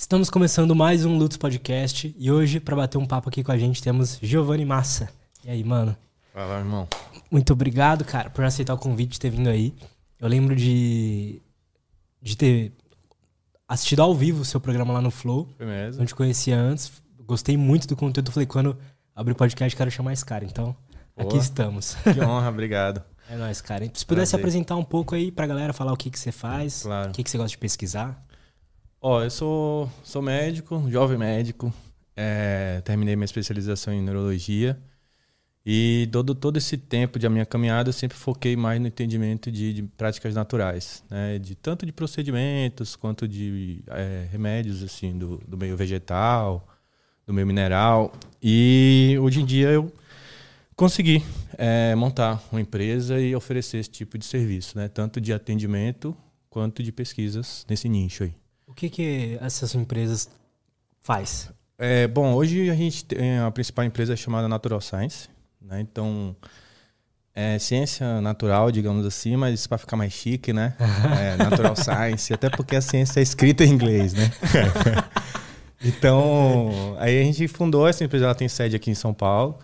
[0.00, 3.58] Estamos começando mais um Lutz Podcast e hoje, para bater um papo aqui com a
[3.58, 5.08] gente, temos Giovanni Massa.
[5.44, 5.96] E aí, mano?
[6.32, 6.86] Fala, irmão.
[7.28, 9.74] Muito obrigado, cara, por aceitar o convite de ter vindo aí.
[10.20, 11.42] Eu lembro de,
[12.22, 12.72] de ter
[13.66, 15.48] assistido ao vivo o seu programa lá no Flow.
[15.56, 15.98] Foi mesmo?
[15.98, 16.92] Não te conhecia antes.
[17.26, 18.30] Gostei muito do conteúdo.
[18.30, 18.78] Falei, quando
[19.16, 20.44] abrir o podcast, quero chamar esse cara.
[20.44, 20.76] Então,
[21.16, 21.42] aqui Boa.
[21.42, 21.96] estamos.
[21.96, 23.02] Que honra, obrigado.
[23.30, 23.84] É nóis, cara.
[23.92, 24.40] Se pudesse Prazer.
[24.40, 27.10] apresentar um pouco aí pra galera, falar o que, que você faz, Claro.
[27.10, 28.24] o que, que você gosta de pesquisar.
[29.00, 31.72] Ó, eu sou, sou médico, jovem médico.
[32.16, 34.78] é, terminei minha especialização em neurologia.
[35.66, 39.72] E todo, todo esse tempo de minha caminhada eu sempre foquei mais no entendimento de,
[39.74, 41.38] de práticas naturais, né?
[41.38, 46.66] De tanto de procedimentos quanto de é, remédios assim do, do meio vegetal,
[47.26, 48.12] do meio mineral.
[48.42, 49.92] E hoje em dia eu
[50.76, 51.22] consegui
[51.58, 54.88] é, montar uma empresa e oferecer esse tipo de serviço, né?
[54.88, 56.16] Tanto de atendimento
[56.50, 58.34] quanto de pesquisas nesse nicho aí.
[58.78, 60.30] O que, que essas empresas
[61.00, 61.50] faz?
[61.76, 65.28] É, bom, hoje a gente tem a principal empresa é chamada Natural Science,
[65.60, 65.80] né?
[65.80, 66.36] Então
[67.34, 70.76] é ciência natural, digamos assim, mas para ficar mais chique, né?
[71.20, 74.30] É, natural Science, até porque a ciência é escrita em inglês, né?
[75.84, 79.58] então, aí a gente fundou essa empresa, ela tem sede aqui em São Paulo.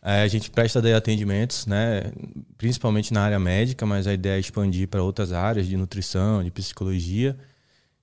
[0.00, 2.12] É, a gente presta daí atendimentos, né?
[2.56, 6.50] Principalmente na área médica, mas a ideia é expandir para outras áreas de nutrição, de
[6.52, 7.36] psicologia.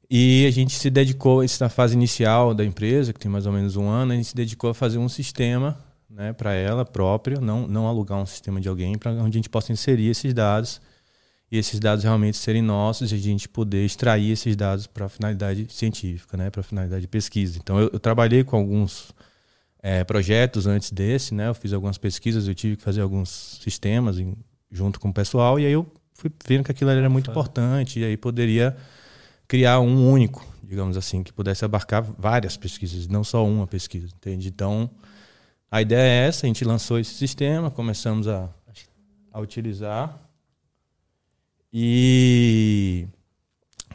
[0.10, 3.52] E a gente se dedicou, isso na fase inicial da empresa, que tem mais ou
[3.52, 5.78] menos um ano, a gente se dedicou a fazer um sistema
[6.10, 9.50] né, para ela própria, não, não alugar um sistema de alguém, para onde a gente
[9.50, 10.80] possa inserir esses dados
[11.52, 15.68] e esses dados realmente serem nossos e a gente poder extrair esses dados para finalidade
[15.70, 17.58] científica, né, para finalidade de pesquisa.
[17.58, 19.12] Então, eu, eu trabalhei com alguns
[19.82, 24.20] é, projetos antes desse, né, eu fiz algumas pesquisas, eu tive que fazer alguns sistemas
[24.20, 24.36] em,
[24.72, 27.32] junto com o pessoal e aí eu fui vendo que aquilo era muito Fã.
[27.32, 28.76] importante e aí poderia
[29.48, 34.48] criar um único, digamos assim, que pudesse abarcar várias pesquisas, não só uma pesquisa, entende?
[34.48, 34.90] Então,
[35.70, 38.50] a ideia é essa, a gente lançou esse sistema, começamos a,
[39.32, 40.20] a utilizar
[41.74, 43.08] e,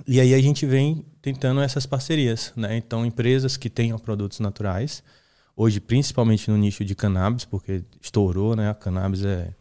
[0.04, 2.76] e aí a gente vem tentando essas parcerias, né?
[2.76, 5.02] Então, empresas que tenham produtos naturais,
[5.56, 8.68] hoje principalmente no nicho de cannabis, porque estourou, né?
[8.70, 9.54] A cannabis é,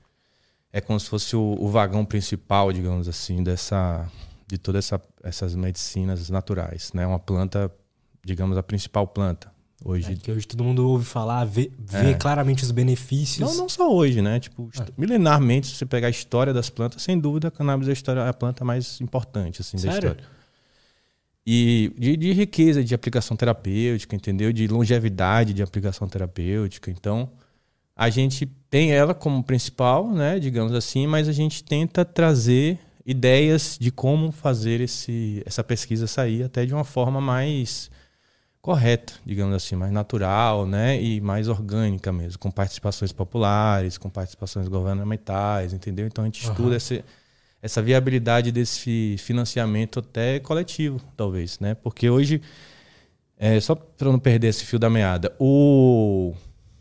[0.74, 4.12] é como se fosse o, o vagão principal, digamos assim, dessa
[4.48, 7.06] de todas essa, essas medicinas naturais, né?
[7.06, 7.70] Uma planta,
[8.26, 9.52] digamos, a principal planta
[9.84, 10.14] hoje.
[10.14, 12.14] É, que hoje todo mundo ouve falar, vê, vê É.
[12.14, 13.48] claramente os benefícios.
[13.48, 14.40] Não, não só hoje, né?
[14.40, 17.92] Tipo, est- milenarmente, se você pegar a história das plantas, sem dúvida, a cannabis é
[17.92, 20.18] a, história, é a planta mais importante assim, da história.
[21.46, 24.52] E de, de riqueza de aplicação terapêutica, entendeu?
[24.52, 26.92] De longevidade de aplicação terapêutica.
[26.92, 27.30] Então,
[27.96, 30.40] a gente tem ela como principal, né?
[30.40, 36.44] Digamos assim, mas a gente tenta trazer ideias de como fazer esse, essa pesquisa sair
[36.44, 37.90] até de uma forma mais
[38.62, 44.68] correta, digamos assim, mais natural, né, e mais orgânica mesmo, com participações populares, com participações
[44.68, 46.06] governamentais, entendeu?
[46.06, 46.52] Então a gente Aham.
[46.52, 47.02] estuda essa,
[47.62, 51.76] essa viabilidade desse financiamento até coletivo, talvez, né?
[51.76, 52.42] Porque hoje,
[53.38, 56.34] é, só para não perder esse fio da meada, o,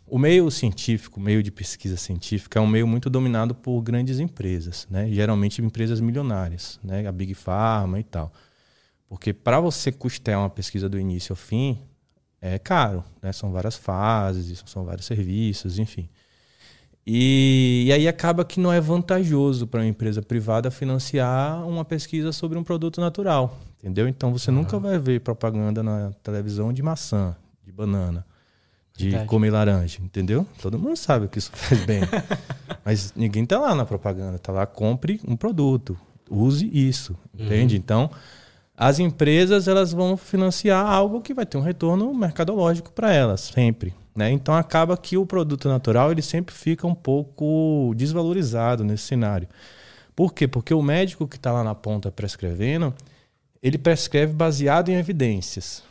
[0.07, 4.21] o meio científico, o meio de pesquisa científica, é um meio muito dominado por grandes
[4.21, 5.09] empresas, né?
[5.11, 7.07] Geralmente empresas milionárias, né?
[7.07, 8.33] A Big Pharma e tal.
[9.09, 11.81] Porque para você custear uma pesquisa do início ao fim,
[12.41, 13.33] é caro, né?
[13.33, 16.09] São várias fases, são vários serviços, enfim.
[17.05, 22.33] E, e aí acaba que não é vantajoso para uma empresa privada financiar uma pesquisa
[22.33, 24.09] sobre um produto natural, entendeu?
[24.09, 28.27] Então você nunca vai ver propaganda na televisão de maçã, de banana,
[28.97, 29.29] de Verdade.
[29.29, 30.47] comer laranja, entendeu?
[30.61, 32.01] Todo mundo sabe que isso faz bem.
[32.85, 35.97] Mas ninguém tá lá na propaganda, tá lá compre um produto,
[36.31, 37.77] use isso, entende?
[37.77, 38.11] Então,
[38.77, 43.95] as empresas elas vão financiar algo que vai ter um retorno mercadológico para elas sempre,
[44.15, 44.31] né?
[44.31, 49.49] Então acaba que o produto natural ele sempre fica um pouco desvalorizado nesse cenário.
[50.15, 50.47] Por quê?
[50.47, 52.95] Porque o médico que está lá na ponta prescrevendo,
[53.63, 55.83] ele prescreve baseado em evidências,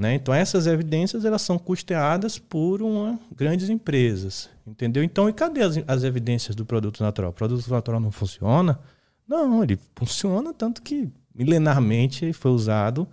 [0.00, 0.14] né?
[0.14, 5.04] Então essas evidências elas são custeadas por uma, grandes empresas, entendeu?
[5.04, 7.30] Então e cadê as, as evidências do produto natural?
[7.30, 8.80] O produto natural não funciona?
[9.28, 13.06] Não, ele funciona tanto que milenarmente foi usado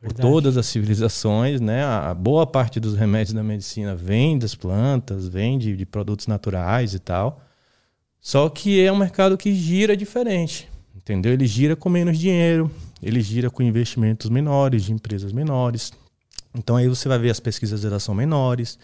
[0.00, 0.28] por Verdade.
[0.28, 1.84] todas as civilizações, né?
[1.84, 6.26] A a boa parte dos remédios da medicina vem das plantas, vem de, de produtos
[6.26, 7.40] naturais e tal.
[8.20, 11.32] Só que é um mercado que gira diferente, entendeu?
[11.32, 12.68] Ele gira com menos dinheiro,
[13.02, 15.92] ele gira com investimentos menores, de empresas menores.
[16.54, 18.78] Então aí você vai ver as pesquisas elas são menores,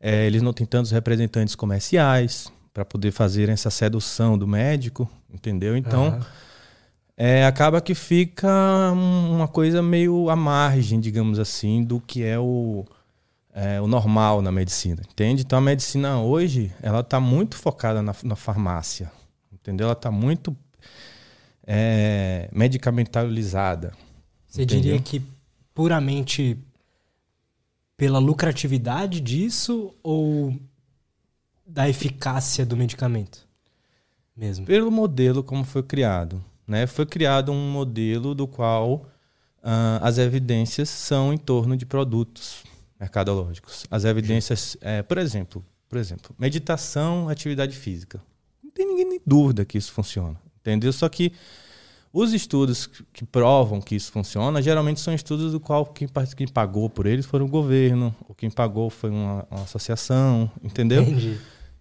[0.00, 5.76] é, eles não têm tantos representantes comerciais para poder fazer essa sedução do médico, entendeu?
[5.76, 6.18] Então
[7.16, 12.84] é, acaba que fica uma coisa meio à margem, digamos assim, do que é o,
[13.52, 15.42] é, o normal na medicina, entende?
[15.42, 19.12] Então a medicina hoje, ela está muito focada na, na, farmácia,
[19.52, 19.84] entendeu?
[19.84, 20.56] Ela está muito
[21.66, 23.92] é, medicamentalizada.
[24.46, 24.82] Você entendeu?
[24.82, 25.22] diria que
[25.74, 26.58] puramente
[27.96, 30.58] pela lucratividade disso ou
[31.66, 33.46] da eficácia do medicamento
[34.36, 34.66] mesmo?
[34.66, 36.42] Pelo modelo como foi criado.
[36.66, 36.86] Né?
[36.86, 39.06] Foi criado um modelo do qual
[39.62, 42.64] uh, as evidências são em torno de produtos
[42.98, 43.86] mercadológicos.
[43.90, 48.22] As evidências, é, por exemplo, por exemplo, meditação, atividade física.
[48.62, 50.92] Não tem ninguém nem dúvida que isso funciona, entendeu?
[50.92, 51.32] Só que
[52.12, 56.06] os estudos que provam que isso funciona, geralmente são estudos do qual quem,
[56.36, 61.02] quem pagou por eles foi o governo, ou quem pagou foi uma, uma associação, entendeu?
[61.02, 61.38] Entendi.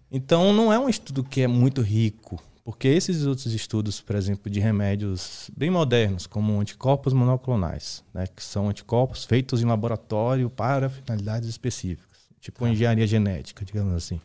[0.10, 4.50] Então não é um estudo que é muito rico, porque esses outros estudos, por exemplo,
[4.50, 10.90] de remédios bem modernos, como anticorpos monoclonais, né, que são anticorpos feitos em laboratório para
[10.90, 12.70] finalidades específicas, tipo tá.
[12.70, 14.22] engenharia genética, digamos assim,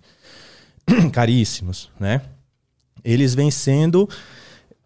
[1.13, 2.23] caríssimos, né?
[3.05, 4.09] Eles vêm sendo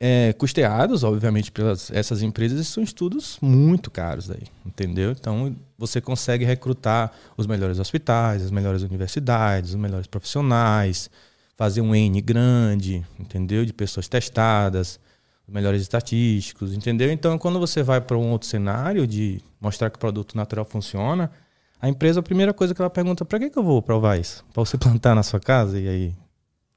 [0.03, 5.11] é, custeados, obviamente, pelas essas empresas, são estudos muito caros aí, entendeu?
[5.11, 11.11] Então, você consegue recrutar os melhores hospitais, as melhores universidades, os melhores profissionais,
[11.55, 13.67] fazer um N grande, entendeu?
[13.67, 14.99] De pessoas testadas,
[15.47, 17.13] os melhores estatísticos, entendeu?
[17.13, 21.31] Então, quando você vai para um outro cenário de mostrar que o produto natural funciona,
[21.79, 24.47] a empresa, a primeira coisa que ela pergunta, para que, que eu vou provar isso?
[24.55, 26.15] Para você plantar na sua casa e aí...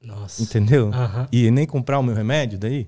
[0.02, 0.42] Nossa.
[0.42, 0.88] Entendeu?
[0.88, 1.26] Uhum.
[1.32, 2.86] E nem comprar o meu remédio daí?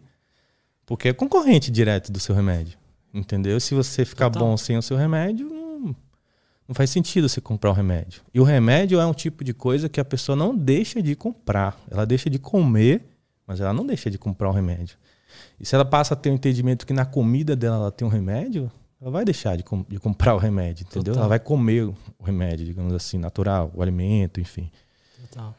[0.87, 2.79] Porque é concorrente direto do seu remédio.
[3.13, 3.59] Entendeu?
[3.59, 5.97] Se você ficar bom sem o seu remédio, não,
[6.69, 8.23] não faz sentido você comprar o remédio.
[8.33, 11.77] E o remédio é um tipo de coisa que a pessoa não deixa de comprar.
[11.91, 13.05] Ela deixa de comer,
[13.47, 14.97] mas ela não deixa de comprar o remédio.
[15.59, 18.07] E se ela passa a ter o um entendimento que na comida dela ela tem
[18.07, 21.15] um remédio, ela vai deixar de, com, de comprar o remédio, entendeu?
[21.15, 21.23] Total.
[21.23, 24.71] Ela vai comer o remédio, digamos assim, natural, o alimento, enfim.
[25.23, 25.55] Total.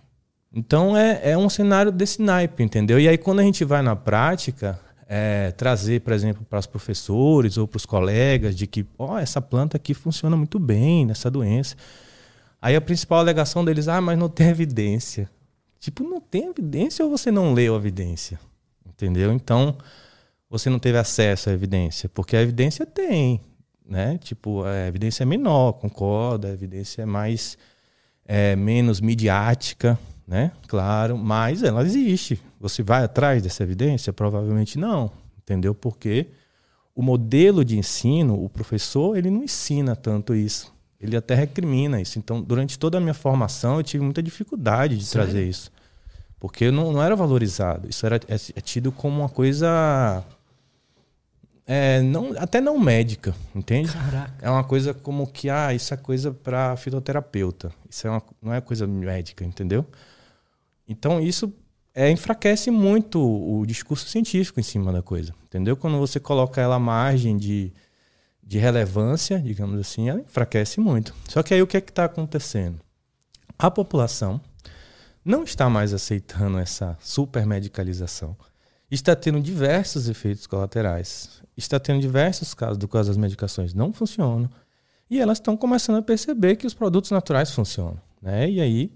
[0.54, 3.00] Então é, é um cenário desse naipe, entendeu?
[3.00, 7.58] E aí quando a gente vai na prática, é, trazer, por exemplo, para os professores
[7.58, 11.32] ou para os colegas de que, ó, oh, essa planta aqui funciona muito bem nessa
[11.32, 11.76] doença.
[12.62, 15.30] Aí a principal alegação deles, ah, mas não tem evidência.
[15.80, 18.40] Tipo, não tem evidência ou você não leu a evidência?
[18.86, 19.32] Entendeu?
[19.32, 19.78] Então,
[20.50, 23.40] você não teve acesso à evidência, porque a evidência tem,
[23.86, 24.18] né?
[24.18, 27.58] Tipo, a evidência é menor, concorda, a evidência é mais
[28.26, 30.52] é, menos midiática, né?
[30.68, 32.42] Claro, mas ela existe.
[32.60, 34.12] Você vai atrás dessa evidência?
[34.12, 35.76] Provavelmente não, entendeu?
[35.76, 36.28] Porque
[36.96, 40.74] o modelo de ensino, o professor, ele não ensina tanto isso.
[41.00, 42.18] Ele até recrimina isso.
[42.18, 45.28] Então, durante toda a minha formação, eu tive muita dificuldade de Sério?
[45.28, 45.72] trazer isso.
[46.40, 47.88] Porque não, não era valorizado.
[47.88, 50.24] Isso era, é, é tido como uma coisa.
[51.68, 53.92] É, não, até não médica, entende?
[53.92, 54.34] Caraca.
[54.42, 57.72] É uma coisa como que, ah, isso é coisa para fisioterapeuta.
[57.90, 59.86] Isso é uma, não é coisa médica, entendeu?
[60.88, 61.54] Então isso
[61.98, 65.76] é, enfraquece muito o discurso científico em cima da coisa, entendeu?
[65.76, 67.74] Quando você coloca ela à margem de,
[68.44, 71.12] de relevância, digamos assim, ela enfraquece muito.
[71.28, 72.80] Só que aí o que é que está acontecendo?
[73.58, 74.40] A população
[75.26, 78.38] não está mais aceitando essa supermedicalização.
[78.92, 81.42] Está tendo diversos efeitos colaterais.
[81.58, 84.48] Está tendo diversos casos do qual as medicações não funcionam.
[85.10, 88.00] E elas estão começando a perceber que os produtos naturais funcionam.
[88.22, 88.52] Né?
[88.52, 88.92] E aí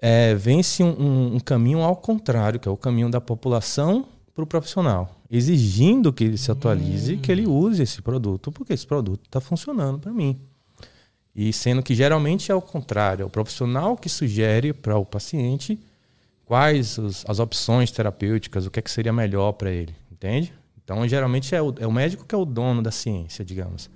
[0.00, 4.42] é, vence um, um, um, caminho ao contrário, que é o caminho da população para
[4.42, 7.18] o profissional, exigindo que ele se atualize, hum.
[7.18, 10.40] que ele use esse produto, porque esse produto está funcionando para mim.
[11.34, 15.78] E sendo que geralmente é o contrário, é o profissional que sugere para o paciente
[16.44, 20.52] quais os, as opções terapêuticas, o que, é que seria melhor para ele, entende?
[20.82, 23.88] Então, geralmente é o, é o médico que é o dono da ciência, digamos.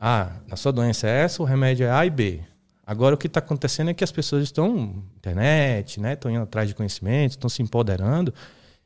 [0.00, 2.40] Ah, a sua doença é essa, o remédio é A e B.
[2.86, 6.12] Agora o que está acontecendo é que as pessoas estão na internet, né?
[6.12, 8.32] Estão indo atrás de conhecimento, estão se empoderando.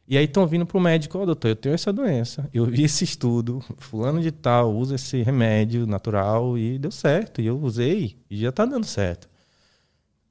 [0.06, 2.48] E aí estão vindo para o médico, ó, oh, doutor, eu tenho essa doença.
[2.54, 7.40] Eu vi esse estudo, fulano de tal usa esse remédio natural e deu certo.
[7.42, 9.28] E eu usei e já está dando certo.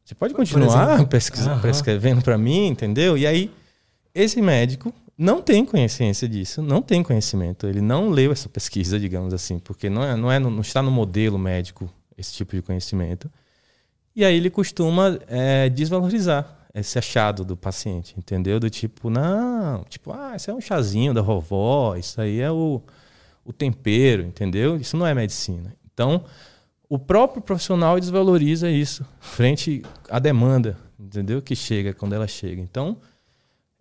[0.04, 3.18] Você pode continuar pesquisando, prescrevendo para mim, entendeu?
[3.18, 3.52] E aí,
[4.16, 7.68] esse médico não tem consciência disso, não tem conhecimento.
[7.68, 10.90] Ele não leu essa pesquisa, digamos assim, porque não, é, não, é, não está no
[10.90, 13.30] modelo médico esse tipo de conhecimento.
[14.18, 18.60] E aí ele costuma é, desvalorizar esse achado do paciente, entendeu?
[18.60, 22.82] Do tipo, não, tipo, ah, isso é um chazinho da vovó, isso aí é o,
[23.46, 24.76] o tempero, entendeu?
[24.76, 25.72] Isso não é medicina.
[25.94, 26.26] Então,
[26.90, 31.40] o próprio profissional desvaloriza isso frente à demanda, entendeu?
[31.40, 32.60] Que chega quando ela chega.
[32.60, 32.98] Então,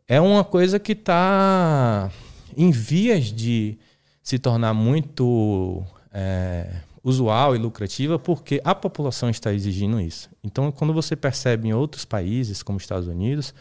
[0.07, 2.11] é uma coisa que está
[2.55, 3.79] em vias de
[4.23, 6.75] se tornar muito é,
[7.07, 10.29] usual e lucrativa porque a população está exigindo isso.
[10.43, 13.55] Então, quando você percebe em outros países, como Estados Unidos,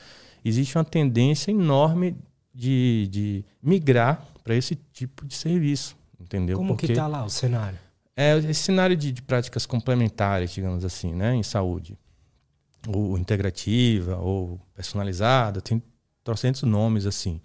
[0.44, 2.18] existe uma tendência enorme
[2.52, 6.58] de, de migrar para esse tipo de serviço, entendeu?
[6.58, 7.78] Como porque que está lá o cenário?
[8.18, 11.96] É esse cenário de, de, práticas complementares, digamos assim, né, em saúde,
[12.88, 15.84] ou integrativa, ou personalizada, tem
[16.24, 17.40] trocentos nomes assim.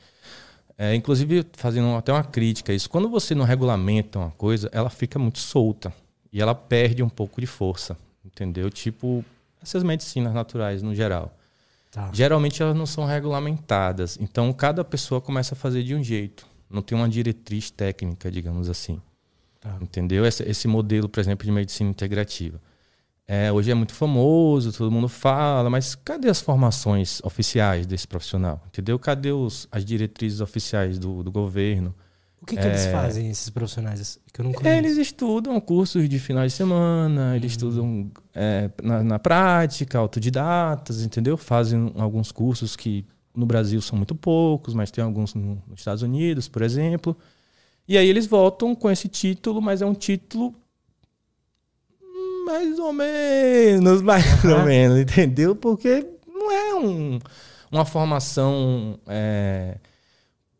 [0.82, 4.88] É, inclusive, fazendo até uma crítica a isso, quando você não regulamenta uma coisa, ela
[4.88, 5.92] fica muito solta
[6.32, 8.70] e ela perde um pouco de força, entendeu?
[8.70, 9.22] Tipo,
[9.62, 11.37] essas medicinas naturais no geral.
[11.90, 12.08] Tá.
[12.14, 16.80] Geralmente elas não são regulamentadas, então cada pessoa começa a fazer de um jeito, não
[16.80, 18.99] tem uma diretriz técnica, digamos assim.
[19.60, 19.76] Tá.
[19.82, 20.25] Entendeu?
[20.25, 22.58] Esse, esse modelo, por exemplo, de medicina integrativa.
[23.32, 28.60] É, hoje é muito famoso, todo mundo fala, mas cadê as formações oficiais desse profissional?
[28.66, 28.99] Entendeu?
[28.99, 31.94] Cadê os, as diretrizes oficiais do, do governo?
[32.42, 34.76] O que, que é, eles fazem, esses profissionais que eu não conheço?
[34.76, 37.68] Eles estudam cursos de finais de semana, eles uhum.
[37.68, 41.37] estudam é, na, na, prática, autodidatas, entendeu?
[41.37, 46.49] Fazem alguns cursos que no Brasil são muito poucos, mas tem alguns nos Estados Unidos,
[46.49, 47.16] por exemplo.
[47.87, 50.52] E aí eles voltam com esse título, mas é um título
[52.44, 54.59] mais ou menos, mais uhum.
[54.59, 55.54] ou menos, entendeu?
[55.54, 57.18] Porque não é um,
[57.70, 59.76] uma formação é,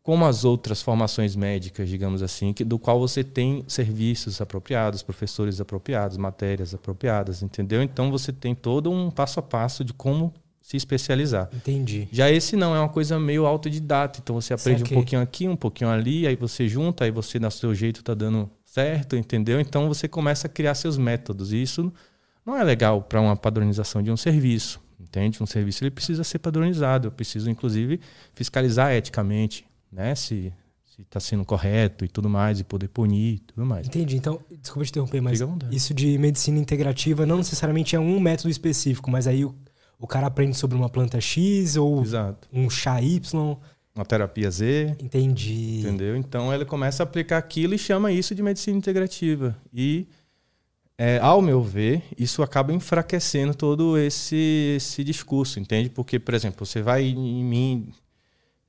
[0.03, 5.61] como as outras formações médicas, digamos assim, que, do qual você tem serviços apropriados, professores
[5.61, 7.83] apropriados, matérias apropriadas, entendeu?
[7.83, 11.49] Então você tem todo um passo a passo de como se especializar.
[11.53, 12.07] Entendi.
[12.11, 14.19] Já esse não, é uma coisa meio autodidata.
[14.23, 17.51] Então você aprende um pouquinho aqui, um pouquinho ali, aí você junta, aí você, no
[17.51, 19.59] seu jeito, tá dando certo, entendeu?
[19.59, 21.51] Então você começa a criar seus métodos.
[21.51, 21.91] E isso
[22.45, 25.43] não é legal para uma padronização de um serviço, entende?
[25.43, 27.07] Um serviço ele precisa ser padronizado.
[27.07, 27.99] Eu preciso, inclusive,
[28.33, 30.15] fiscalizar eticamente, né?
[30.15, 30.53] Se
[30.97, 33.87] está sendo correto e tudo mais, e poder punir e tudo mais.
[33.87, 34.15] Entendi.
[34.15, 39.09] Então, desculpa te interromper, mas isso de medicina integrativa não necessariamente é um método específico,
[39.09, 39.53] mas aí o,
[39.99, 42.47] o cara aprende sobre uma planta X ou Exato.
[42.53, 43.57] um chá Y
[43.95, 44.95] uma terapia Z.
[44.99, 45.79] Entendi.
[45.79, 46.15] Entendeu?
[46.15, 49.55] Então ele começa a aplicar aquilo e chama isso de medicina integrativa.
[49.73, 50.07] E,
[50.97, 55.89] é, ao meu ver, isso acaba enfraquecendo todo esse, esse discurso, entende?
[55.89, 57.91] Porque, por exemplo, você vai em mim.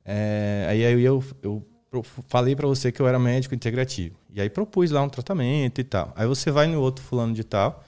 [0.05, 4.17] É, aí eu, eu, eu falei para você que eu era médico integrativo.
[4.33, 6.12] E aí propus lá um tratamento e tal.
[6.17, 7.85] Aí você vai no outro fulano de tal,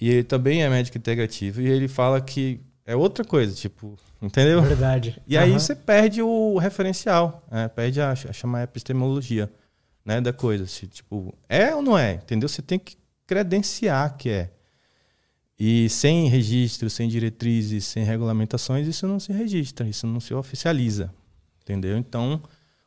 [0.00, 2.60] e ele também é médico integrativo, e ele fala que
[2.92, 4.62] é outra coisa, tipo, Entendeu?
[4.62, 5.20] Verdade.
[5.26, 5.42] E uhum.
[5.42, 7.66] aí você perde o referencial, né?
[7.66, 9.52] perde a, a chamar epistemologia
[10.04, 10.64] né, da coisa.
[10.64, 12.14] Se, tipo, é ou não é?
[12.14, 12.48] Entendeu?
[12.48, 12.96] Você tem que
[13.26, 14.50] credenciar que é.
[15.58, 21.12] E sem registro, sem diretrizes, sem regulamentações, isso não se registra, isso não se oficializa.
[21.60, 21.98] Entendeu?
[21.98, 22.40] Então,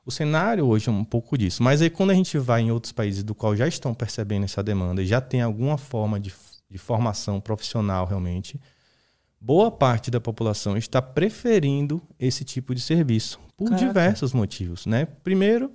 [0.06, 1.62] o cenário hoje é um pouco disso.
[1.62, 4.64] Mas aí quando a gente vai em outros países do qual já estão percebendo essa
[4.64, 6.34] demanda e já tem alguma forma de,
[6.70, 8.60] de formação profissional realmente,
[9.46, 13.86] boa parte da população está preferindo esse tipo de serviço por Caraca.
[13.86, 15.06] diversos motivos, né?
[15.06, 15.72] Primeiro,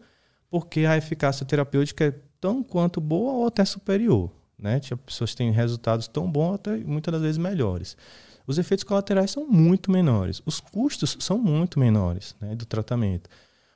[0.51, 4.75] porque a eficácia terapêutica é tão quanto boa ou até superior, né?
[4.75, 7.97] As tipo, pessoas têm resultados tão bons até muitas das vezes melhores.
[8.45, 13.31] Os efeitos colaterais são muito menores, os custos são muito menores, né, do tratamento.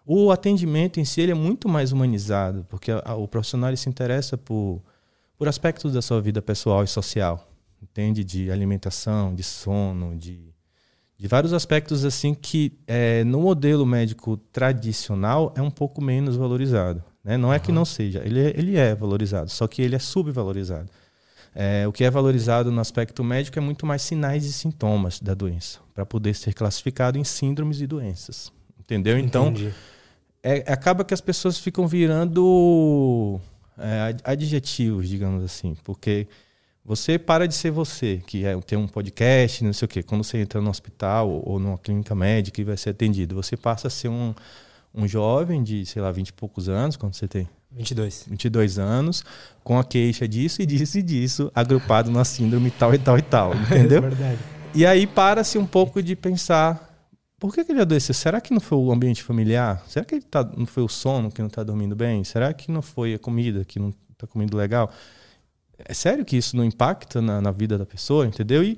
[0.04, 3.88] O atendimento em si ele é muito mais humanizado, porque a, a, o profissional se
[3.88, 4.82] interessa por,
[5.38, 7.53] por aspectos da sua vida pessoal e social
[7.84, 8.24] entende?
[8.24, 10.52] De alimentação, de sono, de,
[11.16, 17.04] de vários aspectos assim que é, no modelo médico tradicional é um pouco menos valorizado.
[17.22, 17.36] Né?
[17.36, 20.90] Não é que não seja, ele é, ele é valorizado, só que ele é subvalorizado.
[21.54, 25.34] É, o que é valorizado no aspecto médico é muito mais sinais e sintomas da
[25.34, 28.52] doença, para poder ser classificado em síndromes e doenças.
[28.78, 29.16] Entendeu?
[29.16, 29.54] Então,
[30.42, 33.40] é, acaba que as pessoas ficam virando
[33.78, 36.26] é, adjetivos, digamos assim, porque
[36.84, 40.02] você para de ser você, que é ter um podcast, não sei o quê.
[40.02, 43.56] Quando você entra no hospital ou, ou numa clínica médica e vai ser atendido, você
[43.56, 44.34] passa a ser um,
[44.94, 47.48] um jovem de, sei lá, 20 e poucos anos, quando você tem?
[47.72, 48.26] 22.
[48.28, 49.24] 22 anos,
[49.64, 53.22] com a queixa disso e disso e disso, agrupado na síndrome tal e tal e
[53.22, 53.98] tal, entendeu?
[53.98, 54.38] É verdade.
[54.74, 56.94] E aí para-se um pouco de pensar,
[57.38, 58.14] por que, que ele adoeceu?
[58.14, 59.82] Será que não foi o ambiente familiar?
[59.88, 62.22] Será que ele tá, não foi o sono que não está dormindo bem?
[62.24, 64.92] Será que não foi a comida que não está comendo legal?
[65.78, 68.62] É sério que isso não impacta na, na vida da pessoa, entendeu?
[68.62, 68.76] E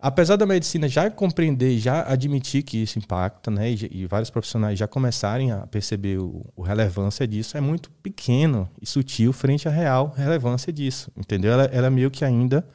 [0.00, 4.78] apesar da medicina já compreender, já admitir que isso impacta, né, e, e vários profissionais
[4.78, 9.70] já começarem a perceber o, o, relevância disso, é muito pequeno e sutil frente à
[9.70, 11.52] real relevância disso, entendeu?
[11.52, 12.66] Ela, ela meio que ainda,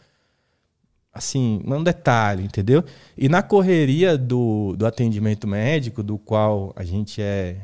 [1.12, 2.84] assim, um detalhe, entendeu?
[3.18, 7.58] E na correria do, do atendimento médico, do qual a gente é,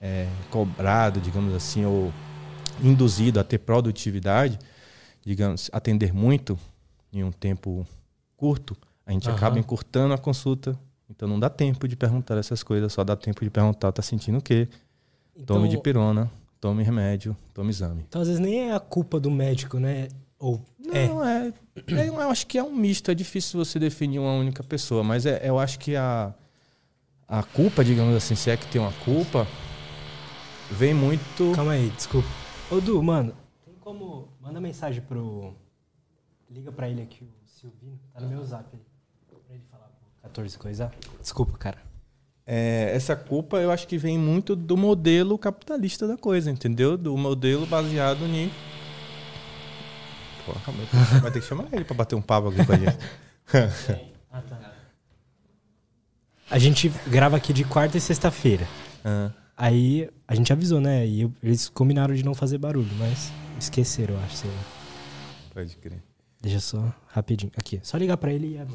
[0.00, 2.12] é, cobrado, digamos assim, ou
[2.82, 4.58] induzido a ter produtividade,
[5.24, 6.58] digamos, atender muito
[7.12, 7.86] em um tempo
[8.36, 8.76] curto,
[9.06, 9.34] a gente uhum.
[9.34, 10.78] acaba encurtando a consulta.
[11.08, 14.38] Então não dá tempo de perguntar essas coisas, só dá tempo de perguntar, tá sentindo
[14.38, 14.68] o quê?
[15.36, 18.04] Então, tome de pirona, tome remédio, tome exame.
[18.08, 20.08] Então às vezes nem é a culpa do médico, né?
[20.38, 21.52] Ou não, é.
[21.86, 25.02] é, é eu acho que é um misto, é difícil você definir uma única pessoa,
[25.02, 26.34] mas é, eu acho que a,
[27.26, 29.46] a culpa, digamos assim, se é que tem uma culpa,
[30.70, 31.52] vem muito.
[31.54, 32.28] Calma aí, desculpa.
[32.70, 34.28] Ô Du, mano, tem como.
[34.54, 35.52] Manda mensagem pro.
[36.48, 37.98] Liga pra ele aqui, o Silvino.
[38.12, 38.84] Tá no meu zap ali.
[39.26, 40.92] Pra ele falar pro 14 coisa.
[41.20, 41.78] Desculpa, cara.
[42.46, 46.96] É, essa culpa eu acho que vem muito do modelo capitalista da coisa, entendeu?
[46.96, 48.48] Do modelo baseado em
[50.46, 50.60] Porra,
[51.20, 52.98] vai ter que chamar ele pra bater um papo aqui com a gente.
[54.30, 54.72] ah, tá.
[56.48, 58.68] A gente grava aqui de quarta e sexta-feira.
[59.04, 59.32] Uhum.
[59.56, 61.04] Aí a gente avisou, né?
[61.04, 64.36] E eu, eles combinaram de não fazer barulho, mas esqueceram, eu acho.
[64.36, 64.64] Sei lá.
[65.52, 66.02] Pode crer.
[66.40, 67.52] Deixa só rapidinho.
[67.56, 68.66] Aqui, só ligar para ele e é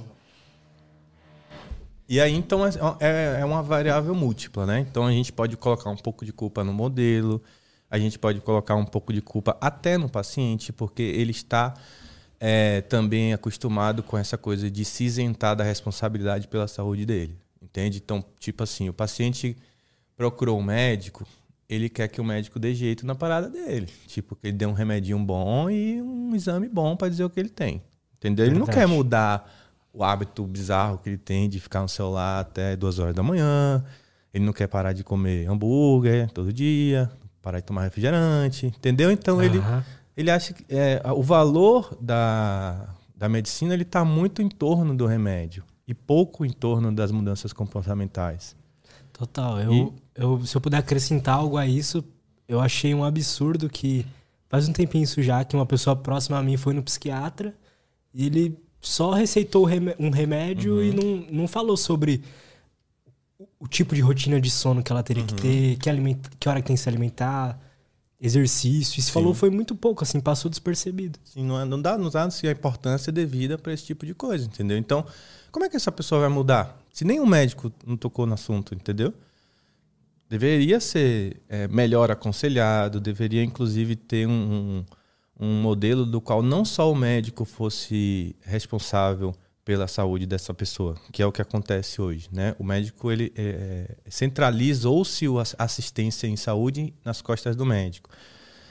[2.07, 4.79] E aí, então, é, é, é uma variável múltipla, né?
[4.79, 7.41] Então, a gente pode colocar um pouco de culpa no modelo,
[7.89, 11.75] a gente pode colocar um pouco de culpa até no paciente, porque ele está
[12.39, 17.38] é, também acostumado com essa coisa de se isentar da responsabilidade pela saúde dele.
[17.62, 17.98] Entende?
[18.03, 19.55] Então, tipo assim, o paciente
[20.15, 21.27] procurou um médico,
[21.69, 23.88] ele quer que o médico dê jeito na parada dele.
[24.07, 27.39] Tipo, que ele dê um remedinho bom e um exame bom para dizer o que
[27.39, 27.83] ele tem.
[28.17, 28.45] Entendeu?
[28.45, 28.77] Ele Verdade.
[28.77, 29.49] não quer mudar
[29.93, 33.83] o hábito bizarro que ele tem de ficar no celular até duas horas da manhã.
[34.33, 37.09] Ele não quer parar de comer hambúrguer todo dia,
[37.41, 39.11] parar de tomar refrigerante, entendeu?
[39.11, 39.43] Então uhum.
[39.43, 39.61] ele,
[40.17, 45.05] ele acha que é, o valor da, da medicina ele está muito em torno do
[45.05, 48.55] remédio e pouco em torno das mudanças comportamentais.
[49.13, 49.59] Total.
[49.59, 50.08] Eu, e...
[50.19, 52.03] eu, se eu puder acrescentar algo a isso,
[52.47, 54.05] eu achei um absurdo que
[54.49, 57.55] faz um tempinho isso já que uma pessoa próxima a mim foi no psiquiatra
[58.13, 59.67] e ele só receitou
[59.99, 60.84] um remédio uhum.
[60.84, 62.23] e não, não falou sobre
[63.60, 65.27] o tipo de rotina de sono que ela teria uhum.
[65.27, 67.60] que ter, que, alimenta, que hora que tem que se alimentar,
[68.19, 68.99] exercício.
[68.99, 71.19] Isso falou foi muito pouco, assim, passou despercebido.
[71.23, 74.13] Sim, não, é, não dá, não dá assim, a importância devida para esse tipo de
[74.13, 74.77] coisa, entendeu?
[74.77, 75.05] Então,
[75.51, 76.77] como é que essa pessoa vai mudar?
[76.91, 79.13] Se nenhum médico não tocou no assunto, entendeu?
[80.29, 84.85] Deveria ser é, melhor aconselhado, deveria inclusive ter um,
[85.39, 89.33] um, um modelo do qual não só o médico fosse responsável
[89.65, 92.55] pela saúde dessa pessoa, que é o que acontece hoje, né?
[92.59, 95.25] O médico ele é, é centralizou-se
[95.57, 98.09] a assistência em saúde nas costas do médico,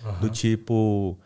[0.05, 0.21] uhum.
[0.21, 1.19] do tipo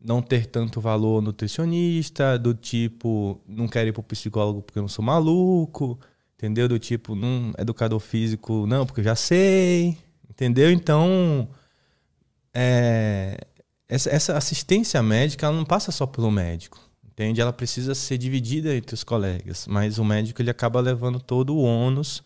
[0.00, 4.82] não ter tanto valor nutricionista, do tipo não quero ir para o psicólogo porque eu
[4.82, 5.98] não sou maluco,
[6.38, 6.68] entendeu?
[6.68, 9.98] Do tipo não educador físico não porque eu já sei,
[10.30, 10.70] entendeu?
[10.70, 11.48] Então
[12.54, 13.38] é,
[13.88, 17.40] essa, essa assistência médica ela não passa só pelo médico entende?
[17.40, 21.62] Ela precisa ser dividida entre os colegas, mas o médico ele acaba levando todo o
[21.62, 22.22] ônus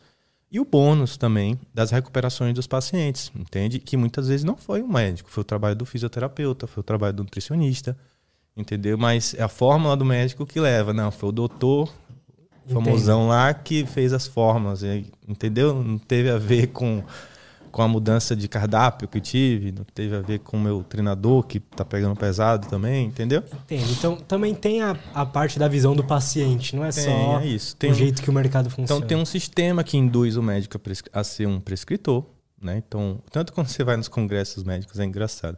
[0.50, 3.78] e o bônus também das recuperações dos pacientes, entende?
[3.78, 7.14] Que muitas vezes não foi o médico, foi o trabalho do fisioterapeuta, foi o trabalho
[7.14, 7.96] do nutricionista,
[8.54, 8.98] entendeu?
[8.98, 11.90] Mas é a fórmula do médico que leva, não, foi o doutor
[12.66, 14.82] famosão lá que fez as fórmulas,
[15.26, 15.82] entendeu?
[15.82, 17.02] Não teve a ver com
[17.72, 21.42] com a mudança de cardápio que tive, não teve a ver com o meu treinador
[21.42, 23.42] que tá pegando pesado também, entendeu?
[23.50, 23.90] Entendo.
[23.90, 27.46] Então também tem a, a parte da visão do paciente, não é tem, só é
[27.46, 27.74] isso.
[27.76, 28.98] Tem o um, jeito que o mercado funciona.
[28.98, 30.78] Então tem um sistema que induz o médico
[31.12, 32.26] a, a ser um prescritor,
[32.60, 32.82] né?
[32.86, 35.56] Então, tanto quando você vai nos congressos médicos é engraçado.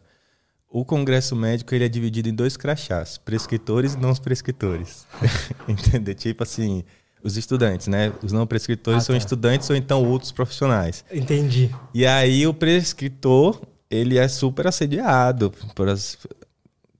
[0.74, 5.06] O congresso médico ele é dividido em dois crachás, prescritores e não prescritores.
[5.68, 6.16] Entendeu?
[6.16, 6.82] Tipo assim,
[7.22, 8.12] os estudantes, né?
[8.24, 9.18] Os não prescritores ah, são tá.
[9.18, 11.04] estudantes ou então outros profissionais.
[11.12, 11.72] Entendi.
[11.94, 16.18] E aí o prescritor, ele é super assediado pelas,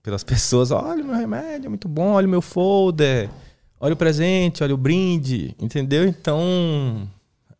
[0.01, 0.71] pelas pessoas.
[0.71, 2.13] Olha o meu remédio, é muito bom.
[2.13, 3.29] Olha o meu folder.
[3.77, 5.53] Olha o presente, olha o brinde.
[5.59, 6.07] Entendeu?
[6.07, 7.09] Então,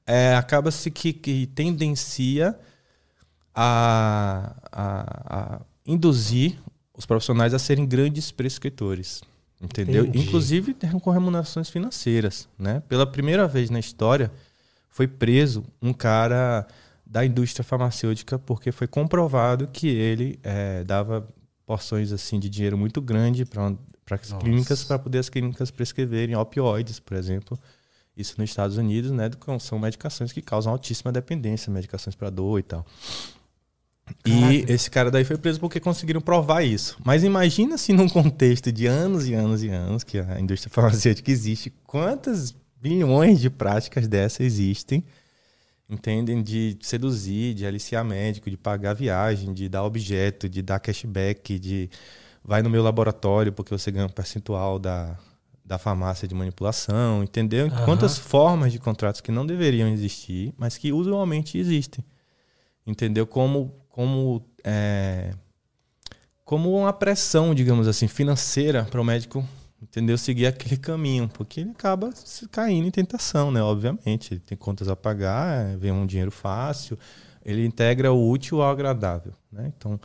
[0.08, 2.58] é, acaba-se que, que tendencia
[3.54, 6.58] a, a, a induzir
[6.98, 9.22] os profissionais a serem grandes prescritores.
[9.62, 10.06] Entendeu?
[10.06, 10.26] Entendi.
[10.26, 12.48] Inclusive com remunerações financeiras.
[12.58, 12.82] Né?
[12.88, 14.32] Pela primeira vez na história,
[14.90, 16.68] foi preso um cara
[17.06, 21.28] da indústria farmacêutica porque foi comprovado que ele é, dava
[21.66, 23.76] porções assim de dinheiro muito grande para
[24.12, 27.58] as clínicas para poder as clínicas prescreverem opioides, por exemplo.
[28.16, 29.30] Isso nos Estados Unidos, né?
[29.60, 32.86] São medicações que causam altíssima dependência, medicações para dor e tal.
[34.26, 36.98] E esse cara daí foi preso porque conseguiram provar isso.
[37.04, 41.32] Mas imagina se num contexto de anos e anos e anos que a indústria farmacêutica
[41.32, 45.04] existe, quantas bilhões de práticas dessas existem
[45.90, 46.42] entendem?
[46.42, 51.90] De seduzir, de aliciar médico, de pagar viagem, de dar objeto, de dar cashback, de
[52.44, 55.18] vai no meu laboratório porque você ganha um percentual da,
[55.64, 57.68] da farmácia de manipulação, entendeu?
[57.68, 57.86] Uhum.
[57.86, 62.06] Quantas formas de contratos que não deveriam existir, mas que usualmente existem,
[62.86, 63.26] entendeu?
[63.26, 65.32] Como como é,
[66.44, 69.42] como uma pressão, digamos assim, financeira para o médico
[69.82, 70.18] entendeu?
[70.18, 72.10] Seguir aquele caminho, porque ele acaba
[72.52, 73.62] caindo em tentação, né?
[73.62, 77.00] Obviamente, ele tem contas a pagar, vem um dinheiro fácil,
[77.46, 79.72] ele integra o útil ao agradável, né?
[79.78, 79.98] Então,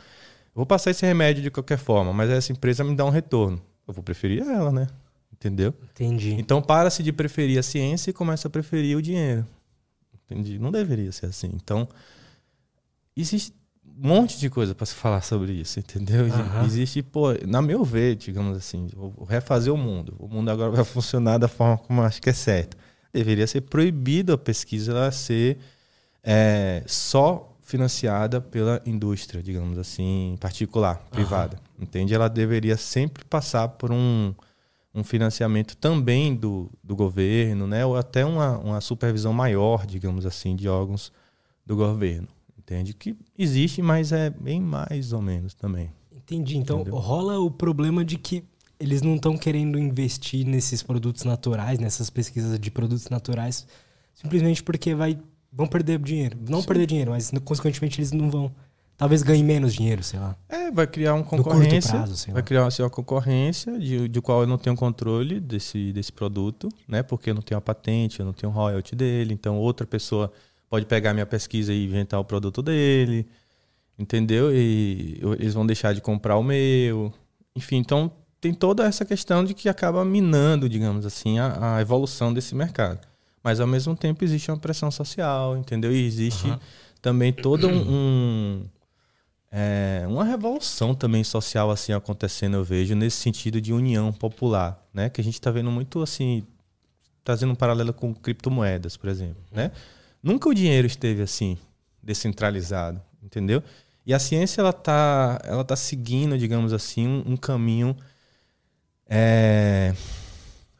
[0.55, 3.61] vou passar esse remédio de qualquer forma, mas essa empresa me dá um retorno.
[3.85, 4.87] Eu vou preferir ela, né?
[5.33, 5.73] Entendeu?
[5.91, 6.35] Entendi.
[6.39, 9.45] Então, para-se de preferir a ciência e começa a preferir o dinheiro.
[10.25, 10.57] Entendi?
[10.59, 11.51] Não deveria ser assim.
[11.55, 11.89] Então,
[13.17, 13.60] existe
[14.01, 16.25] um monte de coisa para se falar sobre isso, entendeu?
[16.25, 16.65] Uhum.
[16.65, 20.15] Existe, pô, na meu ver, digamos assim, vou refazer o mundo.
[20.17, 22.75] O mundo agora vai funcionar da forma como eu acho que é certo.
[23.13, 25.59] Deveria ser proibido a pesquisa ela ser
[26.23, 31.57] é, só financiada pela indústria, digamos assim, particular, privada.
[31.77, 31.83] Uhum.
[31.83, 32.13] Entende?
[32.13, 34.33] Ela deveria sempre passar por um,
[34.95, 37.85] um financiamento também do, do governo, né?
[37.85, 41.11] Ou até uma, uma supervisão maior, digamos assim, de órgãos
[41.65, 42.27] do governo.
[42.71, 42.93] Entende?
[42.93, 45.91] Que existe, mas é bem mais ou menos também.
[46.15, 46.57] Entendi.
[46.57, 46.99] Então Entendeu?
[46.99, 48.45] rola o problema de que
[48.79, 53.67] eles não estão querendo investir nesses produtos naturais, nessas pesquisas de produtos naturais,
[54.13, 55.19] simplesmente porque vai,
[55.51, 56.37] vão perder dinheiro.
[56.47, 56.67] Não Sim.
[56.67, 58.51] perder dinheiro, mas consequentemente eles não vão.
[58.95, 60.37] Talvez ganhem menos dinheiro, sei lá.
[60.47, 61.91] É, vai criar uma concorrência.
[61.91, 66.11] Prazo, vai criar assim, uma concorrência de, de qual eu não tenho controle desse, desse
[66.11, 67.03] produto, né?
[67.03, 69.33] Porque eu não tenho a patente, eu não tenho royalty dele.
[69.33, 70.31] Então outra pessoa
[70.71, 73.27] pode pegar minha pesquisa e inventar o produto dele,
[73.99, 74.55] entendeu?
[74.55, 77.13] E eles vão deixar de comprar o meu.
[77.53, 82.33] Enfim, então tem toda essa questão de que acaba minando, digamos assim, a, a evolução
[82.33, 83.05] desse mercado.
[83.43, 85.91] Mas ao mesmo tempo existe uma pressão social, entendeu?
[85.91, 86.57] E existe uhum.
[87.01, 88.65] também todo um, um
[89.51, 95.09] é, uma revolução também social assim acontecendo, eu vejo, nesse sentido de união popular, né?
[95.09, 96.47] Que a gente está vendo muito assim,
[97.25, 99.69] trazendo um paralelo com criptomoedas, por exemplo, né?
[100.21, 101.57] Nunca o dinheiro esteve assim,
[102.01, 103.63] descentralizado, entendeu?
[104.05, 107.95] E a ciência ela tá, ela tá seguindo, digamos assim, um, um caminho,
[109.07, 109.93] é,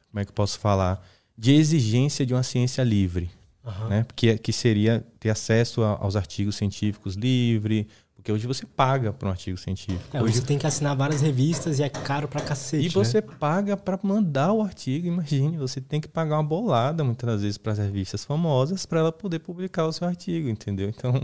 [0.09, 1.05] como é que eu posso falar,
[1.37, 3.29] de exigência de uma ciência livre,
[3.63, 3.87] uhum.
[3.89, 4.05] né?
[4.15, 7.87] Que, que seria ter acesso a, aos artigos científicos livre,
[8.21, 10.15] porque hoje você paga para um artigo científico.
[10.15, 12.85] É, hoje você tem que assinar várias revistas e é caro pra cacete.
[12.85, 13.27] E você né?
[13.39, 15.07] paga para mandar o artigo.
[15.07, 18.99] Imagine, você tem que pagar uma bolada muitas das vezes para as revistas famosas para
[18.99, 20.87] ela poder publicar o seu artigo, entendeu?
[20.87, 21.19] Então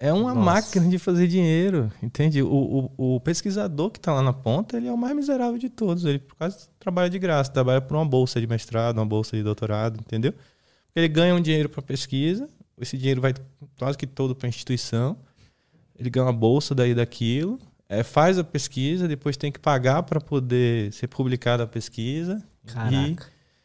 [0.00, 0.40] é uma Nossa.
[0.40, 2.42] máquina de fazer dinheiro, entende?
[2.42, 5.68] O, o, o pesquisador que está lá na ponta, ele é o mais miserável de
[5.68, 6.06] todos.
[6.06, 10.00] Ele quase trabalha de graça, trabalha por uma bolsa de mestrado, uma bolsa de doutorado,
[10.00, 10.32] entendeu?
[10.96, 12.48] Ele ganha um dinheiro para pesquisa,
[12.80, 13.34] esse dinheiro vai
[13.78, 15.14] quase que todo para a instituição
[16.02, 20.20] ele ganha uma bolsa daí daquilo, é, faz a pesquisa, depois tem que pagar para
[20.20, 22.42] poder ser publicada a pesquisa.
[22.66, 22.96] Caraca.
[22.96, 23.16] E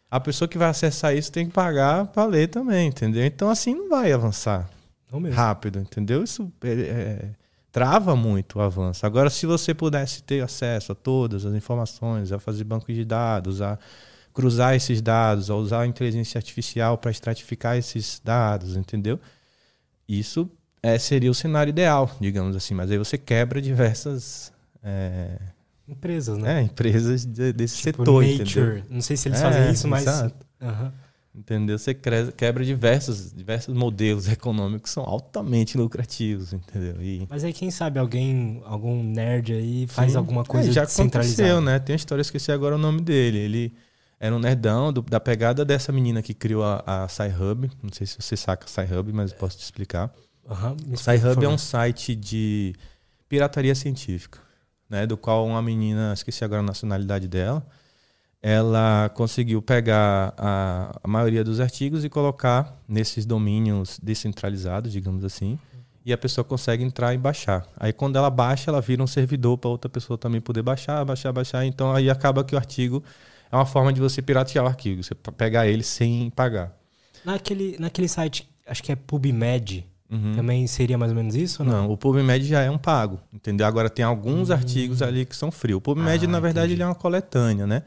[0.09, 3.25] a pessoa que vai acessar isso tem que pagar para ler também, entendeu?
[3.25, 4.69] Então assim não vai avançar
[5.33, 6.23] rápido, entendeu?
[6.23, 7.29] Isso é, é,
[7.71, 9.05] trava muito o avanço.
[9.05, 13.61] Agora, se você pudesse ter acesso a todas as informações, a fazer banco de dados,
[13.61, 13.77] a
[14.33, 19.19] cruzar esses dados, a usar a inteligência artificial para estratificar esses dados, entendeu?
[20.07, 20.49] Isso
[20.87, 22.73] é, seria o cenário ideal, digamos assim.
[22.73, 24.53] Mas aí você quebra diversas.
[24.81, 25.37] É,
[25.87, 26.59] empresas, né?
[26.59, 28.23] É, empresas de, desse tipo setor.
[28.23, 28.41] Nature.
[28.41, 28.83] Entendeu?
[28.89, 30.03] Não sei se eles é, fazem isso, mas.
[30.03, 30.45] Exato.
[30.61, 30.91] Uhum.
[31.35, 31.77] Entendeu?
[31.77, 36.95] Você quebra diversos, diversos modelos econômicos que são altamente lucrativos, entendeu?
[36.99, 37.27] E...
[37.29, 40.17] Mas aí quem sabe alguém, algum nerd aí faz Sim.
[40.17, 41.77] alguma coisa é, já aconteceu, né?
[41.77, 43.37] Tem a história, esqueci agora o nome dele.
[43.37, 43.73] Ele
[44.19, 47.69] era um nerdão do, da pegada dessa menina que criou a, a SciHub.
[47.83, 50.11] Não sei se você saca a SciHub, mas posso te explicar.
[50.49, 52.73] Uhum, SciHub é um site de
[53.27, 54.39] pirataria científica,
[54.89, 55.05] né?
[55.05, 57.65] Do qual uma menina, esqueci agora a nacionalidade dela,
[58.41, 65.59] ela conseguiu pegar a, a maioria dos artigos e colocar nesses domínios descentralizados, digamos assim,
[66.05, 67.67] e a pessoa consegue entrar e baixar.
[67.75, 71.33] Aí quando ela baixa, ela vira um servidor para outra pessoa também poder baixar, baixar,
[71.33, 71.65] baixar.
[71.65, 73.03] Então aí acaba que o artigo
[73.51, 76.73] é uma forma de você piratear o artigo, você pegar ele sem pagar.
[77.25, 80.33] Naquele, naquele site, acho que é PubMed, Uhum.
[80.35, 81.63] Também seria mais ou menos isso?
[81.63, 81.83] Ou não?
[81.83, 83.67] não, o PubMed já é um pago, entendeu?
[83.67, 84.55] Agora tem alguns uhum.
[84.55, 85.73] artigos ali que são free.
[85.73, 87.83] O PubMed, ah, na verdade, ele é uma coletânea, né?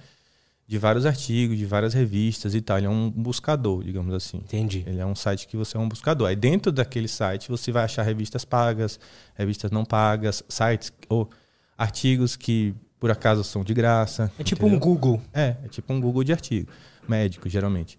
[0.67, 2.79] De vários artigos, de várias revistas e tal.
[2.79, 4.37] Ele é um buscador, digamos assim.
[4.37, 4.85] Entendi.
[4.87, 6.29] Ele é um site que você é um buscador.
[6.29, 9.01] Aí dentro daquele site você vai achar revistas pagas,
[9.35, 11.29] revistas não pagas, sites ou
[11.77, 14.31] artigos que por acaso são de graça.
[14.39, 14.77] É tipo entendeu?
[14.77, 15.23] um Google.
[15.33, 16.71] É, é tipo um Google de artigo.
[17.09, 17.99] Médico, geralmente.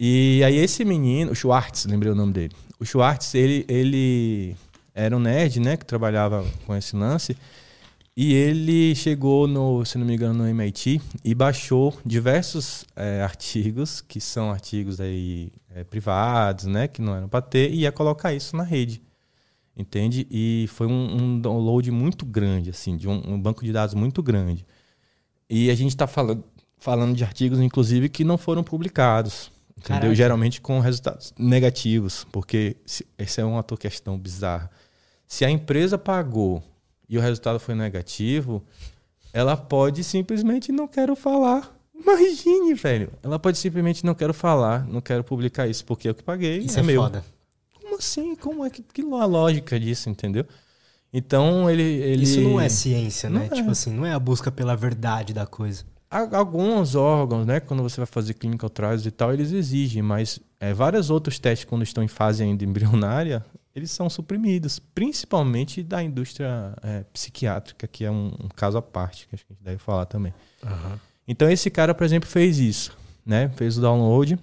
[0.00, 2.56] E aí esse menino, o Schwartz, lembrei o nome dele.
[2.78, 4.56] O Schwartz, ele, ele
[4.94, 7.36] era um nerd, né, que trabalhava com esse lance.
[8.16, 14.00] E ele chegou, no, se não me engano, no MIT e baixou diversos é, artigos,
[14.00, 18.32] que são artigos aí é, privados, né, que não eram para ter, e ia colocar
[18.32, 19.02] isso na rede.
[19.76, 20.26] Entende?
[20.30, 24.22] E foi um, um download muito grande, assim, de um, um, banco de dados muito
[24.22, 24.64] grande.
[25.50, 26.42] E a gente está falando,
[26.78, 29.50] falando de artigos, inclusive, que não foram publicados.
[29.78, 30.00] Entendeu?
[30.00, 30.14] Caraca.
[30.14, 32.76] Geralmente com resultados negativos, porque
[33.18, 34.70] essa é uma outra questão bizarra.
[35.28, 36.62] Se a empresa pagou
[37.08, 38.64] e o resultado foi negativo,
[39.32, 41.74] ela pode simplesmente não quero falar.
[41.94, 43.12] Imagine, velho.
[43.22, 46.58] Ela pode simplesmente não quero falar, não quero publicar isso porque eu que paguei.
[46.58, 47.02] Isso é, é meu.
[47.02, 47.24] Foda.
[47.74, 48.34] Como assim?
[48.34, 50.46] Como é que, que a lógica disso, entendeu?
[51.12, 52.24] Então ele, ele.
[52.24, 53.46] Isso não é ciência, né?
[53.48, 53.72] Não tipo é.
[53.72, 58.06] assim, não é a busca pela verdade da coisa alguns órgãos, né, quando você vai
[58.06, 62.08] fazer clinical trials e tal, eles exigem, mas é, vários outros testes, quando estão em
[62.08, 68.48] fase ainda embrionária, eles são suprimidos, principalmente da indústria é, psiquiátrica, que é um, um,
[68.54, 70.32] caso à parte, que a gente deve falar também.
[70.62, 70.98] Uhum.
[71.28, 73.50] Então, esse cara, por exemplo, fez isso, né?
[73.50, 74.38] Fez o download,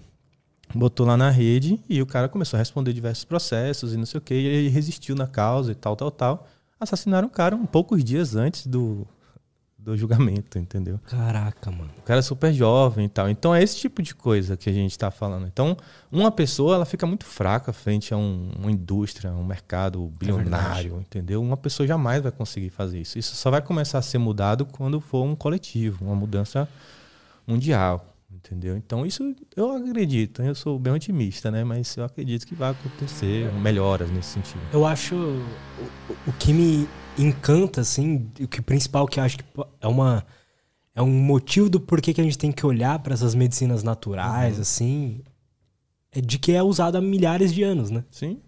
[0.76, 4.20] botou lá na rede e o cara começou a responder diversos processos e não sei
[4.20, 6.48] o que, e ele resistiu na causa e tal, tal, tal.
[6.80, 9.08] Assassinaram o cara um poucos dias antes do,
[9.84, 11.00] do julgamento, entendeu?
[11.06, 11.90] Caraca, mano.
[11.98, 13.30] O cara é super jovem e tal.
[13.30, 15.46] Então é esse tipo de coisa que a gente está falando.
[15.46, 15.76] Então,
[16.12, 20.96] uma pessoa ela fica muito fraca frente a um, uma indústria, um mercado é bilionário,
[20.96, 21.42] é entendeu?
[21.42, 23.20] Uma pessoa jamais vai conseguir fazer isso.
[23.20, 26.68] Isso só vai começar a ser mudado quando for um coletivo, uma mudança
[27.46, 28.10] mundial.
[28.34, 28.76] Entendeu?
[28.76, 30.42] Então, isso eu acredito.
[30.42, 31.64] Eu sou bem otimista, né?
[31.64, 34.62] Mas eu acredito que vai acontecer melhoras nesse sentido.
[34.74, 35.16] Eu acho.
[35.16, 39.44] O, o que me encanta, assim, o que principal que eu acho que
[39.82, 40.26] é uma.
[40.96, 44.56] É um motivo do porquê que a gente tem que olhar para essas medicinas naturais,
[44.56, 44.62] uhum.
[44.62, 45.22] assim,
[46.12, 48.04] é de que é usado há milhares de anos, né?
[48.12, 48.40] Sim.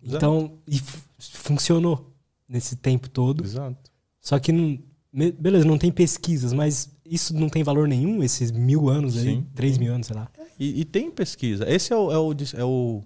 [0.00, 0.16] Exato.
[0.16, 0.80] Então, e
[1.18, 2.12] funcionou
[2.48, 3.44] nesse tempo todo.
[3.44, 3.90] Exato.
[4.20, 4.78] Só que, não,
[5.12, 9.46] beleza, não tem pesquisas, mas isso não tem valor nenhum, esses mil anos aí, Sim.
[9.54, 10.30] três mil anos, sei lá.
[10.58, 11.68] E, e, tem pesquisa.
[11.68, 13.02] Esse é o, é o, é o,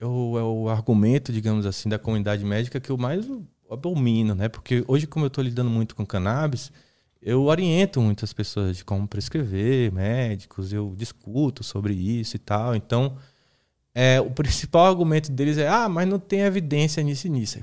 [0.00, 3.24] é o, é o argumento, digamos assim, da comunidade médica que eu mais
[3.70, 4.48] abomino, né?
[4.48, 6.72] Porque hoje, como eu estou lidando muito com cannabis,
[7.22, 12.74] eu oriento muitas pessoas de como prescrever, médicos, eu discuto sobre isso e tal.
[12.76, 13.16] Então,
[13.94, 17.58] é, o principal argumento deles é: ah, mas não tem evidência nisso e nisso.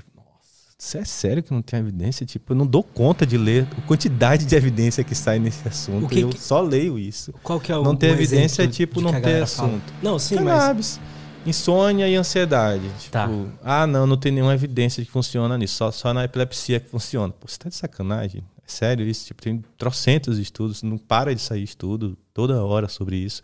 [0.76, 2.26] Isso é sério que não tem evidência?
[2.26, 6.08] Tipo, eu não dou conta de ler a quantidade de evidência que sai nesse assunto.
[6.08, 6.38] Que, eu que...
[6.38, 7.32] só leio isso.
[7.42, 9.80] Qual que é o Não ter evidência é tipo não ter assunto.
[9.80, 10.00] Fala?
[10.02, 11.00] Não, sim, Cannabis.
[11.02, 11.13] mas
[11.46, 12.88] insônia e ansiedade.
[12.98, 13.28] Tipo, tá.
[13.62, 17.32] ah, não, não tem nenhuma evidência que funciona nisso, só, só na epilepsia que funciona.
[17.32, 18.42] Pô, você tá de sacanagem?
[18.58, 19.26] É sério isso?
[19.26, 23.42] Tipo, tem trocentos estudos, não para de sair estudo toda hora sobre isso.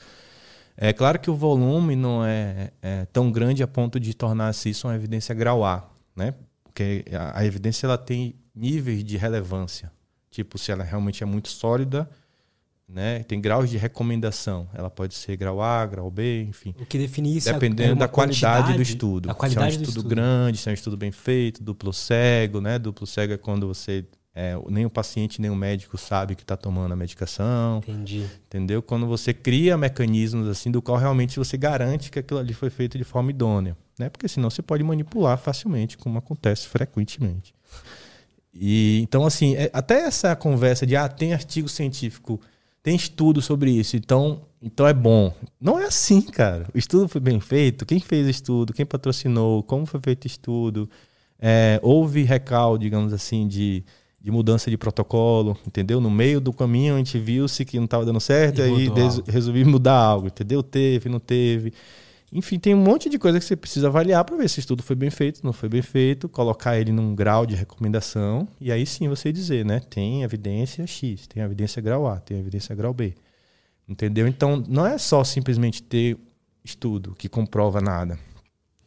[0.77, 4.89] É claro que o volume não é, é tão grande a ponto de tornar-se isso
[4.89, 5.87] uma evidência grau A,
[6.17, 6.35] né?
[6.65, 9.93] Porque a, a evidência ela tem níveis de relevância.
[10.31, 12.09] Tipo, se ela realmente é muito sólida,
[12.93, 13.23] né?
[13.23, 14.69] Tem graus de recomendação.
[14.75, 16.75] Ela pode ser grau A, grau B, enfim.
[16.81, 19.31] O que define isso é Dependendo é da qualidade do estudo.
[19.31, 21.93] A qualidade se é um estudo, estudo grande, se é um estudo bem feito, duplo
[21.93, 22.79] cego, né?
[22.79, 26.57] Duplo cego é quando você é, nem o paciente nem o médico sabe que está
[26.57, 27.79] tomando a medicação.
[27.79, 28.25] Entendi.
[28.47, 28.83] Entendeu?
[28.83, 32.99] Quando você cria mecanismos assim do qual realmente você garante que aquilo ali foi feito
[32.99, 34.09] de forma idônea né?
[34.09, 37.55] Porque senão você pode manipular facilmente, como acontece frequentemente.
[38.53, 42.41] E então assim, é, até essa conversa de ah, tem artigo científico,
[42.83, 45.33] tem estudo sobre isso, então, então é bom.
[45.61, 46.67] Não é assim, cara.
[46.75, 50.27] O estudo foi bem feito, quem fez o estudo, quem patrocinou, como foi feito o
[50.27, 50.91] estudo,
[51.39, 53.85] é, houve recal, digamos assim, de,
[54.21, 56.01] de mudança de protocolo, entendeu?
[56.01, 58.89] No meio do caminho a gente viu-se que não estava dando certo, e aí
[59.27, 60.63] resolvi mudar algo, entendeu?
[60.63, 61.73] Teve, não teve.
[62.33, 64.83] Enfim, tem um monte de coisa que você precisa avaliar para ver se o estudo
[64.83, 68.87] foi bem feito, não foi bem feito, colocar ele num grau de recomendação e aí
[68.87, 69.81] sim você dizer, né?
[69.81, 73.15] Tem evidência X, tem evidência grau A, tem evidência grau B.
[73.89, 74.29] Entendeu?
[74.29, 76.17] Então, não é só simplesmente ter
[76.65, 78.17] estudo que comprova nada,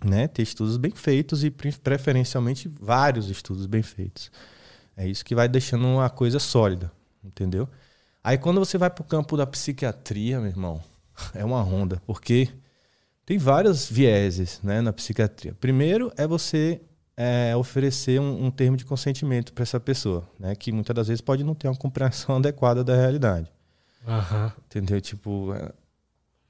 [0.03, 0.29] né?
[0.29, 4.31] Ter estudos bem feitos e preferencialmente vários estudos bem feitos.
[4.95, 6.89] É isso que vai deixando a coisa sólida,
[7.21, 7.67] entendeu?
[8.23, 10.81] Aí quando você vai para o campo da psiquiatria, meu irmão,
[11.35, 12.47] é uma onda, porque
[13.25, 15.53] tem vários vieses né, na psiquiatria.
[15.59, 16.81] Primeiro é você
[17.15, 21.21] é, oferecer um, um, termo de consentimento para essa pessoa, né, que muitas das vezes
[21.21, 23.51] pode não ter uma compreensão adequada da realidade.
[24.05, 24.51] Uhum.
[24.65, 24.99] Entendeu?
[24.99, 25.71] Tipo, é,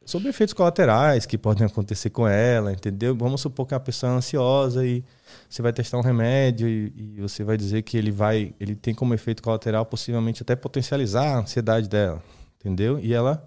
[0.06, 3.16] sobre efeitos colaterais que podem acontecer com ela, entendeu?
[3.16, 5.04] Vamos supor que a pessoa é ansiosa e
[5.50, 8.94] você vai testar um remédio e, e, você vai dizer que ele vai, ele tem
[8.94, 12.22] como efeito colateral possivelmente até potencializar a ansiedade dela,
[12.60, 13.00] entendeu?
[13.00, 13.46] E ela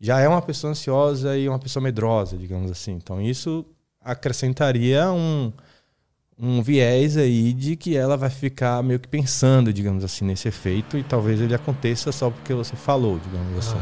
[0.00, 2.92] já é uma pessoa ansiosa e uma pessoa medrosa, digamos assim.
[2.92, 3.64] Então isso
[4.00, 5.52] acrescentaria um,
[6.38, 10.96] um viés aí de que ela vai ficar meio que pensando, digamos assim, nesse efeito
[10.96, 13.78] e talvez ele aconteça só porque você falou, digamos assim.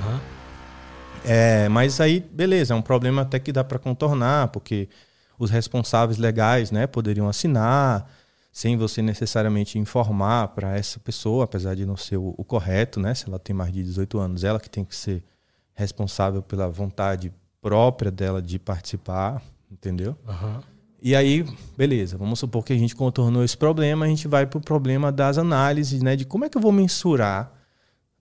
[1.25, 4.89] É, mas aí, beleza, é um problema até que dá para contornar, porque
[5.39, 8.09] os responsáveis legais, né, poderiam assinar
[8.53, 13.15] sem você necessariamente informar para essa pessoa, apesar de não ser o, o correto, né,
[13.15, 15.23] se ela tem mais de 18 anos, ela que tem que ser
[15.77, 20.17] responsável pela vontade própria dela de participar, entendeu?
[20.27, 20.63] Aham.
[21.03, 24.59] E aí, beleza, vamos supor que a gente contornou esse problema, a gente vai para
[24.59, 26.17] o problema das análises, né?
[26.17, 27.53] De como é que eu vou mensurar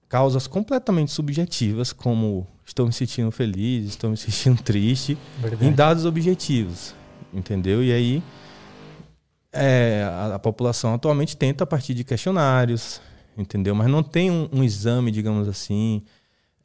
[0.09, 5.65] causas completamente subjetivas, como estou me sentindo feliz, estou me sentindo triste, Verdade.
[5.65, 6.93] em dados objetivos,
[7.33, 7.83] entendeu?
[7.83, 8.23] E aí,
[9.51, 13.01] é, a, a população atualmente tenta a partir de questionários,
[13.37, 13.73] entendeu?
[13.73, 16.03] Mas não tem um, um exame, digamos assim,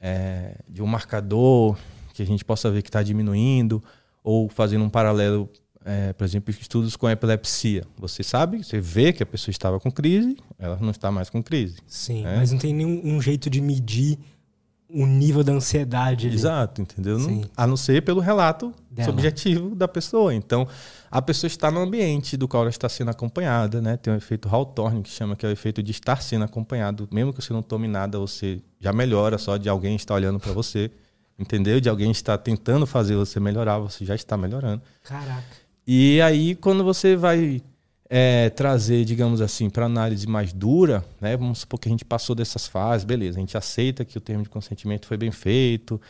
[0.00, 1.76] é, de um marcador
[2.14, 3.82] que a gente possa ver que está diminuindo,
[4.22, 5.48] ou fazendo um paralelo,
[5.84, 7.84] é, por exemplo, estudos com epilepsia.
[7.98, 11.42] Você sabe, você vê que a pessoa estava com crise, ela não está mais com
[11.42, 11.78] crise.
[11.86, 12.36] Sim, É.
[12.36, 14.18] mas não tem nenhum um jeito de medir
[14.92, 16.34] o nível da ansiedade ali.
[16.36, 17.18] Exato, entendeu?
[17.18, 19.08] Não- a não ser pelo relato Dela.
[19.08, 20.34] subjetivo da pessoa.
[20.34, 20.66] Então,
[21.10, 23.96] a pessoa está no ambiente do qual ela está sendo acompanhada, né?
[23.96, 27.08] Tem um efeito Hawthorne que chama que é o efeito de estar sendo acompanhado.
[27.12, 30.52] Mesmo que você não tome nada, você já melhora só de alguém estar olhando para
[30.52, 30.90] você,
[31.38, 31.80] entendeu?
[31.80, 34.82] De alguém estar tentando fazer você melhorar, você já está melhorando.
[35.04, 35.44] Caraca.
[35.86, 37.62] E aí, quando você vai
[38.12, 41.36] é, trazer, digamos assim, para análise mais dura, né?
[41.36, 44.42] Vamos supor que a gente passou dessas fases, beleza, a gente aceita que o termo
[44.42, 46.00] de consentimento foi bem feito,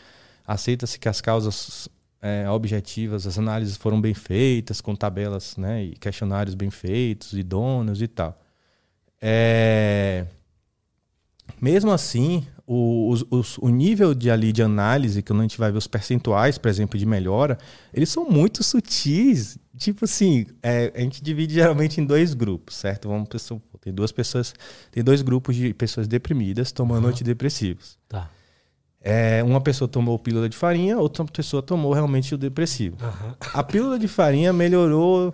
[0.45, 1.87] aceita-se que as causas
[2.19, 8.01] é, objetivas, as análises foram bem feitas, com tabelas né, e questionários bem feitos, idôneos
[8.01, 8.35] e tal.
[9.21, 10.25] É,
[11.61, 13.13] mesmo assim, o,
[13.59, 16.97] o nível de, ali, de análise, quando a gente vai ver os percentuais, por exemplo,
[16.97, 17.59] de melhora,
[17.93, 19.59] eles são muito sutis.
[19.77, 23.07] Tipo assim, é, a gente divide geralmente em dois grupos, certo?
[23.07, 24.53] Vamos pô, tem duas pessoas,
[24.91, 27.11] tem dois grupos de pessoas deprimidas tomando Aham.
[27.11, 27.97] antidepressivos.
[28.09, 28.29] Tá.
[28.99, 32.97] É, uma pessoa tomou pílula de farinha, outra pessoa tomou realmente o depressivo.
[33.01, 33.35] Aham.
[33.53, 35.33] A pílula de farinha melhorou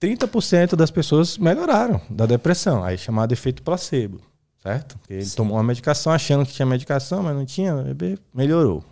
[0.00, 4.20] 30% das pessoas melhoraram da depressão, aí chamado efeito placebo,
[4.62, 4.98] certo?
[4.98, 5.36] Porque Ele Sim.
[5.36, 8.84] tomou uma medicação achando que tinha medicação, mas não tinha, bebê, melhorou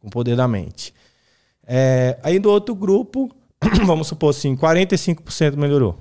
[0.00, 0.92] com o poder da mente.
[1.66, 3.34] É, aí do outro grupo,
[3.86, 5.98] vamos supor assim, 45% melhorou.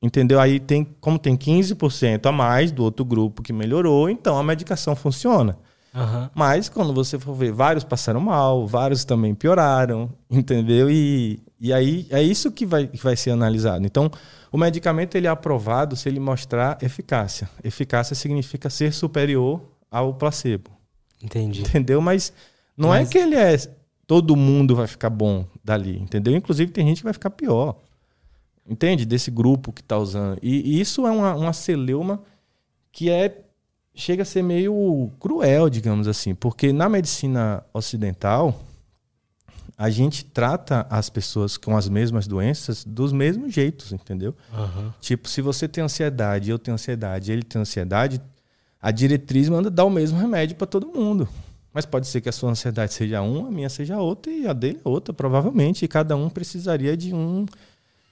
[0.00, 0.38] Entendeu?
[0.38, 4.94] Aí tem, como tem 15% a mais do outro grupo que melhorou, então a medicação
[4.94, 5.58] funciona.
[5.94, 6.30] Aham.
[6.34, 10.88] Mas quando você for ver, vários passaram mal, vários também pioraram, entendeu?
[10.88, 13.84] E, e aí é isso que vai, que vai ser analisado.
[13.84, 14.08] Então,
[14.52, 17.48] o medicamento ele é aprovado se ele mostrar eficácia.
[17.64, 20.70] Eficácia significa ser superior ao placebo,
[21.20, 21.62] Entendi.
[21.62, 22.00] entendeu?
[22.00, 22.32] Mas
[22.76, 23.56] não Mas- é que ele é
[24.08, 26.34] todo mundo vai ficar bom dali, entendeu?
[26.34, 27.76] Inclusive tem gente que vai ficar pior.
[28.66, 29.04] Entende?
[29.04, 30.38] Desse grupo que está usando.
[30.42, 32.22] E, e isso é uma, uma celeuma
[32.90, 33.44] que é
[33.94, 38.58] chega a ser meio cruel, digamos assim, porque na medicina ocidental
[39.76, 44.34] a gente trata as pessoas com as mesmas doenças dos mesmos jeitos, entendeu?
[44.54, 44.94] Aham.
[45.00, 48.22] Tipo, se você tem ansiedade, eu tenho ansiedade, ele tem ansiedade,
[48.80, 51.28] a diretriz manda dar o mesmo remédio para todo mundo.
[51.78, 54.52] Mas pode ser que a sua ansiedade seja uma, a minha seja outra e a
[54.52, 55.84] dele é outra, provavelmente.
[55.84, 57.46] E cada um precisaria de um,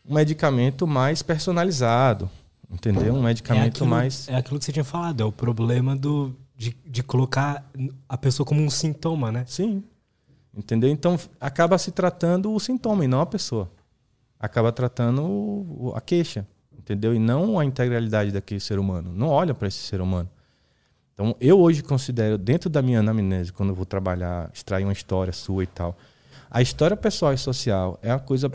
[0.09, 2.31] um medicamento mais personalizado,
[2.71, 3.13] entendeu?
[3.13, 4.29] Um É medicamento aquilo, mais.
[4.29, 7.69] é aquilo que você tinha falado, é o problema do, de, de colocar
[8.09, 9.43] a pessoa como um sintoma, né?
[9.49, 9.83] Sim.
[10.57, 10.89] Entendeu?
[10.89, 13.69] Então acaba se tratando o sintoma e não a pessoa.
[14.39, 16.47] Acaba tratando o- a queixa,
[16.79, 17.13] entendeu?
[17.13, 19.11] E não a integralidade daquele ser humano.
[19.13, 20.31] Não olha para esse ser humano.
[21.17, 25.33] Então eu hoje considero, dentro da minha anamnese, quando eu vou trabalhar, extrair uma história
[25.33, 25.97] sua e tal,
[26.51, 28.53] a história pessoal e social é uma coisa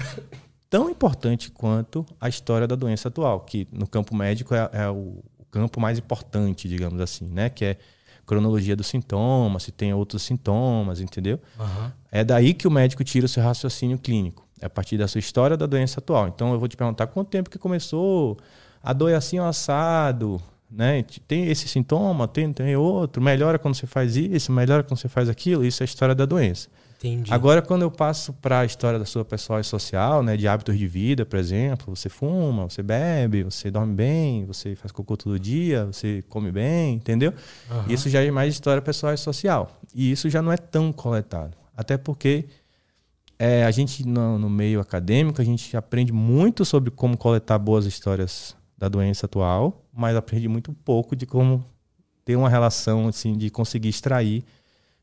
[0.70, 5.24] tão importante quanto a história da doença atual, que no campo médico é, é o,
[5.40, 7.50] o campo mais importante, digamos assim, né?
[7.50, 7.78] Que é
[8.28, 11.40] cronologia dos sintomas, se tem outros sintomas, entendeu?
[11.60, 11.92] Aham.
[12.12, 14.48] É daí que o médico tira o seu raciocínio clínico.
[14.62, 16.28] É a partir da sua história da doença atual.
[16.28, 18.38] Então eu vou te perguntar quanto tempo que começou
[18.84, 20.40] a dor é assim ó, assado,
[20.72, 21.04] né?
[21.28, 25.28] Tem esse sintoma, tem, tem outro, melhora quando você faz isso, melhora quando você faz
[25.28, 26.70] aquilo, isso é a história da doença.
[27.04, 27.34] Entendi.
[27.34, 30.78] Agora, quando eu passo para a história da sua pessoal e social, né, de hábitos
[30.78, 35.40] de vida, por exemplo, você fuma, você bebe, você dorme bem, você faz cocô todo
[35.40, 37.34] dia, você come bem, entendeu?
[37.72, 37.86] Aham.
[37.90, 39.80] Isso já é mais história pessoal e social.
[39.96, 41.58] E isso já não é tão coletado.
[41.76, 42.46] Até porque
[43.40, 47.88] é, a gente, no, no meio acadêmico, a gente aprende muito sobre como coletar boas
[47.88, 51.64] histórias da doença atual, mas aprende muito pouco de como
[52.26, 54.44] ter uma relação, assim, de conseguir extrair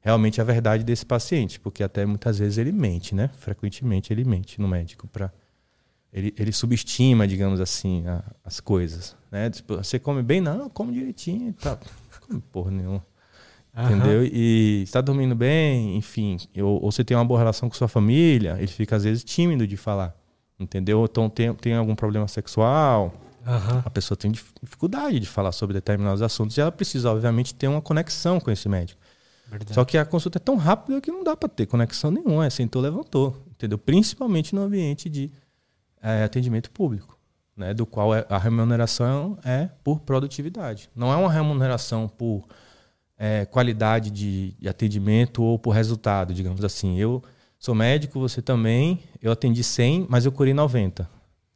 [0.00, 3.30] realmente a verdade desse paciente, porque até muitas vezes ele mente, né?
[3.38, 5.30] Frequentemente ele mente no médico para
[6.12, 9.48] ele, ele subestima, digamos assim, a, as coisas, né?
[9.48, 10.40] Tipo, você come bem?
[10.40, 11.78] Não, come direitinho tá.
[12.26, 13.06] Come porra nenhuma.
[13.74, 14.24] Entendeu?
[14.24, 18.56] E está dormindo bem, enfim, ou, ou, você tem uma boa relação com sua família,
[18.58, 20.16] ele fica às vezes tímido de falar.
[20.58, 21.04] Entendeu?
[21.04, 23.14] Então tem, tem algum problema sexual,
[23.48, 23.82] Aham.
[23.84, 27.80] a pessoa tem dificuldade de falar sobre determinados assuntos e ela precisa, obviamente, ter uma
[27.80, 29.00] conexão com esse médico.
[29.48, 29.72] Verdade.
[29.72, 32.44] Só que a consulta é tão rápida que não dá para ter conexão nenhuma.
[32.44, 33.42] É sentou, levantou.
[33.50, 33.78] Entendeu?
[33.78, 35.32] Principalmente no ambiente de
[36.02, 37.18] é, atendimento público,
[37.56, 37.72] né?
[37.72, 40.90] do qual é- a remuneração é por produtividade.
[40.94, 42.44] Não é uma remuneração por
[43.18, 46.98] é, qualidade de, de atendimento ou por resultado, digamos assim.
[46.98, 47.22] Eu
[47.58, 49.00] sou médico, você também.
[49.20, 51.08] Eu atendi 100, mas eu curei 90.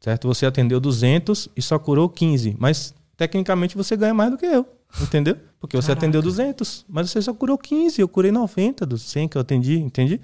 [0.03, 0.27] Certo?
[0.27, 2.57] Você atendeu 200 e só curou 15.
[2.59, 4.67] Mas tecnicamente você ganha mais do que eu.
[5.01, 5.37] Entendeu?
[5.61, 6.01] Porque você Caraca.
[6.01, 8.01] atendeu 200, mas você só curou 15.
[8.01, 10.21] Eu curei 90 dos 100 que eu atendi, entendi?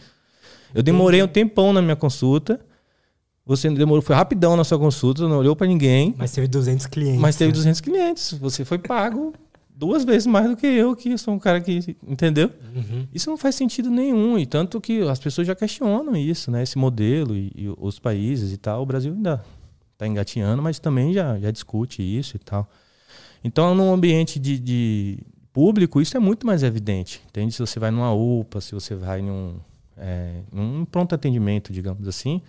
[0.74, 2.61] Eu demorei um tempão na minha consulta.
[3.47, 7.20] Você demorou, foi rapidão na sua consulta, não olhou para ninguém, Mas teve 200 clientes.
[7.20, 7.55] mas teve né?
[7.55, 8.33] 200 clientes.
[8.35, 9.33] Você foi pago
[9.74, 12.51] duas vezes mais do que eu, que sou um cara que, entendeu?
[12.74, 13.07] Uhum.
[13.14, 16.62] Isso não faz sentido nenhum, e tanto que as pessoas já questionam isso, né?
[16.64, 18.83] Esse modelo e, e os países e tal.
[18.83, 19.43] O Brasil ainda
[19.99, 22.70] está engatinhando, mas também já, já discute isso e tal.
[23.42, 25.18] Então, num ambiente de, de
[25.53, 27.53] público, isso é muito mais evidente, entende?
[27.53, 29.57] Se você vai numa UPA, se você vai num,
[29.96, 32.40] é, num pronto atendimento, digamos assim,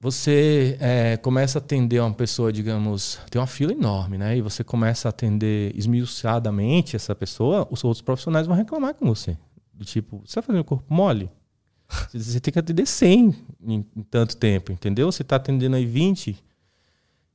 [0.00, 4.36] você é, começa a atender uma pessoa, digamos, tem uma fila enorme, né?
[4.36, 9.38] E você começa a atender esmiuçadamente essa pessoa, os outros profissionais vão reclamar com você.
[9.72, 11.30] Do tipo, você está fazendo corpo mole?
[12.12, 13.34] Você- tem que atender 100
[13.64, 15.10] em, em tanto tempo, entendeu?
[15.10, 16.36] Você está atendendo aí 20,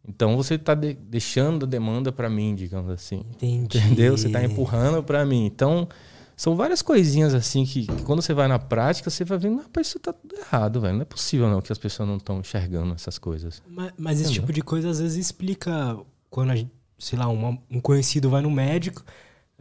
[0.07, 3.23] então você está deixando a demanda para mim, digamos assim.
[3.35, 3.77] Entendi.
[3.77, 4.17] Entendeu?
[4.17, 5.45] Você está empurrando para mim.
[5.45, 5.87] Então,
[6.35, 9.87] são várias coisinhas assim que, que quando você vai na prática, você vai vendo, rapaz,
[9.87, 10.95] isso tá tudo errado, velho.
[10.95, 13.61] Não é possível não que as pessoas não estão enxergando essas coisas.
[13.69, 15.97] Mas, mas esse tipo de coisa às vezes explica
[16.29, 19.03] quando, a gente, sei lá, uma- um conhecido vai no médico,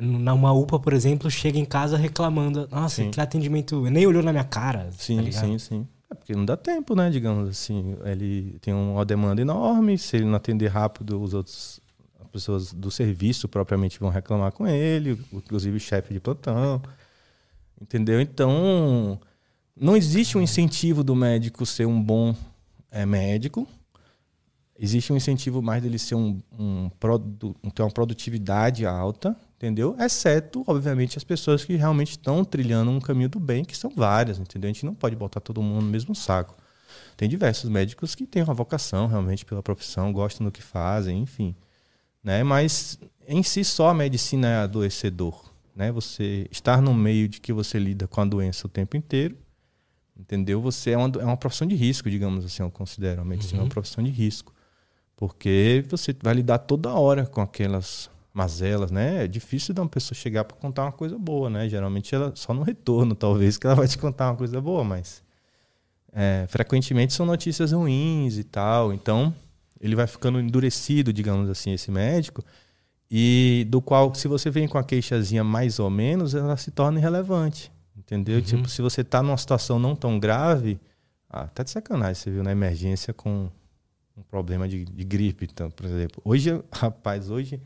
[0.00, 3.10] numa UPA, por exemplo, chega em casa reclamando: Nossa, Sim.
[3.10, 3.82] que atendimento.
[3.90, 4.90] Nem olhou na minha cara.
[4.92, 5.86] Sim, tá sim, sim.
[6.10, 7.08] É porque não dá tempo, né?
[7.10, 9.96] Digamos assim, ele tem uma demanda enorme.
[9.96, 11.80] Se ele não atender rápido, os outros
[12.20, 16.80] as pessoas do serviço propriamente vão reclamar com ele, inclusive o chefe de plantão.
[17.80, 18.20] Entendeu?
[18.20, 19.18] Então,
[19.76, 22.34] não existe um incentivo do médico ser um bom
[22.90, 23.66] é, médico.
[24.78, 29.94] Existe um incentivo mais dele ser um, um produ- ter uma produtividade alta, entendeu?
[30.00, 34.38] Exceto, obviamente, as pessoas que realmente estão trilhando um caminho do bem, que são várias,
[34.38, 34.70] entendeu?
[34.70, 36.56] A gente não pode botar todo mundo no mesmo saco.
[37.14, 41.54] Tem diversos médicos que têm uma vocação realmente pela profissão, gostam do que fazem, enfim.
[42.24, 42.42] Né?
[42.42, 42.98] Mas
[43.28, 45.52] em si só a medicina é adoecedor.
[45.76, 45.92] Né?
[45.92, 49.36] Você estar no meio de que você lida com a doença o tempo inteiro,
[50.18, 50.62] entendeu?
[50.62, 53.20] Você é uma, é uma profissão de risco, digamos assim, eu considero.
[53.20, 53.66] A medicina é Uhum.
[53.66, 54.54] uma profissão de risco.
[55.14, 59.24] Porque você vai lidar toda hora com aquelas mazelas, né?
[59.24, 61.68] É difícil de uma pessoa chegar para contar uma coisa boa, né?
[61.68, 65.22] Geralmente ela só no retorno, talvez, que ela vai te contar uma coisa boa, mas
[66.12, 68.92] é, frequentemente são notícias ruins e tal.
[68.92, 69.34] Então,
[69.80, 72.44] ele vai ficando endurecido, digamos assim, esse médico,
[73.10, 76.98] e do qual, se você vem com a queixazinha mais ou menos, ela se torna
[76.98, 77.72] irrelevante.
[77.96, 78.36] Entendeu?
[78.36, 78.42] Uhum.
[78.42, 80.80] Tipo, se você tá numa situação não tão grave,
[81.28, 83.50] ah, tá de sacanagem, você viu na emergência com
[84.16, 86.20] um problema de, de gripe, então, por exemplo.
[86.24, 87.60] Hoje, rapaz, hoje,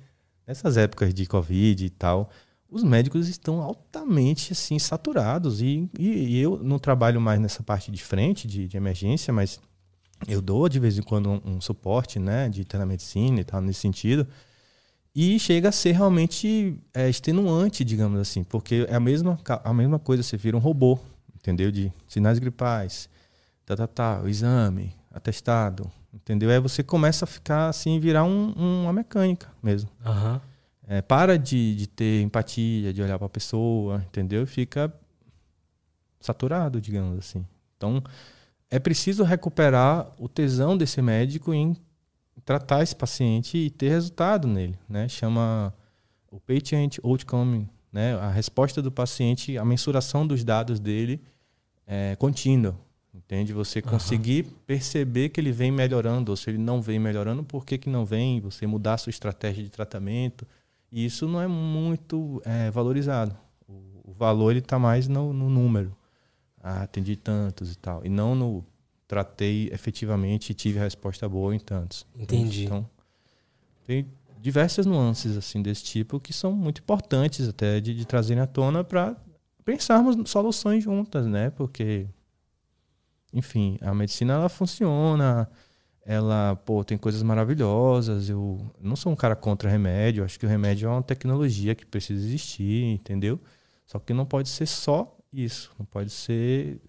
[0.46, 2.30] nessas épocas de Covid e tal,
[2.70, 7.90] os médicos estão altamente assim saturados e, e, e eu não trabalho mais nessa parte
[7.90, 9.60] de frente de, de emergência, mas
[10.26, 13.80] eu dou de vez em quando um, um suporte, né, de telemedicina e tal nesse
[13.80, 14.26] sentido.
[15.14, 19.98] E chega a ser realmente é, extenuante, digamos assim, porque é a mesma, a mesma
[19.98, 20.98] coisa, você vira um robô,
[21.36, 21.70] entendeu?
[21.70, 23.08] De sinais gripais,
[23.64, 26.50] tá, tá, tá, o exame, atestado, entendeu?
[26.50, 28.52] Aí você começa a ficar assim, virar um-
[28.82, 29.90] uma mecânica mesmo.
[30.04, 30.40] Aham.
[30.86, 34.46] É, para de, de ter empatia, de olhar para a pessoa, entendeu?
[34.46, 34.92] Fica
[36.20, 37.44] saturado, digamos assim.
[37.76, 38.02] Então,
[38.70, 41.76] é preciso recuperar o tesão desse médico em
[42.44, 45.08] tratar esse paciente e ter resultado nele, né?
[45.08, 45.72] Chama
[46.30, 48.14] o patient outcome, né?
[48.18, 51.20] A resposta do paciente, a mensuração dos dados dele
[51.86, 52.74] é contínua,
[53.34, 53.52] entende?
[53.52, 57.76] Você conseguir perceber que ele vem melhorando, ou se ele não vem melhorando, por que,
[57.76, 58.40] que não vem?
[58.40, 60.46] Você mudar a sua estratégia de tratamento.
[60.90, 63.36] E isso não é muito é, valorizado.
[63.68, 65.96] O, o valor está mais no, no número.
[66.62, 68.04] Ah, atendi tantos e tal.
[68.04, 68.64] E não no
[69.06, 72.06] tratei efetivamente e tive resposta boa em tantos.
[72.16, 72.64] Entendi.
[72.64, 72.88] Então,
[73.86, 74.06] tem
[74.40, 78.82] diversas nuances assim desse tipo que são muito importantes até de, de trazerem à tona
[78.82, 79.16] para
[79.64, 81.50] pensarmos soluções juntas, né?
[81.50, 82.06] Porque,
[83.34, 85.50] enfim, a medicina ela funciona,
[86.06, 88.28] ela, pô, tem coisas maravilhosas.
[88.28, 91.84] Eu não sou um cara contra remédio, acho que o remédio é uma tecnologia que
[91.84, 93.40] precisa existir, entendeu?
[93.84, 96.80] Só que não pode ser só isso, não pode ser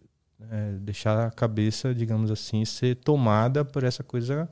[0.51, 4.47] é, deixar a cabeça, digamos assim, ser tomada por essa coisa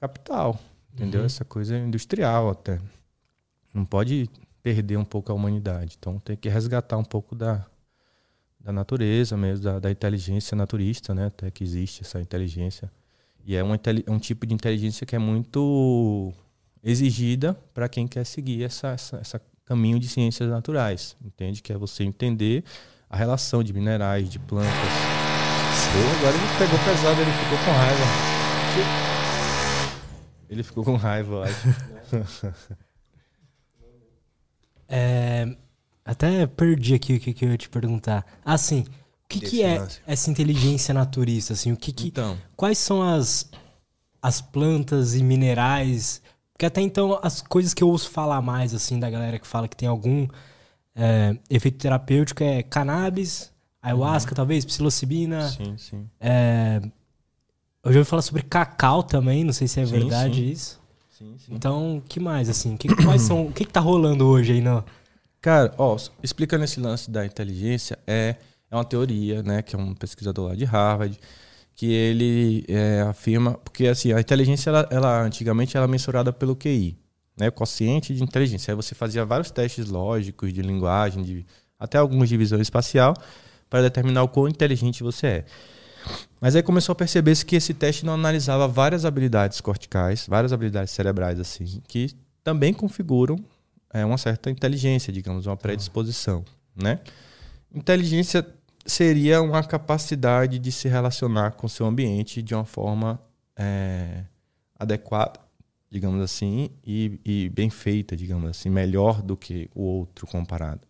[0.00, 0.58] capital,
[0.94, 1.20] entendeu?
[1.20, 1.26] Uhum.
[1.26, 2.80] Essa coisa industrial até.
[3.74, 4.28] Não pode
[4.62, 5.96] perder um pouco a humanidade.
[5.98, 7.66] Então tem que resgatar um pouco da,
[8.60, 11.26] da natureza mesmo, da, da inteligência naturista, né?
[11.26, 12.90] Até que existe essa inteligência.
[13.44, 13.72] E é um,
[14.08, 16.32] um tipo de inteligência que é muito
[16.82, 21.62] exigida para quem quer seguir essa, essa, essa caminho de ciências naturais, entende?
[21.62, 22.64] Que é você entender
[23.08, 24.70] a relação de minerais, de plantas.
[25.92, 28.04] Pô, agora ele pegou pesado, ele ficou com raiva.
[30.48, 32.80] Ele ficou com raiva, eu acho.
[34.92, 35.46] É,
[36.04, 38.24] até perdi aqui o que, que eu ia te perguntar.
[38.44, 41.52] Assim, o que, que é essa inteligência naturista?
[41.52, 42.36] Assim, o que, que então.
[42.56, 43.50] Quais são as,
[44.20, 46.22] as plantas e minerais?
[46.52, 49.66] Porque até então as coisas que eu ouço falar mais assim da galera que fala
[49.66, 50.28] que tem algum
[50.94, 53.50] é, efeito terapêutico é cannabis,
[53.82, 54.36] ayahuasca, uhum.
[54.36, 55.48] talvez, psilocibina.
[55.48, 56.06] Sim, sim.
[56.20, 56.80] É,
[57.82, 60.50] eu já ouvi falar sobre cacau também, não sei se é sim, verdade sim.
[60.50, 60.80] isso.
[61.10, 61.54] Sim, sim.
[61.54, 62.76] Então, que mais, assim?
[62.76, 64.84] Que, quais são, o que, que tá rolando hoje aí no...
[65.40, 68.36] Cara, ó, explicando esse lance da inteligência, é,
[68.70, 71.18] é uma teoria, né, que é um pesquisador lá de Harvard,
[71.74, 76.98] que ele é, afirma, porque assim, a inteligência, ela, ela, antigamente, era mensurada pelo QI,
[77.38, 78.72] né, quociente de inteligência.
[78.72, 81.46] Aí você fazia vários testes lógicos, de linguagem, de,
[81.78, 83.14] até alguns de visão espacial,
[83.70, 85.44] para determinar o quão inteligente você é.
[86.38, 90.92] Mas aí começou a perceber-se que esse teste não analisava várias habilidades corticais, várias habilidades
[90.92, 92.10] cerebrais, assim, que
[92.44, 93.42] também configuram
[93.92, 97.00] é, uma certa inteligência, digamos, uma predisposição, né?
[97.72, 98.46] Inteligência
[98.86, 103.20] seria uma capacidade de se relacionar com seu ambiente de uma forma
[103.56, 104.24] é,
[104.78, 105.38] adequada,
[105.90, 110.80] digamos assim, e, e, bem feita, digamos assim, melhor do que o outro comparado.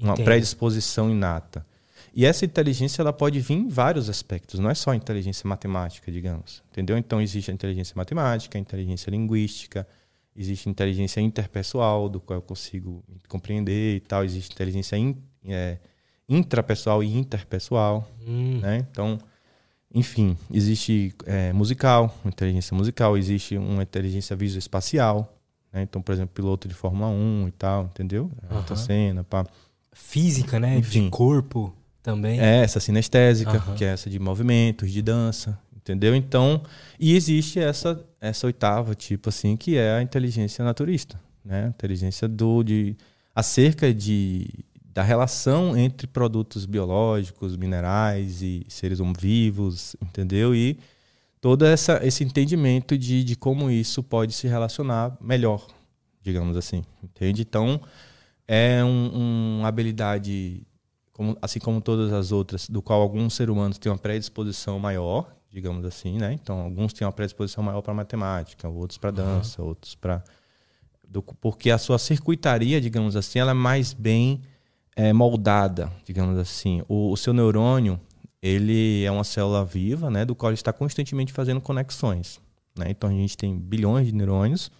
[0.00, 1.66] Uma predisposição inata.
[2.14, 6.62] E essa inteligência ela pode vir em vários aspectos, não é só inteligência matemática, digamos.
[6.70, 6.96] Entendeu?
[6.96, 9.86] Então existe a inteligência matemática, a inteligência linguística,
[10.36, 15.78] existe inteligência interpessoal, do qual eu consigo compreender e tal, existe inteligência in, é,
[16.28, 18.58] intrapessoal e interpessoal, hum.
[18.60, 18.86] né?
[18.90, 19.18] Então,
[19.92, 25.36] enfim, existe é, musical, inteligência musical, existe uma inteligência visoespacial,
[25.72, 25.82] né?
[25.82, 28.30] Então, por exemplo, piloto de Fórmula 1 e tal, entendeu?
[28.50, 28.76] Uhum.
[28.76, 29.46] cena, pá.
[29.92, 30.78] Física, né?
[30.78, 31.04] Enfim.
[31.04, 32.40] De corpo também.
[32.40, 33.74] É, essa sinestésica, uhum.
[33.74, 36.14] que é essa de movimentos, de dança, entendeu?
[36.14, 36.62] Então,
[36.98, 41.68] e existe essa essa oitava tipo assim, que é a inteligência naturista, né?
[41.68, 42.96] Inteligência do de
[43.34, 44.48] acerca de
[44.92, 50.54] da relação entre produtos biológicos, minerais e seres vivos, entendeu?
[50.54, 50.78] E
[51.40, 55.64] todo essa, esse entendimento de, de como isso pode se relacionar melhor,
[56.22, 57.42] digamos assim, entende?
[57.42, 57.80] Então,
[58.48, 60.66] é um, uma habilidade
[61.12, 65.30] como, assim como todas as outras, do qual alguns seres humanos têm uma predisposição maior,
[65.50, 66.32] digamos assim, né?
[66.32, 69.68] Então, alguns têm uma predisposição maior para matemática, outros para dança, uhum.
[69.68, 70.22] outros para
[71.40, 74.42] porque a sua circuitaria, digamos assim, ela é mais bem
[74.94, 76.82] é, moldada, digamos assim.
[76.88, 78.00] O, o, seu neurônio,
[78.40, 82.40] ele é uma célula viva, né, do qual está constantemente fazendo conexões.
[82.78, 82.86] Né?
[82.90, 84.70] Então, a gente tem bilhões de neurônios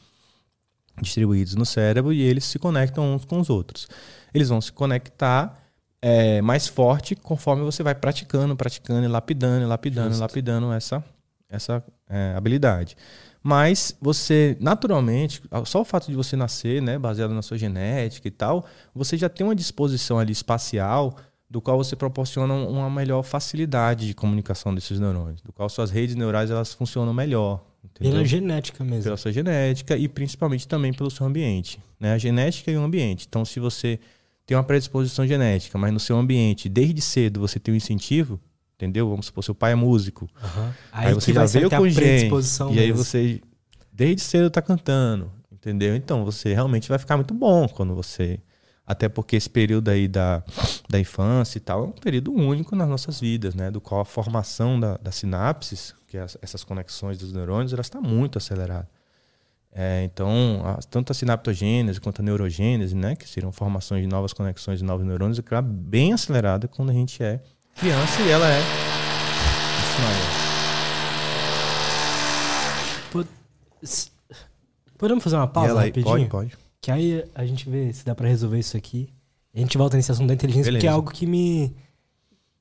[1.03, 3.89] distribuídos no cérebro e eles se conectam uns com os outros.
[4.33, 5.60] Eles vão se conectar
[6.03, 10.21] é, mais forte conforme você vai praticando, praticando, e lapidando, lapidando, Justo.
[10.21, 11.05] lapidando essa,
[11.49, 12.97] essa é, habilidade.
[13.43, 18.31] Mas você, naturalmente, só o fato de você nascer, né, baseado na sua genética e
[18.31, 21.17] tal, você já tem uma disposição ali espacial
[21.49, 26.15] do qual você proporciona uma melhor facilidade de comunicação desses neurônios, do qual suas redes
[26.15, 27.65] neurais elas funcionam melhor.
[27.83, 28.13] Entendeu?
[28.13, 29.05] Pela genética mesmo.
[29.05, 31.81] Pela sua genética e principalmente também pelo seu ambiente.
[31.99, 32.13] Né?
[32.13, 33.27] A genética e o ambiente.
[33.29, 33.99] Então, se você
[34.51, 38.41] tem uma predisposição genética, mas no seu ambiente, desde cedo, você tem um incentivo,
[38.75, 39.09] entendeu?
[39.09, 40.29] Vamos supor, seu pai é músico.
[40.43, 40.73] Uhum.
[40.91, 42.29] Aí, aí você já veio com gente.
[42.73, 43.41] E aí você,
[43.93, 45.95] desde cedo, está cantando, entendeu?
[45.95, 48.41] Então você realmente vai ficar muito bom quando você.
[48.85, 50.43] Até porque esse período aí da,
[50.89, 53.71] da infância e tal é um período único nas nossas vidas, né?
[53.71, 58.01] Do qual a formação da, das sinapses, que é essas conexões dos neurônios, ela está
[58.01, 58.89] muito acelerada.
[59.73, 64.33] É, então, a, tanto a sinaptogênese quanto a neurogênese, né, que seriam formações de novas
[64.33, 67.41] conexões de novos neurônios, é bem acelerada quando a gente é
[67.77, 68.61] criança e ela é.
[74.99, 76.05] Podemos fazer uma pausa ela, rapidinho?
[76.05, 76.59] Pode, pode.
[76.81, 79.09] Que aí a gente vê se dá para resolver isso aqui.
[79.55, 80.81] A gente volta nesse assunto da inteligência Beleza.
[80.81, 81.75] porque é algo que me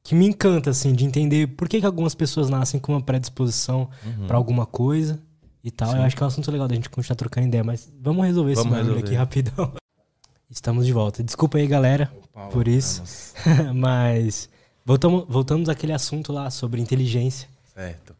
[0.01, 3.89] que me encanta assim de entender por que, que algumas pessoas nascem com uma predisposição
[4.05, 4.27] Uhum.
[4.27, 5.19] pra alguma coisa
[5.63, 5.95] e tal.
[5.95, 8.53] Eu acho que é um assunto legal da gente continuar trocando ideia, mas vamos resolver
[8.53, 9.07] esse Vamos barulho resolver.
[9.07, 9.73] aqui rapidão.
[10.49, 11.23] Estamos de volta.
[11.23, 12.11] Desculpa aí, galera,
[12.51, 13.03] por isso.
[13.75, 14.49] mas
[14.83, 17.47] voltamos, voltamos àquele assunto lá sobre inteligência.
[17.73, 18.15] Certo.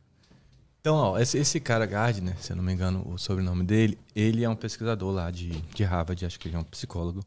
[0.82, 4.44] Então, ó, esse, esse cara Gardner, se eu não me engano o sobrenome dele, ele
[4.44, 7.22] é um pesquisador lá de, de Harvard, acho que ele é um psicólogo.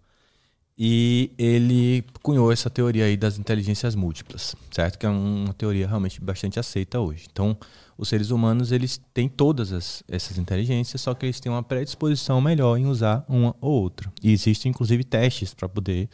[0.78, 4.98] E ele cunhou essa teoria aí das inteligências múltiplas, certo?
[4.98, 7.26] Que é uma teoria realmente bastante aceita hoje.
[7.30, 7.56] Então,
[7.96, 12.40] os seres humanos, eles têm todas as- essas inteligências, só que eles têm uma predisposição
[12.40, 14.10] melhor em usar uma ou outra.
[14.22, 16.08] E existem, inclusive, testes para poder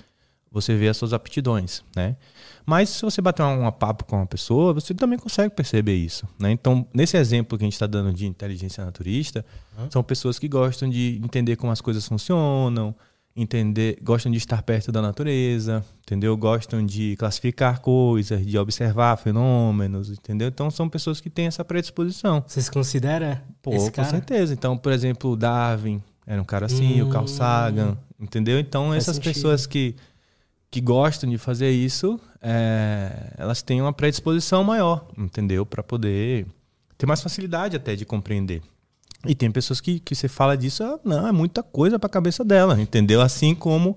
[0.50, 2.16] você ver as suas aptidões, né?
[2.66, 6.50] Mas se você bater um, papo com uma pessoa, você também consegue perceber isso, né?
[6.50, 9.44] Então, nesse exemplo que a gente está dando de inteligência naturista,
[9.90, 12.94] são pessoas que gostam de entender como as coisas funcionam,
[13.36, 16.36] entender, gostam de estar perto da natureza, entendeu?
[16.36, 20.48] Gostam de classificar coisas, de observar fenômenos, entendeu?
[20.48, 22.42] Então, são pessoas que têm essa predisposição.
[22.46, 24.08] Você se considera Pô, com cara?
[24.08, 24.52] certeza.
[24.52, 27.28] Então, por exemplo, o Darwin era um cara assim, o Carl Hum.
[27.28, 28.58] Sagan, entendeu?
[28.58, 29.32] Então, Faz essas sentido.
[29.34, 29.94] pessoas que,
[30.70, 35.64] que gostam de fazer isso, é, elas têm uma predisposição maior, entendeu?
[35.64, 36.44] Para poder
[36.96, 38.60] ter mais facilidade até de compreender.
[39.26, 42.10] E tem pessoas que, que você fala disso, ah, não, é muita coisa para a
[42.10, 43.20] cabeça dela, entendeu?
[43.20, 43.96] Assim como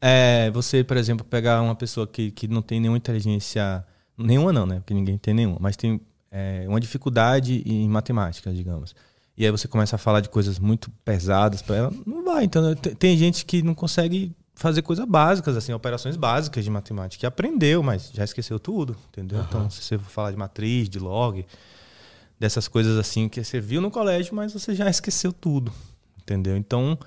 [0.00, 3.84] é, você, por exemplo, pegar uma pessoa que, que não tem nenhuma inteligência,
[4.16, 4.76] nenhuma não, né?
[4.76, 6.00] Porque ninguém tem nenhuma, mas tem
[6.30, 8.94] é, uma dificuldade em matemática, digamos.
[9.36, 12.44] E aí você começa a falar de coisas muito pesadas para ela, não vai.
[12.44, 17.20] Então, tem, tem gente que não consegue fazer coisas básicas, assim, operações básicas de matemática,
[17.20, 19.40] que aprendeu, mas já esqueceu tudo, entendeu?
[19.40, 21.44] Então, se você for falar de matriz, de log,
[22.38, 25.72] dessas coisas assim que você viu no colégio, mas você já esqueceu tudo,
[26.20, 26.56] entendeu?
[26.56, 26.98] Então,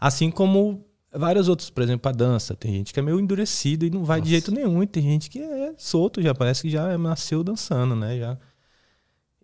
[0.00, 3.90] assim como vários outros, por exemplo, a dança, tem gente que é meio endurecido e
[3.90, 4.30] não vai de Nossa.
[4.30, 8.18] jeito nenhum, e tem gente que é solto, já parece que já nasceu dançando, né?
[8.18, 8.38] Já.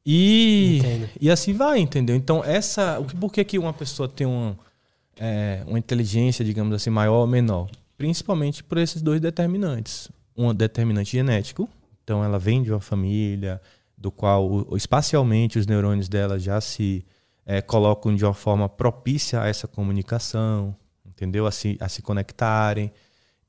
[0.04, 1.08] E, Entendo.
[1.20, 2.14] e assim vai, entendeu?
[2.14, 3.02] Então, essa.
[3.18, 4.54] Por que, que uma pessoa tem um,
[5.18, 7.68] é, uma inteligência, digamos assim, maior ou menor?
[7.98, 10.08] Principalmente por esses dois determinantes.
[10.36, 11.68] Um determinante genético,
[12.04, 13.60] então ela vem de uma família
[13.96, 17.04] do qual o- espacialmente os neurônios dela já se
[17.44, 20.74] é, colocam de uma forma propícia a essa comunicação,
[21.06, 21.46] entendeu?
[21.46, 22.92] A se, a se conectarem.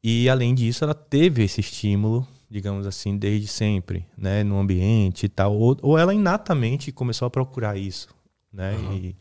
[0.03, 5.29] E além disso, ela teve esse estímulo, digamos assim, desde sempre, né, no ambiente e
[5.29, 8.07] tal, ou, ou ela inatamente começou a procurar isso,
[8.53, 8.75] né?
[8.93, 9.15] E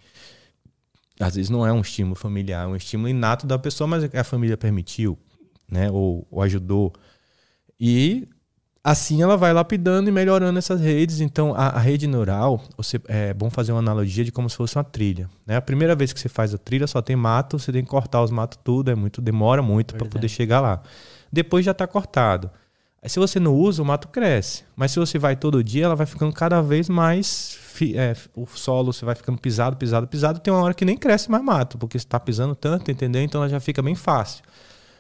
[1.18, 4.22] às vezes não é um estímulo familiar, é um estímulo inato da pessoa, mas a
[4.24, 5.18] família permitiu,
[5.68, 6.92] né, ou, ou ajudou.
[7.80, 8.28] E
[8.86, 11.20] assim ela vai lapidando e melhorando essas redes.
[11.20, 14.76] Então, a, a rede neural, você, é bom fazer uma analogia de como se fosse
[14.78, 15.28] uma trilha.
[15.44, 15.56] Né?
[15.56, 18.22] A primeira vez que você faz a trilha só tem mato, você tem que cortar
[18.22, 20.80] os matos tudo, é muito, demora muito para poder chegar lá.
[21.32, 22.48] Depois já está cortado.
[23.04, 24.62] Se você não usa, o mato cresce.
[24.76, 27.58] Mas se você vai todo dia, ela vai ficando cada vez mais.
[27.94, 30.38] é, o solo você vai ficando pisado, pisado, pisado.
[30.38, 33.22] Tem uma hora que nem cresce mais mato, porque você está pisando tanto, entendeu?
[33.22, 34.44] Então ela já fica bem fácil.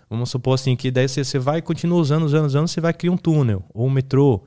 [0.08, 3.12] Vamos supor assim que daí você, você vai continua usando, usando, usando, você vai criar
[3.12, 4.42] um túnel, ou um metrô,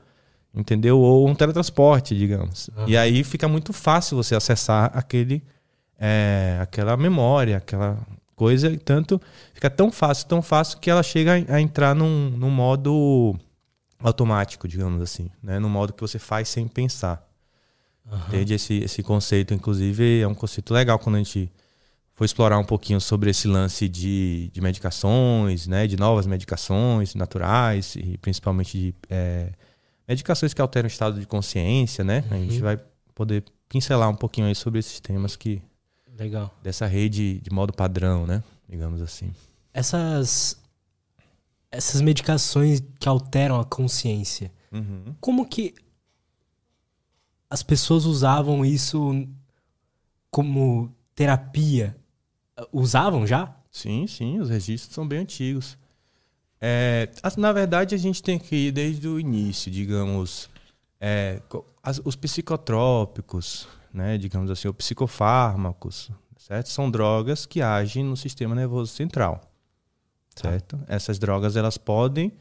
[0.54, 1.00] entendeu?
[1.00, 2.70] Ou um teletransporte, digamos.
[2.88, 5.44] E aí fica muito fácil você acessar aquele,
[5.98, 7.98] é, aquela memória, aquela
[8.36, 9.22] coisa, e tanto
[9.54, 13.36] fica tão fácil, tão fácil que ela chega a, a entrar num, num modo
[14.02, 15.60] automático, digamos assim, né?
[15.60, 17.28] Num modo que você faz sem pensar.
[18.28, 18.54] Entende?
[18.56, 21.52] Esse, esse conceito, inclusive, é um conceito legal quando a gente
[22.20, 25.88] for explorar um pouquinho sobre esse lance de, de medicações, né?
[25.88, 29.54] De novas medicações naturais e principalmente de é,
[30.06, 32.26] medicações que alteram o estado de consciência, né?
[32.30, 32.78] A gente vai
[33.16, 35.62] poder pincelar um pouquinho aí sobre esses temas que
[36.18, 36.54] Legal.
[36.62, 38.44] dessa rede de modo padrão, né?
[38.68, 39.32] Digamos assim.
[39.74, 40.62] Essas
[41.72, 44.52] essas medicações que alteram a consciência.
[45.22, 45.74] Como que
[47.50, 49.26] as pessoas usavam isso
[50.30, 51.96] como terapia?
[52.72, 53.56] Usavam já?
[53.72, 55.78] Sim, sim, os registros são bem antigos.
[56.62, 60.50] É, na verdade, a gente tem que ir desde o início, digamos,
[61.00, 61.42] é,
[61.82, 66.70] as- os psicotrópicos, né, digamos assim, os psicofármacos, certo?
[66.70, 69.42] São drogas que agem no sistema nervoso central,
[70.36, 70.78] certo?
[70.88, 72.34] Essas drogas elas podem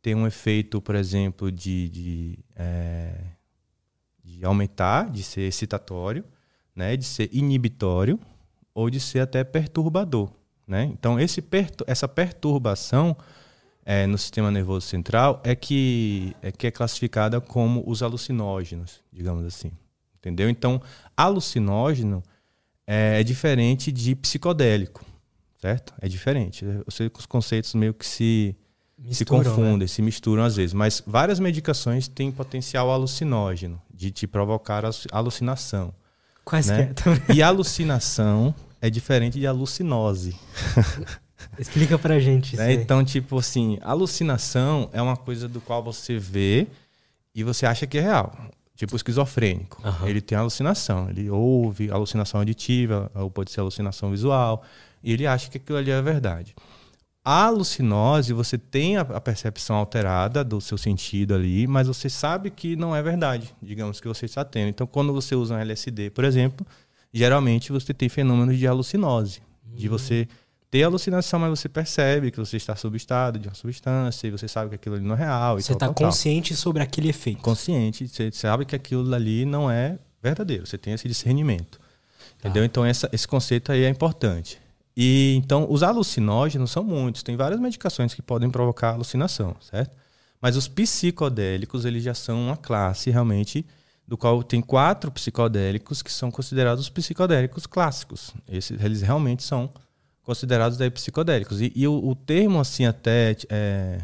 [0.00, 3.12] ter um efeito, por exemplo, de, de, é,
[4.24, 6.24] de aumentar, de ser excitatório,
[6.74, 8.18] né, de ser inibitório
[8.76, 10.30] ou de ser até perturbador.
[10.68, 10.84] Né?
[10.92, 11.42] Então, esse
[11.86, 13.16] essa perturbação
[13.86, 19.46] é, no sistema nervoso central é que, é que é classificada como os alucinógenos, digamos
[19.46, 19.72] assim.
[20.18, 20.50] Entendeu?
[20.50, 20.82] Então,
[21.16, 22.22] alucinógeno
[22.86, 25.02] é, é diferente de psicodélico.
[25.58, 25.94] certo?
[25.98, 26.62] É diferente.
[26.84, 28.54] Você, os conceitos meio que se,
[29.10, 29.86] se confundem, né?
[29.86, 30.74] se misturam às vezes.
[30.74, 35.94] Mas várias medicações têm potencial alucinógeno, de te provocar alucinação.
[36.44, 36.92] Quais né?
[36.92, 37.36] que é?
[37.36, 40.36] E alucinação é diferente de alucinose.
[41.58, 42.56] Explica pra gente.
[42.56, 42.72] Né?
[42.74, 46.66] Então, tipo assim, alucinação é uma coisa do qual você vê
[47.34, 48.36] e você acha que é real.
[48.74, 49.80] Tipo o esquizofrênico.
[49.82, 50.08] Uhum.
[50.08, 51.08] Ele tem alucinação.
[51.08, 54.62] Ele ouve alucinação auditiva, ou pode ser alucinação visual,
[55.02, 56.54] e ele acha que aquilo ali é verdade.
[57.24, 62.76] A alucinose, você tem a, percepção alterada do seu sentido ali, mas você sabe que
[62.76, 64.68] não é verdade, digamos que você está tendo.
[64.68, 66.64] Então, quando você usa um LSD, por exemplo,
[67.16, 69.76] geralmente você tem fenômenos de alucinose, uhum.
[69.76, 70.28] de você
[70.70, 74.46] ter alucinação, mas você percebe que você está sob estado de uma substância e você
[74.46, 75.58] sabe que aquilo ali não é real.
[75.58, 76.58] Você está consciente tal.
[76.58, 77.40] sobre aquele efeito.
[77.40, 80.66] Consciente, você sabe que aquilo ali não é verdadeiro.
[80.66, 81.80] Você tem esse discernimento.
[82.38, 82.62] Entendeu?
[82.62, 82.66] Ah.
[82.66, 84.60] Então, essa, esse conceito aí é importante.
[84.94, 87.22] E então, os alucinógenos são muitos.
[87.22, 89.96] Tem várias medicações que podem provocar alucinação, certo?
[90.40, 93.64] Mas os psicodélicos, eles já são uma classe realmente
[94.06, 98.32] do qual tem quatro psicodélicos que são considerados psicodélicos clássicos.
[98.48, 99.70] Esses, eles realmente são
[100.22, 101.60] considerados daí psicodélicos.
[101.60, 104.00] E, e o, o, termo, assim, até é,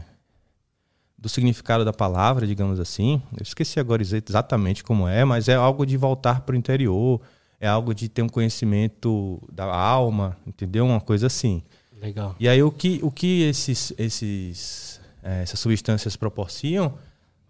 [1.17, 5.87] do significado da palavra, digamos assim, eu esqueci agora exatamente como é, mas é algo
[5.87, 7.21] de voltar para o interior,
[7.61, 10.85] é algo de ter um conhecimento da alma, entendeu?
[10.85, 11.63] Uma coisa assim.
[12.01, 12.35] Legal.
[12.41, 16.99] E aí o que, o que esses, esses, é, essas substâncias proporcionam,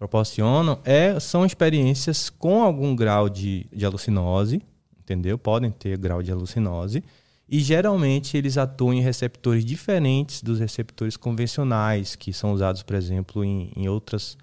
[0.03, 4.61] proporcionam é, são experiências com algum grau de, de alucinose,
[4.99, 5.37] entendeu?
[5.37, 7.01] Podem ter grau de alucinose
[7.47, 13.45] e geralmente eles atuam em receptores diferentes dos receptores convencionais, que são usados, por exemplo,
[13.45, 14.37] em, em outras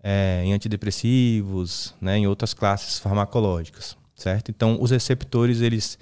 [0.00, 4.50] é, em antidepressivos, né, em outras classes farmacológicas, certo?
[4.50, 5.98] Então, os receptores eles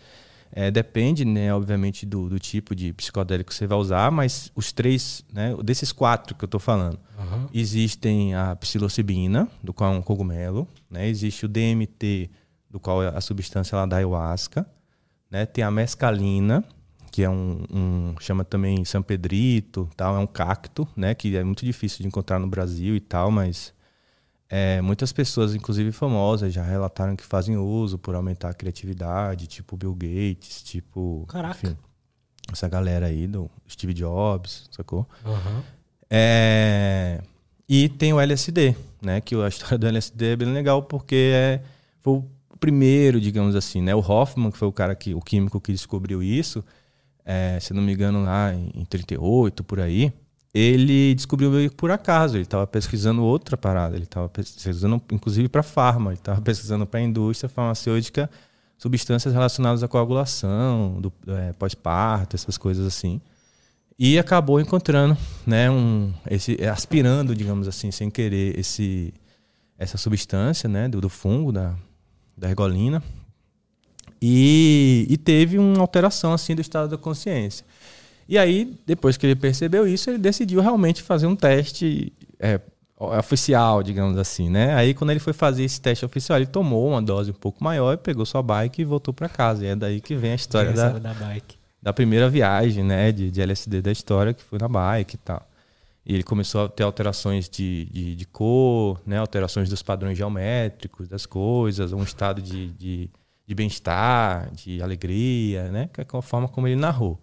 [0.53, 4.73] é, depende, né, obviamente, do, do, tipo de psicodélico que você vai usar, mas os
[4.73, 7.47] três, né, desses quatro que eu estou falando, uhum.
[7.53, 12.31] existem a psilocibina, do qual é um cogumelo, né, existe o DMT,
[12.71, 14.67] do qual é a substância lá da ayahuasca,
[15.31, 15.47] né?
[15.47, 16.65] Tem a mescalina,
[17.11, 21.43] que é um, um, chama também São Pedrito, tal, é um cacto, né, que é
[21.43, 23.73] muito difícil de encontrar no Brasil e tal, mas
[24.51, 29.77] é, muitas pessoas, inclusive famosas, já relataram que fazem uso por aumentar a criatividade, tipo
[29.77, 31.59] Bill Gates, tipo, Caraca.
[31.67, 31.77] Enfim,
[32.51, 35.07] essa galera aí do Steve Jobs, sacou?
[35.25, 35.63] Uhum.
[36.11, 37.21] É,
[37.69, 41.61] e tem o LSD, né, que a história do LSD é bem legal porque é,
[42.01, 42.25] foi o
[42.59, 43.95] primeiro, digamos assim, né?
[43.95, 46.65] O Hoffman, que foi o cara que, o químico que descobriu isso,
[47.25, 50.13] é, se não me engano, lá em 38, por aí,
[50.55, 52.37] ele descobriu meio por acaso.
[52.37, 53.97] Ele estava pesquisando outra parada.
[53.97, 56.11] Ele estava pesquisando, inclusive, para farma.
[56.11, 58.31] Ele estava pesquisando para a indústria farmacêutica
[58.79, 63.21] substâncias relacionadas à coagulação, do é, pós-parto, essas coisas assim.
[63.99, 69.13] E acabou encontrando, né, um, esse, aspirando, digamos assim, sem querer, esse,
[69.77, 71.75] essa substância, né, do, do fungo, da,
[72.37, 73.03] da ergolina.
[74.23, 77.67] E, e teve uma alteração assim do estado da consciência.
[78.29, 82.61] E aí, depois que ele percebeu isso, ele decidiu realmente fazer um teste é,
[82.97, 84.75] oficial, digamos assim, né?
[84.75, 87.97] Aí, quando ele foi fazer esse teste oficial, ele tomou uma dose um pouco maior,
[87.97, 89.65] pegou sua bike e voltou para casa.
[89.65, 91.57] E é daí que vem a história da, da, bike.
[91.83, 93.11] da primeira viagem, né?
[93.13, 95.49] De, de LSD da história, que foi na bike e tal.
[96.05, 99.19] E ele começou a ter alterações de, de, de, cor, né?
[99.19, 103.11] alterações dos padrões geométricos das coisas, um estado de, de,
[103.47, 105.91] de bem-estar, de alegria, né?
[105.93, 107.21] que é a forma como ele narrou.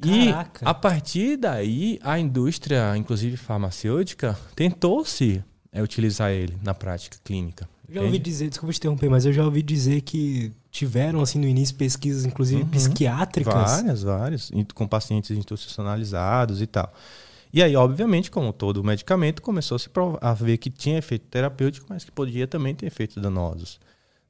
[0.00, 0.64] Caraca.
[0.64, 5.42] E a partir daí, a indústria, inclusive farmacêutica, tentou-se
[5.72, 7.68] é, utilizar ele na prática clínica.
[7.88, 11.46] Já ouvi dizer, desculpa te interromper, mas eu já ouvi dizer que tiveram, assim, no
[11.46, 12.68] início, pesquisas, inclusive uhum.
[12.68, 13.54] psiquiátricas.
[13.54, 16.92] Várias, várias, com pacientes institucionalizados e tal.
[17.52, 19.78] E aí, obviamente, como todo medicamento, começou
[20.20, 23.78] a, a ver que tinha efeito terapêutico, mas que podia também ter efeitos danosos.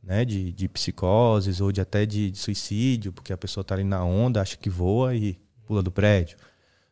[0.03, 3.83] Né, de, de psicoses ou de até de, de suicídio, porque a pessoa está ali
[3.83, 5.37] na onda, acha que voa e
[5.67, 6.37] pula do prédio.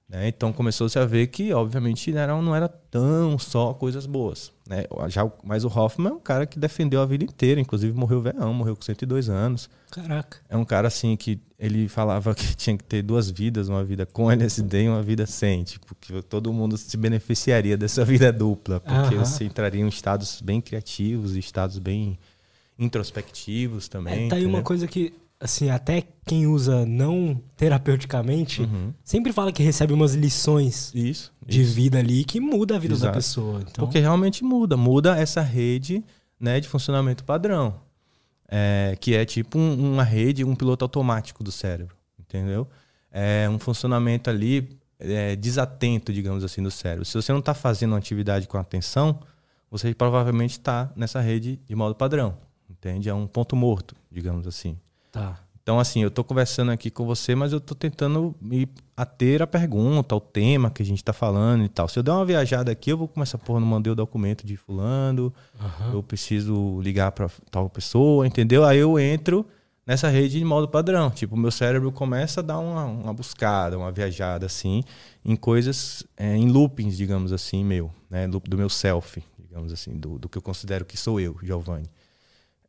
[0.08, 0.28] Né?
[0.28, 4.52] Então começou-se a ver que, obviamente, não era, não era tão só coisas boas.
[4.68, 4.84] Né?
[5.08, 8.52] Já, mas o Hoffman é um cara que defendeu a vida inteira, inclusive morreu velhão,
[8.52, 9.68] morreu com 102 anos.
[9.90, 10.38] Caraca.
[10.48, 14.04] É um cara assim que ele falava que tinha que ter duas vidas, uma vida
[14.04, 18.80] com LSD e uma vida sem, tipo, que todo mundo se beneficiaria dessa vida dupla,
[18.80, 22.18] porque você entraria em estados bem criativos e estados bem
[22.78, 24.26] introspectivos também.
[24.26, 25.14] É, tá aí uma coisa que
[25.44, 28.92] assim, até quem usa não terapeuticamente, uhum.
[29.04, 31.74] sempre fala que recebe umas lições isso, de isso.
[31.74, 33.12] vida ali que muda a vida Exato.
[33.12, 33.60] da pessoa.
[33.60, 33.84] Então...
[33.84, 36.02] Porque realmente muda, muda essa rede
[36.40, 37.82] né, de funcionamento padrão.
[38.46, 42.68] É, que é tipo um, uma rede, um piloto automático do cérebro, entendeu?
[43.14, 47.04] é um funcionamento ali é, desatento, digamos assim, do cérebro.
[47.04, 49.20] Se você não está fazendo uma atividade com atenção,
[49.70, 52.36] você provavelmente está nessa rede de modo padrão,
[52.68, 53.08] entende?
[53.08, 54.76] É um ponto morto, digamos assim.
[55.14, 55.38] Tá.
[55.62, 59.46] Então, assim, eu estou conversando aqui com você, mas eu estou tentando me ater à
[59.46, 61.88] pergunta, ao tema que a gente está falando e tal.
[61.88, 64.56] Se eu der uma viajada aqui, eu vou começar, porra, não mandei o documento de
[64.56, 65.94] fulano, uhum.
[65.94, 68.62] eu preciso ligar para tal pessoa, entendeu?
[68.64, 69.46] Aí eu entro
[69.86, 71.10] nessa rede de modo padrão.
[71.10, 74.82] Tipo, o meu cérebro começa a dar uma, uma buscada, uma viajada, assim,
[75.24, 78.26] em coisas, é, em loopings, digamos assim, meu, né?
[78.28, 81.88] Do meu self, digamos assim, do, do que eu considero que sou eu, Giovanni.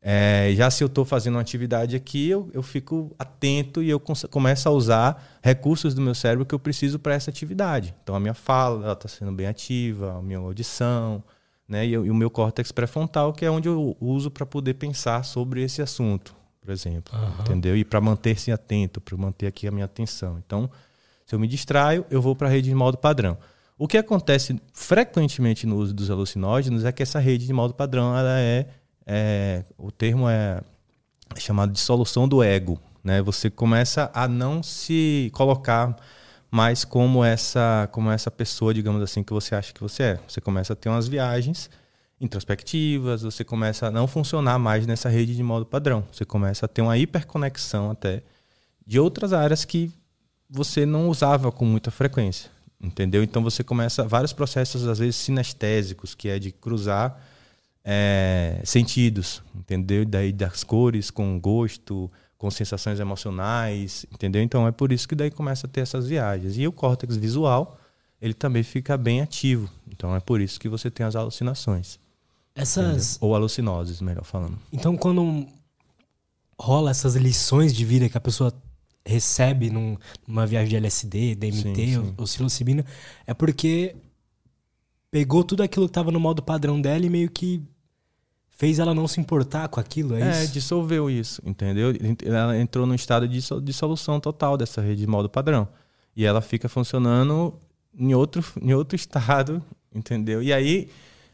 [0.08, 3.99] É, já se eu estou fazendo uma atividade aqui, eu, eu fico atento e eu
[3.99, 7.91] começo a usar recursos do meu cérebro que eu preciso para essa atividade.
[8.03, 11.24] Então, a minha fala está sendo bem ativa, a minha audição,
[11.68, 11.88] né?
[11.88, 15.64] E, e o meu córtex pré-frontal, que é onde eu uso para poder pensar sobre
[15.64, 17.12] esse assunto, por exemplo.
[17.18, 17.41] Uhum.
[17.41, 17.76] Entendeu?
[17.76, 20.38] E para manter-se atento, para manter aqui a minha atenção.
[20.45, 20.70] Então,
[21.26, 23.39] se eu me distraio, eu vou para a rede de modo padrão.
[23.76, 28.16] O que acontece frequentemente no uso dos alucinógenos é que essa rede de modo padrão
[28.16, 28.68] ela é
[29.06, 30.62] é, o termo é
[31.38, 32.80] chamado de solução do ego.
[33.03, 33.22] Né?
[33.22, 35.95] Você começa a não se colocar
[36.49, 40.20] mais como essa, como essa pessoa, digamos assim, que você acha que você é.
[40.28, 41.70] Você começa a ter umas viagens
[42.20, 46.03] introspectivas, você começa a não funcionar mais nessa rede de modo padrão.
[46.12, 48.24] Você começa a ter uma hiperconexão até
[48.86, 49.91] de outras áreas que
[50.49, 52.49] você não usava com muita frequência,
[52.80, 53.24] entendeu?
[53.24, 57.20] Então você começa vários processos às vezes sinestésicos, que é de cruzar
[57.86, 60.04] é, sentidos, entendeu?
[60.04, 64.42] Daí das cores com gosto, com sensações emocionais, entendeu?
[64.42, 66.58] Então é por isso que daí começa a ter essas viagens.
[66.58, 67.80] E o córtex visual,
[68.20, 69.70] ele também fica bem ativo.
[69.88, 72.00] Então é por isso que você tem as alucinações.
[72.56, 73.18] Essas entendeu?
[73.22, 74.58] ou alucinoses, melhor falando.
[74.74, 75.46] Então quando
[76.60, 78.52] rola essas lições de vida que a pessoa
[79.06, 79.96] recebe num,
[80.28, 81.98] numa viagem de LSD, DMT sim, sim.
[81.98, 82.84] Ou, ou psilocibina,
[83.28, 83.96] é porque
[85.12, 87.62] pegou tudo aquilo que estava no modo padrão dela e meio que
[88.56, 90.39] fez ela não se importar com aquilo, é, é isso?
[90.39, 91.93] É, dissolveu isso, entendeu?
[92.24, 95.68] Ela entrou num estado de dissolução total dessa rede de modo padrão.
[96.16, 97.60] E ela fica funcionando
[97.93, 99.62] em outro, em outro estado,
[99.93, 100.41] entendeu?
[100.41, 100.89] E aí,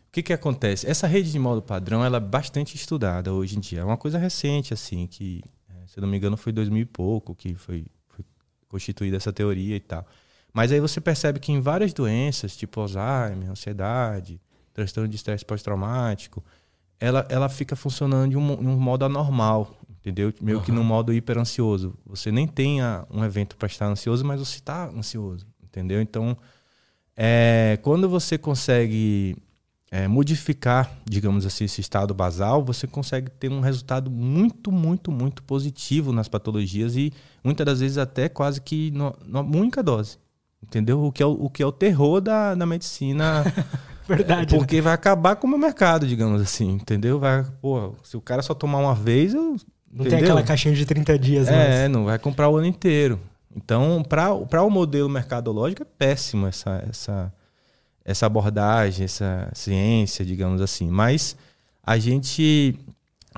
[0.10, 0.90] o que que acontece?
[0.90, 3.82] Essa rede de modo padrão, ela é bastante estudada hoje em dia.
[3.82, 7.36] É uma coisa recente, assim, que, é, se não me engano, foi 2000 e pouco
[7.36, 8.26] que foi, foi
[8.68, 10.08] constituída essa teoria e tal.
[10.52, 14.42] Mas aí você percebe que em várias doenças, tipo Alzheimer, ansiedade,
[14.74, 16.44] transtorno de estresse pós-traumático,
[17.02, 20.32] ela, ela fica funcionando de um, de um modo anormal, entendeu?
[20.40, 20.64] Meio uhum.
[20.64, 21.96] que num modo hiper ansioso.
[22.06, 22.80] Você nem tem
[23.10, 26.00] um evento para estar ansioso, mas você está ansioso, entendeu?
[26.00, 26.38] Então,
[27.18, 29.36] é, quando você consegue
[29.90, 35.42] é, modificar, digamos assim, esse estado basal, você consegue ter um resultado muito, muito, muito
[35.42, 37.12] positivo nas patologias e
[37.44, 40.20] muitas das vezes até quase que numa única dose,
[40.62, 41.04] entendeu?
[41.04, 43.44] O que é o, o, que é o terror da, da medicina
[44.08, 44.56] Verdade.
[44.56, 44.82] Porque né?
[44.82, 47.20] vai acabar com o meu mercado, digamos assim, entendeu?
[47.20, 49.42] Vai, pô, se o cara só tomar uma vez, eu.
[49.94, 50.10] Não entendeu?
[50.10, 51.92] tem aquela caixinha de 30 dias, É, mais.
[51.92, 53.20] não vai comprar o ano inteiro.
[53.56, 57.34] Então, para o modelo mercadológico, é péssimo essa, essa,
[58.06, 60.90] essa abordagem, essa ciência, digamos assim.
[60.90, 61.36] Mas
[61.84, 62.80] a gente,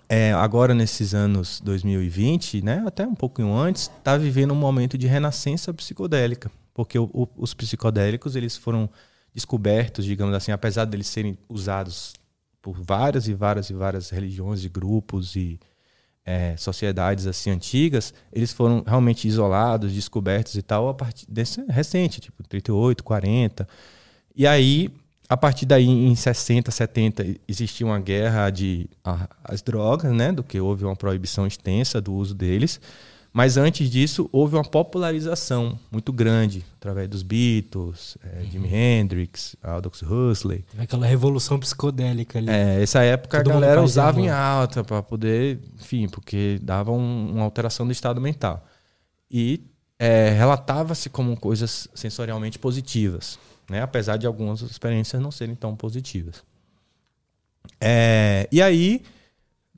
[0.08, 5.08] é, agora nesses anos 2020, né, até um pouquinho antes, está vivendo um momento de
[5.08, 6.52] renascença psicodélica.
[6.74, 8.90] Porque o, o, os psicodélicos eles foram
[9.34, 12.14] descobertos, digamos assim, apesar deles serem usados
[12.62, 15.60] por várias e várias e várias religiões e grupos e
[16.26, 22.22] é, sociedades assim antigas, eles foram realmente isolados, descobertos e tal a partir desse recente,
[22.22, 23.68] tipo 38, 40.
[24.36, 24.90] E aí,
[25.28, 30.44] a partir daí em 60, 70 existia uma guerra de a, as drogas, né, do
[30.44, 32.80] que houve uma proibição extensa do uso deles.
[33.34, 38.52] Mas antes disso, houve uma popularização muito grande através dos Beatles, é, uhum.
[38.52, 40.64] Jimi Hendrix, Aldous Huxley.
[40.78, 42.52] Aquela revolução psicodélica ali.
[42.52, 47.32] É, essa época Todo a galera usava em alta para poder, enfim, porque dava um,
[47.32, 48.64] uma alteração do estado mental.
[49.32, 49.64] E
[49.98, 53.82] é, relatava-se como coisas sensorialmente positivas, né?
[53.82, 56.44] apesar de algumas experiências não serem tão positivas.
[57.82, 59.02] É, e aí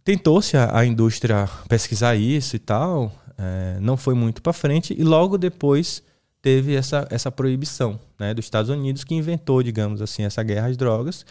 [0.04, 5.04] tentou-se a, a indústria pesquisar isso e tal, é, não foi muito para frente e
[5.04, 6.04] logo depois
[6.42, 10.78] teve essa, essa proibição né, dos Estados Unidos que inventou, digamos assim, essa guerra às
[10.78, 11.26] drogas,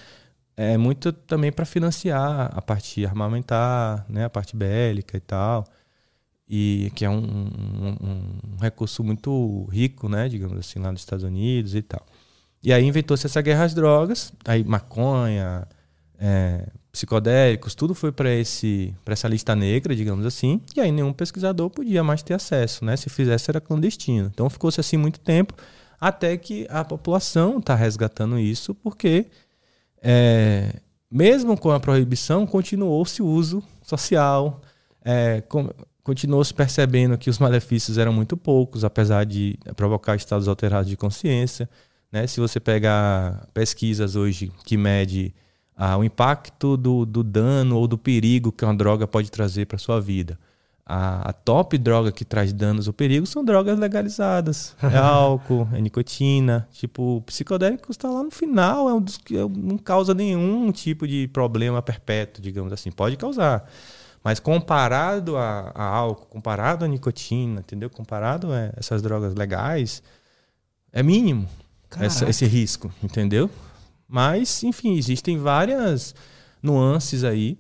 [0.57, 5.65] é muito também para financiar a parte armamentar, né, a parte bélica e tal,
[6.49, 11.25] e que é um, um, um recurso muito rico, né, digamos assim, lá nos Estados
[11.25, 12.05] Unidos e tal.
[12.63, 15.67] E aí inventou-se essa guerra às drogas, aí maconha,
[16.19, 21.13] é, psicodélicos, tudo foi para esse para essa lista negra, digamos assim, e aí nenhum
[21.13, 22.97] pesquisador podia mais ter acesso, né?
[22.97, 24.31] Se fizesse era clandestino.
[24.33, 25.55] Então ficou-se assim muito tempo,
[26.01, 29.27] até que a população está resgatando isso, porque
[30.01, 30.73] é,
[31.11, 34.63] mesmo com a proibição, continuou-se o uso social,
[35.05, 35.43] é,
[36.05, 41.69] continuou-se percebendo que os malefícios eram muito poucos, apesar de provocar estados alterados de consciência.
[42.13, 42.25] Né?
[42.29, 45.35] Se você pegar pesquisas hoje que mede
[45.77, 49.79] ah, o impacto do, do dano ou do perigo que uma droga pode trazer para
[49.79, 50.39] sua vida.
[50.87, 54.77] A, a, top droga que traz danos ou perigo são drogas legalizadas.
[54.83, 56.69] É álcool, é nicotina.
[56.73, 61.09] Tipo, psicodélico está lá no final, é um dos que é não causa nenhum tipo
[61.09, 62.91] de problema perpétuo, digamos assim.
[62.91, 63.69] Pode causar.
[64.23, 67.89] Mas comparado a, a álcool, comparado a nicotina, entendeu?
[67.91, 70.03] Comparado a essas drogas legais,
[70.93, 71.49] é mínimo
[71.99, 73.51] essa, esse risco, entendeu?
[74.15, 76.15] Mas, enfim, existem várias
[76.63, 77.59] nuances aí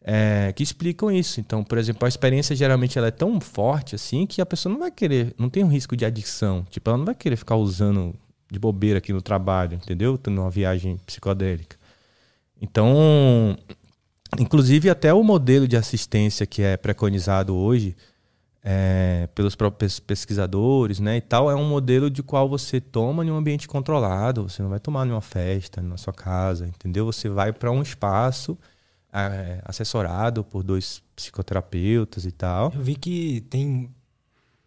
[0.00, 1.40] é, que explicam isso.
[1.40, 4.78] Então, por exemplo, a experiência geralmente ela é tão forte assim que a pessoa não
[4.78, 6.64] vai querer, não tem um risco de adicção.
[6.70, 8.14] Tipo, ela não vai querer ficar usando
[8.48, 10.16] de bobeira aqui no trabalho, entendeu?
[10.16, 11.76] Tendo uma viagem psicodélica.
[12.62, 13.58] Então,
[14.38, 17.96] inclusive até o modelo de assistência que é preconizado hoje,
[18.68, 23.30] é, pelos próprios pesquisadores, né, e tal, é um modelo de qual você toma em
[23.30, 24.48] um ambiente controlado.
[24.48, 27.06] Você não vai tomar em uma festa, na sua casa, entendeu?
[27.06, 28.58] Você vai para um espaço
[29.12, 32.72] é, assessorado por dois psicoterapeutas e tal.
[32.74, 33.88] Eu vi que tem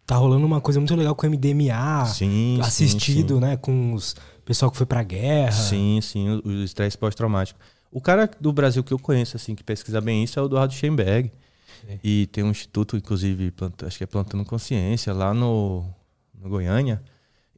[0.06, 3.40] tá rolando uma coisa muito legal com o MDMA, sim, assistido, sim, sim.
[3.40, 5.52] né, com os pessoal que foi para guerra.
[5.52, 7.60] Sim, sim, o estresse pós-traumático.
[7.92, 10.72] O cara do Brasil que eu conheço assim que pesquisa bem isso é o Eduardo
[10.72, 11.30] Schemberg.
[12.02, 13.52] E tem um instituto, inclusive,
[13.86, 15.84] acho que é Plantando Consciência, lá no,
[16.34, 17.02] no Goiânia.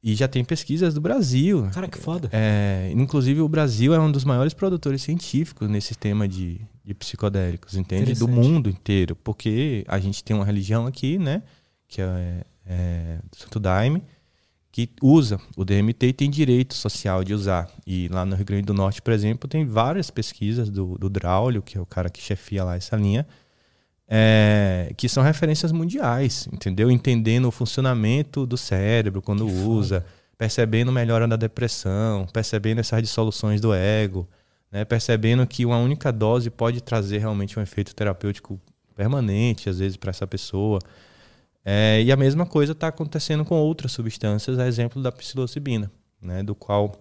[0.03, 1.69] E já tem pesquisas do Brasil.
[1.73, 2.29] Cara, que foda.
[2.33, 7.77] É, inclusive, o Brasil é um dos maiores produtores científicos nesse tema de, de psicodélicos,
[7.77, 8.15] entende?
[8.15, 9.15] Do mundo inteiro.
[9.15, 11.43] Porque a gente tem uma religião aqui, né?
[11.87, 14.03] Que é, é Santo Daime,
[14.73, 17.71] que usa o DMT e tem direito social de usar.
[17.87, 21.63] E lá no Rio Grande do Norte, por exemplo, tem várias pesquisas do, do Draulio,
[21.63, 23.25] que é o cara que chefia lá essa linha,
[24.09, 26.91] é, que são referências mundiais, entendeu?
[26.91, 30.13] Entendendo o funcionamento do cérebro quando que usa, foda.
[30.37, 34.29] percebendo melhora da depressão, percebendo essas dissoluções do ego,
[34.71, 34.85] né?
[34.85, 38.61] percebendo que uma única dose pode trazer realmente um efeito terapêutico
[38.95, 40.79] permanente, às vezes, para essa pessoa.
[41.65, 45.91] É, e a mesma coisa está acontecendo com outras substâncias, a exemplo da psilocibina,
[46.21, 46.43] né?
[46.43, 46.93] do qual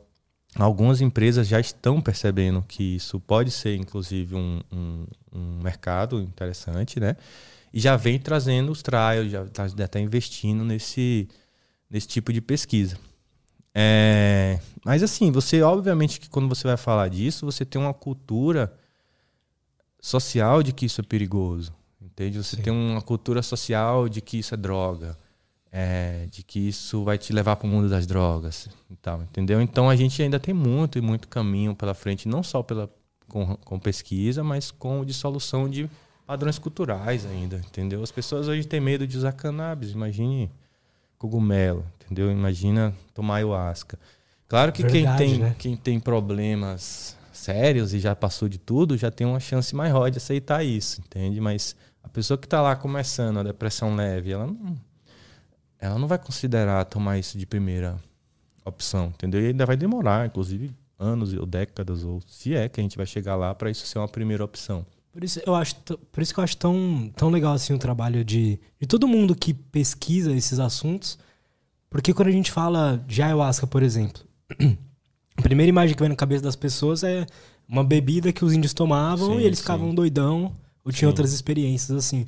[0.55, 6.99] algumas empresas já estão percebendo que isso pode ser, inclusive, um, um, um mercado interessante,
[6.99, 7.15] né?
[7.73, 11.29] E já vem trazendo os trials, já está tá investindo nesse,
[11.89, 12.97] nesse tipo de pesquisa.
[13.73, 18.73] É, mas assim, você obviamente que quando você vai falar disso, você tem uma cultura
[20.01, 22.37] social de que isso é perigoso, entende?
[22.37, 22.63] Você Sim.
[22.63, 25.17] tem uma cultura social de que isso é droga
[25.71, 29.61] é, de que isso vai te levar para o mundo das drogas e tal, entendeu?
[29.61, 32.89] Então a gente ainda tem muito e muito caminho pela frente, não só pela
[33.27, 35.89] com, com pesquisa, mas com dissolução de
[36.27, 38.03] padrões culturais ainda, entendeu?
[38.03, 40.51] As pessoas hoje têm medo de usar cannabis, imagine
[41.17, 42.29] cogumelo, entendeu?
[42.29, 43.97] Imagina tomar ayahuasca.
[44.49, 45.55] Claro que Verdade, quem, tem, né?
[45.57, 50.17] quem tem problemas sérios e já passou de tudo, já tem uma chance maior de
[50.17, 51.39] aceitar isso, entende?
[51.39, 54.75] Mas a pessoa que está lá começando a depressão leve, ela não,
[55.81, 57.99] ela não vai considerar tomar isso de primeira
[58.63, 59.41] opção, entendeu?
[59.41, 63.07] E ainda vai demorar, inclusive anos ou décadas, ou se é que a gente vai
[63.07, 64.85] chegar lá para isso ser uma primeira opção.
[65.11, 65.75] Por isso, eu acho,
[66.11, 69.35] por isso que eu acho tão, tão legal assim o trabalho de, de todo mundo
[69.35, 71.17] que pesquisa esses assuntos.
[71.89, 74.23] Porque quando a gente fala de ayahuasca, por exemplo,
[75.35, 77.25] a primeira imagem que vem na cabeça das pessoas é
[77.67, 79.63] uma bebida que os índios tomavam sim, e eles sim.
[79.63, 80.53] ficavam doidão
[80.85, 82.27] ou tinham outras experiências assim.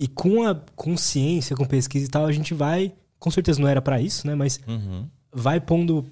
[0.00, 2.90] E com a consciência, com pesquisa e tal, a gente vai.
[3.18, 4.34] Com certeza não era para isso, né?
[4.34, 5.06] Mas uhum.
[5.30, 6.06] vai pondo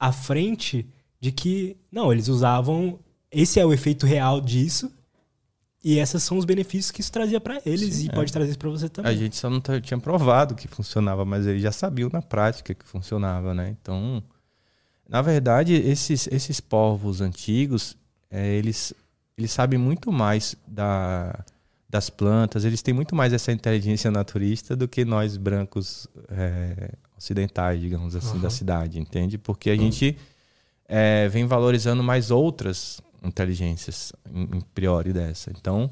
[0.00, 0.86] à frente
[1.20, 2.98] de que, não, eles usavam.
[3.30, 4.90] Esse é o efeito real disso.
[5.84, 8.12] E esses são os benefícios que isso trazia para eles Sim, e é.
[8.12, 9.12] pode trazer isso para você também.
[9.12, 12.86] A gente só não tinha provado que funcionava, mas eles já sabiam na prática que
[12.86, 13.76] funcionava, né?
[13.80, 14.22] Então,
[15.06, 17.96] na verdade, esses, esses povos antigos,
[18.30, 18.94] é, eles,
[19.36, 21.44] eles sabem muito mais da,
[21.88, 27.80] das plantas, eles têm muito mais essa inteligência naturista do que nós brancos é, ocidentais,
[27.80, 28.40] digamos assim, uhum.
[28.40, 29.38] da cidade, entende?
[29.38, 29.78] Porque a uhum.
[29.78, 30.16] gente
[30.88, 35.50] é, vem valorizando mais outras inteligências em, priori dessa.
[35.50, 35.90] Então,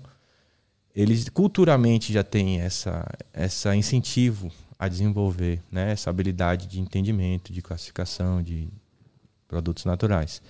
[0.95, 7.63] eles culturalmente já têm essa, essa incentivo a desenvolver né, essa habilidade de entendimento, de
[7.63, 8.69] classificação de
[9.47, 10.43] produtos naturais.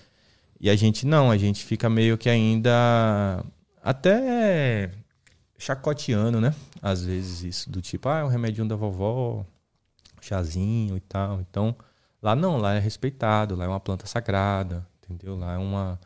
[0.58, 3.44] E a gente não, a gente fica meio que ainda
[3.82, 4.90] até
[5.58, 6.54] chacoteando, né?
[6.82, 9.44] Às vezes isso, do tipo, ah, é um remedinho da vovó,
[10.20, 11.40] chazinho e tal.
[11.40, 11.74] Então,
[12.22, 15.36] lá não, lá é respeitado, lá é uma planta sagrada, entendeu?
[15.36, 15.98] Lá é uma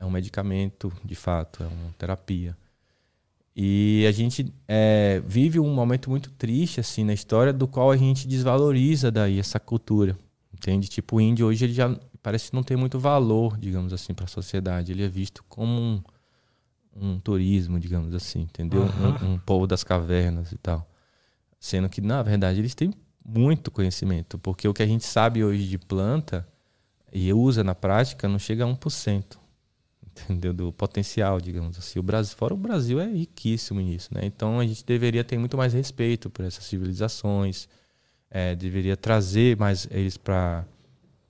[0.00, 2.56] é um medicamento, de fato, é uma terapia.
[3.54, 7.96] E a gente é, vive um momento muito triste assim na história, do qual a
[7.96, 10.16] gente desvaloriza daí essa cultura,
[10.54, 10.86] entende?
[10.86, 14.28] Tipo, o índio hoje ele já parece não tem muito valor, digamos assim, para a
[14.28, 14.92] sociedade.
[14.92, 16.02] Ele é visto como um,
[17.00, 18.82] um turismo, digamos assim, entendeu?
[18.82, 19.28] Uhum.
[19.30, 20.88] Um, um povo das cavernas e tal.
[21.58, 22.92] Sendo que, na verdade, eles têm
[23.24, 26.46] muito conhecimento, porque o que a gente sabe hoje de planta
[27.12, 29.38] e usa na prática não chega a 1%
[30.24, 30.52] entendeu?
[30.52, 31.98] Do potencial, digamos assim.
[31.98, 34.22] O Brasil, fora o Brasil é riquíssimo nisso, né?
[34.24, 37.68] Então a gente deveria ter muito mais respeito por essas civilizações,
[38.30, 40.64] é, deveria trazer mais eles para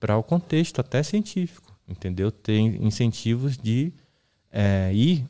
[0.01, 2.31] para o contexto até científico, entendeu?
[2.31, 3.93] Ter incentivos de
[4.53, 5.27] é, ir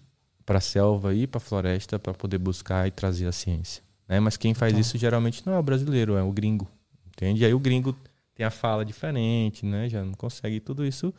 [0.48, 4.18] para a selva, ir para a floresta para poder buscar e trazer a ciência, né?
[4.18, 4.80] Mas quem faz tá.
[4.80, 6.66] isso geralmente não é o brasileiro, é o gringo,
[7.06, 7.42] entende?
[7.42, 7.94] E aí o gringo
[8.34, 9.90] tem a fala diferente, né?
[9.90, 11.12] Já não consegue tudo isso.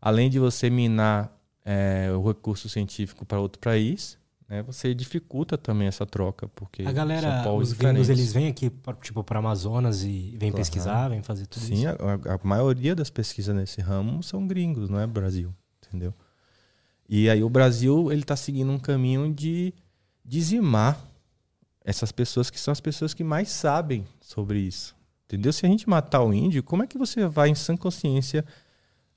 [0.00, 1.30] Além de você minar
[1.66, 4.16] é, o recurso científico para outro país,
[4.48, 9.22] né, você dificulta também essa troca, porque a galera, os gringos, eles vêm aqui tipo
[9.22, 11.82] para Amazonas e vêm pesquisar, vêm fazer tudo Sim, isso.
[11.82, 15.54] Sim, a, a, maioria das pesquisas nesse ramo são gringos, não é Brasil,
[15.86, 16.14] entendeu?
[17.08, 19.74] E aí o Brasil ele está seguindo um caminho de
[20.24, 20.98] dizimar
[21.84, 24.94] essas pessoas que são as pessoas que mais sabem sobre isso,
[25.26, 25.52] entendeu?
[25.52, 28.44] Se a gente matar o índio, como é que você vai em sã consciência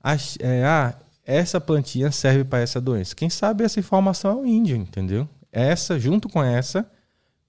[0.02, 3.14] ach, é, ah, essa plantinha serve para essa doença.
[3.14, 5.28] Quem sabe essa informação é o índio, entendeu?
[5.50, 6.88] Essa, junto com essa,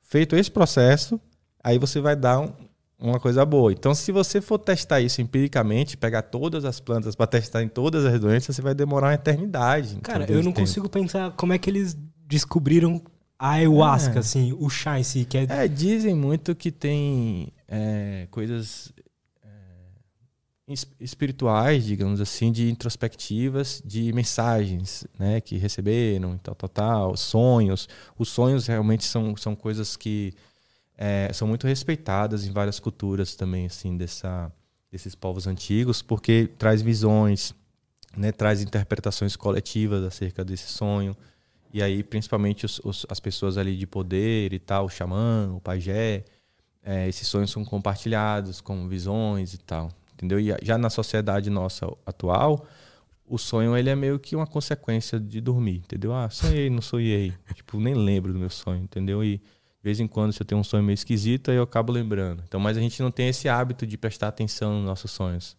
[0.01, 1.19] feito esse processo,
[1.63, 2.53] aí você vai dar um,
[2.99, 3.71] uma coisa boa.
[3.71, 8.05] Então, se você for testar isso empiricamente, pegar todas as plantas para testar em todas
[8.05, 9.97] as doenças, você vai demorar uma eternidade.
[10.01, 10.61] Cara, eu não tempo.
[10.61, 11.95] consigo pensar como é que eles
[12.25, 13.01] descobriram
[13.37, 14.19] a ayahuasca, é.
[14.19, 15.25] assim, o chá em si.
[15.25, 15.47] Que é...
[15.49, 18.91] é dizem muito que tem é, coisas
[20.99, 27.87] espirituais, digamos assim, de introspectivas, de mensagens, né, que receberam tal, tal, tal, sonhos.
[28.17, 30.33] Os sonhos realmente são, são coisas que
[30.97, 34.51] é, são muito respeitadas em várias culturas também, assim, dessa,
[34.91, 37.53] desses povos antigos, porque traz visões,
[38.15, 41.15] né, traz interpretações coletivas acerca desse sonho.
[41.73, 45.59] E aí, principalmente os, os, as pessoas ali de poder e tal, o xamã, o
[45.59, 46.25] pajé,
[46.83, 50.39] é, esses sonhos são compartilhados com visões e tal entendeu?
[50.39, 52.65] E já na sociedade nossa atual,
[53.25, 56.13] o sonho ele é meio que uma consequência de dormir, entendeu?
[56.13, 57.33] Ah, sonhei, não sonhei.
[57.53, 59.23] tipo, nem lembro do meu sonho, entendeu?
[59.23, 59.41] E
[59.87, 62.43] vez em quando, se eu tenho um sonho meio esquisito, aí eu acabo lembrando.
[62.45, 65.55] Então, mas a gente não tem esse hábito de prestar atenção nos nossos sonhos.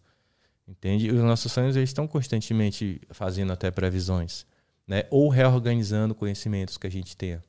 [0.66, 1.06] Entende?
[1.06, 4.44] E os nossos sonhos eles estão constantemente fazendo até previsões,
[4.86, 5.04] né?
[5.10, 7.42] Ou reorganizando conhecimentos que a gente tenha.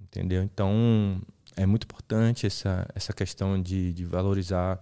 [0.00, 0.44] Entendeu?
[0.44, 1.20] Então,
[1.56, 4.80] é muito importante essa, essa questão de, de valorizar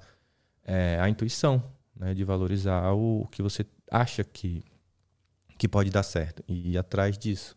[0.62, 1.62] é, a intuição,
[1.97, 4.62] né, de valorizar o, que você acha que,
[5.57, 7.57] que pode dar certo e ir atrás disso.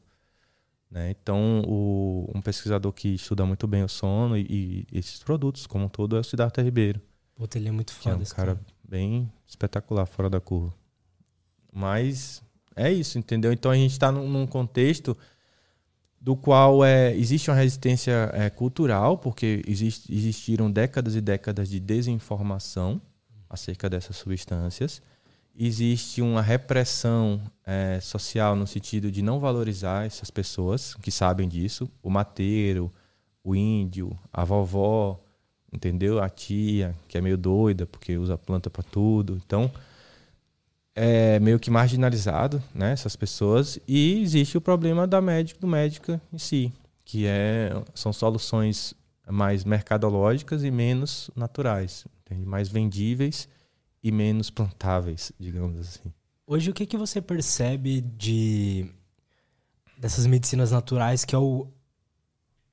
[0.93, 1.09] Né?
[1.09, 5.85] Então, o, um pesquisador que estuda muito bem o sono e, e esses produtos como
[5.85, 7.01] um todo é o Siddhartha Ribeiro.
[7.33, 8.11] Puta, ele é muito foda.
[8.11, 10.71] é um cara, cara bem espetacular, fora da curva.
[11.73, 12.43] Mas
[12.75, 13.51] é isso, entendeu?
[13.51, 15.17] Então a gente está num, num, contexto
[16.21, 21.79] do qual é, existe uma resistência é, cultural, porque exist, existiram décadas e décadas de
[21.79, 23.01] desinformação
[23.49, 25.01] acerca dessas substâncias.
[25.55, 31.87] Existe uma repressão é, social no sentido de não valorizar essas pessoas que sabem disso,
[32.01, 32.91] o mateiro,
[33.43, 35.19] o índio, a vovó,
[35.71, 36.19] entendeu?
[36.21, 39.39] A tia, que é meio doida porque usa planta para tudo.
[39.45, 39.71] Então,
[40.95, 46.19] é meio que marginalizado, né, essas pessoas, e existe o problema da médico do médico
[46.31, 46.71] em si,
[47.05, 48.93] que é são soluções
[49.27, 52.45] mais mercadológicas e menos naturais, entende?
[52.45, 53.47] mais vendíveis
[54.03, 56.13] e menos plantáveis, digamos assim.
[56.45, 58.91] Hoje o que que você percebe de
[59.97, 61.67] dessas medicinas naturais que é o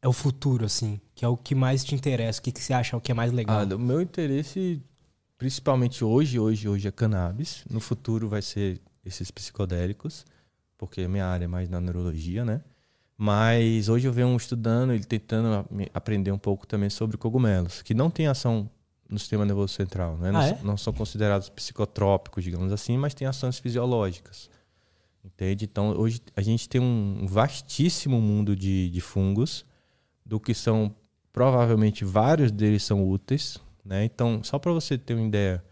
[0.02, 2.73] é o futuro assim, que é o que mais te interessa, o que que você
[2.73, 3.61] acha o que é mais legal?
[3.61, 4.82] Ah, o meu interesse
[5.40, 7.65] principalmente hoje, hoje, hoje é cannabis.
[7.70, 10.27] No futuro vai ser esses psicodélicos,
[10.77, 12.61] porque minha área é mais na neurologia, né?
[13.16, 18.11] Mas hoje eu venho estudando e tentando aprender um pouco também sobre cogumelos, que não
[18.11, 18.69] tem ação
[19.10, 20.28] no sistema nervoso central, né?
[20.28, 20.58] Ah, não, é?
[20.62, 24.48] não, são considerados psicotrópicos, digamos assim, mas têm ações fisiológicas.
[25.24, 25.64] Entende?
[25.64, 29.66] Então, hoje a gente tem um vastíssimo mundo de, de fungos,
[30.24, 30.94] do que são
[31.32, 34.04] provavelmente vários deles são úteis, né?
[34.04, 35.62] Então, só para você ter uma ideia,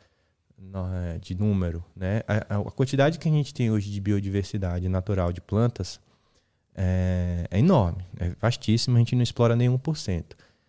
[1.15, 2.23] é, de número, né?
[2.27, 6.01] A, a, quantidade que a gente tem hoje de biodiversidade natural de plantas
[6.75, 10.25] é, é enorme, é vastíssima, a gente não explora nem 1%.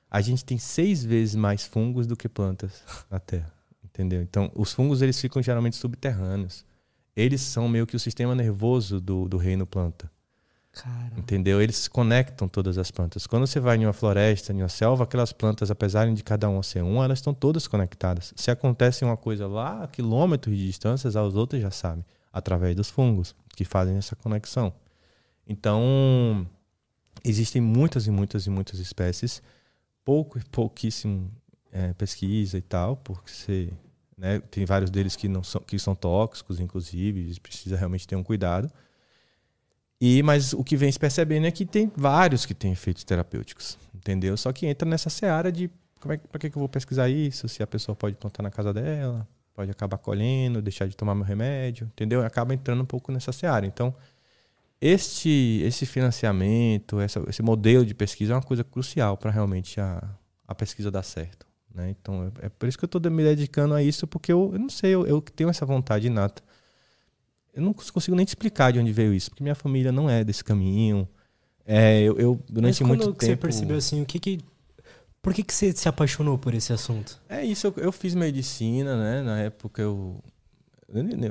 [0.10, 3.54] A gente tem seis vezes mais fungos do que plantas na Terra,
[3.84, 4.22] entendeu?
[4.22, 6.66] Então, os fungos eles ficam geralmente subterrâneos.
[7.16, 10.10] Eles são meio que o sistema nervoso do, do reino planta.
[10.72, 11.20] Caramba.
[11.20, 11.62] Entendeu?
[11.62, 13.28] Eles conectam todas as plantas.
[13.28, 16.64] Quando você vai em uma floresta, em uma selva, aquelas plantas, apesar de cada uma
[16.64, 18.34] ser uma, elas estão todas conectadas.
[18.36, 22.90] Se acontece uma coisa lá a quilômetros de distâncias, as outras já sabem, através dos
[22.90, 24.72] fungos, que fazem essa conexão.
[25.48, 26.48] Então,
[27.24, 29.42] existem muitas e muitas e muitas espécies,
[30.04, 31.32] pouco pouquíssimo
[31.72, 33.70] é, pesquisa e tal, porque você,
[34.18, 38.24] né, tem vários deles que não são que são tóxicos, inclusive, precisa realmente ter um
[38.24, 38.72] cuidado.
[40.02, 43.78] E, mas o que vem se percebendo é que tem vários que têm efeitos terapêuticos,
[43.94, 44.38] entendeu?
[44.38, 45.70] Só que entra nessa seara de
[46.00, 47.48] como é, para que, que eu vou pesquisar isso?
[47.50, 51.26] Se a pessoa pode plantar na casa dela, pode acabar colhendo, deixar de tomar meu
[51.26, 52.26] remédio, entendeu?
[52.26, 53.66] Acaba entrando um pouco nessa seara.
[53.66, 53.94] Então,
[54.82, 60.04] este, esse financiamento, essa, esse modelo de pesquisa é uma coisa crucial para realmente a,
[60.48, 61.46] a pesquisa dar certo.
[61.74, 61.90] Né?
[61.90, 64.60] Então, é, é por isso que eu estou me dedicando a isso, porque eu, eu
[64.60, 66.42] não sei, eu, eu tenho essa vontade inata
[67.54, 70.24] eu não consigo nem te explicar de onde veio isso, porque minha família não é
[70.24, 71.08] desse caminho.
[71.66, 73.26] É, eu, eu durante Mas muito tempo.
[73.26, 74.40] você percebeu assim, o que que
[75.22, 77.22] por que, que você se apaixonou por esse assunto?
[77.28, 79.22] É isso, eu, eu fiz medicina, né?
[79.22, 80.24] Na época eu.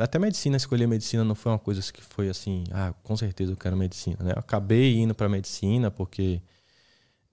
[0.02, 3.56] Até medicina, escolher medicina não foi uma coisa que foi assim, ah, com certeza eu
[3.56, 4.32] quero medicina, né?
[4.34, 6.40] Eu acabei indo para medicina porque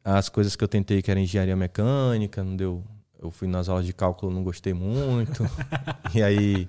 [0.03, 2.83] as coisas que eu tentei, que era engenharia mecânica, não deu.
[3.19, 5.43] Eu fui nas aulas de cálculo, não gostei muito.
[6.13, 6.67] e aí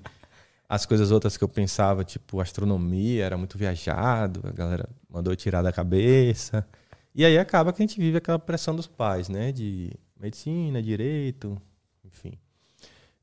[0.69, 5.63] as coisas outras que eu pensava, tipo astronomia, era muito viajado, a galera mandou tirar
[5.63, 6.67] da cabeça.
[7.15, 9.53] E aí acaba que a gente vive aquela pressão dos pais, né?
[9.53, 11.61] De medicina, direito,
[12.05, 12.39] enfim.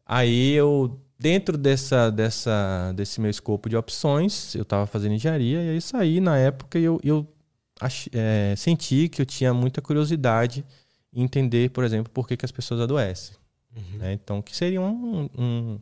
[0.06, 5.70] Aí eu, dentro dessa, dessa, desse meu escopo de opções, eu estava fazendo engenharia e
[5.70, 7.26] aí saí na época e eu, eu
[7.80, 10.66] ach, é, senti que eu tinha muita curiosidade
[11.14, 13.38] em entender, por exemplo, por que, que as pessoas adoecem.
[13.74, 14.00] Uhum.
[14.00, 14.12] Né?
[14.12, 15.80] Então, que seria um, um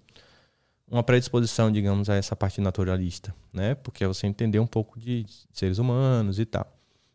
[0.87, 3.75] uma predisposição, digamos, a essa parte naturalista, né?
[3.75, 6.67] Porque é você entender um pouco de seres humanos e tal.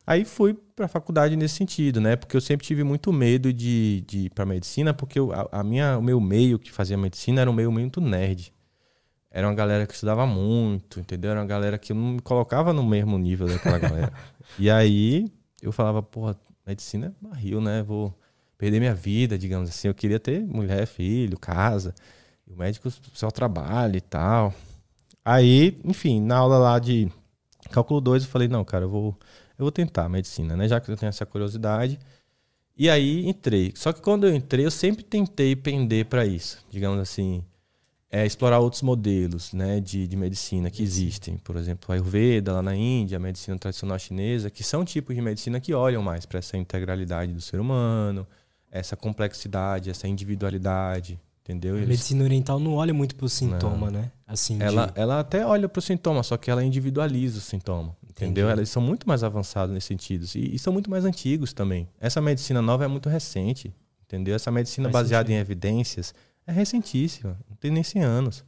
[0.07, 2.15] Aí fui para a faculdade nesse sentido, né?
[2.15, 5.65] Porque eu sempre tive muito medo de, de ir para medicina, porque eu, a, a,
[5.65, 8.53] minha, o meu meio que fazia medicina era um meio muito nerd.
[9.31, 11.33] Era uma galera que estudava muito, entendeu?
[11.33, 14.13] Era uma galera que eu não me colocava no mesmo nível daquela galera.
[14.59, 15.31] e aí
[15.61, 17.83] eu falava, porra, medicina é barril, né?
[17.83, 18.17] Vou
[18.57, 19.89] perder minha vida, digamos assim.
[19.89, 21.95] Eu queria ter mulher, filho, casa.
[22.47, 24.55] E o médico só trabalha e tal.
[25.25, 27.11] Aí, enfim, na aula lá de
[27.71, 29.19] cálculo 2, eu falei, não, cara, eu vou,
[29.59, 30.69] eu vou tentar medicina, né?
[30.69, 31.99] Já que eu tenho essa curiosidade.
[32.77, 33.73] E aí entrei.
[33.75, 36.65] Só que quando eu entrei, eu sempre tentei pender para isso.
[36.71, 37.43] Digamos assim,
[38.11, 41.39] é, explorar outros modelos né, de, de medicina que existem.
[41.39, 45.23] Por exemplo, a Ayurveda lá na Índia, a medicina tradicional chinesa, que são tipos de
[45.23, 48.27] medicina que olham mais para essa integralidade do ser humano,
[48.71, 51.19] essa complexidade, essa individualidade.
[51.43, 51.75] Entendeu?
[51.75, 51.89] A Eles...
[51.89, 54.01] medicina oriental não olha muito pro sintoma, não.
[54.01, 54.13] né?
[54.27, 55.01] Assim, ela, de...
[55.01, 57.97] ela até olha pro sintoma, só que ela individualiza o sintoma.
[58.17, 58.47] Entendeu?
[58.47, 58.59] Entendi.
[58.61, 60.25] Elas são muito mais avançadas nesse sentido.
[60.35, 61.87] E, e, são muito mais antigos também.
[62.01, 63.75] Essa medicina nova é muito recente.
[64.07, 64.35] Entendeu?
[64.35, 65.37] Essa medicina Faz baseada sentido.
[65.37, 66.15] em evidências
[66.47, 67.37] é recentíssima.
[67.49, 68.45] Não tem nem 100 anos.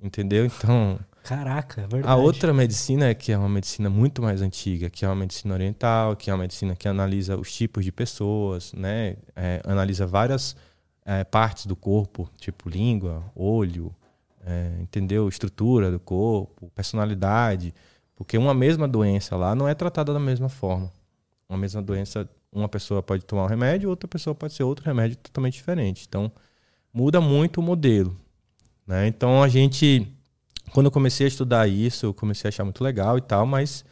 [0.00, 0.46] Entendeu?
[0.46, 0.98] Então.
[1.22, 2.06] Caraca, é verdade.
[2.06, 5.52] A outra medicina é que é uma medicina muito mais antiga, que é uma medicina
[5.52, 9.16] oriental, que é uma medicina que analisa os tipos de pessoas, né?
[9.36, 10.56] É, analisa várias
[11.04, 13.94] é, partes do corpo, tipo língua, olho,
[14.46, 15.28] é, entendeu?
[15.28, 17.74] Estrutura do corpo, personalidade.
[18.18, 20.92] Porque uma mesma doença lá não é tratada da mesma forma.
[21.48, 25.16] Uma mesma doença, uma pessoa pode tomar um remédio, outra pessoa pode ser outro remédio
[25.18, 26.04] totalmente diferente.
[26.08, 26.30] Então,
[26.92, 28.18] muda muito o modelo.
[28.84, 29.06] Né?
[29.06, 30.12] Então, a gente,
[30.72, 33.84] quando eu comecei a estudar isso, eu comecei a achar muito legal e tal, mas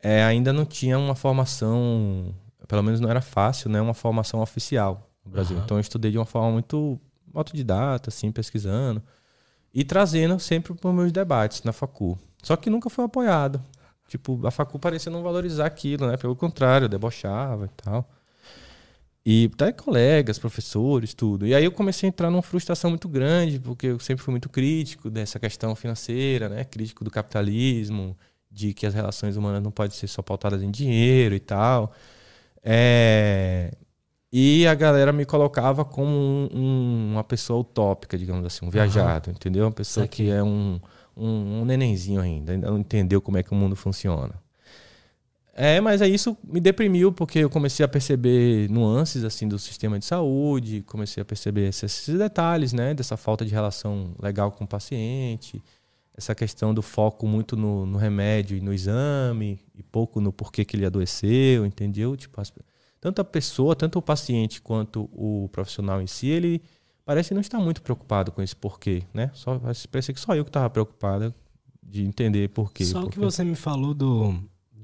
[0.00, 2.32] é, ainda não tinha uma formação,
[2.68, 3.80] pelo menos não era fácil, né?
[3.80, 5.56] uma formação oficial no Brasil.
[5.56, 5.64] Uhum.
[5.64, 7.00] Então eu estudei de uma forma muito
[7.34, 9.02] autodidata, assim, pesquisando.
[9.74, 12.16] E trazendo sempre para os meus debates na facu.
[12.44, 13.60] Só que nunca foi apoiado.
[14.06, 16.16] Tipo, a facu parecia não valorizar aquilo, né?
[16.16, 18.08] Pelo contrário, debochava e tal.
[19.26, 21.46] E até colegas, professores, tudo.
[21.46, 24.50] E aí eu comecei a entrar numa frustração muito grande, porque eu sempre fui muito
[24.50, 26.64] crítico dessa questão financeira, né?
[26.64, 28.14] Crítico do capitalismo,
[28.50, 31.92] de que as relações humanas não podem ser só pautadas em dinheiro e tal.
[32.62, 33.72] É...
[34.30, 39.30] E a galera me colocava como um, um, uma pessoa utópica, digamos assim, um viajado,
[39.30, 39.36] uhum.
[39.36, 39.64] entendeu?
[39.64, 40.78] Uma pessoa que é um,
[41.16, 44.34] um, um nenenzinho ainda, ainda não entendeu como é que o mundo funciona.
[45.56, 49.98] É, mas aí isso me deprimiu porque eu comecei a perceber nuances assim do sistema
[50.00, 54.66] de saúde, comecei a perceber esses, detalhes, né, dessa falta de relação legal com o
[54.66, 55.62] paciente,
[56.16, 60.64] essa questão do foco muito no, no remédio e no exame e pouco no porquê
[60.64, 62.16] que ele adoeceu, entendeu?
[62.16, 62.52] Tipo, as,
[63.00, 66.62] tanto a pessoa, tanto o paciente quanto o profissional em si, ele
[67.04, 69.30] parece não estar muito preocupado com esse porquê, né?
[69.34, 69.60] Só
[69.90, 71.34] parece que só eu que estava preocupado
[71.82, 72.84] de entender porquê.
[72.84, 74.34] Só o que você me falou do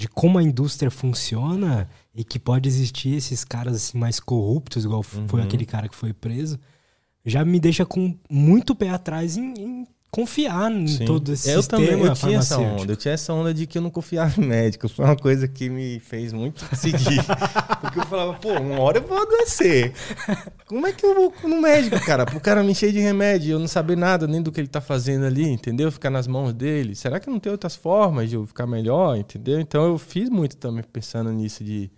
[0.01, 5.05] de como a indústria funciona e que pode existir esses caras assim, mais corruptos, igual
[5.15, 5.29] uhum.
[5.29, 6.59] foi aquele cara que foi preso,
[7.23, 11.05] já me deixa com muito pé atrás em, em confiar em Sim.
[11.05, 12.93] todo esse eu sistema também, eu tinha essa onda.
[12.93, 14.89] Eu tinha essa onda de que eu não confiava em médico.
[14.89, 17.25] Foi uma coisa que me fez muito seguir.
[17.81, 19.93] Porque eu falava, pô, uma hora eu vou adoecer.
[20.67, 22.27] Como é que eu vou no médico, cara?
[22.27, 24.81] Pro cara me encher de remédio, eu não saber nada nem do que ele tá
[24.81, 25.93] fazendo ali, entendeu?
[25.93, 26.97] Ficar nas mãos dele.
[26.97, 29.61] Será que não tem outras formas de eu ficar melhor, entendeu?
[29.61, 31.89] Então eu fiz muito também pensando nisso de,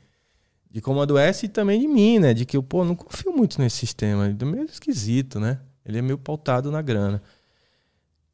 [0.71, 2.35] de como adoece e também de mim, né?
[2.35, 4.27] De que eu, pô, não confio muito nesse sistema.
[4.27, 5.59] Ele é meio esquisito, né?
[5.85, 7.23] Ele é meio pautado na grana.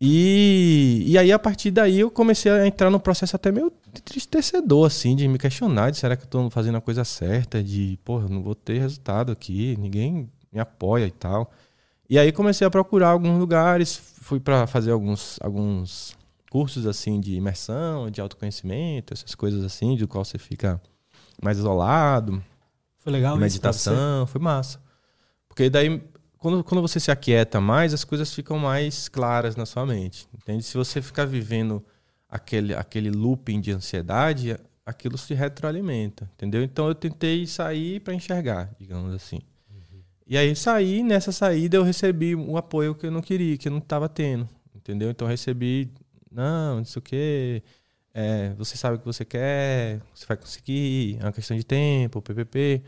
[0.01, 4.87] E, e aí, a partir daí, eu comecei a entrar no processo até meio entristecedor,
[4.87, 8.29] assim, de me questionar, de será que eu estou fazendo a coisa certa, de, porra,
[8.29, 11.51] não vou ter resultado aqui, ninguém me apoia e tal.
[12.09, 16.16] E aí comecei a procurar alguns lugares, fui para fazer alguns, alguns
[16.49, 20.81] cursos, assim, de imersão, de autoconhecimento, essas coisas assim, do qual você fica
[21.43, 22.43] mais isolado.
[22.99, 24.81] Foi legal Meditação, foi massa.
[25.49, 26.01] Porque daí
[26.39, 30.28] quando, quando você se aquieta mais, as coisas ficam mais claras na sua mente.
[30.35, 30.62] Entende?
[30.62, 31.85] Se você ficar vivendo
[32.28, 34.56] aquele, aquele looping de ansiedade,
[34.86, 36.31] aquilo se retroalimenta.
[36.35, 36.62] Entendeu?
[36.62, 39.40] Então eu tentei sair para enxergar, digamos assim.
[39.70, 40.01] Uhum.
[40.27, 43.73] E aí saí, nessa saída eu recebi um apoio que eu não queria, que eu
[43.73, 44.48] não estava tendo.
[44.74, 45.10] Entendeu?
[45.10, 45.90] Então eu recebi,
[46.31, 47.62] não, não sei o quê.
[48.15, 52.23] É, você sabe o que você quer, você vai conseguir, é uma questão de tempo,
[52.23, 52.82] PPP.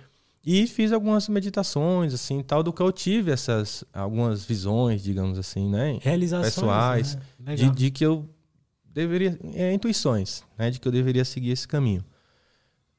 [0.45, 5.69] E fiz algumas meditações, assim, tal, do que eu tive essas algumas visões, digamos assim,
[5.69, 5.99] né?
[6.01, 6.55] Realizações.
[6.55, 7.19] Pessoais.
[7.39, 7.55] Né?
[7.55, 8.27] De, de, que eu
[8.87, 9.39] deveria.
[9.55, 10.71] É, intuições, né?
[10.71, 12.03] De que eu deveria seguir esse caminho.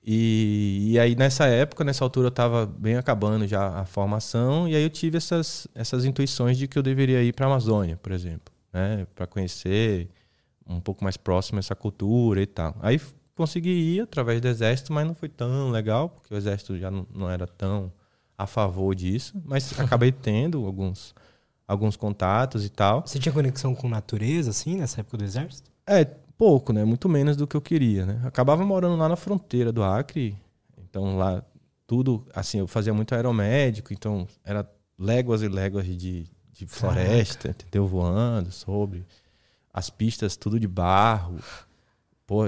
[0.03, 4.75] E, e aí, nessa época, nessa altura, eu estava bem acabando já a formação, e
[4.75, 8.11] aí eu tive essas, essas intuições de que eu deveria ir para a Amazônia, por
[8.11, 9.07] exemplo, né?
[9.15, 10.09] Para conhecer
[10.67, 12.75] um pouco mais próximo essa cultura e tal.
[12.81, 12.99] Aí
[13.41, 17.07] consegui ir através do exército, mas não foi tão legal, porque o exército já não,
[17.13, 17.91] não era tão
[18.37, 21.15] a favor disso, mas acabei tendo alguns,
[21.67, 23.01] alguns contatos e tal.
[23.05, 25.71] Você tinha conexão com natureza, assim, nessa época do exército?
[25.87, 26.85] É, pouco, né?
[26.85, 28.21] Muito menos do que eu queria, né?
[28.23, 30.37] Acabava morando lá na fronteira do Acre,
[30.77, 31.43] então lá
[31.87, 37.63] tudo, assim, eu fazia muito aeromédico, então era léguas e léguas de, de floresta, Caraca.
[37.63, 37.87] entendeu?
[37.87, 39.03] Voando sobre
[39.73, 41.39] as pistas tudo de barro.
[42.31, 42.45] Pô,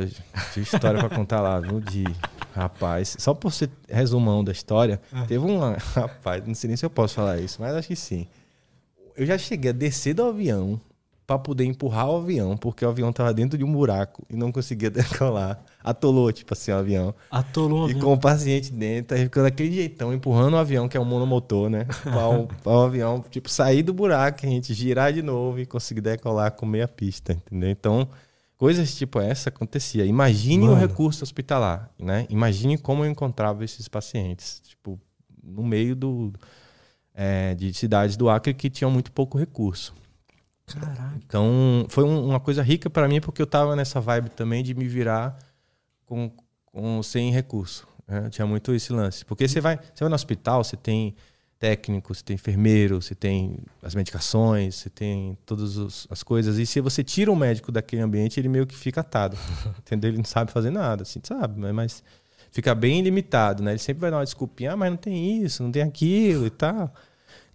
[0.54, 1.82] tinha história pra contar lá, viu?
[1.82, 2.06] De.
[2.56, 5.26] Rapaz, só por ser resumão da história, ah.
[5.28, 5.60] teve um.
[5.94, 8.26] Rapaz, não sei nem se eu posso falar isso, mas acho que sim.
[9.14, 10.80] Eu já cheguei a descer do avião
[11.28, 14.54] para poder empurrar o avião, porque o avião tava dentro de um buraco e não
[14.54, 15.62] conseguia decolar.
[15.84, 17.14] Atolou, tipo assim, o avião.
[17.30, 18.00] Atolou o avião.
[18.00, 21.04] E com o paciente dentro, aí ficou daquele jeitão, empurrando o avião, que é um
[21.04, 21.86] monomotor, né?
[22.64, 26.54] Para o avião, tipo, sair do buraco, a gente girar de novo e conseguir decolar
[26.54, 27.70] com meia pista, entendeu?
[27.70, 28.08] Então,
[28.64, 30.06] Coisas tipo essa acontecia.
[30.06, 32.26] Imagine o um recurso hospitalar, né?
[32.30, 34.98] Imagine como eu encontrava esses pacientes, tipo,
[35.44, 36.32] no meio do,
[37.14, 39.94] é, de cidades do Acre que tinham muito pouco recurso.
[40.66, 41.14] Caraca.
[41.18, 44.74] Então, foi um, uma coisa rica para mim porque eu tava nessa vibe também de
[44.74, 45.38] me virar
[46.06, 46.32] com,
[46.68, 47.86] com sem recurso.
[48.08, 48.30] Né?
[48.30, 49.26] Tinha muito esse lance.
[49.26, 51.14] Porque você vai, você vai no hospital, você tem
[51.64, 56.58] técnico, você tem enfermeiro, você tem as medicações, você tem todas as coisas.
[56.58, 59.38] E se você tira o médico daquele ambiente, ele meio que fica atado.
[59.80, 60.10] entendeu?
[60.10, 61.58] Ele não sabe fazer nada, assim, sabe?
[61.72, 62.04] Mas
[62.52, 63.72] fica bem limitado, né?
[63.72, 66.50] Ele sempre vai dar uma desculpinha, ah, mas não tem isso, não tem aquilo e
[66.50, 66.94] tal.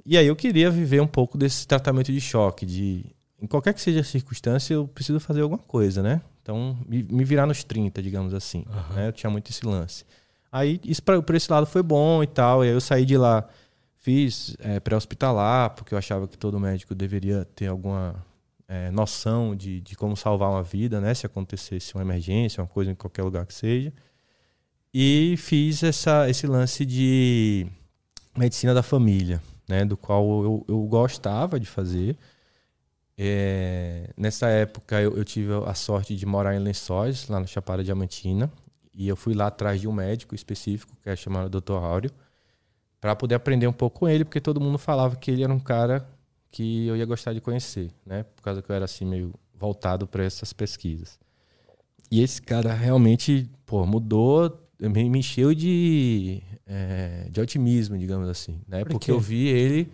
[0.06, 3.04] E aí eu queria viver um pouco desse tratamento de choque, de
[3.38, 6.22] em qualquer que seja a circunstância, eu preciso fazer alguma coisa, né?
[6.42, 8.64] Então, me, me virar nos 30, digamos assim.
[8.66, 8.94] Uhum.
[8.94, 9.08] Né?
[9.08, 10.06] Eu tinha muito esse lance.
[10.50, 12.64] Aí, isso pra, por esse lado foi bom e tal.
[12.64, 13.46] E aí eu saí de lá
[14.00, 18.14] Fiz é, pré-hospitalar, porque eu achava que todo médico deveria ter alguma
[18.68, 21.12] é, noção de, de como salvar uma vida, né?
[21.14, 23.92] Se acontecesse uma emergência, uma coisa em qualquer lugar que seja.
[24.94, 27.66] E fiz essa, esse lance de
[28.36, 29.84] medicina da família, né?
[29.84, 32.16] Do qual eu, eu gostava de fazer.
[33.16, 37.82] É, nessa época eu, eu, tive a sorte de morar em Lençóis, lá na Chapada
[37.82, 38.48] Diamantina.
[38.94, 41.72] E eu fui lá atrás de um médico específico, que é chamado Dr.
[41.72, 42.12] Áureo
[43.00, 45.60] para poder aprender um pouco com ele, porque todo mundo falava que ele era um
[45.60, 46.06] cara
[46.50, 48.24] que eu ia gostar de conhecer, né?
[48.34, 51.18] Por causa que eu era assim meio voltado para essas pesquisas.
[52.10, 58.80] E esse cara realmente, pô, mudou, me, encheu de, é, de otimismo, digamos assim, né?
[58.80, 59.92] Por Porque eu vi ele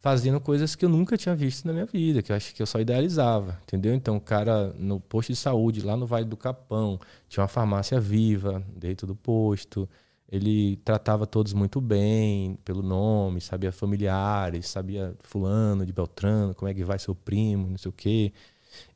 [0.00, 2.66] fazendo coisas que eu nunca tinha visto na minha vida, que eu acho que eu
[2.66, 3.94] só idealizava, entendeu?
[3.94, 6.98] Então, o cara no posto de saúde, lá no Vale do Capão,
[7.28, 9.88] tinha uma farmácia viva dentro do posto.
[10.32, 16.74] Ele tratava todos muito bem, pelo nome, sabia familiares, sabia fulano de Beltrano, como é
[16.74, 18.32] que vai seu primo, não sei o quê.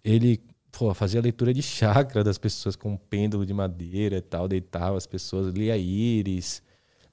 [0.03, 0.41] Ele
[0.73, 4.97] pô, fazia leitura de chakra das pessoas com um pêndulo de madeira e tal, deitava
[4.97, 6.63] as pessoas, lia íris,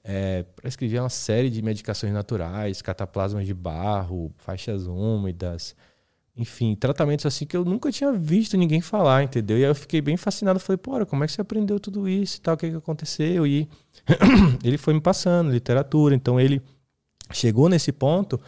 [0.02, 5.76] é, prescrevia uma série de medicações naturais, cataplasmas de barro, faixas úmidas,
[6.36, 9.56] enfim, tratamentos assim que eu nunca tinha visto ninguém falar, entendeu?
[9.56, 12.38] E aí eu fiquei bem fascinado, falei, pô, como é que você aprendeu tudo isso
[12.38, 13.46] e tal, o que, que aconteceu?
[13.46, 13.68] E
[14.64, 16.60] ele foi me passando literatura, então ele
[17.32, 18.40] chegou nesse ponto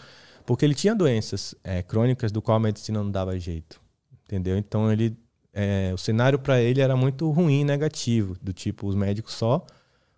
[0.45, 3.81] porque ele tinha doenças é, crônicas do qual a medicina não dava jeito,
[4.25, 4.57] entendeu?
[4.59, 5.17] Então ele,
[5.53, 9.65] é, o cenário para ele era muito ruim, negativo, do tipo os médicos só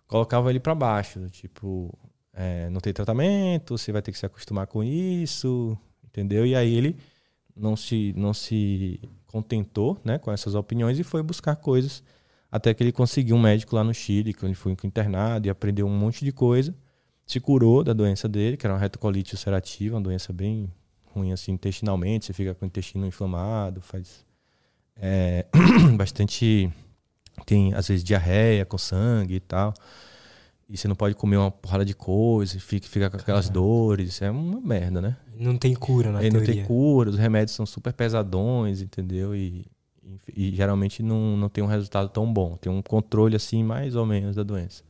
[0.07, 1.95] colocavam ele para baixo, do tipo
[2.33, 6.47] é, não tem tratamento, você vai ter que se acostumar com isso, entendeu?
[6.47, 6.97] E aí ele
[7.55, 12.03] não se não se contentou, né, com essas opiniões e foi buscar coisas
[12.51, 15.85] até que ele conseguiu um médico lá no Chile, que ele foi internado e aprendeu
[15.85, 16.73] um monte de coisa
[17.29, 20.67] se curou da doença dele, que era uma retocolite ulcerativa, uma doença bem
[21.13, 24.25] ruim assim intestinalmente, você fica com o intestino inflamado, faz
[24.95, 25.45] é,
[25.95, 26.73] bastante
[27.45, 29.75] tem às vezes diarreia com sangue e tal.
[30.69, 33.53] E você não pode comer uma porrada de coisa, fica, fica com aquelas Caramba.
[33.67, 35.17] dores, é uma merda, né?
[35.35, 36.55] Não tem cura na Ele não teoria.
[36.61, 39.35] tem cura, os remédios são super pesadões, entendeu?
[39.35, 39.65] E,
[40.03, 42.55] e, e geralmente não, não tem um resultado tão bom.
[42.55, 44.83] Tem um controle, assim, mais ou menos da doença.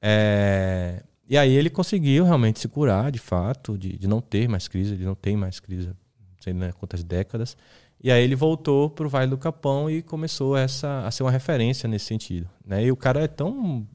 [0.00, 4.66] É, e aí ele conseguiu realmente se curar, de fato, de, de não ter mais
[4.66, 5.94] crise, de não ter mais crise, não
[6.40, 7.56] sei né, quantas décadas.
[8.02, 11.30] E aí ele voltou para o Vale do Capão e começou essa, a ser uma
[11.30, 12.48] referência nesse sentido.
[12.64, 12.86] Né?
[12.86, 13.86] E o cara é tão,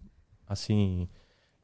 [0.48, 1.08] assim,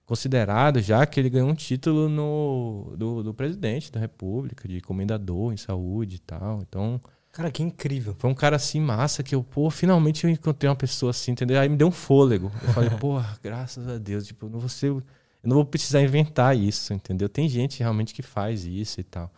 [0.05, 5.53] considerado já que ele ganhou um título no, do, do presidente da República, de comendador
[5.53, 6.59] em saúde e tal.
[6.61, 6.99] Então,
[7.31, 8.13] Cara, que incrível.
[8.17, 11.59] foi um cara assim massa que eu, pô, finalmente eu encontrei uma pessoa assim, entendeu?
[11.59, 12.51] Aí me deu um fôlego.
[12.61, 15.03] Eu falei, pô, graças a Deus, tipo, não vou ser, eu
[15.43, 17.29] não vou precisar inventar isso, entendeu?
[17.29, 19.31] Tem gente realmente que faz isso e tal.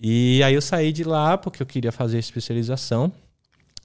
[0.00, 3.12] E aí eu saí de lá porque eu queria fazer especialização.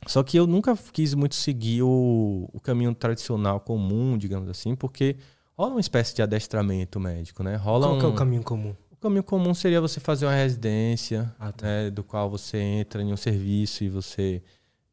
[0.07, 5.15] Só que eu nunca quis muito seguir o, o caminho tradicional comum, digamos assim, porque
[5.57, 7.55] rola uma espécie de adestramento médico, né?
[7.55, 8.75] Rola Qual que é o um- caminho comum?
[8.91, 11.65] o caminho comum seria você fazer uma residência, Ah, tá.
[11.65, 14.41] né, do qual você entra em um serviço e você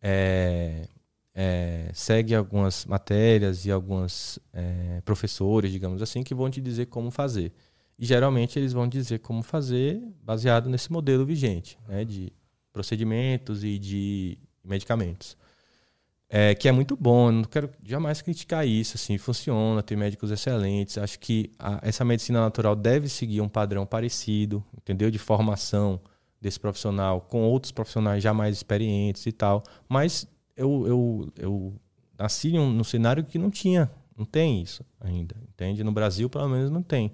[0.02, 0.86] é,
[1.34, 7.10] é, segue algumas matérias e alguns é, professores, digamos assim, que vão te dizer como
[7.10, 7.52] fazer.
[7.98, 12.32] E geralmente eles vão dizer como fazer baseado nesse modelo vigente, né, de
[12.72, 15.36] procedimentos e de medicamentos.
[16.34, 20.97] É, que é muito bom, não quero jamais criticar isso, assim, funciona, tem médicos excelentes.
[20.97, 25.10] Acho que a- essa medicina natural deve seguir um padrão parecido, entendeu?
[25.10, 26.01] De formação
[26.40, 29.62] desse profissional com outros profissionais já mais experientes e tal.
[29.86, 30.26] Mas
[30.56, 31.74] eu, eu, eu
[32.18, 35.84] nasci num, num cenário que não tinha, não tem isso ainda, entende?
[35.84, 37.12] No Brasil, pelo menos, não tem.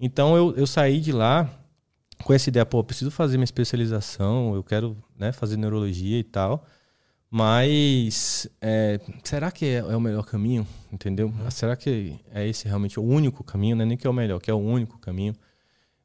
[0.00, 1.50] Então eu, eu saí de lá
[2.22, 6.64] com essa ideia, pô, preciso fazer minha especialização, eu quero né, fazer neurologia e tal.
[7.30, 10.66] Mas é, será que é, é o melhor caminho?
[10.90, 11.32] Entendeu?
[11.50, 13.76] Será que é esse realmente o único caminho?
[13.76, 15.34] Não é nem que é o melhor, que é o único caminho.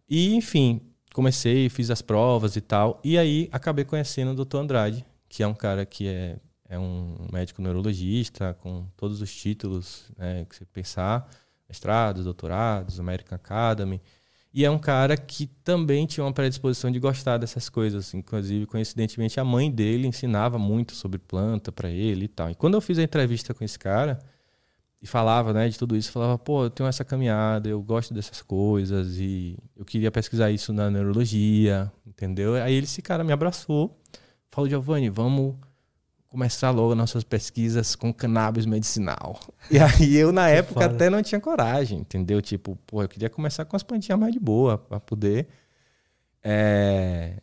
[0.10, 0.82] E, enfim,
[1.14, 3.00] comecei, fiz as provas e tal.
[3.04, 4.58] E aí acabei conhecendo o Dr.
[4.58, 6.38] Andrade, que é um cara que é,
[6.68, 11.30] é um médico neurologista, com todos os títulos né, que você pensar:
[11.70, 14.02] mestrados, doutorados, American Academy.
[14.54, 18.14] E é um cara que também tinha uma predisposição de gostar dessas coisas.
[18.14, 22.52] Inclusive, coincidentemente, a mãe dele ensinava muito sobre planta para ele e tal.
[22.52, 24.20] E quando eu fiz a entrevista com esse cara
[25.02, 28.44] e falava né, de tudo isso, falava, pô, eu tenho essa caminhada, eu gosto dessas
[28.44, 32.54] coisas e eu queria pesquisar isso na neurologia, entendeu?
[32.56, 34.00] Aí esse cara me abraçou,
[34.52, 35.56] falou, Giovanni, vamos
[36.34, 39.40] começar logo nossas pesquisas com cannabis medicinal.
[39.70, 40.96] E aí eu, na época, foda.
[40.96, 42.42] até não tinha coragem, entendeu?
[42.42, 45.48] Tipo, pô, eu queria começar com as plantinhas mais de boa, para poder
[46.44, 47.34] é,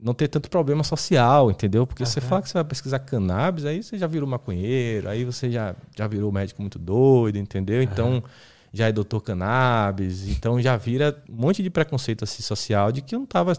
[0.00, 1.86] não ter tanto problema social, entendeu?
[1.86, 5.50] Porque você fala que você vai pesquisar cannabis, aí você já virou maconheiro, aí você
[5.50, 7.82] já, já virou médico muito doido, entendeu?
[7.82, 8.24] Então
[8.72, 13.14] já é doutor cannabis, então já vira um monte de preconceito assim, social de que
[13.14, 13.52] eu não estava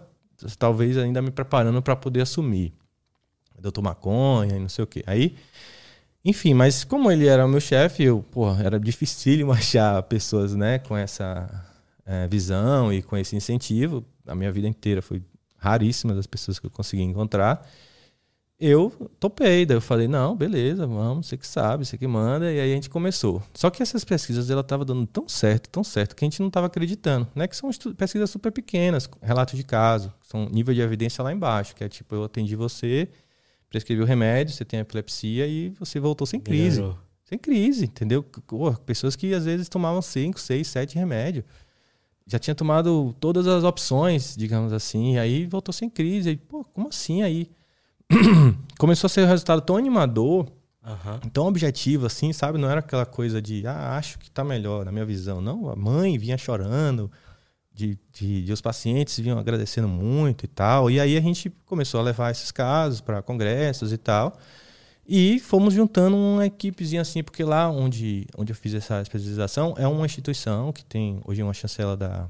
[0.57, 2.73] talvez ainda me preparando para poder assumir.
[3.61, 5.03] Doutor maconha e não sei o quê.
[5.05, 5.35] Aí,
[6.23, 10.79] enfim, mas como ele era o meu chefe, eu, pô, era dificílimo achar pessoas, né,
[10.79, 11.65] com essa
[12.05, 14.03] eh, visão e com esse incentivo.
[14.27, 15.21] A minha vida inteira foi
[15.57, 17.67] raríssimas as pessoas que eu consegui encontrar.
[18.59, 22.59] eu topei, daí eu falei, não, beleza, vamos, você que sabe, você que manda, e
[22.59, 23.41] aí a gente começou.
[23.53, 26.49] Só que essas pesquisas, ela tava dando tão certo, tão certo, que a gente não
[26.49, 27.47] estava acreditando, né?
[27.47, 31.83] Que são pesquisas super pequenas, relatos de caso, são nível de evidência lá embaixo, que
[31.83, 33.09] é tipo, eu atendi você,
[33.69, 36.81] prescrevi o remédio, você tem epilepsia e você voltou sem crise.
[36.81, 36.99] Melhorou.
[37.23, 38.23] Sem crise, entendeu?
[38.23, 41.45] Pô, pessoas que às vezes tomavam 5, 6, 7 remédios.
[42.25, 46.31] Já tinha tomado todas as opções, digamos assim, e aí voltou sem crise.
[46.31, 47.49] E, pô, como assim aí?
[48.79, 50.47] começou a ser um resultado tão animador,
[50.83, 51.29] uhum.
[51.31, 52.57] tão objetivo, assim, sabe?
[52.57, 55.39] Não era aquela coisa de, ah, acho que tá melhor, na minha visão.
[55.39, 57.11] Não, a mãe vinha chorando,
[57.79, 60.91] de, de, de, os pacientes vinham agradecendo muito e tal.
[60.91, 64.37] E aí a gente começou a levar esses casos para congressos e tal.
[65.07, 69.87] E fomos juntando uma equipezinha assim, porque lá onde, onde eu fiz essa especialização é
[69.87, 72.29] uma instituição que tem hoje uma chancela da,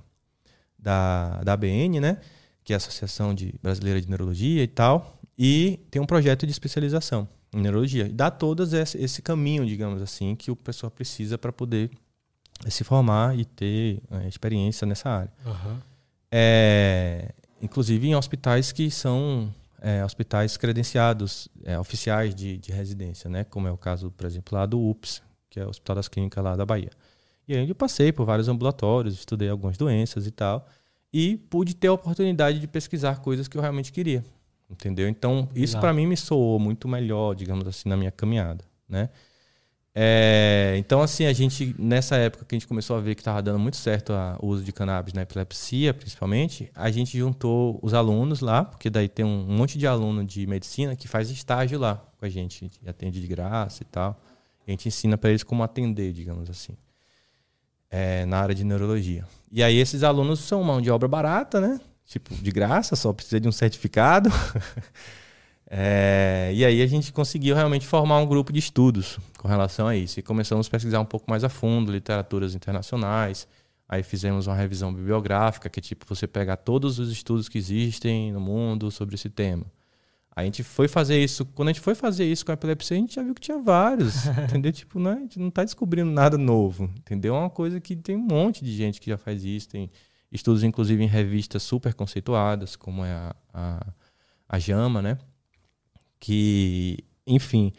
[0.78, 2.18] da, da ABN, né?
[2.64, 6.52] Que é a Associação de Brasileira de Neurologia e tal e tem um projeto de
[6.52, 8.08] especialização em neurologia.
[8.08, 11.90] E dá todas esse, esse caminho, digamos assim, que o pessoal precisa para poder
[12.68, 15.32] se formar e ter é, experiência nessa área.
[15.46, 15.78] Uhum.
[16.32, 17.32] É,
[17.62, 23.44] inclusive em hospitais que são é, hospitais credenciados, é, oficiais de, de, residência, né?
[23.44, 26.44] como é o caso, por exemplo, lá do UPS, que é o Hospital das Clínicas
[26.44, 26.92] lá da Bahia.
[27.48, 30.68] E aí eu passei por vários ambulatórios, estudei algumas doenças e tal,
[31.12, 34.24] e pude ter a oportunidade de pesquisar coisas que eu realmente queria.
[34.70, 35.10] Entendeu?
[35.10, 39.10] Então, isso para mim me soou muito melhor, digamos assim, na minha caminhada, né?
[40.02, 43.42] É, então, assim, a gente, nessa época que a gente começou a ver que estava
[43.42, 48.40] dando muito certo o uso de cannabis na epilepsia, principalmente, a gente juntou os alunos
[48.40, 52.26] lá, porque daí tem um, monte de aluno de medicina que faz estágio lá com
[52.26, 54.18] a gente, atende de graça e tal.
[54.66, 56.78] A gente ensina para eles como atender, digamos assim,
[57.92, 59.28] é, na área de neurologia.
[59.52, 61.78] E aí esses alunos são mão de obra barata, né?
[62.06, 64.30] tipo, de graça, só precisa de um certificado.
[65.72, 69.96] é, e aí a gente conseguiu realmente formar um grupo de estudos com relação a
[69.96, 70.20] isso.
[70.20, 73.48] E começamos a pesquisar um pouco mais a fundo, literaturas internacionais.
[73.88, 78.40] Aí fizemos uma revisão bibliográfica, que tipo, você pega todos os estudos que existem no
[78.40, 79.66] mundo sobre esse tema.
[80.36, 83.00] A gente foi fazer isso, quando a gente foi fazer isso com a epilepsia, a
[83.00, 84.72] gente já viu que tinha vários, entendeu?
[84.72, 85.12] Tipo, né?
[85.12, 87.36] a gente não está descobrindo nada novo, entendeu?
[87.36, 89.92] É uma coisa que tem um monte de gente que já faz isso, tem
[90.32, 93.88] estudos inclusive em revistas super conceituadas, como é a, a,
[94.48, 95.18] a JAMA, né?
[96.20, 97.74] Que, enfim.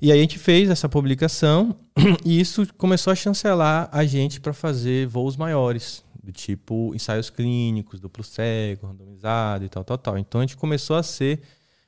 [0.00, 1.76] E aí a gente fez essa publicação
[2.24, 8.00] e isso começou a chancelar a gente para fazer voos maiores, do tipo ensaios clínicos,
[8.00, 10.18] duplo cego, randomizado e tal, tal, tal.
[10.18, 11.40] Então a gente começou a ser,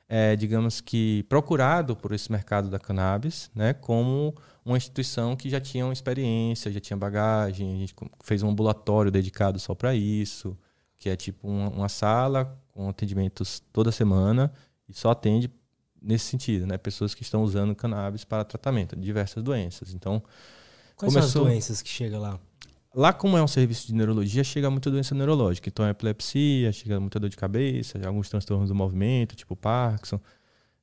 [0.07, 3.73] é, digamos que, procurado por esse mercado da cannabis, né?
[3.73, 4.33] Como
[4.65, 7.93] uma instituição que já tinha uma experiência, já tinha bagagem, a gente
[8.23, 10.57] fez um ambulatório dedicado só para isso,
[10.97, 14.51] que é tipo uma, uma, sala com atendimentos toda semana
[14.89, 15.51] e só atende
[16.05, 16.77] nesse sentido, né?
[16.77, 19.93] Pessoas que estão usando cannabis para tratamento de diversas doenças.
[19.93, 20.21] Então,
[20.95, 21.31] quais começou...
[21.31, 22.39] são as doenças que chega lá?
[22.93, 25.67] Lá, como é um serviço de neurologia, chega muita doença neurológica.
[25.67, 30.19] Então, é epilepsia, chega muita dor de cabeça, alguns transtornos do movimento, tipo Parkinson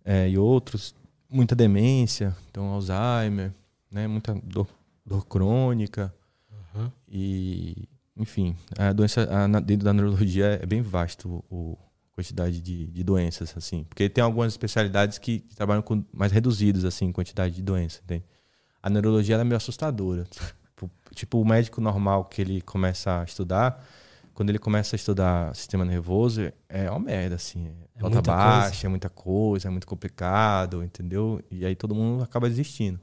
[0.05, 0.95] é, e outros.
[1.31, 3.55] Muita demência, então Alzheimer,
[3.91, 4.07] né?
[4.07, 4.69] Muita dor,
[5.07, 6.13] dor crônica.
[6.75, 6.91] Uhum.
[7.09, 11.79] E, enfim, a doença a, dentro da neurologia é bem vasto o,
[12.15, 13.85] quantidade de, de doenças, assim.
[13.85, 18.25] Porque tem algumas especialidades que, que trabalham com mais reduzidos, assim, quantidade de doenças, entende?
[18.83, 20.25] A neurologia é meio assustadora.
[20.77, 23.85] tipo, tipo, o médico normal que ele começa a estudar,
[24.35, 27.73] quando ele começa a estudar sistema nervoso, é uma merda, assim.
[27.95, 28.87] É nota baixa, coisa.
[28.87, 31.43] é muita coisa, é muito complicado, entendeu?
[31.51, 33.01] E aí todo mundo acaba desistindo.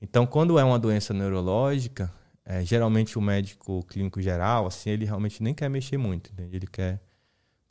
[0.00, 2.12] Então, quando é uma doença neurológica,
[2.44, 6.54] é, geralmente o médico clínico geral, assim, ele realmente nem quer mexer muito, entende?
[6.54, 7.00] ele quer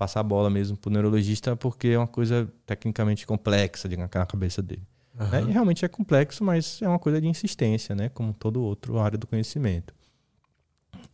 [0.03, 4.61] passar a bola mesmo para o neurologista porque é uma coisa tecnicamente complexa na cabeça
[4.61, 4.84] dele.
[5.19, 5.27] Uhum.
[5.27, 5.43] Né?
[5.43, 8.09] E realmente é complexo, mas é uma coisa de insistência, né?
[8.09, 9.93] como todo outro área do conhecimento.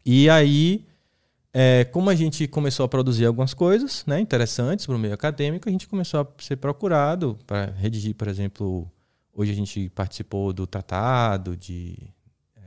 [0.06, 0.86] E aí,
[1.54, 5.70] é, como a gente começou a produzir algumas coisas né, interessantes para o meio acadêmico,
[5.70, 8.90] a gente começou a ser procurado para redigir, por exemplo,
[9.40, 11.96] Hoje a gente participou do tratado de,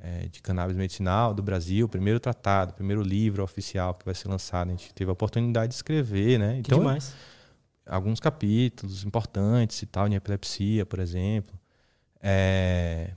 [0.03, 4.69] é, de cannabis medicinal do Brasil, primeiro tratado, primeiro livro oficial que vai ser lançado.
[4.69, 6.59] A gente teve a oportunidade de escrever, né?
[6.59, 7.15] Então, que demais.
[7.87, 11.57] alguns capítulos importantes e tal, em epilepsia, por exemplo.
[12.21, 13.13] É,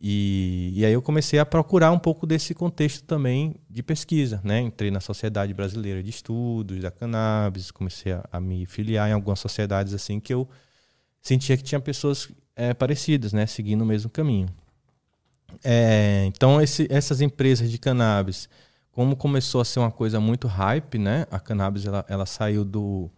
[0.00, 4.60] e, e, aí eu comecei a procurar um pouco desse contexto também de pesquisa, né?
[4.60, 9.40] Entrei na Sociedade Brasileira de Estudos da Cannabis, comecei a, a me filiar em algumas
[9.40, 10.48] sociedades assim que eu
[11.20, 13.46] sentia que tinha pessoas é, parecidas, né?
[13.46, 14.48] Seguindo o mesmo caminho.
[15.62, 18.48] É, então, esse, essas empresas de cannabis,
[18.92, 21.26] como começou a ser uma coisa muito hype, né?
[21.30, 23.10] A cannabis ela, ela saiu do,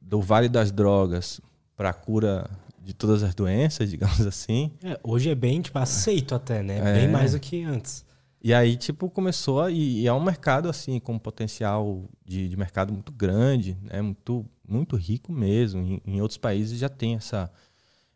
[0.00, 1.40] do Vale das Drogas
[1.76, 2.48] para a cura
[2.80, 4.72] de todas as doenças, digamos assim.
[4.82, 6.78] É, hoje é bem, tipo, aceito até, né?
[6.78, 6.94] É.
[7.00, 8.04] Bem mais do que antes.
[8.42, 12.92] E aí, tipo, começou a, e, é um mercado, assim, com potencial de, de mercado
[12.92, 14.00] muito grande, né?
[14.00, 15.80] Muito, muito rico mesmo.
[15.80, 17.50] Em, em outros países já tem essa,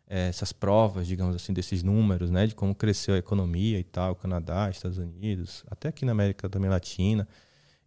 [0.07, 2.47] é, essas provas, digamos assim, desses números, né?
[2.47, 6.69] De como cresceu a economia e tal, Canadá, Estados Unidos, até aqui na América também
[6.69, 7.27] Latina.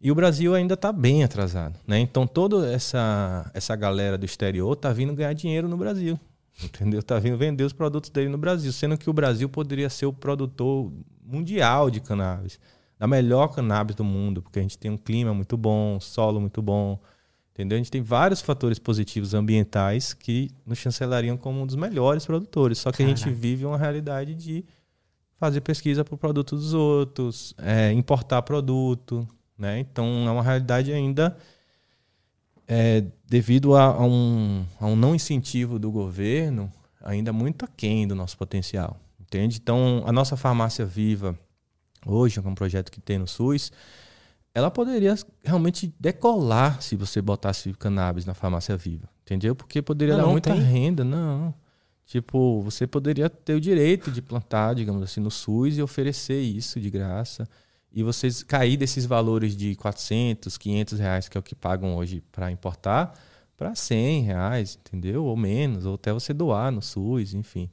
[0.00, 1.98] E o Brasil ainda está bem atrasado, né?
[1.98, 6.18] Então toda essa essa galera do exterior está vindo ganhar dinheiro no Brasil,
[6.62, 7.00] entendeu?
[7.00, 10.12] Está vindo vender os produtos dele no Brasil, sendo que o Brasil poderia ser o
[10.12, 10.92] produtor
[11.24, 12.60] mundial de cannabis,
[12.98, 16.60] da melhor cannabis do mundo, porque a gente tem um clima muito bom, solo muito
[16.60, 17.00] bom,
[17.56, 17.76] entendeu?
[17.76, 22.78] A gente tem vários fatores positivos ambientais que nos chancelariam como um dos melhores produtores.
[22.78, 23.14] Só que Caraca.
[23.14, 24.62] a gente vive uma realidade de
[25.40, 29.26] fazer pesquisa para o produto dos outros, é, importar produto,
[29.58, 29.80] né?
[29.80, 31.34] Então é uma realidade ainda
[32.68, 36.70] é, devido a, a, um, a um não incentivo do governo
[37.02, 39.58] ainda muito aquém do nosso potencial, entende?
[39.62, 41.38] Então a nossa farmácia viva
[42.04, 43.72] hoje, é um projeto que tem no SUS,
[44.56, 45.14] ela poderia
[45.44, 49.54] realmente decolar se você botasse cannabis na farmácia viva, entendeu?
[49.54, 50.62] Porque poderia não, dar muita tem.
[50.62, 51.54] renda, não.
[52.06, 56.80] Tipo, você poderia ter o direito de plantar, digamos assim, no SUS e oferecer isso
[56.80, 57.46] de graça
[57.92, 62.22] e vocês cair desses valores de 400, 500 reais, que é o que pagam hoje
[62.32, 63.12] para importar,
[63.58, 65.26] para 100 reais, entendeu?
[65.26, 67.68] Ou menos, ou até você doar no SUS, enfim.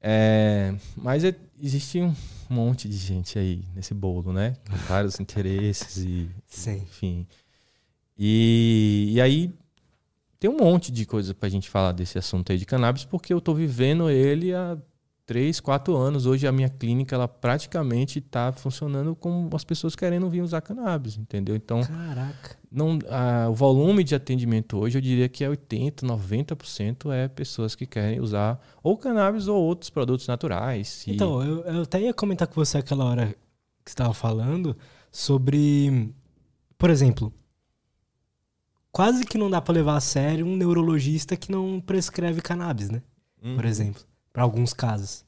[0.00, 2.14] É, mas é, existe um
[2.48, 4.56] monte de gente aí nesse bolo, né?
[4.68, 6.76] Com vários interesses e, Sim.
[6.76, 7.26] enfim.
[8.18, 9.52] E, e aí
[10.38, 13.32] tem um monte de coisa para a gente falar desse assunto aí de cannabis, porque
[13.32, 14.76] eu estou vivendo ele há
[15.30, 16.26] três, quatro anos.
[16.26, 21.16] Hoje a minha clínica ela praticamente está funcionando como as pessoas querendo vir usar cannabis,
[21.16, 21.54] entendeu?
[21.54, 22.58] Então, Caraca.
[22.68, 27.76] Não, a, o volume de atendimento hoje eu diria que é 80, 90% é pessoas
[27.76, 31.06] que querem usar ou cannabis ou outros produtos naturais.
[31.06, 31.12] E...
[31.12, 33.32] Então, eu, eu até ia comentar com você aquela hora
[33.84, 34.76] que estava falando
[35.12, 36.12] sobre,
[36.76, 37.32] por exemplo,
[38.90, 43.00] quase que não dá para levar a sério um neurologista que não prescreve cannabis, né?
[43.40, 43.54] Uhum.
[43.54, 45.24] Por exemplo para alguns casos?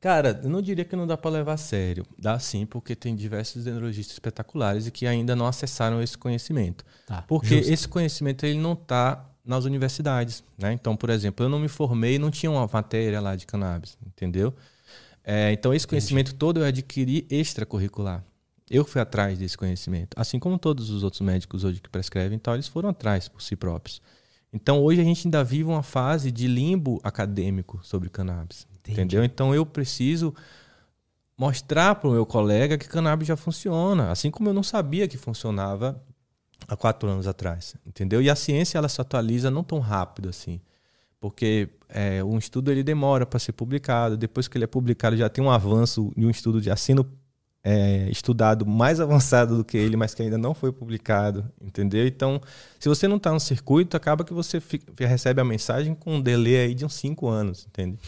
[0.00, 2.06] Cara, eu não diria que não dá para levar a sério.
[2.18, 6.84] Dá sim, porque tem diversos neurologistas espetaculares e que ainda não acessaram esse conhecimento.
[7.06, 7.72] Tá, porque justo.
[7.72, 10.42] esse conhecimento ele não está nas universidades.
[10.56, 10.72] Né?
[10.72, 14.54] Então, por exemplo, eu não me formei não tinha uma matéria lá de cannabis, entendeu?
[15.22, 16.38] É, então, esse conhecimento Entendi.
[16.38, 18.24] todo eu adquiri extracurricular.
[18.70, 20.14] Eu fui atrás desse conhecimento.
[20.16, 23.54] Assim como todos os outros médicos hoje que prescrevem, então, eles foram atrás por si
[23.54, 24.00] próprios.
[24.52, 28.66] Então hoje a gente ainda vive uma fase de limbo acadêmico sobre cannabis.
[28.72, 29.00] Entendi.
[29.00, 29.24] Entendeu?
[29.24, 30.34] Então eu preciso
[31.40, 35.16] mostrar para o meu colega que cannabis já funciona, assim como eu não sabia que
[35.16, 36.02] funcionava
[36.68, 38.20] há quatro anos atrás, entendeu?
[38.20, 40.60] E a ciência ela se atualiza não tão rápido assim,
[41.18, 45.30] porque é, um estudo ele demora para ser publicado, depois que ele é publicado já
[45.30, 47.10] tem um avanço de um estudo de assino
[47.62, 52.06] é, estudado mais avançado do que ele, mas que ainda não foi publicado, entendeu?
[52.06, 52.40] Então,
[52.78, 56.20] se você não está no circuito, acaba que você fica, recebe a mensagem com um
[56.20, 57.98] delay aí de uns 5 anos, entende?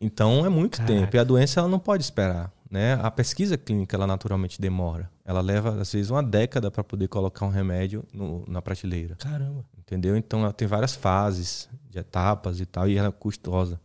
[0.00, 0.94] Então, é muito Caraca.
[0.94, 1.16] tempo.
[1.16, 2.94] E a doença ela não pode esperar, né?
[3.02, 5.10] A pesquisa clínica, ela naturalmente demora.
[5.24, 9.16] Ela leva, às vezes, uma década para poder colocar um remédio no, na prateleira.
[9.16, 9.64] Caramba!
[9.76, 10.16] Entendeu?
[10.16, 13.80] Então, ela tem várias fases de etapas e tal, e ela é custosa.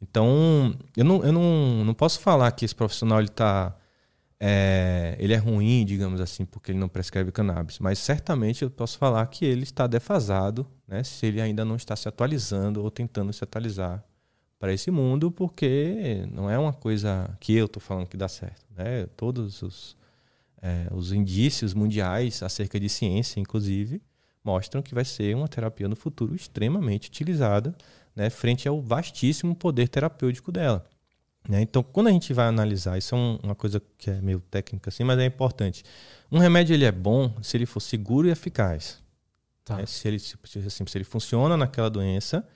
[0.00, 3.74] Então, eu não, eu não, não posso falar que esse profissional ele está
[4.38, 7.78] é, ele é ruim, digamos assim, porque ele não prescreve cannabis.
[7.78, 11.96] Mas certamente eu posso falar que ele está defasado, né, se ele ainda não está
[11.96, 14.04] se atualizando ou tentando se atualizar
[14.58, 18.64] para esse mundo, porque não é uma coisa que eu estou falando que dá certo.
[18.74, 19.06] Né?
[19.16, 19.96] Todos os,
[20.62, 24.02] é, os indícios mundiais acerca de ciência, inclusive,
[24.42, 27.74] mostram que vai ser uma terapia no futuro extremamente utilizada
[28.14, 30.86] né, frente ao vastíssimo poder terapêutico dela.
[31.48, 31.62] Né?
[31.62, 34.90] Então, quando a gente vai analisar, isso é um, uma coisa que é meio técnica
[34.90, 35.84] assim, mas é importante.
[36.30, 39.00] Um remédio ele é bom se ele for seguro e eficaz.
[39.64, 39.76] Tá.
[39.76, 39.86] Né?
[39.86, 40.36] Se, ele, se,
[40.66, 42.46] assim, se ele funciona naquela doença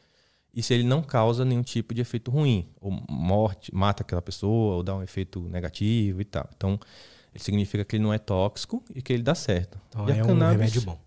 [0.52, 4.76] e se ele não causa nenhum tipo de efeito ruim, ou morte, mata aquela pessoa,
[4.76, 6.48] ou dá um efeito negativo e tal.
[6.56, 6.78] Então,
[7.32, 9.80] ele significa que ele não é tóxico e que ele dá certo.
[9.88, 10.98] Então, e é cannabis, um remédio bom.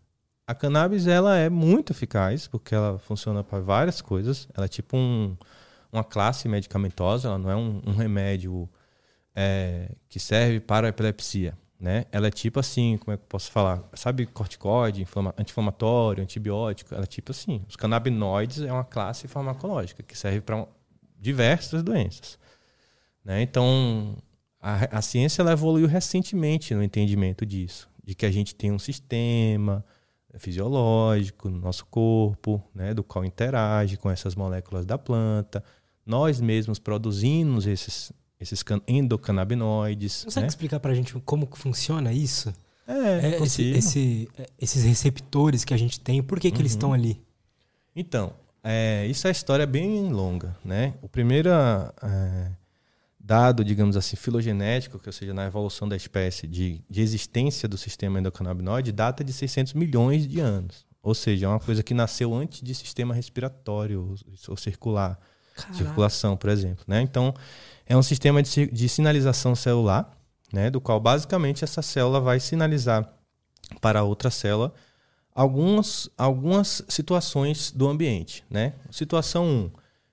[0.47, 4.47] A cannabis ela é muito eficaz porque ela funciona para várias coisas.
[4.53, 5.35] Ela é tipo um
[5.93, 8.69] uma classe medicamentosa, ela não é um, um remédio
[9.35, 11.57] é, que serve para epilepsia.
[11.79, 12.05] Né?
[12.11, 13.83] Ela é tipo assim, como é que eu posso falar?
[13.93, 15.05] Sabe corticoide,
[15.37, 16.93] anti-inflamatório, antibiótico?
[16.93, 17.61] Ela é tipo assim.
[17.67, 20.65] Os canabinoides é uma classe farmacológica que serve para
[21.19, 22.39] diversas doenças.
[23.23, 23.41] Né?
[23.41, 24.15] Então,
[24.61, 28.79] a, a ciência ela evoluiu recentemente no entendimento disso, de que a gente tem um
[28.79, 29.83] sistema
[30.37, 35.63] fisiológico no nosso corpo, né, do qual interage com essas moléculas da planta.
[36.05, 40.23] Nós mesmos produzimos esses, esses endocannabinoides.
[40.25, 40.47] Consegue né?
[40.47, 42.53] explicar para a gente como funciona isso?
[42.85, 46.61] É, é esse, esse, esses receptores que a gente tem, por que, que uhum.
[46.61, 47.21] eles estão ali?
[47.95, 50.95] Então, é, isso é história bem longa, né?
[51.01, 52.51] O primeiro é,
[53.19, 57.77] dado, digamos assim, filogenético, que ou seja, na evolução da espécie de, de existência do
[57.77, 60.85] sistema endocannabinoide, data de 600 milhões de anos.
[61.01, 64.15] Ou seja, é uma coisa que nasceu antes de sistema respiratório
[64.47, 65.19] ou circular,
[65.55, 65.73] Caraca.
[65.73, 66.83] circulação, por exemplo.
[66.87, 67.01] Né?
[67.01, 67.33] Então,
[67.85, 70.11] é um sistema de, de sinalização celular,
[70.51, 70.69] né?
[70.69, 73.07] do qual basicamente essa célula vai sinalizar
[73.81, 74.73] para outra célula
[75.33, 78.43] algumas, algumas situações do ambiente.
[78.49, 78.73] Né?
[78.89, 79.71] Situação 1.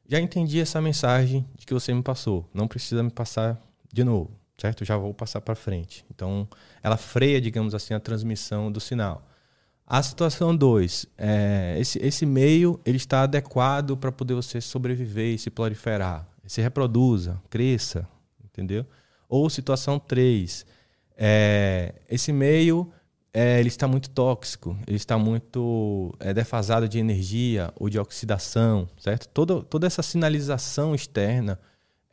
[0.09, 2.49] Já entendi essa mensagem de que você me passou.
[2.53, 3.61] Não precisa me passar
[3.93, 4.85] de novo, certo?
[4.85, 6.05] Já vou passar para frente.
[6.11, 6.49] Então,
[6.83, 9.30] ela freia, digamos assim, a transmissão do sinal.
[9.93, 15.39] A situação 2, é, esse, esse meio ele está adequado para poder você sobreviver e
[15.39, 18.07] se proliferar, se reproduza, cresça,
[18.45, 18.87] entendeu?
[19.29, 20.65] Ou situação 3,
[21.17, 22.89] é, esse meio
[23.35, 28.89] é, ele está muito tóxico, ele está muito é, defasado de energia ou de oxidação,
[28.97, 29.27] certo?
[29.27, 31.59] Toda, toda essa sinalização externa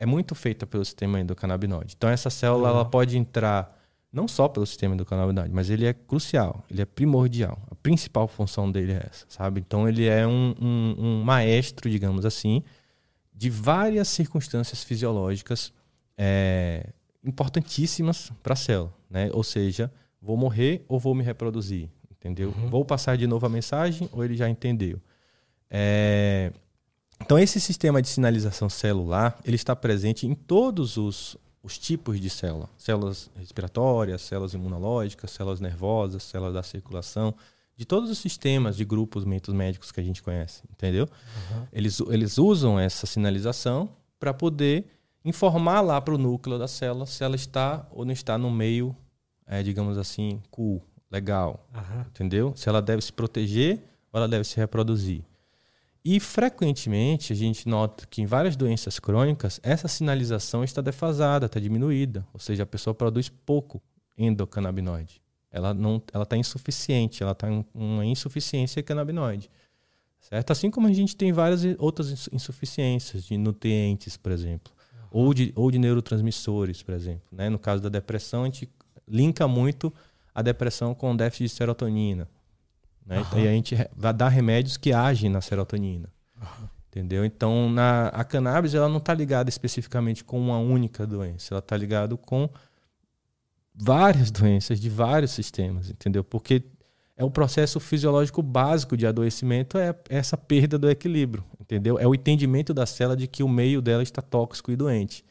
[0.00, 1.94] é muito feita pelo sistema endocannabinoide.
[1.96, 2.74] Então essa célula uhum.
[2.74, 3.77] ela pode entrar
[4.12, 7.58] não só pelo sistema endocannabinoide, mas ele é crucial, ele é primordial.
[7.70, 9.60] A principal função dele é essa, sabe?
[9.60, 12.62] Então ele é um, um, um maestro, digamos assim,
[13.34, 15.72] de várias circunstâncias fisiológicas
[16.16, 16.90] é,
[17.22, 19.30] importantíssimas para a célula, né?
[19.32, 22.52] Ou seja, vou morrer ou vou me reproduzir, entendeu?
[22.56, 22.68] Uhum.
[22.68, 25.00] Vou passar de novo a mensagem ou ele já entendeu?
[25.70, 26.52] É...
[27.20, 32.30] Então esse sistema de sinalização celular ele está presente em todos os os tipos de
[32.30, 32.68] célula.
[32.76, 37.34] Células respiratórias, células imunológicas, células nervosas, células da circulação,
[37.76, 41.04] de todos os sistemas de grupos mentos médicos que a gente conhece, entendeu?
[41.04, 41.66] Uhum.
[41.72, 44.86] Eles, eles usam essa sinalização para poder
[45.24, 48.96] informar lá para o núcleo da célula se ela está ou não está no meio,
[49.46, 52.00] é, digamos assim, cool, legal, uhum.
[52.00, 52.52] entendeu?
[52.56, 53.82] Se ela deve se proteger
[54.12, 55.22] ou ela deve se reproduzir.
[56.10, 61.60] E frequentemente a gente nota que em várias doenças crônicas essa sinalização está defasada, está
[61.60, 63.78] diminuída, ou seja, a pessoa produz pouco
[64.16, 65.20] endocannabinoide.
[65.52, 69.50] Ela não, ela está insuficiente, ela está em uma insuficiência canabinoide,
[70.18, 70.50] certo?
[70.50, 75.08] Assim como a gente tem várias outras insuficiências de nutrientes, por exemplo, uhum.
[75.10, 77.28] ou de, ou de neurotransmissores, por exemplo.
[77.30, 77.50] Né?
[77.50, 78.66] No caso da depressão, a gente
[79.06, 79.92] linka muito
[80.34, 82.26] a depressão com déficit de serotonina.
[83.08, 83.24] Né?
[83.32, 83.38] Uhum.
[83.40, 86.10] E a gente vai dar remédios que agem na serotonina.
[86.36, 86.68] Uhum.
[86.90, 87.24] Entendeu?
[87.24, 91.54] Então, na, a cannabis ela não está ligada especificamente com uma única doença.
[91.54, 92.48] Ela está ligada com
[93.74, 96.22] várias doenças de vários sistemas, entendeu?
[96.22, 96.62] Porque
[97.16, 101.98] é o processo fisiológico básico de adoecimento é essa perda do equilíbrio, entendeu?
[101.98, 105.24] É o entendimento da célula de que o meio dela está tóxico e doente.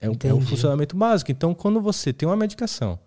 [0.00, 1.30] É, é o funcionamento básico.
[1.30, 2.98] Então, quando você tem uma medicação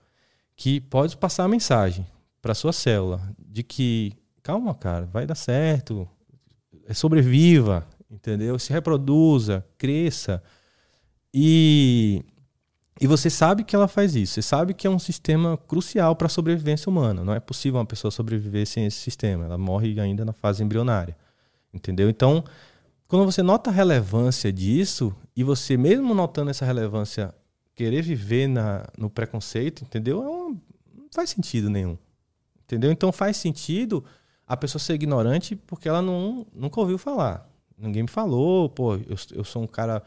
[0.55, 2.05] que pode passar a mensagem
[2.41, 6.07] para sua célula de que calma, cara, vai dar certo,
[6.87, 8.57] é, sobreviva, entendeu?
[8.57, 10.41] Se reproduza, cresça.
[11.33, 12.23] E
[13.01, 14.33] e você sabe que ela faz isso.
[14.33, 17.23] Você sabe que é um sistema crucial para a sobrevivência humana.
[17.23, 19.45] Não é possível uma pessoa sobreviver sem esse sistema.
[19.45, 21.15] Ela morre ainda na fase embrionária.
[21.73, 22.09] Entendeu?
[22.09, 22.43] Então,
[23.07, 27.33] quando você nota a relevância disso, e você, mesmo notando essa relevância,
[27.73, 30.21] querer viver na, no preconceito, entendeu?
[30.21, 31.97] É não faz sentido nenhum.
[32.69, 32.91] Entendeu?
[32.91, 34.05] Então faz sentido
[34.45, 37.49] a pessoa ser ignorante porque ela não, nunca ouviu falar.
[37.75, 40.03] Ninguém me falou, pô, eu, eu sou um cara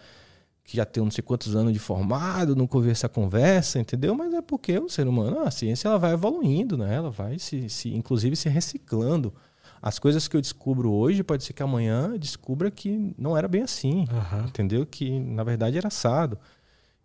[0.62, 4.14] que já tem não sei quantos anos de formado, nunca ouvi essa conversa, entendeu?
[4.14, 6.94] Mas é porque o ser humano, a ciência ela vai evoluindo, né?
[6.94, 9.34] Ela vai se, se inclusive se reciclando.
[9.80, 13.62] As coisas que eu descubro hoje, pode ser que amanhã descubra que não era bem
[13.62, 14.44] assim, uhum.
[14.46, 14.86] entendeu?
[14.86, 16.38] Que na verdade era assado.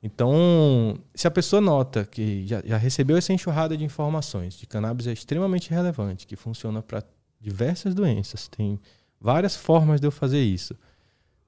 [0.02, 5.08] Então, se a pessoa nota que já, já recebeu essa enxurrada de informações de cannabis
[5.08, 7.04] é extremamente relevante, que funciona para
[7.40, 8.80] diversas doenças, tem
[9.20, 10.76] várias formas de eu fazer isso.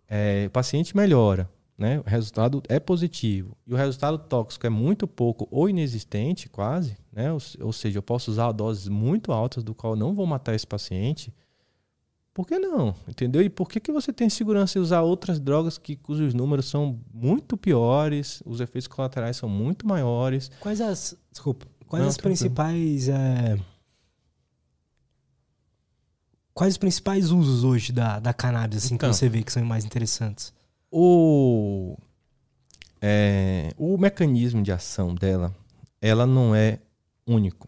[0.07, 1.99] É, o paciente melhora, né?
[1.99, 7.31] o resultado é positivo e o resultado tóxico é muito pouco ou inexistente, quase, né?
[7.31, 10.65] ou, ou seja, eu posso usar doses muito altas do qual não vou matar esse
[10.65, 11.31] paciente
[12.39, 12.95] por que não?
[13.05, 13.41] Entendeu?
[13.41, 16.97] E por que, que você tem segurança em usar outras drogas que, cujos números são
[17.13, 20.49] muito piores, os efeitos colaterais são muito maiores?
[20.61, 21.17] Quais as.
[21.29, 21.67] Desculpa.
[21.85, 23.09] Quais não, as principais.
[23.09, 23.59] É...
[26.53, 29.65] Quais os principais usos hoje da, da cannabis, assim, então, que você vê que são
[29.65, 30.53] mais interessantes?
[30.89, 31.97] O,
[33.01, 35.53] é, o mecanismo de ação dela,
[36.01, 36.79] ela não é
[37.27, 37.67] único,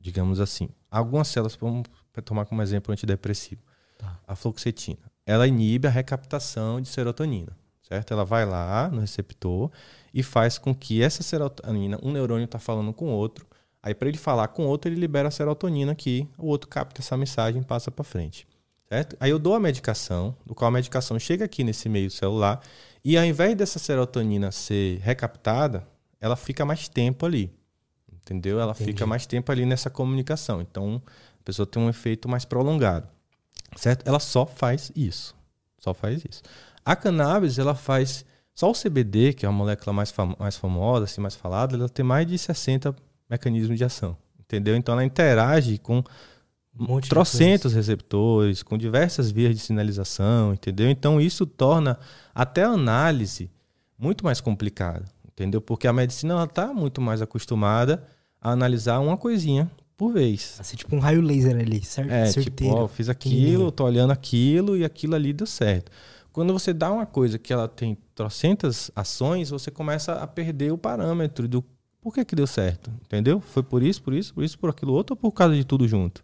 [0.00, 0.70] digamos assim.
[0.90, 1.84] Algumas células, vamos
[2.24, 3.65] tomar como exemplo antidepressivo.
[3.98, 4.18] Tá.
[4.26, 4.98] A fluoxetina.
[5.24, 8.12] Ela inibe a recaptação de serotonina, certo?
[8.12, 9.70] Ela vai lá no receptor
[10.14, 13.46] e faz com que essa serotonina, um neurônio está falando com o outro,
[13.82, 17.00] aí para ele falar com o outro, ele libera a serotonina aqui, o outro capta
[17.00, 18.46] essa mensagem e passa para frente.
[18.88, 19.16] Certo?
[19.18, 22.60] Aí eu dou a medicação, do qual a medicação chega aqui nesse meio celular,
[23.04, 25.86] e ao invés dessa serotonina ser recaptada,
[26.20, 27.52] ela fica mais tempo ali.
[28.12, 28.60] Entendeu?
[28.60, 28.90] Ela Entendi.
[28.90, 30.60] fica mais tempo ali nessa comunicação.
[30.60, 33.08] Então, a pessoa tem um efeito mais prolongado.
[33.76, 34.06] Certo?
[34.06, 35.34] Ela só faz isso.
[35.78, 36.42] Só faz isso.
[36.84, 38.24] A cannabis, ela faz.
[38.54, 41.88] Só o CBD, que é a molécula mais, fam mais famosa, assim, mais falada, ela
[41.88, 42.94] tem mais de 60
[43.28, 44.16] mecanismos de ação.
[44.40, 44.76] Entendeu?
[44.76, 46.02] Então ela interage com
[46.78, 50.88] um trocentos receptores, com diversas vias de sinalização, entendeu?
[50.88, 51.98] Então isso torna
[52.34, 53.50] até a análise
[53.98, 55.60] muito mais complicada, entendeu?
[55.60, 58.06] Porque a medicina está muito mais acostumada
[58.40, 60.56] a analisar uma coisinha por vez.
[60.60, 62.10] Assim, tipo um raio laser ali, certo?
[62.10, 62.74] É, tipo, Certeiro.
[62.74, 65.90] tipo, ó, fiz aquilo, tô olhando aquilo e aquilo ali deu certo.
[66.32, 70.76] Quando você dá uma coisa que ela tem trocentas ações, você começa a perder o
[70.76, 71.64] parâmetro do
[72.00, 73.40] por que que deu certo, entendeu?
[73.40, 75.88] Foi por isso, por isso, por isso, por aquilo outro ou por causa de tudo
[75.88, 76.22] junto?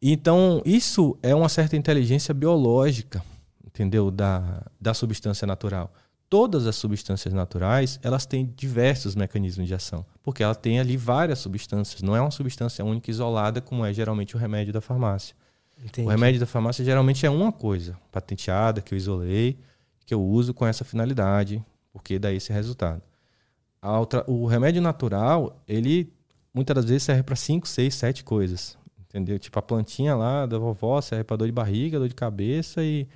[0.00, 3.22] Então, isso é uma certa inteligência biológica,
[3.66, 4.10] entendeu?
[4.10, 5.92] Da, da substância natural.
[6.30, 11.40] Todas as substâncias naturais, elas têm diversos mecanismos de ação, porque ela tem ali várias
[11.40, 15.34] substâncias, não é uma substância única isolada como é geralmente o remédio da farmácia.
[15.84, 16.06] Entendi.
[16.06, 19.58] O remédio da farmácia geralmente é uma coisa, patenteada, que eu isolei,
[20.06, 23.02] que eu uso com essa finalidade, porque dá esse resultado.
[23.82, 26.12] Outra, o remédio natural, ele
[26.54, 28.78] muitas das vezes serve para 5, 6, 7 coisas.
[29.00, 29.36] Entendeu?
[29.36, 33.08] Tipo, a plantinha lá da vovó serve para dor de barriga, dor de cabeça e,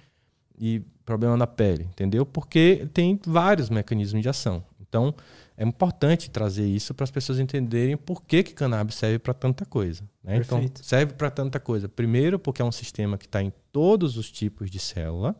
[0.58, 2.24] e problema na pele, entendeu?
[2.24, 4.64] Porque tem vários mecanismos de ação.
[4.80, 5.14] Então,
[5.56, 9.64] é importante trazer isso para as pessoas entenderem por que, que cannabis serve para tanta
[9.64, 10.02] coisa.
[10.22, 10.36] Né?
[10.36, 11.88] Então, serve para tanta coisa.
[11.88, 15.34] Primeiro, porque é um sistema que está em todos os tipos de célula.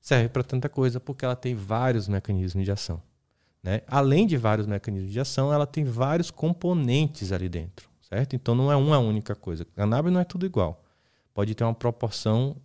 [0.00, 3.02] Serve para tanta coisa porque ela tem vários mecanismos de ação.
[3.62, 3.82] Né?
[3.86, 8.34] Além de vários mecanismos de ação, ela tem vários componentes ali dentro certo?
[8.34, 9.64] Então não é uma única coisa.
[9.64, 10.82] Cannabis não é tudo igual.
[11.32, 12.56] Pode ter uma proporção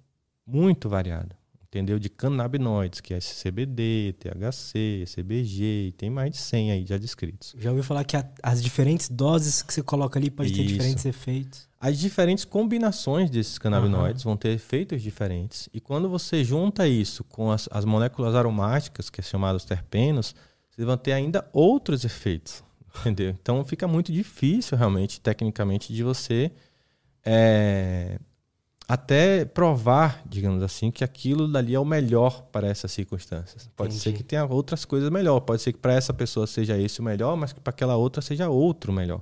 [0.46, 1.38] muito variada,
[1.76, 2.00] entendeu?
[2.00, 7.54] De canabinoides, que é CBD, THC, CBG, tem mais de 100 aí já descritos.
[7.58, 10.62] Já ouviu falar que a, as diferentes doses que você coloca ali pode Isso.
[10.62, 11.68] ter diferentes efeitos?
[11.80, 14.32] As diferentes combinações desses canabinoides uhum.
[14.32, 15.68] vão ter efeitos diferentes.
[15.74, 20.34] E quando você junta isso com as, as moléculas aromáticas, que é chamadas terpenos,
[20.70, 22.64] você vão ter ainda outros efeitos.
[23.02, 23.36] Entendeu?
[23.42, 26.52] Então fica muito difícil realmente, tecnicamente, de você
[27.26, 28.15] é,
[28.88, 33.70] até provar, digamos assim, que aquilo dali é o melhor para essas circunstâncias.
[33.76, 34.04] Pode Entendi.
[34.04, 35.40] ser que tenha outras coisas melhor.
[35.40, 38.22] Pode ser que para essa pessoa seja esse o melhor, mas que para aquela outra
[38.22, 39.22] seja outro melhor.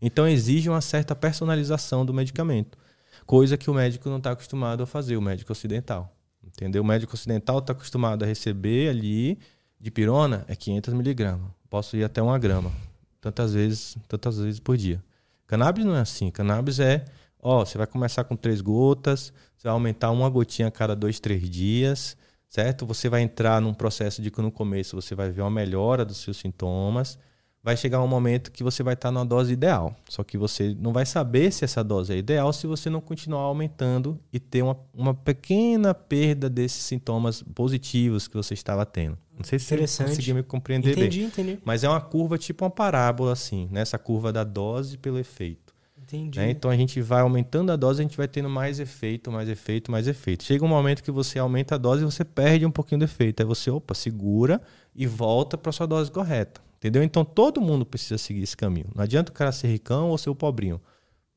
[0.00, 2.78] Então exige uma certa personalização do medicamento,
[3.26, 6.14] coisa que o médico não está acostumado a fazer, o médico ocidental.
[6.44, 6.82] Entendeu?
[6.82, 9.38] O médico ocidental está acostumado a receber ali
[9.80, 11.50] de pirona é 500 miligramas.
[11.70, 12.72] Posso ir até uma grama
[13.20, 15.02] tantas vezes, tantas vezes por dia.
[15.46, 16.30] Cannabis não é assim.
[16.30, 17.04] Cannabis é,
[17.48, 21.18] ó, você vai começar com três gotas, você vai aumentar uma gotinha a cada dois,
[21.18, 22.16] três dias,
[22.46, 22.84] certo?
[22.84, 26.18] Você vai entrar num processo de que no começo você vai ver uma melhora dos
[26.18, 27.18] seus sintomas.
[27.60, 29.96] Vai chegar um momento que você vai estar numa dose ideal.
[30.08, 33.40] Só que você não vai saber se essa dose é ideal se você não continuar
[33.40, 39.18] aumentando e ter uma, uma pequena perda desses sintomas positivos que você estava tendo.
[39.36, 41.26] Não sei se você conseguiu me compreender entendi, bem.
[41.28, 41.58] Entendi.
[41.64, 44.02] Mas é uma curva tipo uma parábola, assim, nessa né?
[44.04, 45.67] curva da dose pelo efeito.
[46.08, 46.38] Entendi.
[46.38, 46.50] Né?
[46.50, 49.90] Então a gente vai aumentando a dose, a gente vai tendo mais efeito, mais efeito,
[49.90, 50.42] mais efeito.
[50.42, 53.40] Chega um momento que você aumenta a dose e você perde um pouquinho do efeito.
[53.40, 54.60] Aí você, opa, segura
[54.94, 56.62] e volta para sua dose correta.
[56.78, 57.02] Entendeu?
[57.02, 58.86] Então todo mundo precisa seguir esse caminho.
[58.94, 60.80] Não adianta o cara ser ricão ou ser o pobrinho.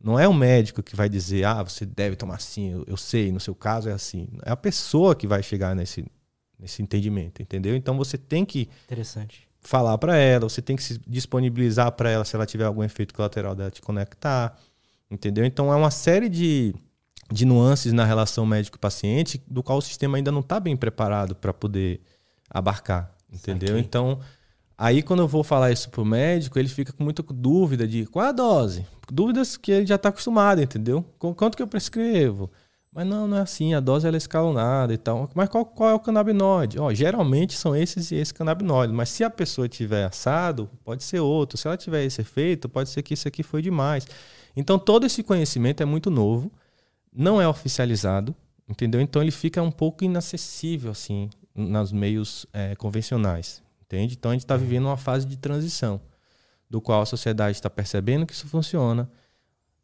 [0.02, 3.32] Não é o médico que vai dizer, ah, você deve tomar assim, eu, eu sei,
[3.32, 4.28] no seu caso é assim.
[4.44, 6.06] É a pessoa que vai chegar nesse,
[6.58, 7.76] nesse entendimento, entendeu?
[7.76, 9.51] Então você tem que Interessante.
[9.62, 13.14] Falar para ela, você tem que se disponibilizar para ela se ela tiver algum efeito
[13.14, 14.58] colateral dela te conectar,
[15.10, 15.46] entendeu?
[15.46, 16.74] Então é uma série de,
[17.32, 21.54] de nuances na relação médico-paciente do qual o sistema ainda não está bem preparado para
[21.54, 22.02] poder
[22.50, 23.76] abarcar, entendeu?
[23.76, 23.82] Okay.
[23.82, 24.20] Então
[24.78, 28.26] aí quando eu vou falar isso pro médico, ele fica com muita dúvida de qual
[28.26, 31.06] é a dose, dúvidas que ele já está acostumado, entendeu?
[31.20, 32.50] Quanto que eu prescrevo?
[32.94, 35.30] Mas não, não é assim, a dose ela é escalonada e tal.
[35.34, 36.78] Mas qual, qual é o canabinoide?
[36.78, 41.22] Ó, geralmente são esses e esses canabinoides, mas se a pessoa tiver assado, pode ser
[41.22, 41.58] outro.
[41.58, 44.06] Se ela tiver esse efeito, pode ser que isso aqui foi demais.
[44.56, 46.52] Então todo esse conhecimento é muito novo,
[47.14, 48.36] não é oficializado,
[48.68, 49.00] entendeu?
[49.00, 54.16] Então ele fica um pouco inacessível assim nos meios é, convencionais, entende?
[54.18, 56.02] Então a gente está vivendo uma fase de transição,
[56.70, 59.10] do qual a sociedade está percebendo que isso funciona,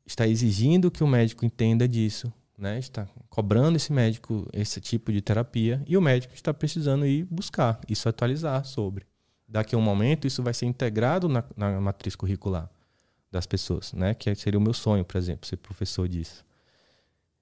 [0.05, 2.79] está exigindo que o médico entenda disso, né?
[2.79, 7.79] Está cobrando esse médico esse tipo de terapia e o médico está precisando ir buscar,
[7.87, 9.05] isso atualizar sobre.
[9.47, 12.69] Daqui a um momento isso vai ser integrado na, na matriz curricular
[13.31, 14.13] das pessoas, né?
[14.13, 16.45] Que seria o meu sonho, por exemplo, ser professor disso.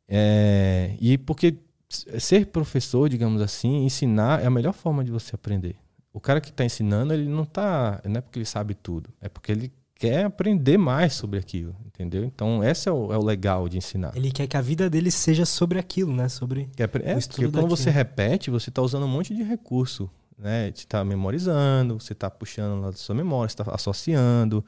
[0.08, 1.58] É, e porque
[1.90, 5.76] ser professor, digamos assim, ensinar é a melhor forma de você aprender.
[6.12, 9.28] O cara que está ensinando, ele não tá, não é porque ele sabe tudo, é
[9.28, 12.24] porque ele quer aprender mais sobre aquilo, entendeu?
[12.26, 14.12] Então, esse é o, é o legal de ensinar.
[14.16, 16.28] Ele quer que a vida dele seja sobre aquilo, né?
[16.28, 20.66] Sobre é, é porque quando você repete, você está usando um monte de recurso, né?
[20.66, 24.64] Você está memorizando, você está puxando lá da sua memória, você está associando,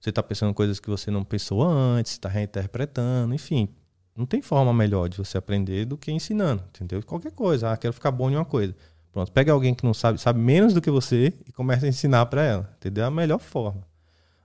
[0.00, 3.68] você está pensando coisas que você não pensou antes, está reinterpretando, enfim.
[4.16, 7.02] Não tem forma melhor de você aprender do que ensinando, entendeu?
[7.04, 7.70] Qualquer coisa.
[7.70, 8.74] Ah, quero ficar bom em uma coisa.
[9.12, 12.26] Pronto, pega alguém que não sabe, sabe menos do que você e começa a ensinar
[12.26, 13.04] para ela, entendeu?
[13.04, 13.89] É a melhor forma.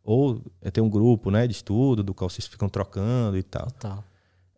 [0.05, 3.65] Ou é ter um grupo, né, de estudo, do qual vocês ficam trocando e tal.
[3.65, 4.03] Total.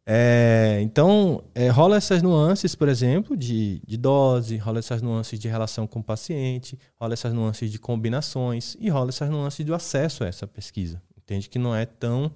[0.10, 5.50] É, então, é, rola essas nuances, por exemplo, de, de dose, rola essas nuances de
[5.50, 10.24] relação com o paciente, rola essas nuances de combinações e rola essas nuances do acesso
[10.24, 11.02] a essa pesquisa.
[11.18, 12.32] Entende que não é tão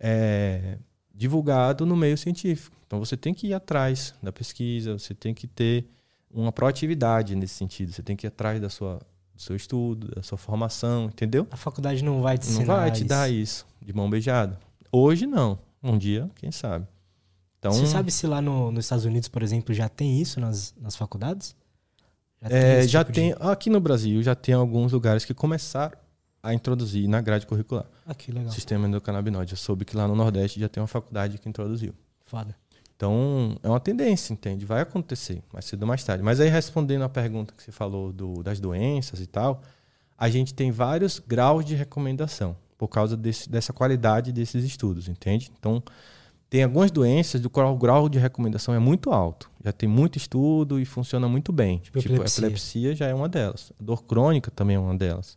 [0.00, 0.78] é,
[1.14, 2.74] divulgado no meio científico.
[2.86, 5.86] Então, você tem que ir atrás da pesquisa, você tem que ter
[6.30, 7.92] uma proatividade nesse sentido.
[7.92, 8.98] Você tem que ir atrás da sua,
[9.34, 11.46] do seu estudo, da sua formação, entendeu?
[11.50, 13.04] A faculdade não vai te ensinar Não vai te isso.
[13.06, 14.58] dar isso de mão beijada.
[14.92, 15.58] Hoje, não.
[15.82, 16.86] Um dia, quem sabe.
[17.58, 20.74] Então, Você sabe se lá no, nos Estados Unidos, por exemplo, já tem isso nas,
[20.80, 21.56] nas faculdades?
[22.42, 22.58] Já tem.
[22.58, 23.36] É, já tipo tem de...
[23.40, 25.96] Aqui no Brasil já tem alguns lugares que começaram
[26.42, 27.86] a introduzir na grade curricular.
[28.06, 28.52] Ah, que legal.
[28.52, 29.52] Sistema endocannabinoide.
[29.52, 31.94] Eu soube que lá no Nordeste já tem uma faculdade que introduziu.
[32.26, 32.54] Foda.
[32.96, 34.64] Então, é uma tendência, entende?
[34.64, 36.22] Vai acontecer mais cedo ou mais tarde.
[36.22, 39.62] Mas aí, respondendo a pergunta que você falou do, das doenças e tal,
[40.16, 45.50] a gente tem vários graus de recomendação por causa desse, dessa qualidade desses estudos, entende?
[45.58, 45.82] Então,
[46.48, 49.50] tem algumas doenças do qual o grau de recomendação é muito alto.
[49.64, 51.78] Já tem muito estudo e funciona muito bem.
[51.78, 52.44] Tipo, tipo epilepsia.
[52.44, 53.72] epilepsia já é uma delas.
[53.80, 55.36] A dor crônica também é uma delas.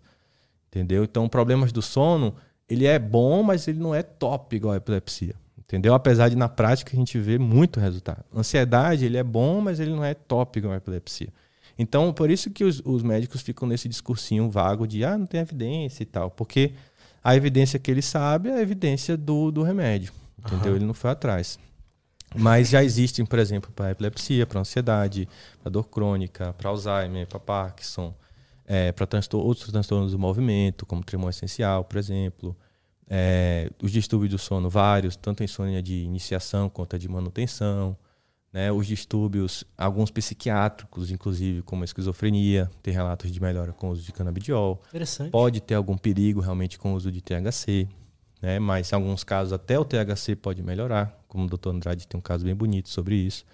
[0.68, 1.04] Entendeu?
[1.04, 2.36] Então, problemas do sono,
[2.70, 5.36] ele é bom, mas ele não é top igual a epilepsia.
[5.68, 5.94] Entendeu?
[5.94, 8.24] Apesar de na prática a gente ver muito resultado.
[8.34, 11.28] Ansiedade, ele é bom, mas ele não é top igual a epilepsia.
[11.78, 15.42] Então, por isso que os, os médicos ficam nesse discursinho vago de ah, não tem
[15.42, 16.32] evidência e tal.
[16.32, 16.72] Porque
[17.22, 20.14] a evidência que ele sabe é a evidência do, do remédio.
[20.40, 20.72] Entendeu?
[20.72, 20.78] Uhum.
[20.78, 21.60] Ele não foi atrás.
[22.34, 25.28] Mas já existem, por exemplo, para epilepsia, para ansiedade,
[25.62, 28.14] para dor crônica, para Alzheimer, para Parkinson,
[28.66, 32.56] é, para transtor outros transtornos do movimento, como tremor essencial, por exemplo.
[33.10, 37.98] É, os distúrbios do sono, vários, tanto a insônia de iniciação quanto a de manutenção.
[38.52, 38.72] Né?
[38.72, 44.04] Os distúrbios, alguns psiquiátricos, inclusive, como a esquizofrenia, tem relatos de melhora com o uso
[44.04, 44.82] de canabidiol.
[44.90, 45.32] Interessante.
[45.32, 47.88] Pode ter algum perigo realmente com o uso de THC
[48.42, 48.60] né?
[48.60, 51.70] Mas em alguns casos até o THC pode melhorar, como o Dr.
[51.70, 53.46] Andrade tem um caso bem bonito sobre isso.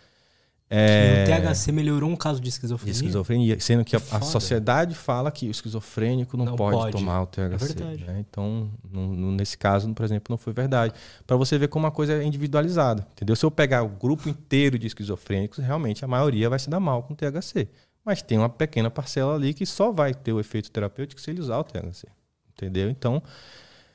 [0.75, 1.23] É...
[1.23, 2.93] O THC melhorou um caso de esquizofrenia?
[2.93, 6.91] De esquizofrenia, sendo que, a, a, sociedade fala que o esquizofrênico não, não pode, pode,
[6.93, 7.75] tomar o THC.
[7.79, 8.05] É.
[8.07, 8.25] Né?
[8.27, 10.91] Então, no, no, nesse caso, por exemplo, não foi verdade.
[11.27, 13.35] Para você ver como uma coisa é individualizada, entendeu?
[13.35, 17.03] Se eu pegar o grupo inteiro de esquizofrênicos, realmente a maioria vai se dar mal
[17.03, 17.67] com o THC.
[18.03, 21.39] Mas tem uma pequena parcela ali que só vai ter o efeito terapêutico se ele
[21.39, 22.07] usar o THC,
[22.51, 22.89] entendeu?
[22.89, 23.21] Então,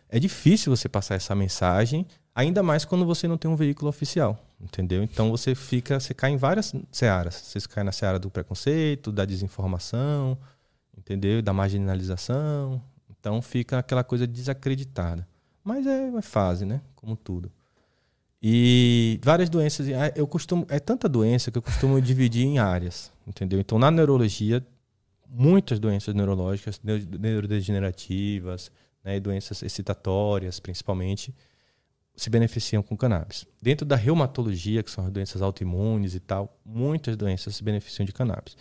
[0.08, 4.42] é difícil você passar essa mensagem, ainda mais quando você não tem um veículo oficial,
[4.60, 5.02] entendeu?
[5.02, 7.34] Então você fica, você cai em várias searas.
[7.34, 10.38] Você cai na seara do preconceito, da desinformação,
[10.96, 11.42] entendeu?
[11.42, 12.80] Da marginalização.
[13.10, 15.26] Então fica aquela coisa desacreditada.
[15.62, 16.80] Mas é, é fase, né?
[16.94, 17.52] Como tudo.
[18.42, 23.58] E várias doenças, eu costumo, é tanta doença que eu costumo dividir em áreas, entendeu?
[23.58, 24.64] Então na neurologia,
[25.28, 28.70] muitas doenças neurológicas, neurodegenerativas,
[29.04, 31.34] né, e doenças excitatórias, principalmente,
[32.16, 33.46] se beneficiam com cannabis.
[33.62, 38.12] Dentro da reumatologia, que são as doenças autoimunes e tal, muitas doenças se beneficiam de
[38.12, 38.56] cannabis.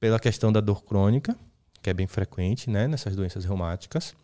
[0.00, 1.36] Pela questão da dor crônica,
[1.82, 4.14] que é bem frequente né, nessas doenças reumáticas,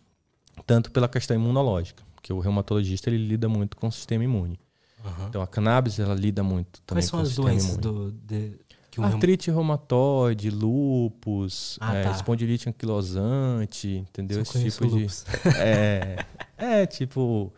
[0.66, 4.58] tanto pela questão imunológica, que o reumatologista ele lida muito com o sistema imune.
[5.04, 5.28] Uhum.
[5.28, 8.58] Então a cannabis ela lida muito também Quais são as doenças do, de,
[9.00, 9.58] um Artrite reum...
[9.58, 12.10] reumatoide, lupus, ah, é, tá.
[12.10, 14.44] espondilite anquilosante, entendeu?
[14.44, 15.06] Só Esse tipo de.
[15.58, 16.24] É,
[16.58, 17.52] é, tipo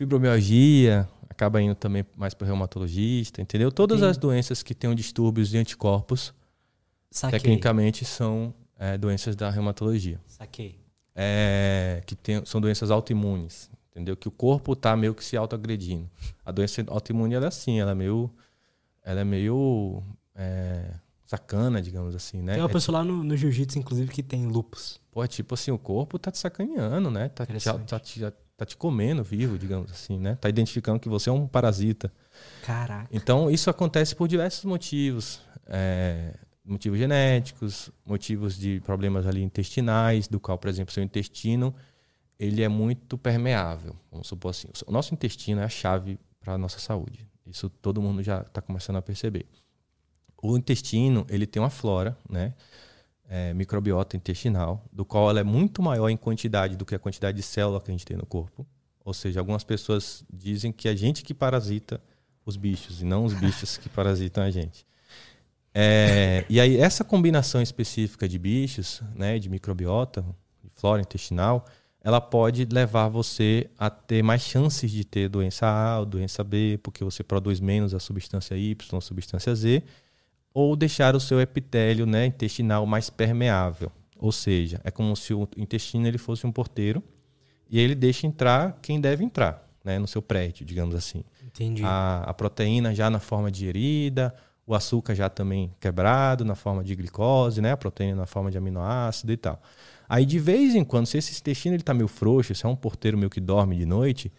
[0.00, 3.70] fibromialgia, acaba indo também mais para reumatologista, entendeu?
[3.70, 4.06] Todas Sim.
[4.06, 6.32] as doenças que tenham distúrbios de anticorpos,
[7.10, 7.38] Saquei.
[7.38, 10.18] tecnicamente são é, doenças da reumatologia.
[10.26, 10.78] Saquei.
[11.14, 14.16] É, que tem, são doenças autoimunes, entendeu?
[14.16, 16.08] Que o corpo está meio que se autoagredindo.
[16.44, 18.30] A doença autoimune ela é assim, ela é meio,
[19.04, 20.02] ela é meio
[20.40, 20.94] é,
[21.26, 22.54] sacana, digamos assim, né?
[22.54, 23.10] Tem uma é pessoa tipo...
[23.10, 25.00] lá no, no jiu-jitsu, inclusive, que tem lupus.
[25.12, 27.28] Pô, é tipo assim, o corpo tá te sacaneando, né?
[27.28, 27.52] Tá, te,
[27.86, 28.20] tá, te,
[28.56, 30.36] tá te comendo vivo, digamos assim, né?
[30.40, 32.12] Tá identificando que você é um parasita.
[32.64, 33.08] Caraca.
[33.12, 35.40] Então, isso acontece por diversos motivos.
[35.66, 36.34] É,
[36.64, 41.74] motivos genéticos, motivos de problemas ali intestinais, do qual, por exemplo, seu intestino
[42.38, 43.94] ele é muito permeável.
[44.10, 47.28] Vamos supor assim, o nosso intestino é a chave para a nossa saúde.
[47.46, 49.46] Isso todo mundo já está começando a perceber.
[50.42, 52.54] O intestino ele tem uma flora, né?
[53.28, 57.36] É, microbiota intestinal, do qual ela é muito maior em quantidade do que a quantidade
[57.36, 58.66] de célula que a gente tem no corpo.
[59.04, 62.00] Ou seja, algumas pessoas dizem que a gente que parasita
[62.44, 64.84] os bichos e não os bichos que parasitam a gente.
[65.72, 70.24] É, e aí essa combinação específica de bichos, né, de microbiota,
[70.62, 71.64] de flora intestinal,
[72.02, 76.78] ela pode levar você a ter mais chances de ter doença A ou doença B,
[76.82, 79.82] porque você produz menos a substância Y, a substância Z,
[80.52, 83.90] ou deixar o seu epitélio né, intestinal mais permeável.
[84.18, 87.02] Ou seja, é como se o intestino ele fosse um porteiro
[87.70, 91.24] e ele deixa entrar quem deve entrar né, no seu prédio, digamos assim.
[91.44, 91.82] Entendi.
[91.84, 94.34] A, a proteína já na forma digerida,
[94.66, 98.58] o açúcar já também quebrado na forma de glicose, né, a proteína na forma de
[98.58, 99.60] aminoácido e tal.
[100.08, 102.76] Aí de vez em quando, se esse intestino ele tá meio frouxo, se é um
[102.76, 104.32] porteiro meio que dorme de noite,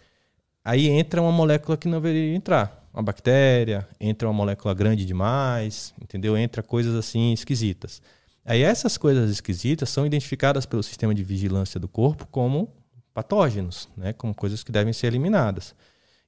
[0.64, 5.94] aí entra uma molécula que não deveria entrar uma bactéria, entra uma molécula grande demais,
[6.02, 6.38] entendeu?
[6.38, 8.02] Entra coisas assim esquisitas.
[8.44, 12.74] Aí essas coisas esquisitas são identificadas pelo sistema de vigilância do corpo como
[13.14, 14.14] patógenos, né?
[14.14, 15.76] como coisas que devem ser eliminadas.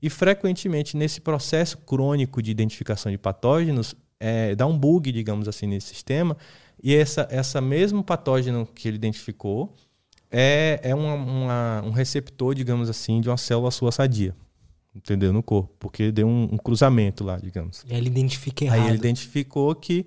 [0.02, 5.66] E frequentemente nesse processo crônico de identificação de patógenos, é, dá um bug, digamos assim,
[5.66, 6.38] nesse sistema,
[6.82, 9.74] e essa, essa mesmo patógeno que ele identificou
[10.34, 14.36] é, é uma, uma, um receptor, digamos assim, de uma célula sua sadia
[14.96, 15.34] entendeu?
[15.34, 17.84] No corpo, porque deu um, um cruzamento lá, digamos.
[17.88, 18.80] E aí ele identifica errado.
[18.80, 20.06] Aí ele identificou que,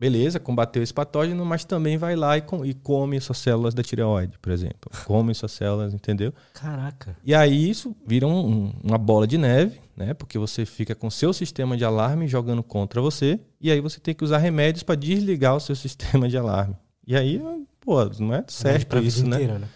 [0.00, 3.82] beleza, combateu esse patógeno, mas também vai lá e, com, e come suas células da
[3.82, 4.90] tireoide, por exemplo.
[5.04, 6.32] Come suas células, entendeu?
[6.54, 7.16] Caraca.
[7.24, 10.14] E aí isso vira um, uma bola de neve, né?
[10.14, 14.14] Porque você fica com seu sistema de alarme jogando contra você, e aí você tem
[14.14, 16.76] que usar remédios para desligar o seu sistema de alarme.
[17.06, 17.40] E aí,
[17.86, 19.36] pô, não é certo isso, né?
[19.36, 19.68] Inteira, né?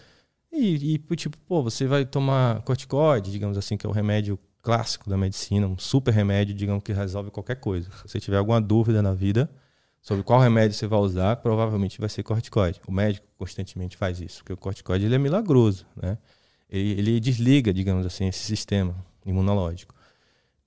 [0.51, 5.09] E, e, tipo, pô, você vai tomar corticoide, digamos assim, que é o remédio clássico
[5.09, 7.89] da medicina, um super remédio, digamos que resolve qualquer coisa.
[7.91, 9.49] Se você tiver alguma dúvida na vida
[10.01, 12.81] sobre qual remédio você vai usar, provavelmente vai ser corticoide.
[12.85, 16.17] O médico constantemente faz isso, porque o corticoide ele é milagroso, né?
[16.69, 18.93] Ele, ele desliga, digamos assim, esse sistema
[19.25, 19.95] imunológico.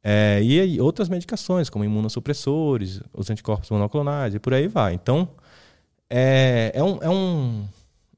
[0.03, 4.95] É, e outras medicações, como imunossupressores, os anticorpos monoclonais e por aí vai.
[4.95, 5.29] Então,
[6.09, 7.68] é, é, um, é um,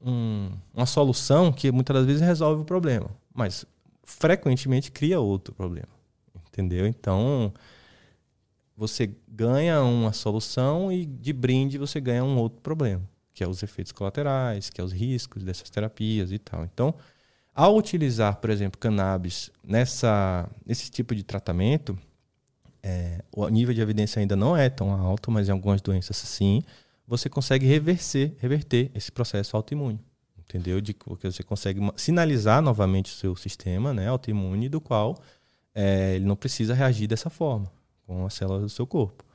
[0.01, 3.65] um, uma solução que muitas das vezes resolve o problema, mas
[4.03, 5.89] frequentemente cria outro problema.
[6.47, 6.87] Entendeu?
[6.87, 7.53] Então,
[8.75, 13.01] você ganha uma solução e de brinde você ganha um outro problema,
[13.33, 16.63] que é os efeitos colaterais, que é os riscos dessas terapias e tal.
[16.63, 16.95] Então,
[17.53, 21.97] ao utilizar, por exemplo, cannabis nessa, nesse tipo de tratamento,
[22.83, 26.63] é, o nível de evidência ainda não é tão alto, mas em algumas doenças sim,
[27.07, 29.99] você consegue reverser, reverter esse processo autoimune.
[30.37, 30.79] Entendeu?
[30.79, 35.17] De que você consegue sinalizar novamente o seu sistema né, autoimune, do qual
[35.73, 37.71] é, ele não precisa reagir dessa forma
[38.05, 39.25] com as células do seu corpo.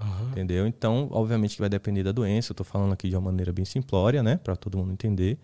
[0.00, 0.30] Uhum.
[0.30, 0.66] Entendeu?
[0.66, 2.52] Então, obviamente que vai depender da doença.
[2.52, 4.38] Eu estou falando aqui de uma maneira bem simplória, né?
[4.38, 5.38] Para todo mundo entender.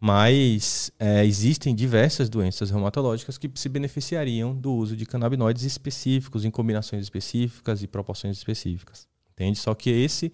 [0.00, 6.50] Mas é, existem diversas doenças reumatológicas que se beneficiariam do uso de canabinoides específicos, em
[6.50, 9.08] combinações específicas e proporções específicas.
[9.32, 9.58] Entende?
[9.58, 10.32] Só que esse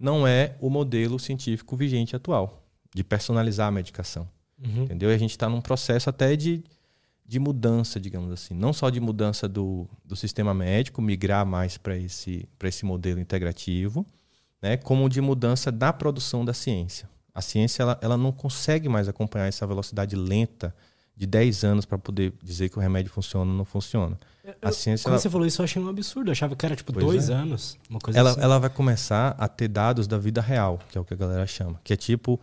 [0.00, 4.26] não é o modelo científico vigente atual, de personalizar a medicação.
[4.58, 4.84] Uhum.
[4.84, 5.10] Entendeu?
[5.10, 6.64] E a gente está num processo até de,
[7.26, 8.54] de mudança, digamos assim.
[8.54, 14.06] Não só de mudança do, do sistema médico, migrar mais para esse, esse modelo integrativo,
[14.62, 14.78] né?
[14.78, 17.08] como de mudança da produção da ciência.
[17.34, 20.74] A ciência ela, ela não consegue mais acompanhar essa velocidade lenta
[21.14, 24.18] de 10 anos para poder dizer que o remédio funciona ou não funciona.
[24.60, 25.20] A ciência, quando ela...
[25.20, 26.28] você falou isso, eu achei um absurdo.
[26.28, 27.34] Eu achava que era tipo pois dois é.
[27.34, 27.78] anos.
[27.88, 28.40] Uma coisa ela, assim.
[28.40, 31.46] ela vai começar a ter dados da vida real, que é o que a galera
[31.46, 31.80] chama.
[31.82, 32.40] Que é tipo.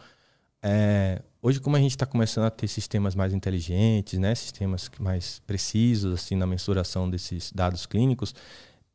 [0.61, 1.21] É...
[1.41, 4.33] hoje, como a gente está começando a ter sistemas mais inteligentes, né?
[4.33, 8.33] sistemas mais precisos assim na mensuração desses dados clínicos,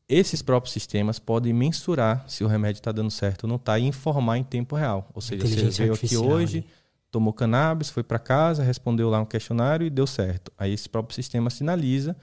[0.09, 3.85] esses próprios sistemas podem mensurar se o remédio está dando certo ou não está e
[3.85, 5.09] informar em tempo real.
[5.15, 6.59] Ou seja, você veio aqui hoje.
[6.59, 6.65] Né?
[7.13, 10.51] tomou cannabis, foi para casa, respondeu lá um questionário e deu certo.
[10.57, 12.17] Aí esse próprio sistema sinaliza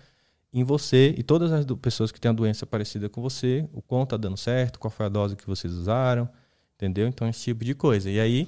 [0.52, 4.16] em você e todas as pessoas que têm a doença parecida com você, o quanto
[4.16, 6.28] está dando certo, qual foi a dose que vocês usaram,
[6.76, 7.08] entendeu?
[7.08, 8.10] Então esse tipo de coisa.
[8.10, 8.48] E aí,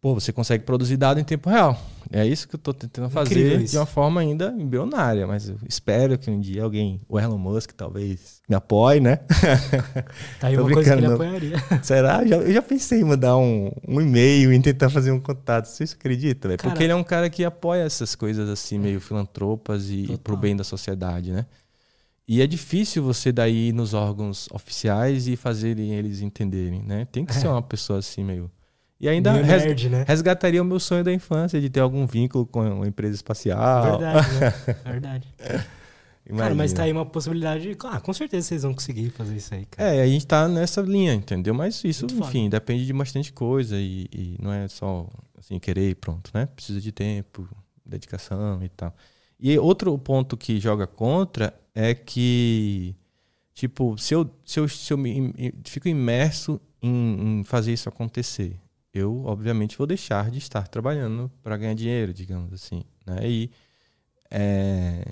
[0.00, 1.78] pô, você consegue produzir dado em tempo real.
[2.10, 6.18] É isso que eu estou tentando fazer de uma forma ainda embrionária, mas eu espero
[6.18, 9.20] que um dia alguém, o Elon Musk talvez, me apoie, né?
[10.40, 11.56] Tá aí uma coisa que ele apoiaria.
[11.84, 12.22] Será?
[12.22, 15.66] Eu já, eu já pensei em mandar um, um e-mail e tentar fazer um contato.
[15.66, 16.58] Você acredita, velho?
[16.60, 20.36] Porque ele é um cara que apoia essas coisas assim, meio filantropas e, e pro
[20.36, 21.46] bem da sociedade, né?
[22.26, 27.06] E é difícil você daí ir nos órgãos oficiais e fazerem eles entenderem, né?
[27.10, 27.34] Tem que é.
[27.34, 28.50] ser uma pessoa assim meio
[29.00, 30.04] e ainda res, nerd, né?
[30.06, 33.98] resgataria o meu sonho da infância de ter algum vínculo com uma empresa espacial.
[33.98, 34.54] Verdade, né?
[34.84, 35.34] Verdade.
[36.36, 37.76] Cara, mas tá aí uma possibilidade.
[37.84, 39.94] Ah, com certeza vocês vão conseguir fazer isso aí, cara.
[39.94, 41.54] É, a gente tá nessa linha, entendeu?
[41.54, 42.60] Mas isso, Muito enfim, foda.
[42.60, 45.08] depende de bastante coisa e, e, não é só
[45.38, 46.46] assim, querer e pronto, né?
[46.46, 47.48] Precisa de tempo,
[47.84, 48.94] dedicação e tal.
[49.40, 52.94] E outro ponto que joga contra é que,
[53.54, 58.60] tipo, se eu, se eu, se eu me, fico imerso em, em fazer isso acontecer,
[58.92, 63.28] eu obviamente vou deixar de estar trabalhando para ganhar dinheiro, digamos assim, né?
[63.28, 63.50] E
[64.30, 65.04] é,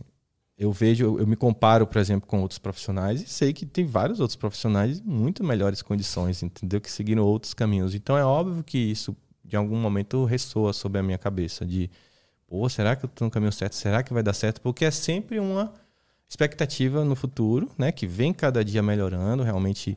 [0.58, 4.18] eu vejo, eu me comparo, por exemplo, com outros profissionais e sei que tem vários
[4.18, 6.80] outros profissionais em muito melhores condições, entendeu?
[6.80, 7.94] Que seguiram outros caminhos.
[7.94, 11.88] Então é óbvio que isso, de algum momento, ressoa sobre a minha cabeça de,
[12.48, 13.74] pô, será que eu estou no caminho certo?
[13.74, 14.60] Será que vai dar certo?
[14.60, 15.72] Porque é sempre uma
[16.28, 17.92] expectativa no futuro, né?
[17.92, 19.44] Que vem cada dia melhorando.
[19.44, 19.96] Realmente,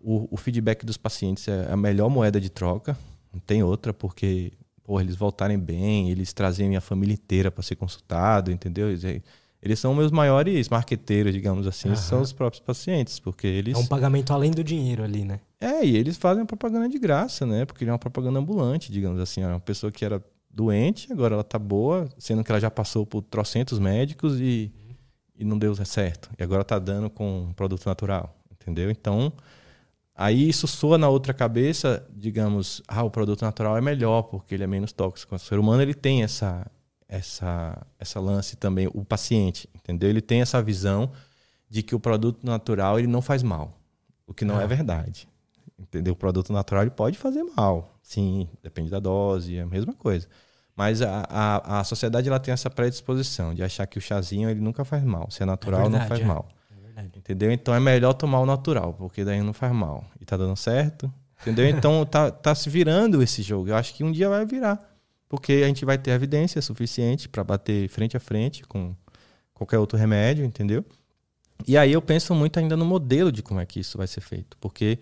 [0.00, 2.96] o, o feedback dos pacientes é a melhor moeda de troca.
[3.32, 4.52] Não tem outra, porque
[4.82, 8.88] pô, eles voltarem bem, eles trazerem a família inteira para ser consultado, entendeu?
[8.88, 9.22] Eles,
[9.60, 13.74] eles são meus maiores marqueteiros, digamos assim, são os próprios pacientes, porque eles...
[13.74, 15.40] É um pagamento além do dinheiro ali, né?
[15.60, 17.64] É, e eles fazem uma propaganda de graça, né?
[17.64, 19.42] Porque é uma propaganda ambulante, digamos assim.
[19.42, 23.04] É uma pessoa que era doente, agora ela tá boa, sendo que ela já passou
[23.04, 24.72] por trocentos médicos e,
[25.36, 26.30] e não deu certo.
[26.38, 28.90] E agora tá dando com um produto natural, entendeu?
[28.90, 29.32] Então,
[30.20, 34.64] Aí isso soa na outra cabeça, digamos, ah, o produto natural é melhor porque ele
[34.64, 35.36] é menos tóxico.
[35.36, 36.68] O ser humano ele tem essa
[37.08, 40.10] essa essa lance também, o paciente, entendeu?
[40.10, 41.12] Ele tem essa visão
[41.70, 43.78] de que o produto natural ele não faz mal,
[44.26, 45.28] o que não é é verdade.
[45.78, 46.14] Entendeu?
[46.14, 50.26] O produto natural ele pode fazer mal, sim, depende da dose, é a mesma coisa.
[50.74, 54.60] Mas a, a, a sociedade ela tem essa predisposição de achar que o chazinho ele
[54.60, 56.24] nunca faz mal, se é natural é verdade, não faz é.
[56.24, 56.48] mal.
[57.04, 57.50] Entendeu?
[57.52, 60.04] Então é melhor tomar o natural, porque daí não faz mal.
[60.20, 61.12] E tá dando certo.
[61.40, 61.66] Entendeu?
[61.68, 63.68] Então tá, tá se virando esse jogo.
[63.68, 64.78] Eu acho que um dia vai virar.
[65.28, 68.96] Porque a gente vai ter evidência suficiente para bater frente a frente com
[69.52, 70.84] qualquer outro remédio, entendeu?
[71.66, 74.20] E aí eu penso muito ainda no modelo de como é que isso vai ser
[74.20, 74.56] feito.
[74.58, 74.98] Porque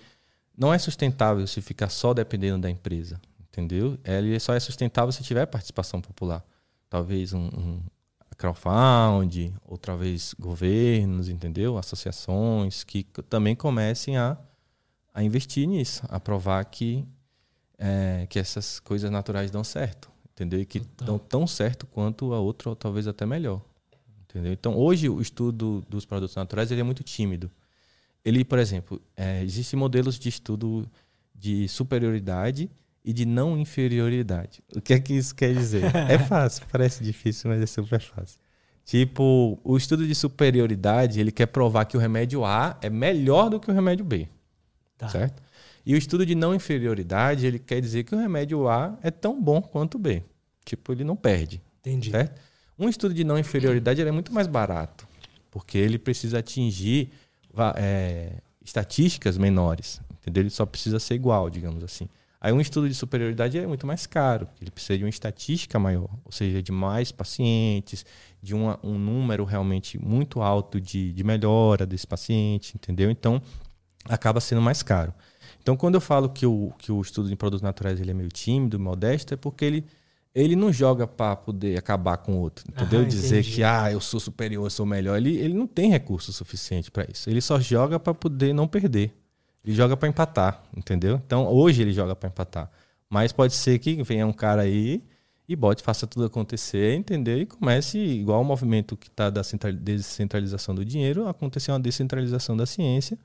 [0.56, 3.98] não é sustentável se ficar só dependendo da empresa, entendeu?
[4.04, 6.44] Ele só é sustentável se tiver participação popular.
[6.88, 7.80] Talvez um, um,
[8.36, 11.78] crowdfunding, outra vez governos, entendeu?
[11.78, 14.36] Associações que também comecem a,
[15.14, 17.06] a investir nisso, a provar que,
[17.78, 20.60] é, que essas coisas naturais dão certo, entendeu?
[20.60, 21.06] E que Total.
[21.06, 23.62] dão tão certo quanto a outra, ou talvez até melhor.
[24.22, 24.52] Entendeu?
[24.52, 27.50] Então, hoje, o estudo dos produtos naturais ele é muito tímido.
[28.22, 30.86] Ele, por exemplo, é, existem modelos de estudo
[31.34, 32.70] de superioridade
[33.06, 34.60] e de não inferioridade.
[34.74, 35.84] O que é que isso quer dizer?
[36.10, 38.40] é fácil, parece difícil, mas é super fácil.
[38.84, 43.60] Tipo, o estudo de superioridade, ele quer provar que o remédio A é melhor do
[43.60, 44.28] que o remédio B.
[44.98, 45.08] Tá.
[45.08, 45.40] Certo?
[45.84, 49.40] E o estudo de não inferioridade, ele quer dizer que o remédio A é tão
[49.40, 50.24] bom quanto o B.
[50.64, 51.62] Tipo, ele não perde.
[51.80, 52.10] Entendi.
[52.10, 52.40] Certo?
[52.76, 55.06] Um estudo de não inferioridade é muito mais barato,
[55.50, 57.10] porque ele precisa atingir
[57.76, 58.32] é,
[58.64, 60.00] estatísticas menores.
[60.20, 60.42] Entendeu?
[60.42, 62.08] Ele só precisa ser igual, digamos assim.
[62.46, 66.08] Aí um estudo de superioridade é muito mais caro, ele precisa de uma estatística maior,
[66.24, 68.06] ou seja, de mais pacientes,
[68.40, 73.10] de uma, um número realmente muito alto de, de melhora desse paciente, entendeu?
[73.10, 73.42] Então,
[74.08, 75.12] acaba sendo mais caro.
[75.60, 78.28] Então, quando eu falo que o, que o estudo em produtos naturais ele é meio
[78.28, 79.84] tímido, modesto, é porque ele,
[80.32, 83.00] ele não joga para poder acabar com o outro, entendeu?
[83.00, 85.16] Ah, Dizer que ah, eu sou superior, eu sou melhor.
[85.16, 87.28] Ele, ele não tem recurso suficiente para isso.
[87.28, 89.12] Ele só joga para poder não perder.
[89.66, 91.20] Ele joga para empatar, entendeu?
[91.26, 92.70] Então, hoje ele joga para empatar.
[93.10, 95.02] Mas pode ser que venha um cara aí
[95.48, 97.38] e bote, faça tudo acontecer, entendeu?
[97.38, 99.42] E comece, igual o movimento que está da
[99.80, 103.18] descentralização do dinheiro, acontecer uma descentralização da ciência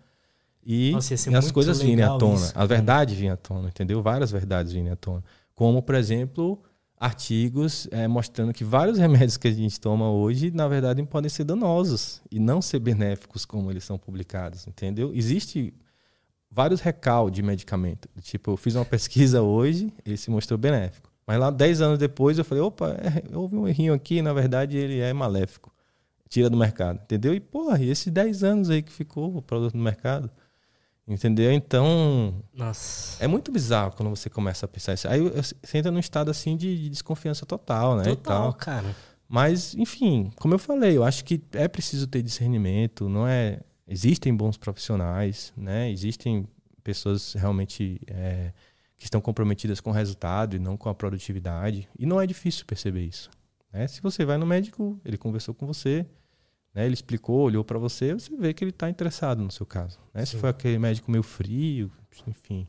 [0.65, 2.35] e, Nossa, e as coisas virem à tona.
[2.35, 4.01] Isso, a verdade vir à tona, entendeu?
[4.01, 5.23] Várias verdades virem à tona.
[5.53, 6.59] Como, por exemplo,
[6.99, 11.43] artigos é, mostrando que vários remédios que a gente toma hoje, na verdade, podem ser
[11.43, 15.11] danosos e não ser benéficos como eles são publicados, entendeu?
[15.13, 15.73] Existe
[16.51, 18.09] vários recal de medicamento.
[18.21, 21.09] Tipo, eu fiz uma pesquisa hoje, ele se mostrou benéfico.
[21.25, 24.77] Mas lá, 10 anos depois, eu falei, opa, é, houve um errinho aqui, na verdade
[24.77, 25.71] ele é maléfico.
[26.27, 27.33] Tira do mercado, entendeu?
[27.33, 30.29] E, porra, e esses 10 anos aí que ficou o produto no mercado?
[31.07, 31.51] Entendeu?
[31.51, 32.33] Então.
[32.53, 33.21] Nossa.
[33.23, 35.07] É muito bizarro quando você começa a pensar isso.
[35.07, 38.03] Aí você entra num estado assim de, de desconfiança total, né?
[38.03, 38.95] Total, cara.
[39.27, 43.59] Mas, enfim, como eu falei, eu acho que é preciso ter discernimento, não é.
[43.91, 45.91] Existem bons profissionais, né?
[45.91, 46.47] Existem
[46.81, 48.53] pessoas realmente é,
[48.97, 51.89] que estão comprometidas com o resultado e não com a produtividade.
[51.99, 53.29] E não é difícil perceber isso.
[53.71, 53.85] Né?
[53.87, 56.05] Se você vai no médico, ele conversou com você,
[56.73, 56.85] né?
[56.85, 59.99] Ele explicou, olhou para você, você vê que ele está interessado no seu caso.
[60.13, 60.25] Né?
[60.25, 61.91] Se foi aquele médico meio frio,
[62.25, 62.65] enfim.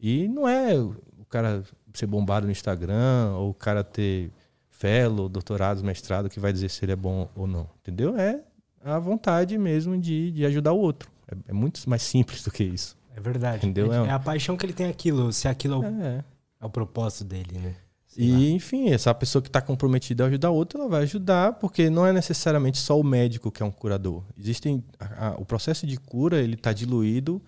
[0.00, 1.62] E não é o cara
[1.92, 4.32] ser bombado no Instagram ou o cara ter
[4.70, 7.68] fellow, doutorado, mestrado que vai dizer se ele é bom ou não.
[7.82, 8.16] Entendeu?
[8.18, 8.42] É
[8.82, 11.10] a vontade mesmo de, de ajudar o outro.
[11.28, 12.96] É, é muito mais simples do que isso.
[13.14, 13.66] É verdade.
[13.66, 13.92] Entendeu?
[13.92, 16.24] É, é a paixão que ele tem aquilo, se aquilo é o, é.
[16.60, 17.74] é o propósito dele, né?
[18.16, 22.04] E, enfim, essa pessoa que está comprometida a ajudar outra, ela vai ajudar, porque não
[22.04, 24.24] é necessariamente só o médico que é um curador.
[24.36, 27.40] Existem a, a, o processo de cura ele está diluído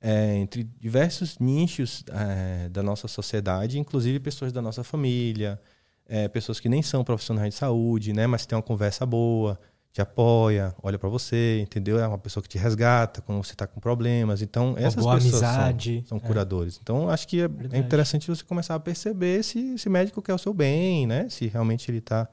[0.00, 5.58] é, entre diversos nichos é, da nossa sociedade, inclusive pessoas da nossa família,
[6.06, 9.58] é, pessoas que nem são profissionais de saúde, né, mas têm uma conversa boa,
[9.92, 11.98] te apoia, olha para você, entendeu?
[11.98, 14.40] É uma pessoa que te resgata quando você está com problemas.
[14.40, 16.20] Então, essas pessoas amizade, são, são é.
[16.20, 16.78] curadores.
[16.82, 20.38] Então, acho que é, é, interessante você começar a perceber se esse médico quer o
[20.38, 21.28] seu bem, né?
[21.28, 22.26] Se realmente ele está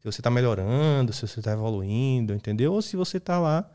[0.00, 2.74] se você está melhorando, se você está evoluindo, entendeu?
[2.74, 3.70] Ou se você está lá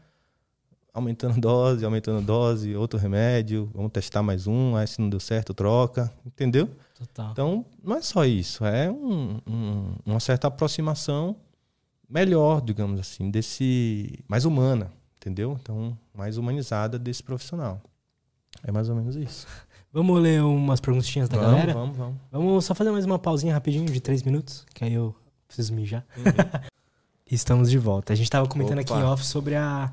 [0.93, 5.53] aumentando dose, aumentando dose, outro remédio, vamos testar mais um, aí se não deu certo,
[5.53, 6.69] troca, entendeu?
[6.97, 7.31] Total.
[7.31, 11.35] Então, não é só isso, é um, um, uma certa aproximação
[12.10, 15.57] melhor, digamos assim, desse mais humana, entendeu?
[15.61, 17.81] Então, mais humanizada desse profissional.
[18.64, 19.48] É mais ou menos isso.
[19.94, 21.73] Vamos ler umas perguntinhas da vamos, galera?
[21.73, 22.15] Vamos, vamos.
[22.31, 25.15] Vamos só fazer mais uma pausinha rapidinho de três minutos, que aí eu
[25.48, 26.06] preciso mijar.
[26.15, 26.23] Uhum.
[27.26, 28.14] Estamos de volta.
[28.14, 28.94] A gente estava comentando Opa.
[28.94, 29.91] aqui em off sobre a,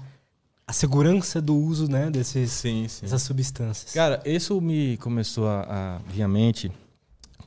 [0.66, 3.06] a segurança do uso né, desses, sim, sim.
[3.06, 3.94] dessas substâncias.
[3.94, 6.70] Cara, isso me começou a, a vir à mente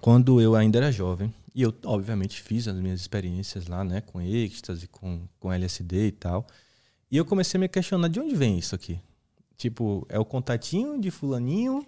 [0.01, 1.31] quando eu ainda era jovem.
[1.53, 6.11] E eu, obviamente, fiz as minhas experiências lá, né, com êxtase, com, com LSD e
[6.11, 6.45] tal.
[7.11, 8.99] E eu comecei a me questionar de onde vem isso aqui.
[9.57, 11.85] Tipo, é o contatinho de fulaninho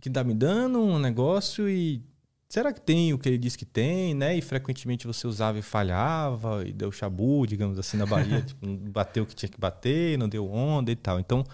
[0.00, 2.02] que tá me dando um negócio e
[2.48, 4.36] será que tem o que ele diz que tem, né?
[4.36, 8.76] E frequentemente você usava e falhava e deu chabu, digamos assim, na Bahia, tipo, não
[8.90, 11.18] bateu o que tinha que bater, não deu onda e tal.
[11.18, 11.44] Então,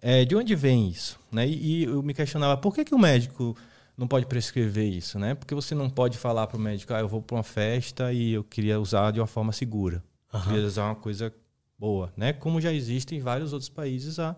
[0.00, 1.46] é, de onde vem isso, né?
[1.46, 3.56] E, e eu me questionava por que que o médico
[3.98, 5.34] não pode prescrever isso, né?
[5.34, 8.32] Porque você não pode falar para o médico, ah, eu vou para uma festa e
[8.32, 10.04] eu queria usar de uma forma segura.
[10.32, 10.40] Uhum.
[10.42, 11.34] Queria usar uma coisa
[11.76, 12.32] boa, né?
[12.32, 14.36] Como já existe em vários outros países a,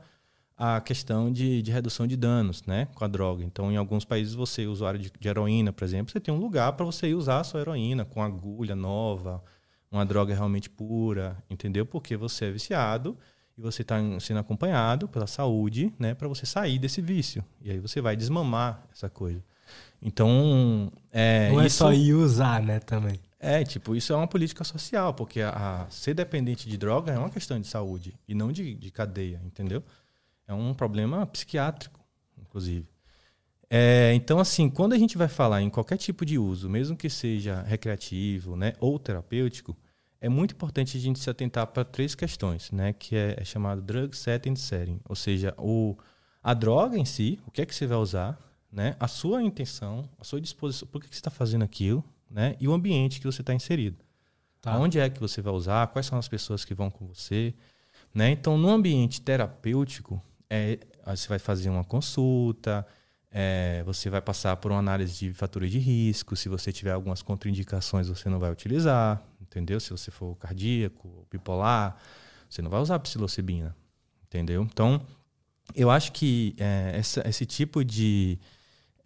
[0.56, 2.88] a questão de, de redução de danos, né?
[2.94, 3.44] Com a droga.
[3.44, 6.72] Então, em alguns países, você, usuário de, de heroína, por exemplo, você tem um lugar
[6.72, 9.44] para você usar a sua heroína com agulha nova,
[9.92, 11.84] uma droga realmente pura, entendeu?
[11.84, 13.14] Porque você é viciado
[13.58, 17.44] e você está sendo acompanhado pela saúde, né, para você sair desse vício.
[17.60, 19.49] E aí você vai desmamar essa coisa.
[20.02, 23.20] Então, é, não é isso, só ir usar, né, também.
[23.38, 27.18] É, tipo, isso é uma política social, porque a, a ser dependente de droga é
[27.18, 29.82] uma questão de saúde e não de, de cadeia, entendeu?
[30.46, 32.00] É um problema psiquiátrico,
[32.38, 32.86] inclusive.
[33.68, 37.08] É, então, assim, quando a gente vai falar em qualquer tipo de uso, mesmo que
[37.08, 39.76] seja recreativo, né, ou terapêutico,
[40.20, 43.80] é muito importante a gente se atentar para três questões, né, que é, é chamado
[43.80, 45.96] drug setting setting, ou seja, o,
[46.42, 48.38] a droga em si, o que é que você vai usar,
[48.72, 48.96] né?
[48.98, 52.56] A sua intenção, a sua disposição, por que você está fazendo aquilo, né?
[52.60, 53.96] E o ambiente que você está inserido.
[54.60, 54.78] Tá.
[54.78, 55.86] Onde é que você vai usar?
[55.88, 57.54] Quais são as pessoas que vão com você?
[58.14, 58.30] Né?
[58.30, 62.86] Então, no ambiente terapêutico, é, você vai fazer uma consulta,
[63.30, 66.36] é, você vai passar por uma análise de fatores de risco.
[66.36, 69.80] Se você tiver algumas contraindicações, você não vai utilizar, entendeu?
[69.80, 71.96] Se você for cardíaco, bipolar,
[72.48, 73.74] você não vai usar psilocibina,
[74.24, 74.62] entendeu?
[74.62, 75.00] Então,
[75.74, 78.38] eu acho que é, essa, esse tipo de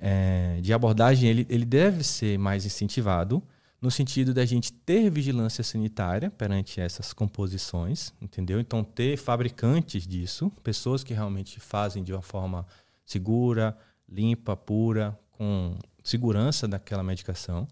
[0.07, 3.43] é, de abordagem ele, ele deve ser mais incentivado
[3.81, 8.61] no sentido da gente ter vigilância sanitária perante essas composições, entendeu?
[8.61, 12.67] Então ter fabricantes disso, pessoas que realmente fazem de uma forma
[13.07, 13.75] segura,
[14.07, 17.67] limpa, pura, com segurança daquela medicação,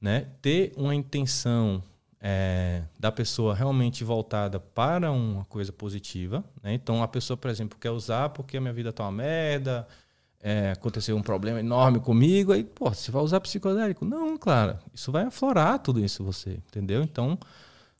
[0.00, 0.28] né?
[0.40, 1.82] Ter uma intenção
[2.18, 6.72] é, da pessoa realmente voltada para uma coisa positiva, né?
[6.72, 9.86] Então a pessoa, por exemplo, quer usar porque a minha vida tá uma merda,
[10.46, 14.04] é, aconteceu um problema enorme comigo, aí, pô, você vai usar psicodélico?
[14.04, 17.02] Não, claro, isso vai aflorar tudo isso você, entendeu?
[17.02, 17.38] Então,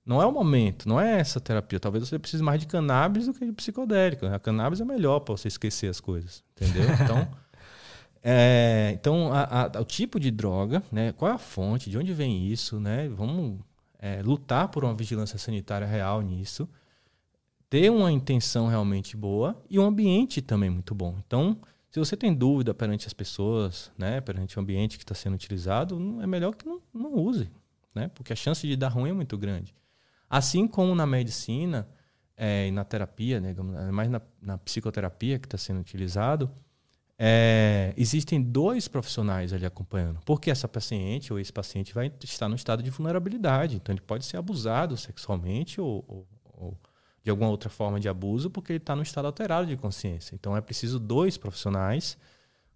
[0.05, 1.81] não é o momento, não é essa terapia.
[1.81, 4.27] Talvez você precise mais de cannabis do que de psicodélico.
[4.27, 4.37] Né?
[4.37, 6.85] A cannabis é melhor para você esquecer as coisas, entendeu?
[7.03, 7.27] Então,
[8.23, 11.12] é, então a, a, o tipo de droga, né?
[11.12, 11.89] Qual é a fonte?
[11.89, 13.09] De onde vem isso, né?
[13.09, 13.59] Vamos
[13.99, 16.69] é, lutar por uma vigilância sanitária real nisso
[17.71, 21.16] ter uma intenção realmente boa e um ambiente também muito bom.
[21.27, 21.59] Então,
[21.95, 26.21] se você tem dúvida perante as pessoas, né, perante o ambiente que está sendo utilizado,
[26.21, 27.49] é melhor que não, não use,
[27.95, 29.73] né, porque a chance de dar ruim é muito grande.
[30.29, 31.89] Assim como na medicina
[32.37, 33.55] é, e na terapia, né,
[33.93, 36.51] mais na, na psicoterapia que está sendo utilizado,
[37.16, 40.19] é, existem dois profissionais ali acompanhando.
[40.25, 43.77] Porque essa paciente ou esse paciente vai estar no estado de vulnerabilidade.
[43.77, 46.79] Então, ele pode ser abusado sexualmente ou, ou, ou
[47.25, 50.35] de alguma outra forma de abuso, porque ele está no estado alterado de consciência.
[50.35, 52.19] Então é preciso dois profissionais,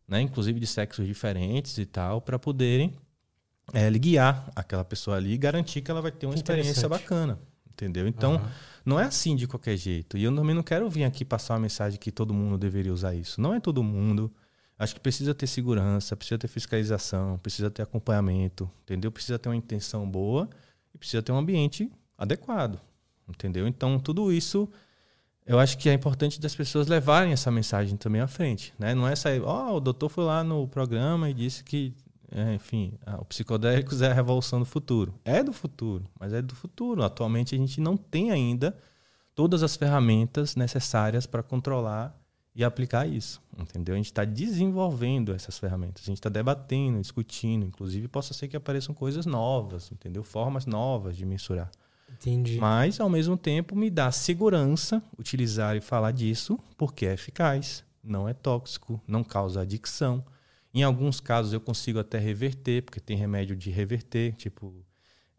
[0.08, 2.94] né, inclusive de sexos diferentes e tal, para poderem
[3.74, 7.38] é, guiar aquela pessoa ali e garantir que ela vai ter uma experiência bacana.
[7.70, 8.08] Entendeu?
[8.08, 8.48] Então, uhum.
[8.84, 10.16] não é assim de qualquer jeito.
[10.16, 13.14] E eu também não quero vir aqui passar uma mensagem que todo mundo deveria usar
[13.14, 13.40] isso.
[13.40, 14.32] Não é todo mundo.
[14.76, 19.12] Acho que precisa ter segurança, precisa ter fiscalização, precisa ter acompanhamento, entendeu?
[19.12, 20.48] Precisa ter uma intenção boa
[20.92, 22.80] e precisa ter um ambiente adequado
[23.28, 23.66] entendeu?
[23.66, 24.68] Então, tudo isso
[25.48, 28.94] eu acho que é importante das pessoas levarem essa mensagem também à frente, né?
[28.94, 31.94] Não é sair, ó, oh, o doutor foi lá no programa e disse que,
[32.30, 35.14] é, enfim, o psicodélicos é a revolução do futuro.
[35.24, 37.02] É do futuro, mas é do futuro.
[37.02, 38.76] Atualmente a gente não tem ainda
[39.34, 42.14] todas as ferramentas necessárias para controlar
[42.54, 43.94] e aplicar isso, entendeu?
[43.94, 48.56] A gente está desenvolvendo essas ferramentas, a gente está debatendo, discutindo, inclusive possa ser que
[48.56, 50.22] apareçam coisas novas, entendeu?
[50.22, 51.70] Formas novas de mensurar.
[52.12, 52.58] Entendi.
[52.58, 58.28] Mas, ao mesmo tempo, me dá segurança utilizar e falar disso, porque é eficaz, não
[58.28, 60.24] é tóxico, não causa adicção.
[60.72, 64.74] Em alguns casos, eu consigo até reverter, porque tem remédio de reverter, tipo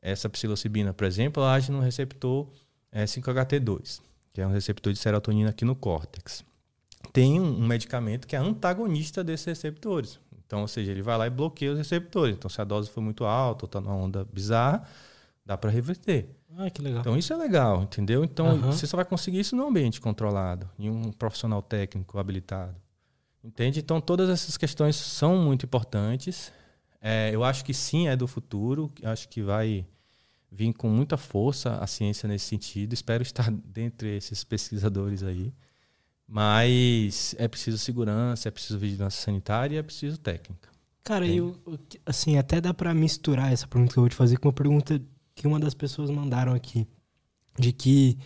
[0.02, 2.48] essa psilocibina, por exemplo, ela age no receptor
[2.92, 4.02] é, 5-HT2,
[4.34, 6.44] que é um receptor de serotonina aqui no córtex.
[7.12, 10.20] Tem um, medicamento que é antagonista desses receptores.
[10.46, 12.36] Então, ou seja, ele vai lá e bloqueia os receptores.
[12.36, 14.88] Então, se a dose for muito alta ou está numa onda bizarra,
[15.50, 16.30] dá para reverter.
[16.56, 17.02] Ah, que legal.
[17.02, 18.24] Então isso é legal, entendeu?
[18.24, 18.72] Então uhum.
[18.72, 22.76] você só vai conseguir isso num ambiente controlado, em um profissional técnico habilitado.
[23.44, 23.80] Entende?
[23.80, 26.54] Então todas essas questões são muito importantes.
[27.02, 28.92] É, eu acho que sim, é do futuro.
[29.04, 29.88] Acho que vai
[30.52, 32.94] vir com muita força a ciência nesse sentido.
[32.94, 35.52] Espero estar dentre esses pesquisadores aí.
[36.28, 40.70] Mas é preciso segurança, é preciso vigilância sanitária e é preciso técnica.
[41.04, 41.58] Cara, eu,
[42.06, 45.02] assim, até dá para misturar essa pergunta que eu vou te fazer com uma pergunta
[45.40, 46.86] que uma das pessoas mandaram aqui,
[47.58, 48.20] de que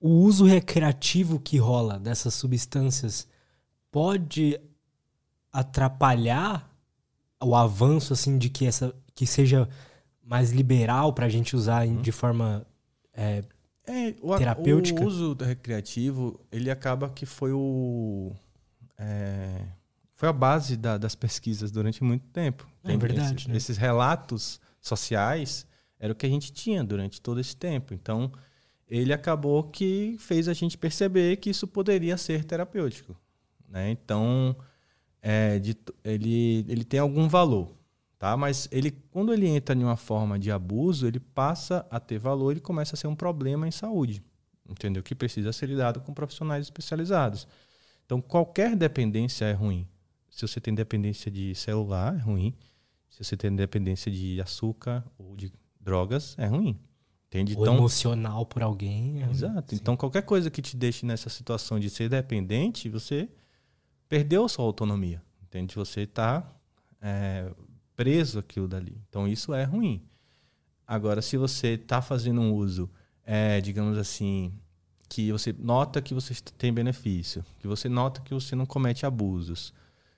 [0.00, 3.28] o uso recreativo que rola dessas substâncias
[3.88, 4.60] pode
[5.52, 6.68] atrapalhar
[7.40, 9.68] o avanço assim de que essa que seja
[10.24, 12.02] mais liberal para a gente usar uhum.
[12.02, 12.66] de forma
[13.14, 13.44] é,
[13.86, 15.04] é, o, terapêutica.
[15.04, 18.32] O uso recreativo ele acaba que foi o
[18.98, 19.66] é,
[20.16, 22.66] foi a base da, das pesquisas durante muito tempo.
[22.82, 23.34] É verdade.
[23.36, 23.56] Esses, né?
[23.56, 25.64] esses relatos sociais
[26.00, 27.92] era o que a gente tinha durante todo esse tempo.
[27.92, 28.32] Então,
[28.88, 33.14] ele acabou que fez a gente perceber que isso poderia ser terapêutico.
[33.68, 33.90] Né?
[33.90, 34.56] Então,
[35.22, 37.76] é, de, ele, ele tem algum valor.
[38.18, 38.36] Tá?
[38.36, 42.56] Mas ele, quando ele entra em uma forma de abuso, ele passa a ter valor
[42.56, 44.22] e começa a ser um problema em saúde.
[44.68, 45.02] Entendeu?
[45.02, 47.46] Que precisa ser lidado com profissionais especializados.
[48.04, 49.86] Então, qualquer dependência é ruim.
[50.28, 52.56] Se você tem dependência de celular, é ruim.
[53.08, 56.78] Se você tem dependência de açúcar ou de drogas é ruim.
[57.28, 57.54] Entende?
[57.56, 59.22] Ou então, emocional por alguém.
[59.22, 59.70] É exato.
[59.70, 59.80] Sim.
[59.80, 63.28] Então, qualquer coisa que te deixe nessa situação de ser dependente, você
[64.08, 65.22] perdeu sua autonomia.
[65.42, 65.76] Entende?
[65.76, 66.44] Você está
[67.00, 67.48] é,
[67.94, 69.00] preso aquilo dali.
[69.08, 70.02] Então, isso é ruim.
[70.86, 72.90] Agora, se você está fazendo um uso,
[73.24, 74.52] é, digamos assim,
[75.08, 79.72] que você nota que você tem benefício, que você nota que você não comete abusos,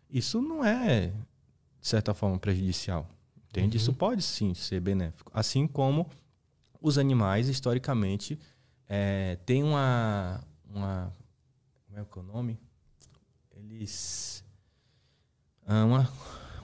[0.09, 1.09] isso não é,
[1.81, 3.07] de certa forma, prejudicial.
[3.53, 3.77] Entende?
[3.77, 3.83] Uhum.
[3.83, 5.31] Isso pode sim ser benéfico.
[5.35, 6.09] Assim como
[6.81, 8.39] os animais, historicamente,
[8.89, 10.43] é, têm uma,
[10.75, 11.13] uma.
[11.87, 12.59] Como é que é o nome?
[13.55, 14.43] Eles.
[15.67, 16.11] Ah, uma,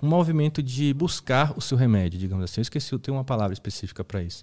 [0.02, 2.60] um movimento de buscar o seu remédio, digamos assim.
[2.60, 4.43] Eu esqueci, tem uma palavra específica para isso.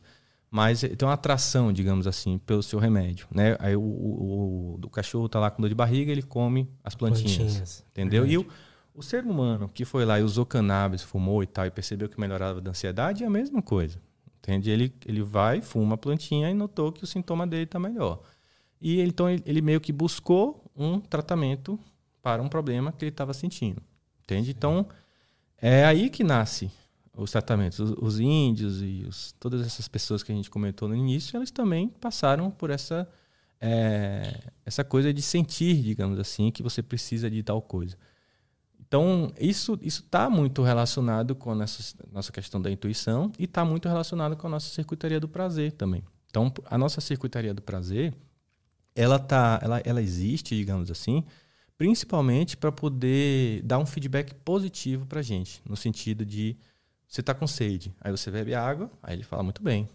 [0.52, 3.28] Mas tem uma atração, digamos assim, pelo seu remédio.
[3.34, 3.58] Né?
[3.60, 6.94] Aí o, o, o, o cachorro está lá com dor de barriga, ele come as
[6.94, 7.36] plantinhas.
[7.36, 7.86] plantinhas.
[7.92, 8.24] Entendeu?
[8.24, 8.34] Verdade.
[8.34, 8.48] E o
[8.96, 12.20] o ser humano que foi lá e usou cannabis, fumou e tal, e percebeu que
[12.20, 14.02] melhorava da ansiedade, é a mesma coisa.
[14.40, 14.70] Entende?
[14.70, 18.22] Ele, ele vai, fuma a plantinha e notou que o sintoma dele está melhor.
[18.80, 21.80] E então ele, ele, meio que buscou um tratamento
[22.22, 23.82] para um problema que ele estava sentindo.
[24.24, 24.52] Entende?
[24.52, 24.88] Então
[25.58, 26.72] é aí que nasce
[27.18, 27.80] os tratamentos.
[27.80, 31.52] Os, os índios e os, todas essas pessoas que a gente comentou no início, elas
[31.52, 33.10] também passaram por essa,
[33.60, 37.98] é, essa coisa de sentir, digamos assim, que você precisa de tal coisa.
[38.88, 43.88] Então, isso está muito relacionado com a nossa, nossa questão da intuição e está muito
[43.88, 46.04] relacionado com a nossa circuitaria do prazer também.
[46.30, 48.14] Então, a nossa circuitaria do prazer,
[48.96, 51.24] ela tá, ela, ela existe, digamos assim,
[51.78, 56.58] principalmente para poder dar um feedback positivo para gente, no sentido de
[57.08, 59.90] você tá com sede, aí você bebe água, aí ele fala muito bem,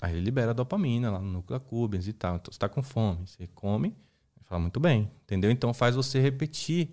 [0.00, 3.26] aí ele libera dopamina lá no núcleo accumbens e tal, então você tá com fome,
[3.26, 5.50] você come, ele fala muito bem, entendeu?
[5.50, 6.90] Então faz você repetir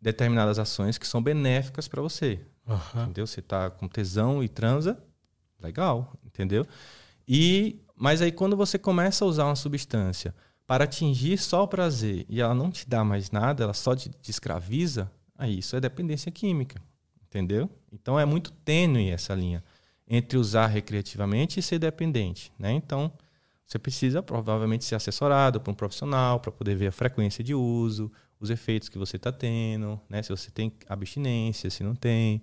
[0.00, 3.02] determinadas ações que são benéficas para você, uhum.
[3.02, 3.26] entendeu?
[3.26, 5.02] Você tá com tesão e transa,
[5.60, 6.66] legal, entendeu?
[7.26, 10.34] E mas aí quando você começa a usar uma substância
[10.66, 14.08] para atingir só o prazer e ela não te dá mais nada, ela só te,
[14.08, 16.80] te escraviza, aí isso é dependência química,
[17.26, 17.68] entendeu?
[17.90, 19.64] Então é muito tênue essa linha
[20.06, 22.72] entre usar recreativamente e ser dependente, né?
[22.72, 23.12] Então
[23.66, 28.10] você precisa provavelmente ser assessorado por um profissional para poder ver a frequência de uso,
[28.40, 30.22] os efeitos que você está tendo, né?
[30.22, 32.42] Se você tem abstinência, se não tem,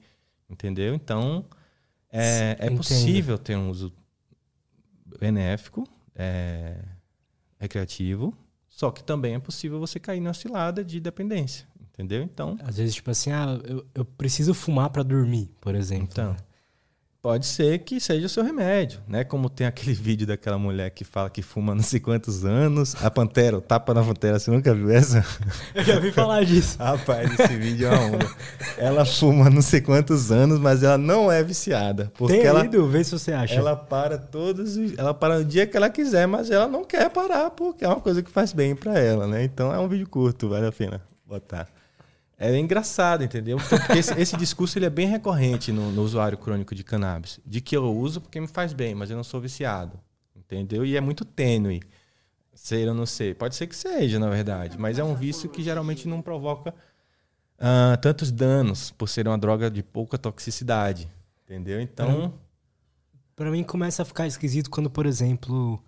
[0.50, 0.94] entendeu?
[0.94, 1.46] Então
[2.12, 3.92] é, é possível ter um uso
[5.20, 6.78] benéfico, é,
[7.60, 8.36] recreativo,
[8.70, 12.24] só que também é possível você cair na cilada de dependência, entendeu?
[12.24, 16.10] Então, às vezes tipo assim, ah, eu, eu preciso fumar para dormir, por exemplo.
[16.12, 16.38] Então, né?
[17.26, 19.24] Pode ser que seja o seu remédio, né?
[19.24, 23.10] Como tem aquele vídeo daquela mulher que fala que fuma não sei quantos anos, a
[23.10, 25.26] pantera, o tapa na pantera, você nunca viu essa?
[25.74, 26.78] Eu já vi falar disso.
[26.78, 28.30] Rapaz, esse vídeo é uma onda.
[28.78, 32.88] Ela fuma não sei quantos anos, mas ela não é viciada, porque tem ela ido,
[32.88, 33.56] vê se você acha.
[33.56, 37.10] Ela para todos os, ela para no dia que ela quiser, mas ela não quer
[37.10, 39.44] parar porque é uma coisa que faz bem para ela, né?
[39.44, 41.75] Então é um vídeo curto, vale a pena botar.
[42.38, 43.58] É engraçado, entendeu?
[43.58, 47.40] Então, porque esse, esse, discurso ele é bem recorrente no, no, usuário crônico de cannabis.
[47.46, 50.00] De que eu uso porque me faz bem, mas eu não sou viciado.
[50.36, 50.86] Entendeu?
[50.86, 51.82] E é muito tênue.
[52.54, 53.36] Ser ou não ser.
[53.36, 54.78] Pode ser que seja, na verdade.
[54.78, 56.74] Mas é um vício que geralmente não provoca
[57.58, 61.10] uh, tantos danos por ser uma droga de pouca toxicidade.
[61.44, 61.80] Entendeu?
[61.80, 62.34] Então.
[63.36, 65.84] Para mim começa a ficar esquisito quando, por exemplo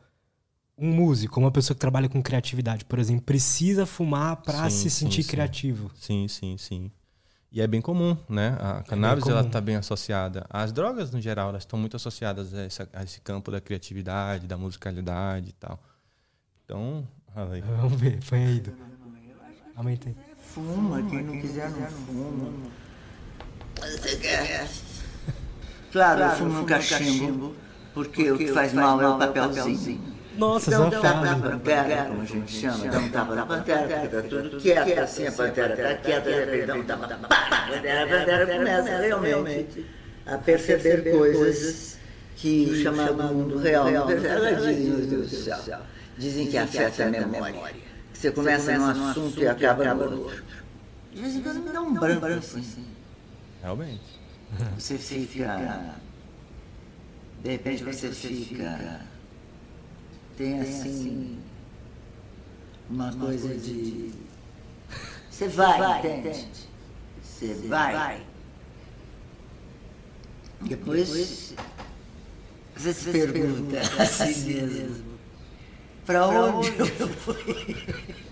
[0.77, 5.23] um músico, uma pessoa que trabalha com criatividade, por exemplo, precisa fumar para se sentir
[5.23, 5.29] sim.
[5.29, 5.91] criativo.
[5.95, 6.91] Sim, sim, sim.
[7.51, 8.55] E é bem comum, né?
[8.59, 10.45] A cannabis é ela está bem associada.
[10.49, 14.45] As drogas, no geral, elas estão muito associadas a, essa, a, esse campo da criatividade,
[14.45, 15.79] da musicalidade e tal.
[16.63, 17.61] Então, aí.
[17.61, 18.63] Vamos ver, foi aí.
[19.75, 20.15] Aumentei.
[20.37, 22.51] Fuma, quem não quiser não fuma.
[23.81, 24.69] Você quer?
[25.91, 27.55] Claro, eu fumo um cachimbo,
[27.93, 30.16] porque o que faz mal é o papelzinho.
[30.37, 33.87] Nossa, dá um tapa na pantera, como a gente chama, dá um tapa na pantera,
[33.87, 37.67] porque tá tudo quieto, assim, a pantera tá quieta, de repente dá um tapa, a
[37.67, 39.85] pantera, a pantera começa realmente
[40.25, 41.97] a perceber coisas
[42.35, 43.89] que o chamado mundo real.
[43.89, 45.79] Ela diz, meu Deus do céu,
[46.17, 47.73] dizem que afeta a memória,
[48.13, 50.43] que você começa num assunto e acaba no outro.
[51.11, 52.85] De vez em quando me dá um branco, assim.
[53.61, 54.19] Realmente.
[54.77, 55.95] Você fica...
[57.43, 59.01] De repente você fica
[60.37, 61.39] tem assim
[62.89, 64.11] uma coisa de.
[65.29, 66.47] Você vai, entende?
[67.21, 68.21] Você vai.
[70.61, 71.53] Depois
[72.75, 75.17] você se pergunta a si mesmo:
[76.05, 77.75] para onde eu fui?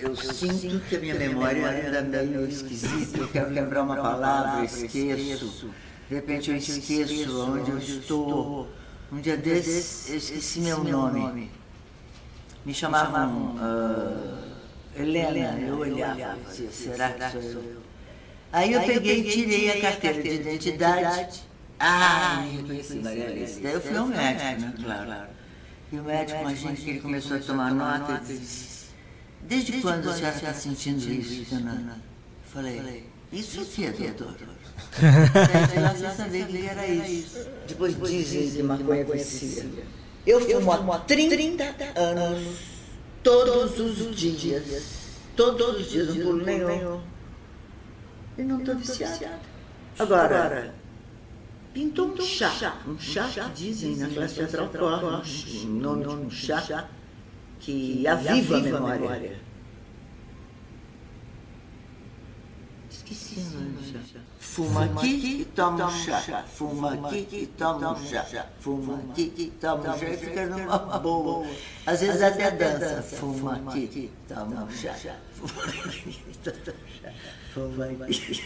[0.00, 3.18] Eu sinto que a minha memória ainda é meio esquisita.
[3.18, 5.70] Eu quero lembrar uma palavra, eu esqueço.
[6.08, 8.68] De repente eu esqueço onde eu estou
[9.12, 11.50] um dia desses, eu esqueci meu nome.
[12.64, 14.48] Me chamavam uh,
[14.94, 17.82] Helena, eu olhava, dizia, será que sou eu?
[18.52, 21.42] Aí eu peguei e tirei a carteira de identidade.
[21.78, 23.60] Ah, me reconheci, Maria Alice.
[23.60, 25.28] Daí eu fui ao médico, né, claro.
[25.92, 28.86] E o médico, imagina que ele começou a tomar nota e disse,
[29.42, 32.02] desde quando a senhora está sentindo isso, dona?
[32.52, 34.34] Falei, isso aqui é, doutor?
[35.00, 37.46] Daí sem saber o que era isso.
[37.66, 39.66] Depois dizem que maconha vicia.
[40.26, 41.64] Eu fumo há 30
[41.96, 42.58] anos,
[43.22, 44.98] todos os dias.
[45.36, 47.00] Todos os dias, não pulo nenhum.
[48.36, 49.40] E não estou viciada.
[49.98, 50.74] Agora,
[51.72, 52.76] pintou um chá.
[52.86, 56.88] Um chá que dizem na classe teatral corre, um nome de um chá
[57.60, 59.40] que aviva a memória.
[62.90, 64.20] Esqueci o nome do chá.
[64.58, 66.44] Fuma aqui e toma um chá.
[66.52, 68.26] Fuma aqui e toma um chá.
[68.58, 70.08] Fuma aqui e toma um chá.
[70.10, 71.46] E fica numa boa.
[71.86, 73.02] Às vezes até dança.
[73.02, 74.96] Fuma aqui e toma um chá.
[75.32, 77.12] Fuma aqui e toma um chá.
[77.54, 78.42] Fuma aqui.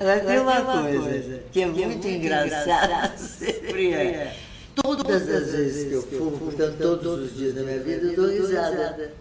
[0.00, 3.16] Agora tem uma coisa que é muito engraçada.
[3.16, 4.36] Sempre é.
[4.74, 8.28] Todas as vezes que eu fumo, portanto, todos os dias da minha vida, eu dou
[8.28, 9.12] risada.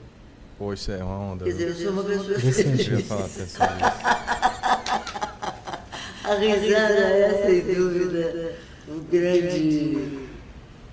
[0.57, 1.45] Pô, isso é uma onda.
[1.45, 2.35] Quer dizer, eu sou uma pessoa.
[2.89, 3.69] Eu ia falar pessoal.
[6.27, 8.55] A risada é, sem dúvida,
[8.87, 10.27] o grande,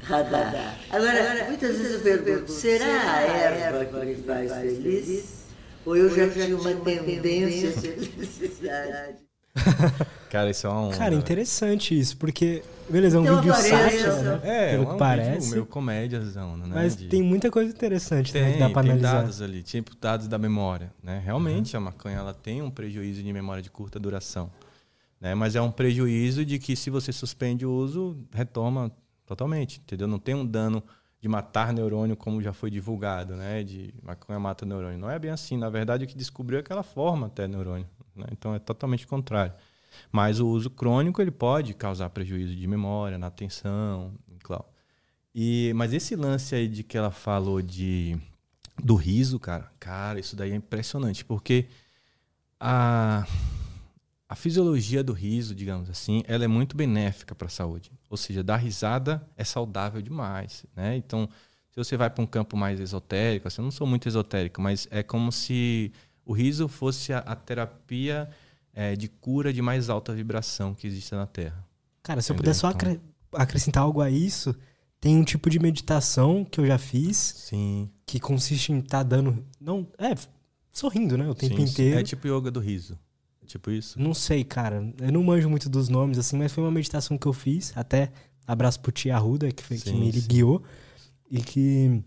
[0.02, 0.76] radar.
[0.90, 5.44] Agora, muitas vezes eu pergunto, será a erva que me faz feliz?
[5.84, 9.16] Ou eu já tinha uma tendência à felicidade?
[10.30, 10.96] Cara, isso é uma onda.
[10.96, 14.40] Cara, interessante isso, porque, beleza, é um Então, vídeo sátira, né?
[14.42, 15.38] É, Pelo é que um parece.
[15.38, 16.64] vídeo meio comédiazão, né?
[16.68, 19.20] Mas de- tem muita coisa interessante né, Tem, que dá pra tem analisar.
[19.22, 21.22] dados ali, tipo dados da memória, né?
[21.24, 24.50] Realmente a maconha ela tem um prejuízo de memória de curta duração,
[25.20, 25.34] né?
[25.34, 28.92] Mas é um prejuízo de que se você suspende o uso, retoma
[29.26, 30.06] totalmente, entendeu?
[30.06, 30.82] Não tem um dano
[31.20, 33.62] de matar neurônio como já foi divulgado, né?
[33.62, 34.98] De maconha mata neurônio.
[34.98, 37.88] Não é bem assim, na verdade o que descobriu é que ela forma até neurônio,
[38.14, 38.26] né?
[38.30, 39.54] Então é totalmente contrário.
[40.12, 44.12] Mas o uso crônico ele pode causar prejuízo de memória, na atenção,
[44.42, 44.64] claro.
[45.34, 48.18] E, mas esse lance aí de que ela falou de
[48.82, 51.66] do riso, cara, cara, isso daí é impressionante, porque
[52.60, 53.26] a,
[54.28, 57.90] a fisiologia do riso, digamos assim, ela é muito benéfica para a saúde.
[58.08, 60.96] Ou seja, dar risada é saudável demais, né?
[60.96, 61.28] Então,
[61.70, 64.88] se você vai para um campo mais esotérico, assim, eu não sou muito esotérico, mas
[64.90, 65.92] é como se
[66.24, 68.28] o riso fosse a, a terapia
[68.72, 71.64] eh, de cura de mais alta vibração que existe na Terra.
[72.02, 73.00] Cara, se eu puder só Então- acre-
[73.34, 74.54] acrescentar algo a isso,
[75.00, 77.90] tem um tipo de meditação que eu já fiz Sim.
[78.06, 79.44] que consiste em estar dando.
[79.60, 80.14] Não, é,
[80.72, 81.28] sorrindo, né?
[81.28, 81.72] O tempo sim, sim.
[81.72, 82.00] inteiro.
[82.00, 82.98] É tipo yoga do riso.
[83.46, 84.00] Tipo isso.
[84.00, 84.92] Não sei, cara.
[85.00, 87.72] Eu não manjo muito dos nomes, assim, mas foi uma meditação que eu fiz.
[87.76, 88.12] Até
[88.46, 90.26] abraço pro Tia Arruda, que, foi, que Sim, me sim.
[90.26, 90.62] guiou.
[91.30, 92.02] E que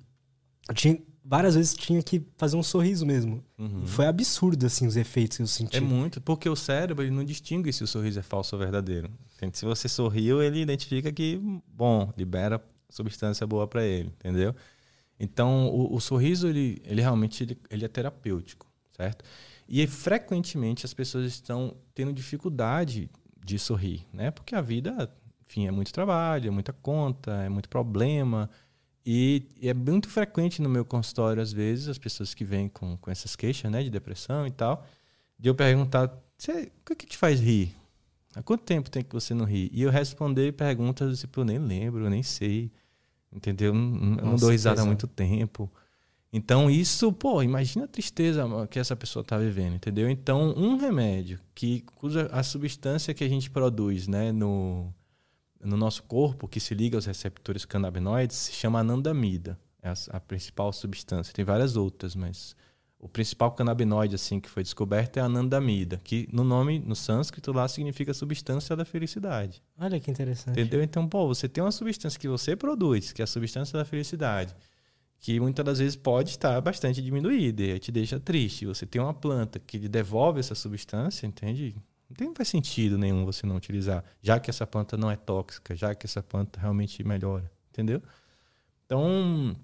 [0.74, 3.44] tinha, várias vezes tinha que fazer um sorriso mesmo.
[3.58, 3.86] Uhum.
[3.86, 5.78] Foi absurdo, assim, os efeitos que eu senti.
[5.78, 9.10] É muito, porque o cérebro ele não distingue se o sorriso é falso ou verdadeiro.
[9.54, 14.56] Se você sorriu, ele identifica que, bom, libera substância boa para ele, entendeu?
[15.20, 19.26] Então, o, o sorriso, ele, ele realmente ele, ele é terapêutico, certo?
[19.68, 23.10] E frequentemente as pessoas estão tendo dificuldade
[23.46, 24.32] de sorrir, né?
[24.32, 25.12] Porque a vida,
[25.48, 28.50] enfim, é muito trabalho, é muita conta, é muito problema.
[29.06, 33.10] E, é muito frequente no meu consultório, às vezes, as pessoas que vêm com, com
[33.10, 34.86] essas queixas, né, de depressão e tal,
[35.40, 37.74] de eu perguntar, "Você- o que, que te faz rir?
[38.36, 39.70] Há quanto tempo tem que você não ri?
[39.74, 42.72] E eu responder perguntas, tipo, eu nem lembro, eu nem sei.
[43.32, 43.74] Entendeu?
[43.74, 45.72] Eu não, Nossa, dou risada há muito tempo.
[46.32, 50.10] Então, isso, pô, imagina a tristeza que essa pessoa está vivendo, entendeu?
[50.10, 54.94] Então, um remédio que usa a substância que a gente produz, né, no,
[55.64, 59.58] no nosso corpo, que se liga aos receptores canabinoides, se chama anandamida.
[59.82, 61.34] É a, a principal substância.
[61.34, 62.56] Tem várias outras, mas
[63.00, 67.52] o principal canabinoide assim que foi descoberto é a anandamida, que no nome no sânscrito
[67.52, 69.62] lá significa substância da felicidade.
[69.80, 70.60] Olha que interessante.
[70.60, 70.82] Entendeu?
[70.82, 74.56] Então, pô, você tem uma substância que você produz, que é a substância da felicidade,
[75.20, 78.66] que muitas das vezes pode estar bastante diminuída e te deixa triste.
[78.66, 81.76] Você tem uma planta que lhe devolve essa substância, entende?
[82.10, 85.16] Não tem não faz sentido nenhum você não utilizar, já que essa planta não é
[85.16, 88.02] tóxica, já que essa planta realmente melhora, entendeu?
[88.86, 89.56] Então,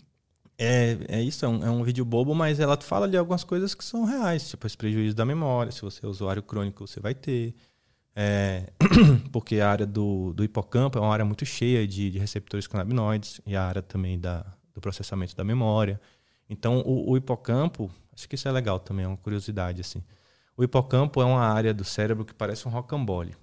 [0.57, 3.73] é, é isso, é um, é um vídeo bobo, mas ela fala de algumas coisas
[3.73, 7.15] que são reais, tipo esse prejuízo da memória, se você é usuário crônico, você vai
[7.15, 7.55] ter.
[8.15, 8.71] É,
[9.31, 13.41] porque a área do, do hipocampo é uma área muito cheia de, de receptores canabinoides
[13.45, 15.99] e a área também da, do processamento da memória.
[16.49, 20.03] Então, o, o hipocampo, acho que isso é legal também, é uma curiosidade, assim.
[20.55, 23.35] O hipocampo é uma área do cérebro que parece um rocambole.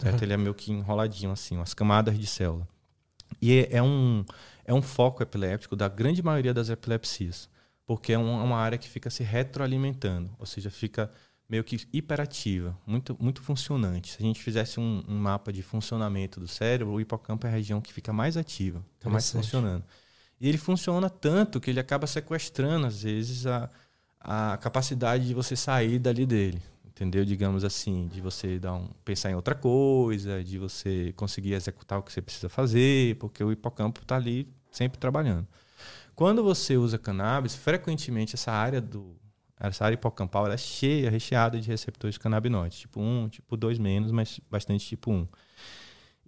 [0.00, 0.22] Certo?
[0.22, 2.66] Ele é meio que enroladinho, assim, umas camadas de célula.
[3.40, 4.24] E é, é um,
[4.64, 7.48] é um foco epiléptico da grande maioria das epilepsias,
[7.86, 11.10] porque é um- uma área que fica se retroalimentando, ou seja, fica
[11.48, 14.12] meio que hiperativa, muito, muito funcionante.
[14.12, 17.52] Se a gente fizesse um, um mapa de funcionamento do cérebro, o hipocampo é a
[17.52, 19.84] região que fica mais ativa, está mais funcionando.
[20.40, 23.68] E ele funciona tanto que ele acaba sequestrando, às vezes, a,
[24.20, 26.62] a capacidade de você sair dali dele.
[26.86, 27.24] Entendeu?
[27.24, 32.02] Digamos assim, de você dar um, pensar em outra coisa, de você conseguir executar o
[32.02, 35.46] que você precisa fazer, porque o hipocampo está ali sempre trabalhando.
[36.14, 39.16] Quando você usa cannabis, frequentemente essa área do
[39.58, 44.40] essa área hipocampal é cheia, recheada de receptores canabinoides, tipo 1, tipo 2 menos, mas
[44.50, 45.28] bastante tipo 1.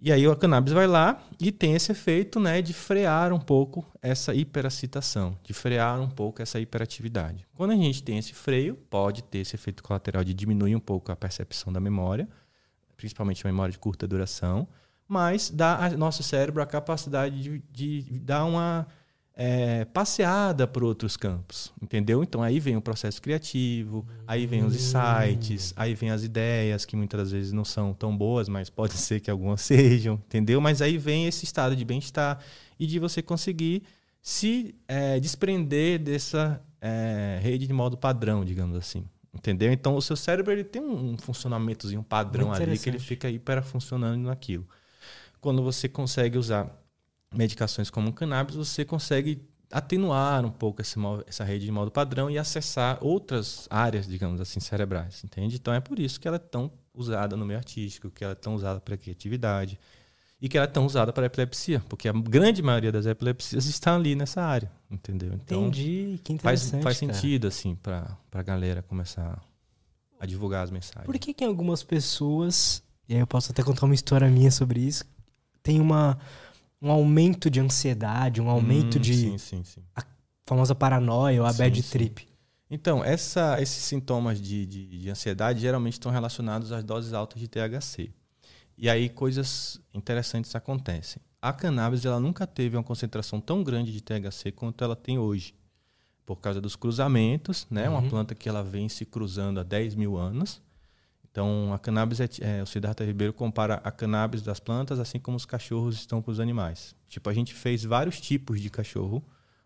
[0.05, 3.89] E aí o cannabis vai lá e tem esse efeito né, de frear um pouco
[4.01, 7.47] essa hiperacitação, de frear um pouco essa hiperatividade.
[7.55, 11.09] Quando a gente tem esse freio, pode ter esse efeito colateral de diminuir um pouco
[11.09, 12.27] a percepção da memória,
[12.97, 14.67] principalmente a memória de curta duração,
[15.07, 18.85] mas dá ao nosso cérebro a capacidade de, de dar uma
[19.35, 22.23] é, passeada por outros campos, entendeu?
[22.23, 26.95] Então aí vem o processo criativo, aí vem os insights, aí vem as ideias que
[26.95, 30.61] muitas vezes não são tão boas, mas pode ser que algumas sejam, entendeu?
[30.61, 32.39] Mas aí vem esse estado de bem-estar
[32.79, 33.83] e de você conseguir
[34.21, 39.03] se é, desprender dessa é, rede de modo padrão, digamos assim.
[39.33, 39.73] Entendeu?
[39.73, 44.21] Então o seu cérebro ele tem um funcionamentozinho padrão ali que ele fica hiper funcionando
[44.21, 44.67] naquilo.
[45.41, 46.82] Quando você consegue usar
[47.33, 52.29] medicações como o cannabis, você consegue atenuar um pouco esse, essa rede de modo padrão
[52.29, 55.55] e acessar outras áreas, digamos assim, cerebrais, entende?
[55.55, 58.35] Então é por isso que ela é tão usada no meio artístico, que ela é
[58.35, 59.79] tão usada para criatividade
[60.39, 63.95] e que ela é tão usada para epilepsia, porque a grande maioria das epilepsias está
[63.95, 65.33] ali nessa área, entendeu?
[65.33, 66.83] Então, Entendi, que interessante.
[66.83, 69.41] Faz, faz sentido, assim, para a galera começar
[70.19, 71.05] a divulgar as mensagens.
[71.05, 74.81] Por que, que algumas pessoas, e aí eu posso até contar uma história minha sobre
[74.81, 75.03] isso,
[75.63, 76.19] tem uma
[76.83, 79.15] um aumento de ansiedade, um aumento hum, de.
[79.15, 79.81] Sim, sim, sim.
[79.95, 80.03] A
[80.45, 82.27] famosa paranoia ou a bad trip.
[82.69, 87.47] Então, essa, esses sintomas de, de, de, ansiedade geralmente estão relacionados às doses altas de
[87.47, 88.11] THC.
[88.77, 91.21] E aí coisas interessantes acontecem.
[91.41, 95.53] A cannabis ela nunca teve uma concentração tão grande de THC quanto ela tem hoje.
[96.25, 97.87] Por causa dos cruzamentos, né?
[97.87, 97.97] Uhum.
[97.97, 100.61] Uma planta que ela vem se cruzando há 10 mil anos.
[101.33, 105.35] Então, a cannabis, é, é, o Siddhartha Ribeiro compara a cannabis das plantas assim como
[105.35, 106.95] os cachorros estão para os animais.
[107.09, 109.25] Tipo, a gente fez vários tipos de cachorro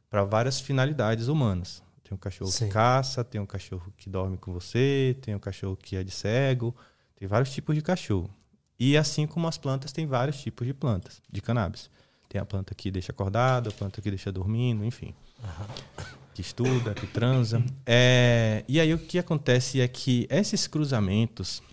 [0.09, 1.83] para várias finalidades humanas.
[2.05, 2.67] Tem um cachorro Sim.
[2.67, 6.11] que caça, tem um cachorro que dorme com você, tem um cachorro que é de
[6.11, 6.73] cego,
[7.17, 8.33] tem vários tipos de cachorro.
[8.79, 11.89] E assim como as plantas, tem vários tipos de plantas, de cannabis.
[12.29, 15.13] Tem a planta que deixa acordado, a planta que deixa dormindo, enfim.
[15.43, 17.63] Uhum que estuda, que transa.
[17.83, 21.63] É, e aí o que acontece é que esses cruzamentos,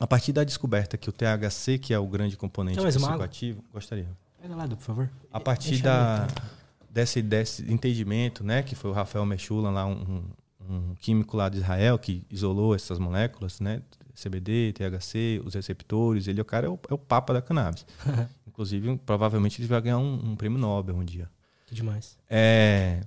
[0.00, 4.08] a partir da descoberta que o THC, que é o grande componente do psicoativo, gostaria.
[4.40, 5.10] Pega lá, por favor.
[5.30, 6.26] A partir da,
[6.88, 10.24] desse, desse entendimento, né, que foi o Rafael Mechula, lá um,
[10.66, 13.82] um químico lá de Israel que isolou essas moléculas, né,
[14.14, 17.84] CBD, THC, os receptores, ele é o cara é o, é o papa da cannabis.
[18.48, 21.28] Inclusive, provavelmente ele vai ganhar um, um prêmio Nobel um dia.
[21.66, 22.16] Que demais.
[22.28, 23.02] É,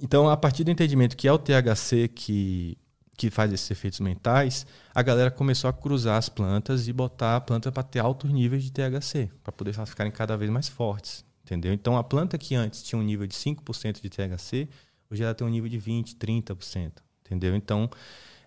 [0.00, 2.76] então, a partir do entendimento que é o THC que,
[3.16, 7.40] que faz esses efeitos mentais, a galera começou a cruzar as plantas e botar a
[7.40, 11.24] planta para ter altos níveis de THC, para poder elas ficarem cada vez mais fortes.
[11.44, 11.72] Entendeu?
[11.72, 14.68] Então, a planta que antes tinha um nível de 5% de THC,
[15.10, 16.92] hoje ela tem um nível de 20%, 30%.
[17.24, 17.54] Entendeu?
[17.54, 17.88] Então,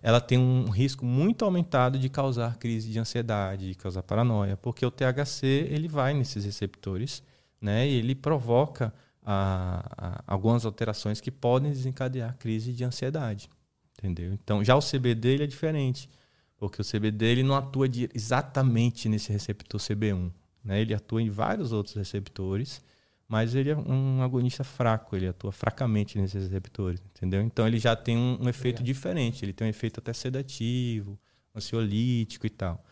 [0.02, 4.84] ela tem um risco muito aumentado de causar crise de ansiedade, de causar paranoia, porque
[4.84, 7.22] o THC ele vai nesses receptores
[7.60, 8.92] né, e ele provoca
[9.30, 13.50] a, a, algumas alterações que podem desencadear crise de ansiedade.
[13.98, 14.32] Entendeu?
[14.32, 16.08] Então, já o CBD ele é diferente,
[16.56, 20.32] porque o CBD ele não atua de, exatamente nesse receptor CB1.
[20.64, 20.80] Né?
[20.80, 22.82] Ele atua em vários outros receptores,
[23.28, 27.42] mas ele é um agonista fraco, ele atua fracamente nesses receptores, entendeu?
[27.42, 31.18] Então ele já tem um, um efeito diferente, ele tem um efeito até sedativo,
[31.54, 32.82] ansiolítico e tal.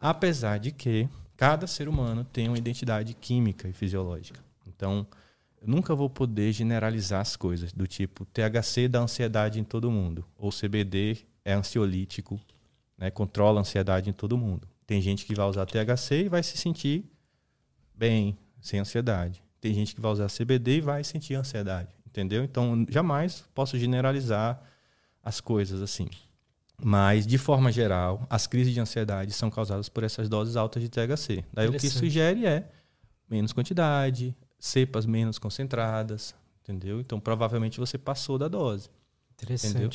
[0.00, 1.06] Apesar de que
[1.36, 4.40] cada ser humano tem uma identidade química e fisiológica.
[4.66, 5.06] Então,
[5.64, 10.24] eu nunca vou poder generalizar as coisas, do tipo THC dá ansiedade em todo mundo,
[10.36, 12.38] ou CBD é ansiolítico,
[12.98, 14.68] né, controla a ansiedade em todo mundo.
[14.86, 17.04] Tem gente que vai usar THC e vai se sentir
[17.94, 19.42] bem, sem ansiedade.
[19.60, 22.44] Tem gente que vai usar CBD e vai sentir ansiedade, entendeu?
[22.44, 24.62] Então, jamais posso generalizar
[25.22, 26.08] as coisas assim.
[26.82, 30.88] Mas, de forma geral, as crises de ansiedade são causadas por essas doses altas de
[30.90, 31.44] THC.
[31.52, 32.68] Daí o que sugere é
[33.30, 36.98] menos quantidade, cepas menos concentradas, entendeu?
[36.98, 38.88] Então provavelmente você passou da dose.
[39.34, 39.74] Interessante.
[39.74, 39.90] Entendeu?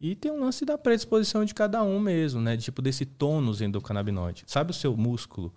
[0.00, 2.56] E tem um lance da predisposição de cada um mesmo, né?
[2.56, 4.44] Tipo desse tônus endocannabinoide.
[4.46, 5.54] Sabe o seu músculo?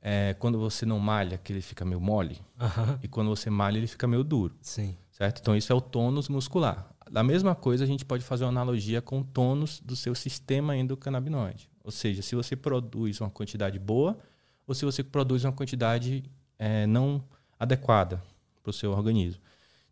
[0.00, 2.40] É, quando você não malha, que ele fica meio mole.
[3.02, 4.54] E quando você malha, ele fica meio duro.
[4.60, 4.96] Sim.
[5.10, 5.40] Certo?
[5.40, 6.88] Então isso é o tônus muscular.
[7.10, 10.76] Da mesma coisa, a gente pode fazer uma analogia com o tônus do seu sistema
[10.76, 11.68] endocannabinoide.
[11.82, 14.16] Ou seja, se você produz uma quantidade boa
[14.66, 16.22] ou se você produz uma quantidade
[16.58, 17.24] é, não
[17.58, 18.22] adequada
[18.62, 19.40] para o seu organismo.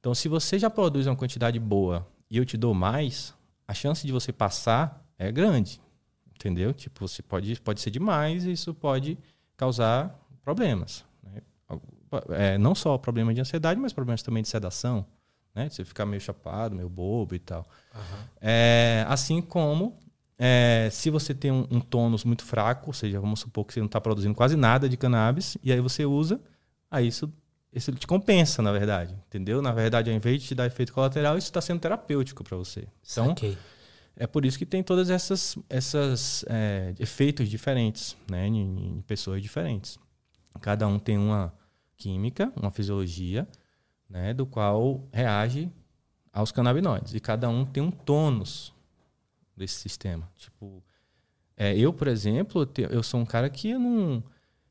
[0.00, 3.34] Então, se você já produz uma quantidade boa e eu te dou mais,
[3.66, 5.80] a chance de você passar é grande.
[6.34, 6.74] Entendeu?
[6.74, 9.16] Tipo, você pode, pode ser demais e isso pode
[9.56, 11.04] causar problemas.
[11.22, 11.40] Né?
[12.30, 15.06] É, não só problemas de ansiedade, mas problemas também de sedação.
[15.54, 15.70] Né?
[15.70, 17.66] Você ficar meio chapado, meio bobo e tal.
[17.94, 18.18] Uhum.
[18.40, 19.96] É, assim como
[20.36, 23.80] é, se você tem um, um tônus muito fraco, ou seja, vamos supor que você
[23.80, 26.40] não está produzindo quase nada de cannabis, e aí você usa,
[26.90, 27.32] aí isso
[27.74, 29.60] isso te compensa, na verdade, entendeu?
[29.60, 32.86] Na verdade, ao invés de te dar efeito colateral, isso está sendo terapêutico para você.
[33.10, 33.58] Então, okay.
[34.16, 39.42] é por isso que tem todas essas, essas é, efeitos diferentes, né, em, em, pessoas
[39.42, 39.98] diferentes.
[40.60, 41.52] Cada um tem uma
[41.96, 43.46] química, uma fisiologia,
[44.08, 45.68] né, do qual reage
[46.32, 47.12] aos canabinoides.
[47.12, 48.72] E cada um tem um tônus
[49.56, 50.30] desse sistema.
[50.36, 50.80] Tipo,
[51.56, 54.22] é, eu, por exemplo, eu sou um cara que eu não,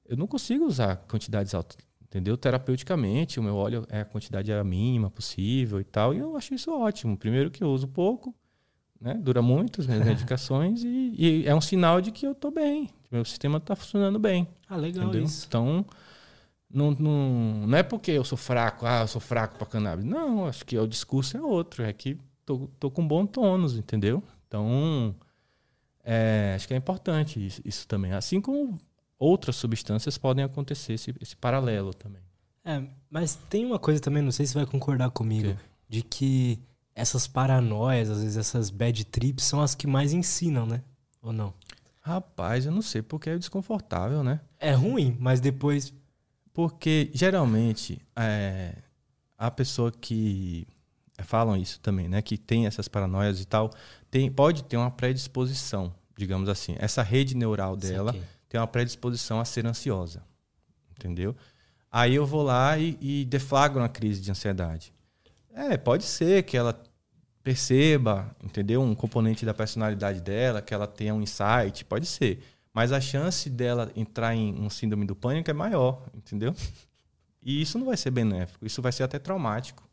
[0.05, 1.77] eu não consigo usar quantidades altas
[2.13, 2.37] entendeu?
[2.37, 6.37] Terapeuticamente, o meu óleo é a quantidade é a mínima possível e tal, e eu
[6.37, 7.17] acho isso ótimo.
[7.17, 8.33] Primeiro que eu uso pouco,
[9.01, 9.15] né?
[9.15, 12.89] Dura muito as minhas medicações e, e, é um sinal de que eu estou bem,
[13.11, 14.47] meu sistema está funcionando bem.
[14.69, 15.23] Ah, legal entendeu?
[15.23, 15.45] isso.
[15.47, 15.83] Então,
[16.69, 20.05] não, não, não é porque eu sou fraco, ah, eu sou fraco para cannabis.
[20.05, 24.21] Não, acho que o discurso é outro, é que tô, tô com bom tônus, entendeu?
[24.47, 25.15] Então,
[26.03, 28.11] é, acho que é importante isso, isso, também.
[28.11, 28.77] Assim como
[29.17, 32.21] outras substâncias podem acontecer, esse, esse paralelo também.
[32.65, 35.59] É, mas tem uma coisa também, não sei se vai concordar comigo, que?
[35.89, 36.59] de que
[36.95, 40.81] essas paranoias, às vezes essas bad trips, são as que mais ensinam, né?
[41.21, 41.53] Ou não?
[41.99, 44.41] Rapaz, eu não sei porque é desconfortável, né?
[44.59, 45.93] É ruim, mas depois
[46.53, 48.75] porque geralmente é,
[49.37, 50.67] a pessoa que
[51.17, 53.71] é, falam isso também, né, que tem essas paranoias e tal,
[54.11, 56.75] tem, pode ter uma predisposição, digamos assim.
[56.77, 58.15] Essa rede neural dela
[58.53, 60.21] tem uma predisposição a ser ansiosa,
[60.91, 61.35] entendeu?
[61.91, 64.93] Aí eu vou lá e, e deflagro uma crise de ansiedade.
[65.51, 66.79] É, pode ser que ela
[67.41, 68.83] perceba, entendeu?
[68.83, 72.43] Um componente da personalidade dela, que ela tenha um insight, pode ser.
[72.71, 76.55] Mas a chance dela entrar em um síndrome do pânico é maior, entendeu?
[77.41, 79.83] E isso não vai ser benéfico, isso vai ser até traumático.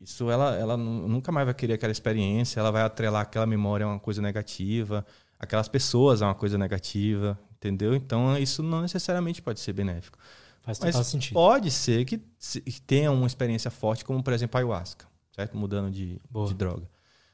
[0.00, 3.88] Isso ela, ela nunca mais vai querer aquela experiência, ela vai atrelar aquela memória a
[3.88, 5.04] uma coisa negativa,
[5.40, 7.94] aquelas pessoas a uma coisa negativa, entendeu?
[7.94, 10.18] Então isso não necessariamente pode ser benéfico.
[10.62, 11.34] Faz Mas sentido.
[11.34, 15.56] pode ser que, que tenha uma experiência forte, como por exemplo a ayahuasca, certo?
[15.56, 16.88] Mudando de, de droga.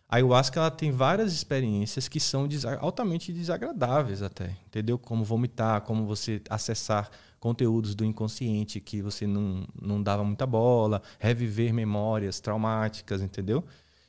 [0.09, 2.49] A ayahuasca ela tem várias experiências que são
[2.79, 4.97] altamente desagradáveis até, entendeu?
[4.97, 11.03] Como vomitar, como você acessar conteúdos do inconsciente que você não, não dava muita bola,
[11.19, 13.65] reviver memórias traumáticas, entendeu?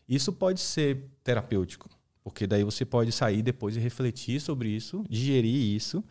[0.07, 1.89] Isso pode ser terapêutico,
[2.29, 6.03] porque daí você pode sair depois e refletir sobre isso, digerir isso,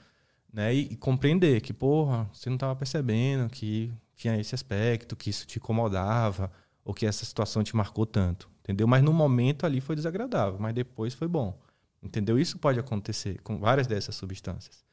[0.53, 0.75] né?
[0.75, 5.47] E, e compreender que, porra, você não estava percebendo que tinha esse aspecto, que isso
[5.47, 6.51] te incomodava,
[6.85, 8.89] ou que essa situação te marcou tanto entendeu?
[8.89, 11.57] Mas no momento ali foi desagradável, mas depois foi bom,
[12.03, 12.37] entendeu?
[12.37, 14.85] Isso pode acontecer com várias dessas substâncias.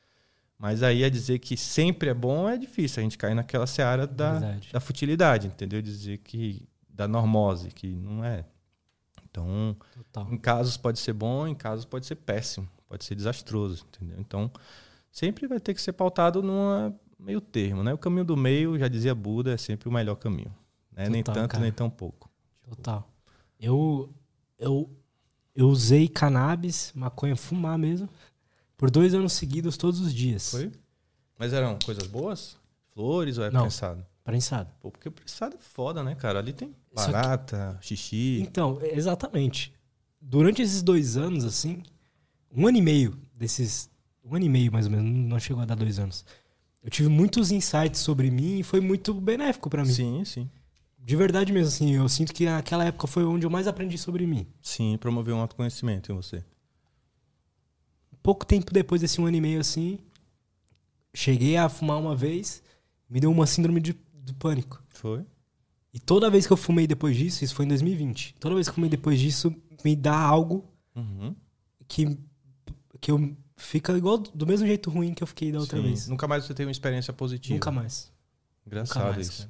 [0.60, 4.06] Mas aí é dizer que sempre é bom é difícil, a gente cai naquela seara
[4.06, 5.82] da, da futilidade, entendeu?
[5.82, 8.46] Dizer que da normose, que não é.
[9.34, 10.32] Então, Total.
[10.32, 14.18] em casos pode ser bom, em casos pode ser péssimo, pode ser desastroso, entendeu?
[14.20, 14.52] Então,
[15.12, 17.92] sempre vai ter que ser pautado num meio termo, né?
[17.92, 20.54] O caminho do meio, já dizia Buda, é sempre o melhor caminho,
[20.92, 21.06] né?
[21.06, 21.64] Total, nem tanto, cara.
[21.64, 22.30] nem tão pouco.
[22.70, 23.10] Total.
[23.60, 24.14] Eu,
[24.60, 24.88] eu,
[25.56, 28.08] eu usei cannabis, maconha, fumar mesmo,
[28.78, 30.52] por dois anos seguidos, todos os dias.
[30.52, 30.72] Foi?
[31.40, 32.56] Mas eram coisas boas?
[32.94, 34.06] Flores ou é Não, prensado?
[34.24, 34.70] Prensado.
[34.80, 36.40] Pô, porque o prensado é foda, né, cara?
[36.40, 37.88] Ali tem barata, que...
[37.88, 38.40] xixi.
[38.42, 39.74] Então, exatamente.
[40.22, 41.84] Durante esses dois anos, assim,
[42.56, 43.90] um ano e meio desses.
[44.24, 46.24] Um ano e meio, mais ou menos, não chegou a dar dois anos.
[46.82, 49.92] Eu tive muitos insights sobre mim e foi muito benéfico para mim.
[49.92, 50.50] Sim, sim.
[50.98, 54.26] De verdade mesmo, assim, eu sinto que aquela época foi onde eu mais aprendi sobre
[54.26, 54.48] mim.
[54.62, 56.44] Sim, promover um autoconhecimento em você.
[58.22, 60.00] Pouco tempo depois desse um ano e meio, assim,
[61.14, 62.64] cheguei a fumar uma vez,
[63.10, 63.94] me deu uma síndrome de,
[64.24, 64.82] de pânico.
[64.90, 65.26] Foi?
[65.94, 68.72] E toda vez que eu fumei depois disso, isso foi em 2020, toda vez que
[68.72, 69.54] eu fumei depois disso,
[69.86, 71.36] me dá algo uhum.
[71.88, 72.18] que,
[73.00, 75.84] que eu fica igual do mesmo jeito ruim que eu fiquei da outra Sim.
[75.84, 76.08] vez.
[76.08, 77.54] Nunca mais você teve uma experiência positiva.
[77.54, 78.12] Nunca mais.
[78.66, 79.50] Engraçado Nunca mais, isso.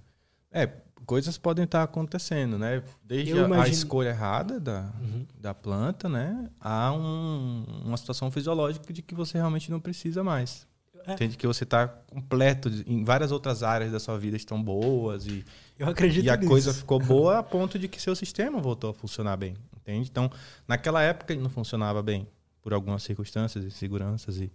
[0.52, 0.66] Cara.
[0.66, 2.84] É, coisas podem estar acontecendo, né?
[3.04, 3.62] Desde a, imagino...
[3.62, 5.26] a, escolha errada da, uhum.
[5.40, 6.50] da planta, né?
[6.60, 10.68] A um, uma situação fisiológica de que você realmente não precisa mais.
[11.06, 11.14] É.
[11.14, 15.44] Entende que você está completo em várias outras áreas da sua vida estão boas e
[15.78, 16.50] eu acredito e a nisso.
[16.50, 20.10] coisa ficou boa a ponto de que seu sistema voltou a funcionar bem, entende?
[20.10, 20.32] Então,
[20.68, 22.28] naquela época ele não funcionava bem
[22.62, 24.52] por algumas circunstâncias, inseguranças e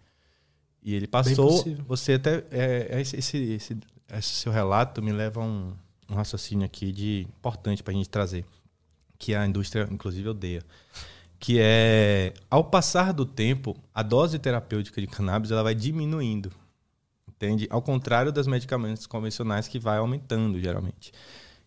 [0.81, 1.65] e ele passou.
[1.89, 3.77] Você até é, é esse, esse, esse,
[4.13, 5.75] esse seu relato me leva a um
[6.09, 8.45] um raciocínio aqui de importante para a gente trazer,
[9.19, 10.63] que a indústria, inclusive, odeia.
[11.39, 16.51] Que é, ao passar do tempo, a dose terapêutica de cannabis ela vai diminuindo.
[17.29, 17.69] Entende?
[17.71, 21.13] Ao contrário das medicamentos convencionais que vai aumentando, geralmente.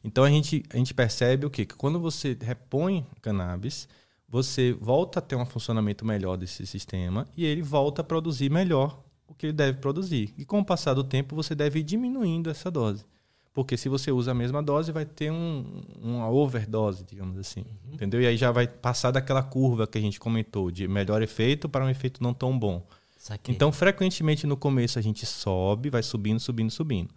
[0.04, 1.66] Então a gente, a gente percebe o quê?
[1.66, 3.88] Que quando você repõe cannabis,
[4.28, 9.02] você volta a ter um funcionamento melhor desse sistema e ele volta a produzir melhor
[9.28, 10.34] o que ele deve produzir.
[10.38, 13.06] E com o passar do tempo, você deve ir diminuindo essa dose.
[13.54, 17.62] Porque se você usa a mesma dose, vai ter um, uma overdose, digamos assim.
[17.62, 17.96] Uhum.
[17.96, 18.22] Entendeu?
[18.22, 21.84] E aí já vai passar daquela curva que a gente comentou, de melhor efeito para
[21.84, 22.82] um efeito não tão bom.
[23.18, 23.54] Saquei.
[23.54, 27.14] Então, frequentemente no começo a gente sobe, vai subindo, subindo, subindo.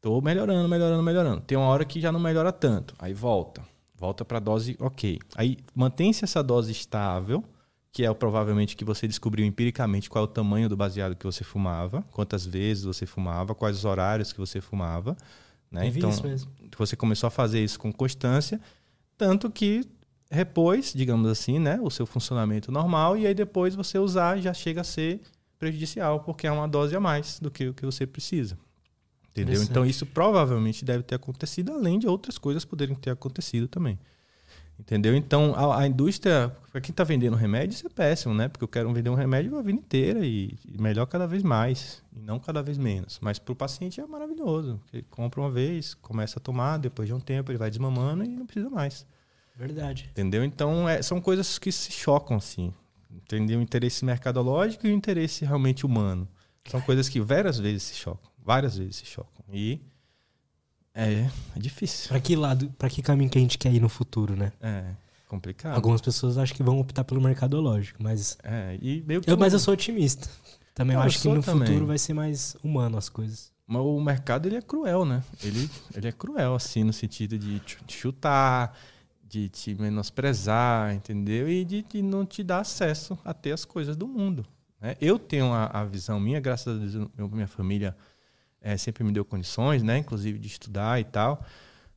[0.00, 1.40] Tô melhorando, melhorando, melhorando.
[1.42, 2.94] Tem uma hora que já não melhora tanto.
[2.98, 3.62] Aí volta.
[3.94, 5.18] Volta para a dose ok.
[5.36, 7.44] Aí mantém-se essa dose estável,
[7.94, 11.44] que é provavelmente que você descobriu empiricamente qual é o tamanho do baseado que você
[11.44, 15.16] fumava, quantas vezes você fumava, quais os horários que você fumava.
[15.70, 15.86] Né?
[15.86, 16.50] Então, isso mesmo.
[16.76, 18.60] você começou a fazer isso com constância,
[19.16, 19.84] tanto que
[20.28, 24.80] repôs, digamos assim, né, o seu funcionamento normal, e aí depois você usar já chega
[24.80, 25.20] a ser
[25.56, 28.58] prejudicial, porque é uma dose a mais do que o que você precisa.
[29.30, 29.62] Entendeu?
[29.62, 34.00] Então isso provavelmente deve ter acontecido, além de outras coisas poderem ter acontecido também.
[34.78, 35.14] Entendeu?
[35.14, 38.48] Então, a, a indústria, para quem está vendendo remédio, isso é péssimo, né?
[38.48, 42.02] Porque eu quero vender um remédio a vida inteira e, e melhor cada vez mais,
[42.12, 43.18] e não cada vez menos.
[43.22, 44.80] Mas para o paciente é maravilhoso.
[44.92, 48.28] Ele compra uma vez, começa a tomar, depois de um tempo ele vai desmamando e
[48.28, 49.06] não precisa mais.
[49.56, 50.08] Verdade.
[50.10, 50.44] Entendeu?
[50.44, 52.74] Então, é, são coisas que se chocam, assim.
[53.10, 53.60] Entendeu?
[53.60, 56.28] O interesse mercadológico e o interesse realmente humano.
[56.68, 58.30] São coisas que várias vezes se chocam.
[58.44, 59.44] Várias vezes se chocam.
[59.52, 59.80] E
[60.94, 62.08] é, é difícil.
[62.08, 64.52] Para que lado, para que caminho que a gente quer ir no futuro, né?
[64.60, 64.84] É,
[65.28, 65.74] complicado.
[65.74, 69.52] Algumas pessoas acham que vão optar pelo mercadológico, mas É, e meio que eu, mas
[69.52, 70.28] eu sou otimista.
[70.74, 71.66] Também eu Eu acho que no também.
[71.68, 73.52] futuro vai ser mais humano as coisas.
[73.66, 75.22] Mas o mercado ele é cruel, né?
[75.42, 78.76] Ele, ele é cruel, assim, no sentido de te chutar,
[79.22, 81.48] de te menosprezar, entendeu?
[81.48, 84.44] E de, de não te dar acesso a ter as coisas do mundo.
[84.80, 84.96] Né?
[85.00, 87.96] Eu tenho a, a visão minha, graças a Deus, eu- minha família
[88.64, 89.98] eh, sempre me deu condições, né?
[89.98, 91.44] Inclusive de estudar e tal.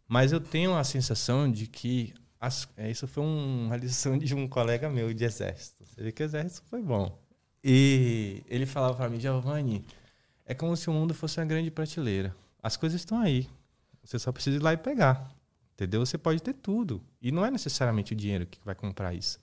[0.07, 4.35] Mas eu tenho a sensação de que as- eh, isso foi um- uma lição de
[4.35, 5.83] um colega meu de exército.
[5.85, 7.17] Você vê que o exército foi bom.
[7.63, 9.83] E ele falava para mim, Giovanni,
[10.45, 12.35] é como se o mundo fosse uma grande prateleira.
[12.61, 13.47] As coisas estão aí.
[14.03, 15.31] Você só precisa ir lá e pegar.
[15.73, 16.05] Entendeu?
[16.05, 17.01] Você pode ter tudo.
[17.21, 19.39] E não é necessariamente o dinheiro que vai comprar isso.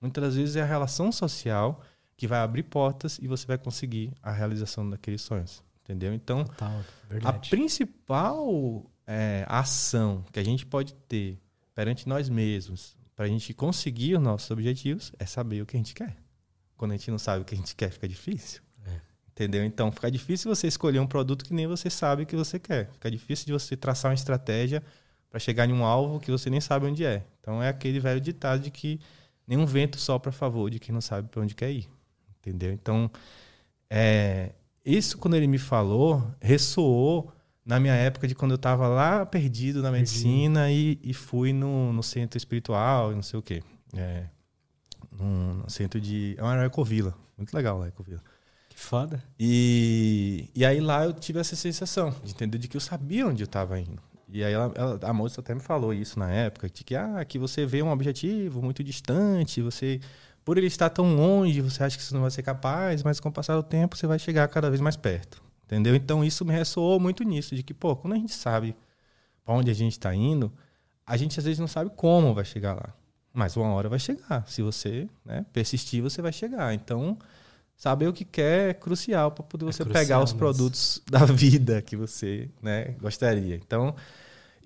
[0.00, 1.82] Muitas das vezes é a relação social
[2.16, 5.63] que vai abrir portas e você vai conseguir a realização daqueles sonhos.
[5.84, 6.14] Entendeu?
[6.14, 6.82] Então, Total,
[7.24, 11.38] a principal é, ação que a gente pode ter
[11.74, 15.78] perante nós mesmos para a gente conseguir os nossos objetivos é saber o que a
[15.78, 16.16] gente quer.
[16.76, 18.62] Quando a gente não sabe o que a gente quer, fica difícil.
[18.86, 18.98] É.
[19.28, 19.62] Entendeu?
[19.62, 22.90] Então fica difícil você escolher um produto que nem você sabe que você quer.
[22.92, 24.82] Fica difícil de você traçar uma estratégia
[25.28, 27.24] para chegar em um alvo que você nem sabe onde é.
[27.40, 28.98] Então é aquele velho ditado de que
[29.46, 31.88] nenhum vento sopra a favor de quem não sabe para onde quer ir.
[32.40, 32.72] Entendeu?
[32.72, 33.10] Então,
[33.88, 34.52] é,
[34.84, 37.32] isso quando ele me falou, ressoou
[37.64, 41.92] na minha época de quando eu estava lá perdido na medicina e, e fui no,
[41.92, 43.62] no centro espiritual e não sei o quê.
[43.96, 44.24] É,
[45.10, 46.34] no, no centro de.
[46.38, 47.14] É uma Ecovila.
[47.36, 48.22] Muito legal lá, Ecovila.
[48.68, 49.22] Que foda.
[49.38, 53.42] E, e aí lá eu tive essa sensação de entender de que eu sabia onde
[53.42, 54.02] eu estava indo.
[54.28, 57.24] E aí ela, ela- a moça até me falou isso na época, de que, ah,
[57.24, 60.00] que você vê um objetivo muito distante, você,
[60.44, 63.28] por ele estar tão longe, você acha que você não vai ser capaz, mas com
[63.28, 65.42] o passar do tempo você vai chegar cada vez mais perto.
[65.64, 65.94] Entendeu?
[65.94, 68.76] Então isso me ressoou muito nisso, de que, pô, quando a gente sabe
[69.44, 70.52] para onde a gente está indo,
[71.06, 72.94] a gente às vezes não sabe como vai chegar lá.
[73.32, 74.44] Mas uma hora vai chegar.
[74.46, 76.72] Se você né, persistir, você vai chegar.
[76.72, 77.18] Então,
[77.76, 80.38] saber o que quer é crucial para poder É você crucial pegar os mesmo.
[80.38, 83.56] produtos da vida que você né, gostaria.
[83.56, 83.94] Então,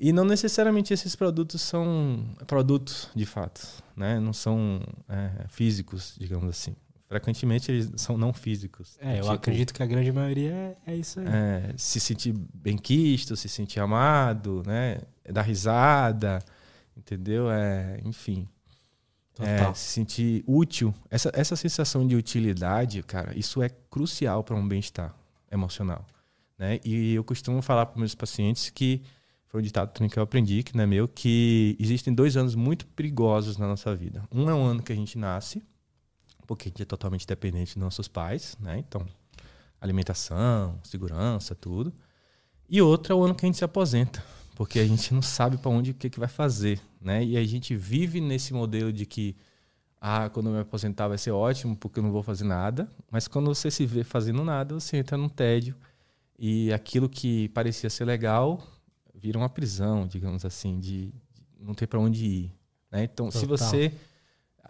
[0.01, 3.61] e não necessariamente esses produtos são produtos de fato,
[3.97, 4.19] né?
[4.21, 6.75] Não são é, físicos, digamos assim.
[7.09, 8.97] Frequentemente eles são não físicos.
[9.01, 11.27] É, eu Tipo, acredito que a grande maioria é, é isso aí.
[11.27, 15.01] é, se sentir bem quisto, se sentir amado, né?
[15.31, 16.39] Dar risada,
[16.97, 17.51] entendeu?
[17.51, 18.47] É, enfim.
[19.41, 19.75] É, Total.
[19.75, 20.93] se sentir útil.
[21.11, 25.15] Essa, essa sensação de utilidade, cara, isso é crucial para um bem-estar
[25.51, 26.05] emocional.
[26.59, 26.79] Né?
[26.85, 29.01] E eu costumo falar para meus pacientes que
[29.49, 32.87] foi um ditado que eu aprendi, que não é meu, que existem dois anos muito
[32.87, 34.23] perigosos na nossa vida.
[34.31, 35.63] Um é o ano que a gente nasce,
[36.47, 38.79] porque a gente é totalmente dependente dos nossos pais, né?
[38.79, 39.07] Então,
[39.81, 41.93] alimentação, segurança, tudo.
[42.69, 44.23] E outro é o ano que a gente se aposenta,
[44.55, 47.25] porque a gente não sabe para onde o que, que vai fazer, né?
[47.25, 49.35] E a gente vive nesse modelo de que
[49.99, 53.27] ah, quando eu me aposentar vai ser ótimo, porque eu não vou fazer nada, mas
[53.27, 55.75] quando você se vê fazendo nada, você entra num tédio
[56.39, 58.63] e aquilo que parecia ser legal
[59.19, 61.13] vira uma prisão, digamos assim, de, de
[61.61, 62.53] não ter para onde ir,
[62.91, 63.05] né?
[63.05, 63.57] Então, se Total.
[63.59, 63.93] você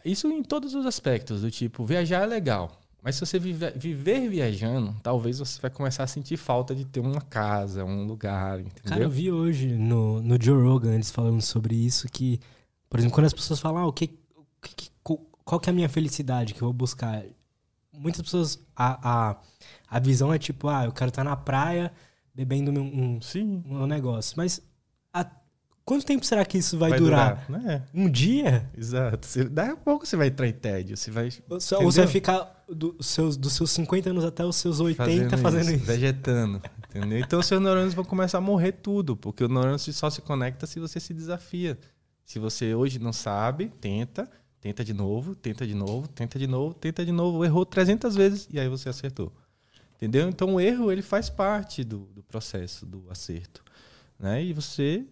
[0.04, 2.70] isso em todos os aspectos, do tipo, viajar é legal,
[3.02, 7.00] mas se você viver, viver viajando, talvez você vai começar a sentir falta de ter
[7.00, 8.82] uma casa, um lugar, entendeu?
[8.84, 12.40] Cara, eu vi hoje no, no Joe Rogan eles falando sobre isso, que,
[12.88, 15.72] por exemplo, quando as pessoas falam, ah, o que, o que- qual- qual que é
[15.72, 17.24] a minha felicidade que eu vou buscar?
[17.92, 19.36] Muitas pessoas, a, a,
[19.88, 21.92] a visão é tipo, ah, eu quero estar na praia
[22.38, 23.62] bebendo um, Sim.
[23.66, 24.34] um negócio.
[24.36, 24.62] Mas
[25.12, 25.28] a-
[25.84, 27.44] quanto tempo será que isso vai, durar?
[27.50, 27.82] né?
[27.92, 28.70] Um dia?
[28.76, 29.26] Exato.
[29.26, 30.96] Você, daqui a pouco você vai entrar em tédio.
[30.96, 31.30] Você vai.
[31.48, 34.78] Ou você ou você vai ficar do- seus, dos seus 50 anos até os seus
[34.80, 35.84] 80 fazendo, isso.
[35.84, 36.62] Vegetando.
[36.88, 37.18] Entendeu?
[37.18, 40.78] Então seus neurônios vão começar a morrer tudo, porque o neurônio só se conecta se
[40.78, 41.76] você se desafia.
[42.24, 46.74] Se você hoje não sabe, tenta, tenta de novo, tenta de novo, tenta de novo,
[46.74, 49.32] tenta de novo, errou 300 vezes e aí você acertou.
[49.98, 50.28] Entendeu?
[50.28, 53.64] Então o erro ele faz parte do, do processo do acerto,
[54.16, 54.40] né?
[54.44, 55.04] E você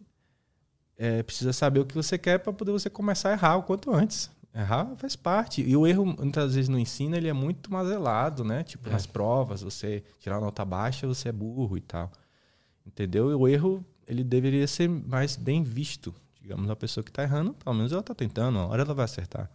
[0.96, 3.92] é, precisa saber o que você quer para poder você começar a errar o quanto
[3.92, 4.30] antes.
[4.54, 5.60] Errar faz parte.
[5.60, 8.62] E o erro, muitas vezes no ensino, ele é muito mazelado, né?
[8.62, 8.92] Tipo, É.
[8.92, 12.10] nas provas, você tirar nota baixa, você é burro e tal.
[12.86, 13.28] Entendeu?
[13.30, 16.14] E o erro, ele deveria ser mais bem visto.
[16.40, 19.04] Digamos, a pessoa que está errando, pelo menos ela está tentando, uma hora ela vai
[19.04, 19.50] acertar.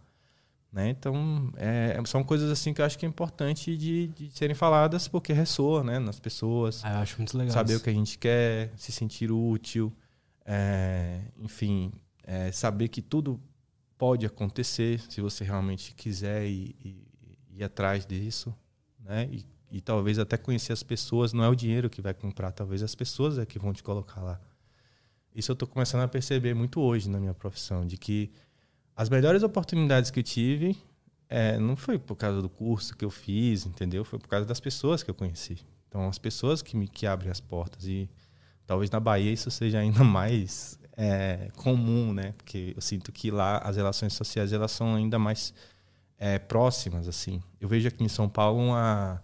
[0.72, 0.88] Né?
[0.88, 5.06] Então, é, são coisas assim que eu acho que é importante de, de serem faladas
[5.06, 6.82] porque ressoa né, nas pessoas.
[6.82, 7.52] Ah, eu acho muito legal.
[7.52, 7.82] Saber isso.
[7.82, 9.92] o que a gente quer, se sentir útil,
[10.46, 11.92] é, enfim,
[12.24, 13.38] é, saber que tudo
[13.98, 17.08] pode acontecer se você realmente quiser ir, ir,
[17.50, 18.54] ir atrás disso.
[18.98, 19.28] Né?
[19.30, 22.82] E, e talvez até conhecer as pessoas, não é o dinheiro que vai comprar, talvez
[22.82, 24.40] as pessoas é que vão te colocar lá.
[25.34, 28.30] Isso eu estou começando a perceber muito hoje na minha profissão, de que
[28.96, 30.76] as melhores oportunidades que eu tive
[31.28, 34.04] é, não foi por causa do curso que eu fiz, entendeu?
[34.04, 35.58] Foi por causa das pessoas que eu conheci.
[35.88, 37.86] Então, as pessoas que me que abrem as portas.
[37.86, 38.08] E
[38.66, 42.32] talvez na Bahia isso seja ainda mais é, comum, né?
[42.36, 45.54] Porque eu sinto que lá as relações sociais elas são ainda mais
[46.18, 47.42] é, próximas, assim.
[47.58, 49.22] Eu vejo aqui em São Paulo uma,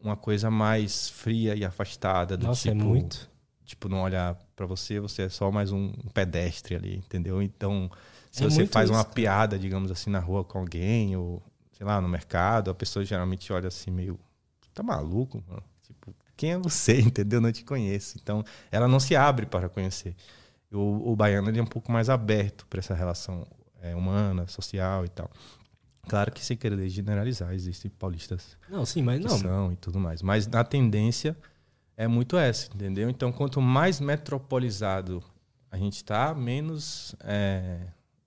[0.00, 2.36] uma coisa mais fria e afastada.
[2.36, 3.30] Do Nossa, tipo, é muito.
[3.64, 7.40] Tipo, não olhar para você, você é só mais um pedestre ali, entendeu?
[7.40, 7.90] Então
[8.36, 9.14] se É você faz uma isso, cara.
[9.14, 11.42] piada, digamos assim, na rua com alguém, ou
[11.72, 14.18] sei lá, no mercado, a pessoa geralmente olha assim, meio.
[14.74, 15.62] Tá maluco, mano?
[15.82, 17.40] Tipo, quem é você, entendeu?
[17.40, 18.18] Não te conheço.
[18.22, 20.14] Então, ela não se abre para conhecer.
[20.72, 23.46] O, o baiano ele é um pouco mais aberto para essa relação
[23.80, 25.30] é, humana, social e tal.
[26.08, 29.38] Claro que sem querer generalizar, existem paulistas Não, sim, mas que não.
[29.38, 30.22] são e tudo mais.
[30.22, 31.36] Mas na tendência
[31.96, 33.08] é muito essa, entendeu?
[33.10, 35.22] Então, quanto mais metropolizado
[35.70, 37.80] a gente está, menos é,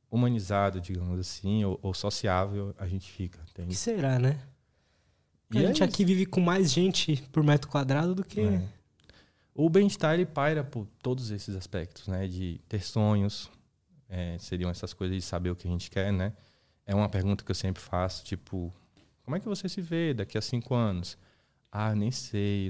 [0.10, 3.40] humanizado, digamos assim, ou, ou sociável a gente fica.
[3.58, 4.40] O que será, né?
[5.52, 5.84] E a é gente isso.
[5.84, 8.42] aqui vive com mais gente por metro quadrado do que.
[8.42, 8.64] É.
[9.54, 12.28] O bem-estar ele paira por todos esses aspectos, né?
[12.28, 13.50] De ter sonhos,
[14.08, 16.34] é, seriam essas coisas de saber o que a gente quer, né?
[16.86, 18.74] É uma pergunta que eu sempre faço, tipo,
[19.24, 21.18] como é que você se vê daqui a cinco anos?
[21.72, 22.70] Ah, nem sei,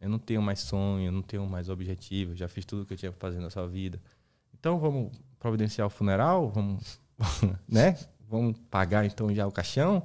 [0.00, 2.96] eu não tenho mais sonho, eu não tenho mais objetivo, já fiz tudo que eu
[2.96, 4.00] tinha pra fazer nessa vida.
[4.52, 5.12] Então vamos
[5.44, 6.98] providenciar o funeral, vamos,
[7.68, 7.98] né?
[8.26, 10.02] Vamos pagar então já o caixão,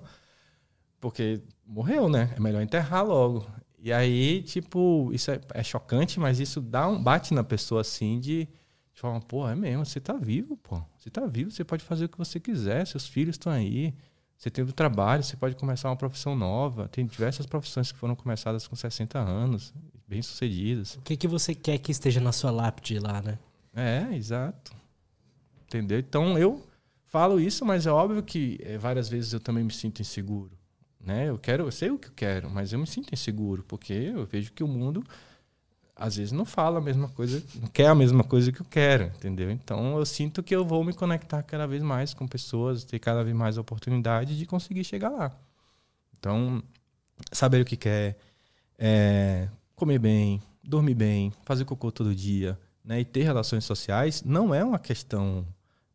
[0.99, 2.33] porque morreu, né?
[2.35, 3.47] É melhor enterrar logo.
[3.77, 8.19] E aí, tipo, isso é, é chocante, mas isso dá um bate na pessoa assim
[8.19, 8.49] de,
[8.93, 10.81] de falar, pô, é mesmo, você tá vivo, pô.
[10.97, 13.93] Você tá vivo, você pode fazer o que você quiser, seus filhos estão aí.
[14.35, 16.89] Você tem o trabalho, você pode começar uma profissão nova.
[16.89, 19.73] Tem diversas profissões que foram começadas com 60 anos,
[20.05, 20.95] bem sucedidas.
[20.95, 23.39] O que, que você quer que esteja na sua lápide lá, né?
[23.73, 24.78] É, exato.
[25.69, 25.99] Entendeu?
[25.99, 26.65] Então eu
[27.05, 30.51] falo isso, mas é óbvio que eh, várias vezes eu também me sinto inseguro.
[30.99, 31.29] Né?
[31.29, 34.25] Eu quero, eu sei o que eu quero, mas eu me sinto inseguro, porque eu
[34.25, 35.03] vejo que o mundo
[35.95, 39.05] às vezes não fala a mesma coisa, não quer a mesma coisa que eu quero,
[39.05, 39.51] entendeu?
[39.51, 43.23] Então eu sinto que eu vou me conectar cada vez mais com pessoas, ter cada
[43.23, 45.31] vez mais oportunidade de conseguir chegar lá.
[46.17, 46.63] Então,
[47.31, 48.17] saber o que quer,
[48.77, 53.01] é, comer bem, dormir bem, fazer cocô todo dia, né?
[53.01, 55.45] E ter relações sociais não é uma questão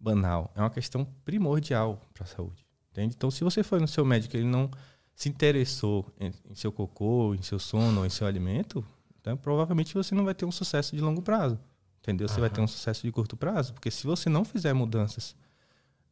[0.04, 3.14] banal, é uma questão primordial para a saúde, entende?
[3.16, 4.70] Então, se você for no seu médico e ele não
[5.14, 8.84] se interessou em, em seu cocô, em seu sono, ou em seu alimento,
[9.18, 11.58] então provavelmente você não vai ter um sucesso de longo prazo,
[12.00, 12.28] entendeu?
[12.28, 15.34] Você vai ter um sucesso de curto prazo, porque se você não fizer mudanças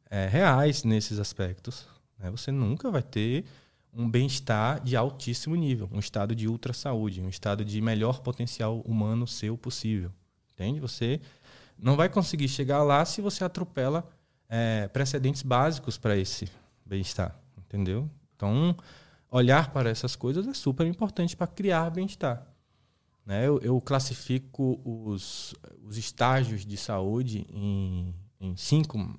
[0.08, 1.86] é, reais nesses aspectos,
[2.18, 3.44] né, você nunca vai ter
[3.92, 8.80] um bem-estar de altíssimo nível, um estado de ultra saúde, um estado de melhor potencial
[8.80, 10.10] humano seu possível.
[10.54, 10.80] Entende?
[10.80, 11.20] Você
[11.82, 14.08] não vai conseguir chegar lá se você atropela
[14.48, 16.48] é, precedentes básicos para esse
[16.86, 17.36] bem-estar.
[17.58, 18.08] Entendeu?
[18.36, 18.76] Então,
[19.30, 22.46] olhar para essas coisas é super importante para criar bem-estar.
[23.26, 23.46] Né?
[23.46, 29.18] Eu, eu classifico os, os estágios de saúde em, em cinco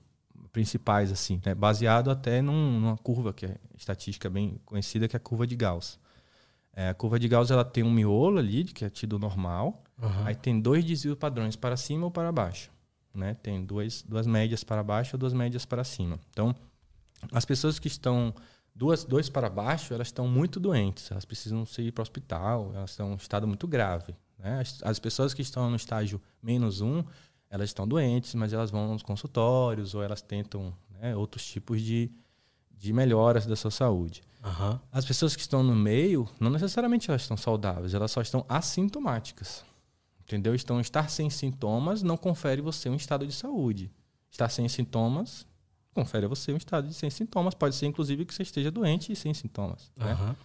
[0.51, 1.53] principais, assim, né?
[1.55, 5.55] baseado até num, numa curva que é estatística bem conhecida, que é a curva de
[5.55, 5.99] Gauss.
[6.75, 10.25] É, a curva de Gauss ela tem um miolo ali, que é tido normal, Aham.
[10.25, 12.69] aí tem dois desvios padrões para cima ou para baixo.
[13.13, 13.35] Né?
[13.35, 16.19] Tem duas, duas médias para baixo ou duas médias para cima.
[16.31, 16.55] Então,
[17.31, 18.33] as pessoas que estão
[18.75, 22.91] duas, dois para baixo, elas estão muito doentes, elas precisam ir para o hospital, elas
[22.91, 24.15] estão em um estado muito grave.
[24.37, 24.59] Né?
[24.59, 27.03] As, as pessoas que estão no estágio menos um,
[27.49, 32.11] elas estão doentes, mas elas vão nos consultórios ou elas tentam né, outros tipos de,
[32.71, 34.23] de melhoras da sua saúde.
[34.43, 34.81] Aham.
[34.91, 39.63] As pessoas que estão no meio, não necessariamente elas estão saudáveis, elas só estão assintomáticas.
[40.33, 40.55] Entendeu?
[40.55, 43.91] Então, estar sem sintomas não confere você um estado de saúde.
[44.31, 45.45] Estar sem sintomas
[45.93, 47.53] confere a você um estado de sem sintomas.
[47.53, 49.91] Pode ser, inclusive, que você esteja doente e sem sintomas.
[49.95, 50.11] Né?
[50.11, 50.35] Aham.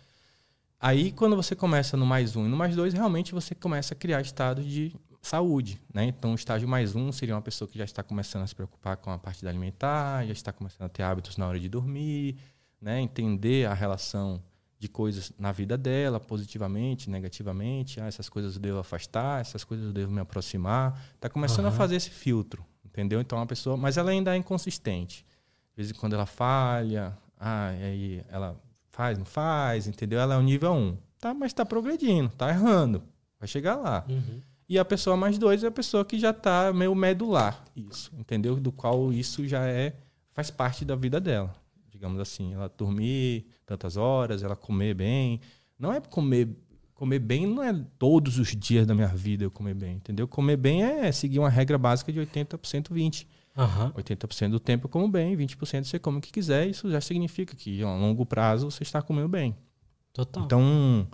[0.78, 3.96] Aí, quando você começa no mais um e no mais dois, realmente você começa a
[3.96, 5.80] criar estados de saúde.
[5.92, 6.04] Né?
[6.04, 8.96] Então, o estágio mais um seria uma pessoa que já está começando a se preocupar
[8.98, 12.36] com a parte da alimentar, já está começando a ter hábitos na hora de dormir,
[12.80, 13.00] né?
[13.00, 14.40] entender a relação
[14.78, 18.00] de coisas na vida dela, positivamente, negativamente.
[18.00, 21.00] Ah, essas coisas eu devo afastar, essas coisas eu devo me aproximar.
[21.14, 21.72] Está começando uhum.
[21.72, 23.20] a fazer esse filtro, entendeu?
[23.20, 23.76] Então, a pessoa.
[23.76, 25.26] Mas ela ainda é inconsistente.
[25.72, 30.20] De vez em quando ela falha, ah, aí ela faz, não faz, entendeu?
[30.20, 30.96] Ela é o nível 1.
[31.18, 33.02] Tá, mas está progredindo, está errando.
[33.38, 34.04] Vai chegar lá.
[34.08, 34.40] Uhum.
[34.68, 38.56] E a pessoa mais dois é a pessoa que já está meio medular, isso, entendeu?
[38.56, 39.94] Do qual isso já é
[40.32, 41.54] faz parte da vida dela,
[41.98, 42.54] digamos assim.
[42.54, 45.40] Ela dormir tantas horas, ela comer bem.
[45.78, 46.48] Não é comer
[46.94, 50.26] comer bem não é todos os dias da minha vida eu comer bem, entendeu?
[50.26, 53.28] Comer bem é seguir uma regra básica de 80% 20.
[53.56, 53.90] Uhum.
[53.92, 57.54] 80% do tempo eu como bem, 20% você come o que quiser, isso já significa
[57.54, 59.56] que a longo prazo você está comendo bem.
[60.12, 60.44] Total.
[60.44, 61.06] Então,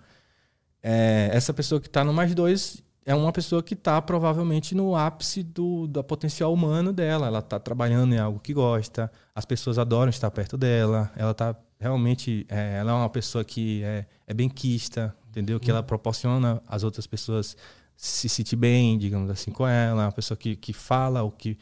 [0.83, 4.97] é, essa pessoa que está no mais dois é uma pessoa que está provavelmente no
[4.97, 7.27] ápice do, do potencial humano dela.
[7.27, 11.55] Ela está trabalhando em algo que gosta, as pessoas adoram estar perto dela, ela está
[11.79, 12.47] realmente.
[12.49, 15.61] É, ela é uma pessoa que é, é benquista, entendeu?
[15.61, 17.57] Que ela proporciona às outras pessoas
[17.97, 20.03] se sentir bem, digamos assim, com ela.
[20.03, 21.59] É uma pessoa que, que fala o que.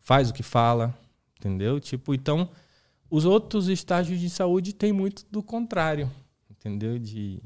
[0.00, 0.96] faz o que fala,
[1.38, 1.80] entendeu?
[1.80, 2.48] Tipo, então.
[3.10, 6.10] Os outros estágios de saúde têm muito do contrário,
[6.50, 6.98] entendeu?
[6.98, 7.42] De,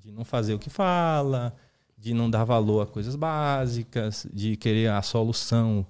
[0.00, 1.54] de não fazer o que fala,
[2.04, 5.86] de não dar valor a coisas básicas, de querer a solução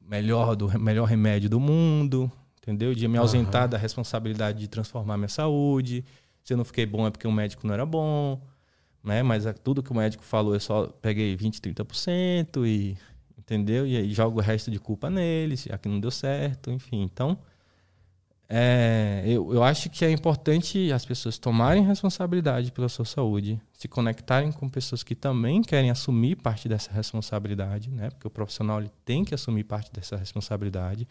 [0.00, 2.32] melhor do melhor remédio do mundo,
[2.62, 2.94] entendeu?
[2.94, 3.68] De me ausentar uhum.
[3.68, 6.02] da responsabilidade de transformar minha saúde.
[6.42, 8.40] Se eu não fiquei bom é porque o médico não era bom,
[9.02, 9.22] né?
[9.22, 12.96] Mas tudo que o médico falou eu só peguei 20, 30% e
[13.38, 13.86] entendeu?
[13.86, 17.02] E aí jogo o resto de culpa neles, já que não deu certo, enfim.
[17.02, 17.36] Então,
[18.48, 23.88] é, eu, eu acho que é importante as pessoas tomarem responsabilidade pela sua saúde, se
[23.88, 28.10] conectarem com pessoas que também querem assumir parte dessa responsabilidade, né?
[28.10, 31.08] Porque o profissional ele tem que assumir parte dessa responsabilidade.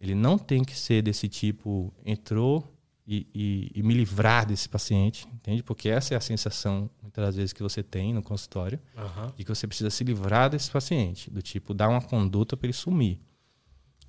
[0.00, 2.64] Ele não tem que ser desse tipo, entrou
[3.06, 5.62] e, e, e me livrar desse paciente, entende?
[5.62, 9.30] Porque essa é a sensação, muitas das vezes, que você tem no consultório, uhum.
[9.36, 12.72] de que você precisa se livrar desse paciente, do tipo, dar uma conduta para ele
[12.72, 13.20] sumir.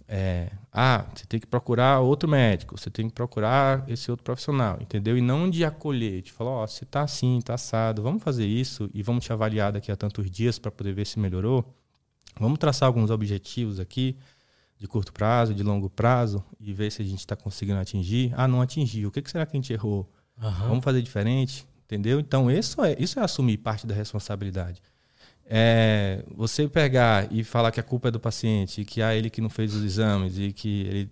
[0.08, 4.78] É, ah, você tem que procurar outro médico, você tem que procurar esse outro profissional,
[4.82, 5.18] entendeu?
[5.18, 8.46] E não de acolher, de falar, ó, oh, você tá assim, tá assado, vamos fazer
[8.46, 11.66] isso e vamos te avaliar daqui a tantos dias para poder ver se melhorou.
[12.40, 14.18] Vamos traçar alguns objetivos aqui
[14.78, 18.34] de curto prazo, de longo prazo e ver se a gente está conseguindo atingir.
[18.36, 19.10] Ah, não atingiu.
[19.10, 20.12] O que, que será que a gente errou?
[20.42, 20.52] Uhum.
[20.68, 22.20] Vamos fazer diferente, entendeu?
[22.20, 24.82] Então isso é isso é assumir parte da responsabilidade.
[25.46, 29.42] É, você pegar e falar que a culpa é do paciente, que há ele que
[29.42, 31.12] não fez os exames e que ele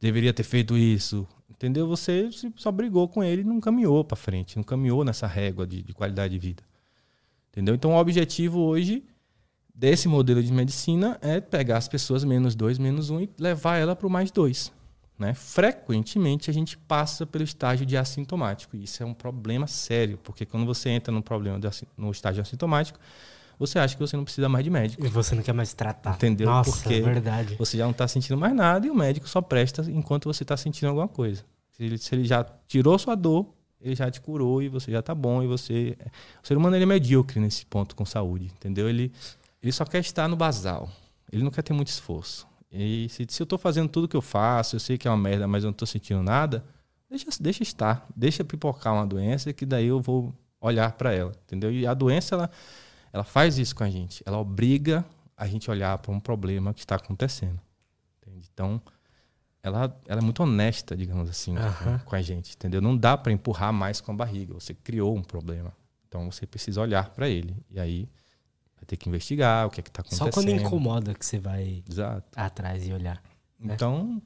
[0.00, 1.86] deveria ter feito isso, entendeu?
[1.86, 5.82] Você só brigou com ele e não caminhou para frente, não caminhou nessa régua de,
[5.82, 6.62] de, qualidade de vida,
[7.50, 7.74] entendeu?
[7.74, 9.04] Então, o objetivo hoje
[9.74, 13.94] desse modelo de medicina é pegar as pessoas menos dois, menos um e levar ela
[13.94, 14.72] para o mais dois.
[15.18, 15.34] Né?
[15.34, 18.74] Frequentemente a gente passa pelo estágio de assintomático.
[18.74, 22.40] E isso é um problema sério, porque quando você entra no problema de, no estágio
[22.40, 22.98] assintomático,
[23.60, 25.04] você acha que você não precisa mais de médico.
[25.04, 26.14] E você não quer mais tratar.
[26.14, 26.46] Entendeu?
[26.46, 27.56] Nossa, Porque é verdade.
[27.56, 30.56] você já não está sentindo mais nada e o médico só presta enquanto você está
[30.56, 31.44] sentindo alguma coisa.
[31.72, 35.00] Se ele, se ele, já tirou sua dor, ele já te curou e você já
[35.00, 35.94] está bom e você...
[36.42, 38.88] O ser humano ele é medíocre nesse ponto com saúde, entendeu?
[38.88, 39.12] Ele,
[39.62, 40.88] ele só quer estar no basal.
[41.30, 42.48] Ele não quer ter muito esforço.
[42.72, 45.18] E se, se eu estou fazendo tudo que eu faço, eu sei que é uma
[45.18, 46.64] merda, mas eu não estou sentindo nada,
[47.10, 48.06] deixa, deixa estar.
[48.16, 50.32] Deixa pipocar uma doença que daí eu vou
[50.62, 51.70] olhar para ela, entendeu?
[51.70, 52.50] E a doença, ela
[53.12, 54.22] ela faz isso com a gente.
[54.26, 55.04] Ela obriga
[55.36, 57.60] a gente a olhar para um problema que está acontecendo.
[58.18, 58.48] Entende?
[58.52, 58.80] Então,
[59.62, 61.98] ela, ela é muito honesta, digamos assim, uhum.
[62.04, 62.80] com a gente, entendeu?
[62.80, 64.54] Não dá para empurrar mais com a barriga.
[64.54, 65.72] Você criou um problema.
[66.08, 67.56] Então, você precisa olhar para ele.
[67.70, 68.08] E aí,
[68.76, 70.26] vai ter que investigar o que é está acontecendo.
[70.26, 72.26] Só quando incomoda que você vai Exato.
[72.36, 73.22] atrás e olhar.
[73.58, 73.74] Né?
[73.74, 74.22] Então,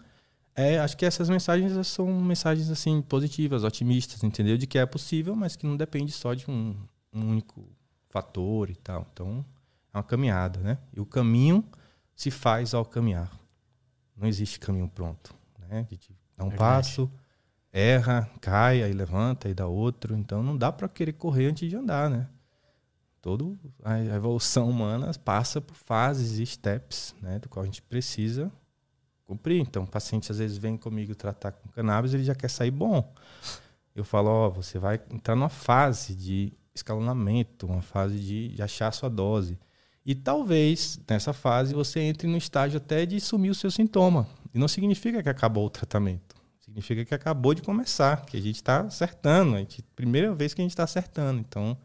[0.55, 4.57] é, acho que essas mensagens são mensagens assim positivas, otimistas, entendeu?
[4.57, 6.77] De que é possível, mas que não depende só de um,
[7.13, 7.69] um único
[8.15, 9.05] fator e tal.
[9.13, 9.45] Então,
[9.93, 10.79] é uma caminhada, né?
[10.93, 11.65] E o caminho
[12.15, 13.37] se faz ao caminhar.
[14.17, 15.81] Não existe caminho pronto, né?
[15.81, 16.59] A gente dá um Verdade.
[16.59, 17.11] passo,
[17.73, 20.15] erra, cai, aí levanta e dá outro.
[20.15, 22.29] Então, não dá para querer correr antes de andar, né?
[23.21, 23.45] Toda
[23.83, 27.41] a evolução humana passa por fases e steps, né?
[27.41, 28.53] Do qual a gente precisa
[29.25, 29.61] cumprir.
[29.61, 33.13] Então, o paciente às vezes vem comigo tratar com cannabis, ele já quer sair bom.
[33.93, 38.63] Eu falo, ó, oh, você vai entrar numa fase de escalonamento, uma fase de, de
[38.63, 39.59] achar a sua dose.
[40.05, 44.27] E talvez nessa fase você entre no estágio até de sumir o seu sintoma.
[44.53, 46.35] E não significa que acabou o tratamento.
[46.61, 49.55] Significa que acabou de começar, que a gente está acertando.
[49.55, 51.41] A gente, primeira vez que a gente está acertando.
[51.41, 51.77] Então,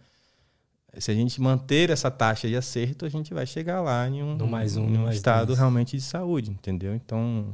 [0.98, 4.36] se a gente manter essa taxa de acerto, a gente vai chegar lá em um,
[4.36, 5.60] no mais um, um mais estado dois.
[5.60, 6.96] realmente de saúde, entendeu?
[6.96, 7.54] Então,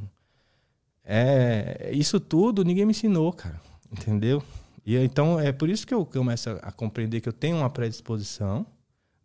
[1.03, 3.59] é, isso tudo ninguém me ensinou, cara.
[3.91, 4.43] Entendeu?
[4.85, 8.65] E então é por isso que eu começo a compreender que eu tenho uma predisposição,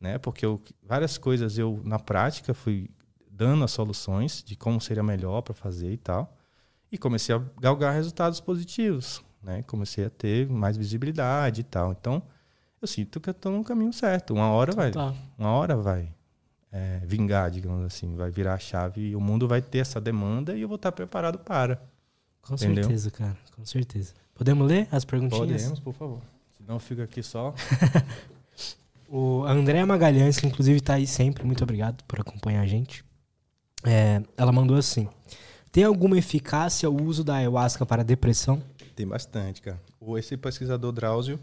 [0.00, 0.16] né?
[0.18, 2.88] Porque eu, várias coisas eu na prática fui
[3.30, 6.36] dando as soluções de como seria melhor para fazer e tal.
[6.90, 9.62] E comecei a galgar resultados positivos, né?
[9.64, 11.92] Comecei a ter mais visibilidade e tal.
[11.92, 12.22] Então,
[12.80, 14.32] eu sinto que eu estou no caminho certo.
[14.34, 15.14] Uma hora vai, Tá.
[15.38, 16.12] uma hora vai
[16.72, 20.56] é, vingar, digamos assim, vai virar a chave e o mundo vai ter essa demanda
[20.56, 21.80] e eu vou estar preparado para.
[22.42, 22.84] Com Entendeu?
[22.84, 23.36] certeza, cara.
[23.54, 24.14] Com certeza.
[24.40, 25.60] Podemos ler as perguntinhas?
[25.64, 26.18] Podemos, por favor.
[26.56, 27.54] Senão eu fico aqui só.
[29.12, 33.04] O a Andréa Magalhães, que inclusive tá aí sempre, muito obrigado por acompanhar a gente.
[33.84, 35.08] É, ela mandou assim:
[35.72, 38.62] Tem alguma eficácia o uso da ayahuasca para depressão?
[38.94, 39.80] Tem bastante, cara.
[39.98, 41.40] O- Esse pesquisador Drauzio,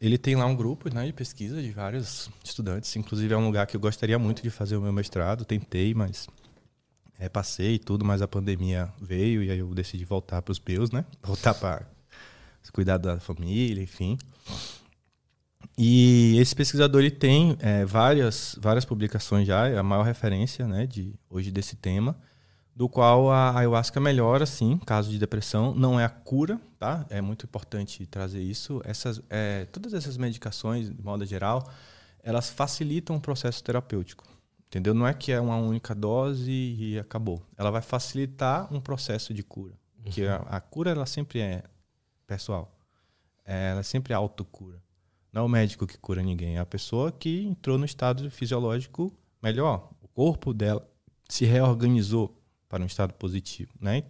[0.00, 2.96] ele tem lá um grupo né, de pesquisa de vários estudantes.
[2.96, 5.44] Inclusive é um lugar que eu gostaria muito de fazer o meu mestrado.
[5.44, 6.26] Tentei, mas
[7.22, 10.60] é, passei e tudo, mas a pandemia veio e aí eu decidi voltar para os
[10.60, 11.04] meus, né?
[11.22, 11.86] Voltar para
[12.72, 14.18] cuidar da família, enfim.
[15.78, 20.86] E esse pesquisador ele tem é, várias, várias publicações já, é a maior referência né,
[20.86, 22.16] de, hoje desse tema,
[22.74, 25.74] do qual a ayahuasca melhora, sim, caso de depressão.
[25.74, 27.04] Não é a cura, tá?
[27.10, 28.80] É muito importante trazer isso.
[28.84, 31.70] Essas, é, todas essas medicações, de modo geral,
[32.22, 34.31] elas facilitam o processo terapêutico.
[34.72, 34.94] Entendeu?
[34.94, 37.44] Não é que é uma única dose e acabou.
[37.58, 39.74] Ela vai facilitar um processo de cura.
[40.06, 41.62] Que a, a cura, ela sempre é
[42.26, 42.74] pessoal.
[43.44, 44.82] É, ela sempre é autocura.
[45.30, 49.12] Não é o médico que cura ninguém, é a pessoa que entrou no estado fisiológico
[49.42, 49.90] melhor.
[50.00, 50.90] O corpo dela
[51.28, 52.34] se reorganizou
[52.66, 54.04] para um estado positivo, né?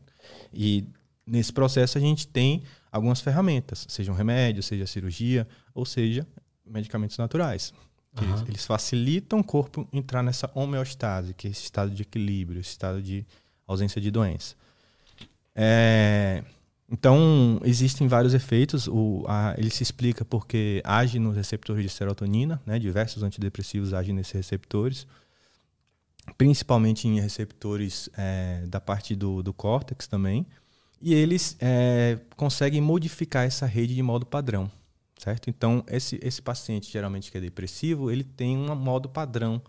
[0.54, 0.86] E
[1.26, 6.24] nesse processo a gente tem algumas ferramentas, seja um remédio, seja cirurgia, ou seja,
[6.64, 7.74] medicamentos naturais.
[8.16, 8.44] Aham.
[8.46, 13.00] eles facilitam o corpo entrar nessa homeostase, que é esse estado de equilíbrio, esse estado
[13.02, 13.24] de
[13.66, 14.54] ausência de doença.
[15.54, 16.44] É,
[16.90, 18.86] então, existem vários efeitos.
[18.86, 22.78] O, a- ele se explica porque age nos receptores de serotonina, né?
[22.78, 25.06] diversos antidepressivos agem nesses receptores,
[26.36, 30.46] principalmente em receptores é, da parte do, do córtex também.
[31.00, 34.70] E eles é, conseguem modificar essa rede de modo padrão,
[35.22, 35.48] certo?
[35.48, 39.62] Então, esse, esse paciente, geralmente que é depressivo, ele tem um modo padrão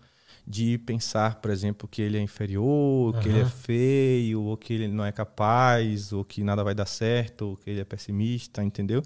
[0.46, 4.88] de pensar, por exemplo, que ele é inferior, que ele é feio, ou que ele
[4.88, 9.02] não é capaz, ou que nada vai dar certo, ou que ele é pessimista, entendeu?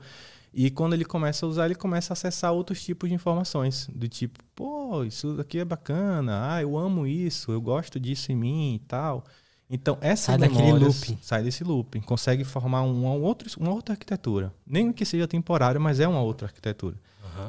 [0.52, 4.08] E quando ele começa a usar, ele começa a acessar outros tipos de informações, do
[4.08, 8.74] tipo, pô, isso daqui é bacana, ah, eu amo isso, eu gosto disso em mim
[8.74, 9.24] e tal.
[9.70, 11.18] Então, essas Sai daquele looping.
[11.20, 14.52] Sai desse looping, consegue formar um, um outro, uma outra arquitetura.
[14.66, 16.96] Nem que seja temporário, mas é uma outra arquitetura.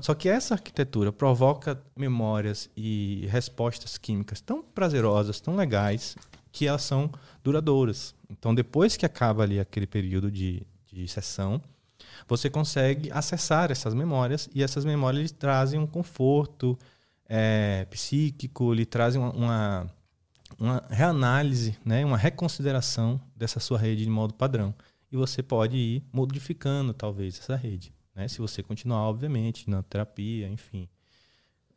[0.01, 6.15] Só que essa arquitetura provoca memórias e respostas químicas tão prazerosas, tão legais,
[6.51, 7.09] que elas são
[7.43, 8.13] duradouras.
[8.29, 11.61] Então, depois que acaba ali aquele período de, de sessão,
[12.27, 16.77] você consegue acessar essas memórias e essas memórias lhe trazem um conforto
[17.27, 19.91] é, psíquico, lhe trazem uma, uma,
[20.59, 24.75] uma reanálise, né, uma reconsideração dessa sua rede de modo padrão.
[25.11, 27.93] E você pode ir modificando, talvez, essa rede.
[28.13, 28.27] Né?
[28.27, 30.87] Se você continuar, obviamente, na terapia, enfim,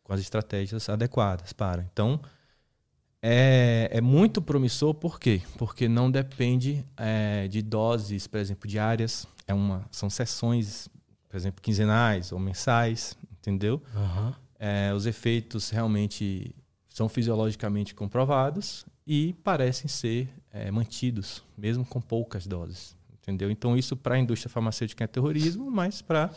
[0.02, 1.82] com as estratégias adequadas para.
[1.92, 2.20] Então,
[3.22, 5.40] é, é muito promissor, por quê?
[5.56, 9.26] Porque não depende é, de doses, por exemplo, diárias.
[9.46, 10.88] É uma, são sessões,
[11.28, 13.80] por exemplo, quinzenais ou mensais, entendeu?
[13.94, 14.34] Aham.
[14.58, 16.54] É, os efeitos realmente
[16.92, 22.96] são fisiologicamente comprovados e parecem ser é, mantidos, mesmo com poucas doses.
[23.22, 23.50] Entendeu?
[23.50, 26.30] Então, isso para a indústria farmacêutica é terrorismo, mas para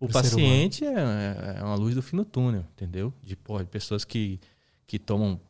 [0.00, 3.12] o paciente é, é uma luz do fim do túnel, entendeu?
[3.22, 4.40] De, porra, de pessoas que,
[4.86, 5.40] que tomam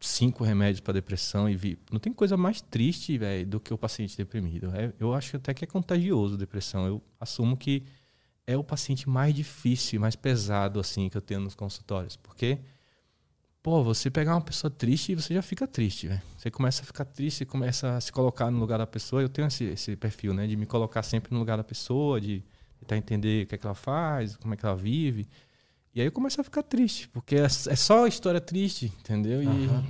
[0.00, 1.78] cinco remédios para depressão e vi...
[1.90, 4.70] não tem coisa mais triste, velho, do que o paciente deprimido.
[4.74, 6.86] É- eu acho até que é contagioso a depressão.
[6.86, 7.84] Eu assumo que
[8.46, 12.58] é o paciente mais difícil, mais pesado assim que eu tenho nos consultórios, porque
[13.62, 16.22] pô, você pegar uma pessoa triste, você já fica triste, velho.
[16.36, 19.22] Você começa a ficar triste, começa a se colocar no lugar da pessoa.
[19.22, 22.42] Eu tenho esse, esse perfil, né, de me colocar sempre no lugar da pessoa, de
[22.80, 25.28] tentar entender o que é que ela faz, como é que ela vive.
[25.94, 29.42] E aí eu começo a ficar triste, porque é, é só história triste, entendeu?
[29.42, 29.84] E, Aham.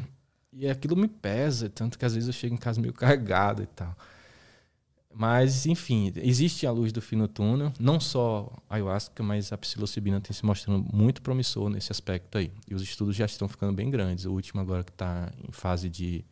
[0.53, 3.67] e aquilo me pesa, tanto que às vezes eu chego em casa meio carregado e
[3.67, 3.97] tal.
[5.15, 7.73] Mas, enfim, existe a luz do fim no túnel.
[7.79, 12.51] Não só a ayahuasca, mas a psilocibina tem se mostrando muito promissor nesse aspecto aí.
[12.69, 14.25] E os estudos já estão ficando bem grandes.
[14.25, 16.25] O último agora que está em fase de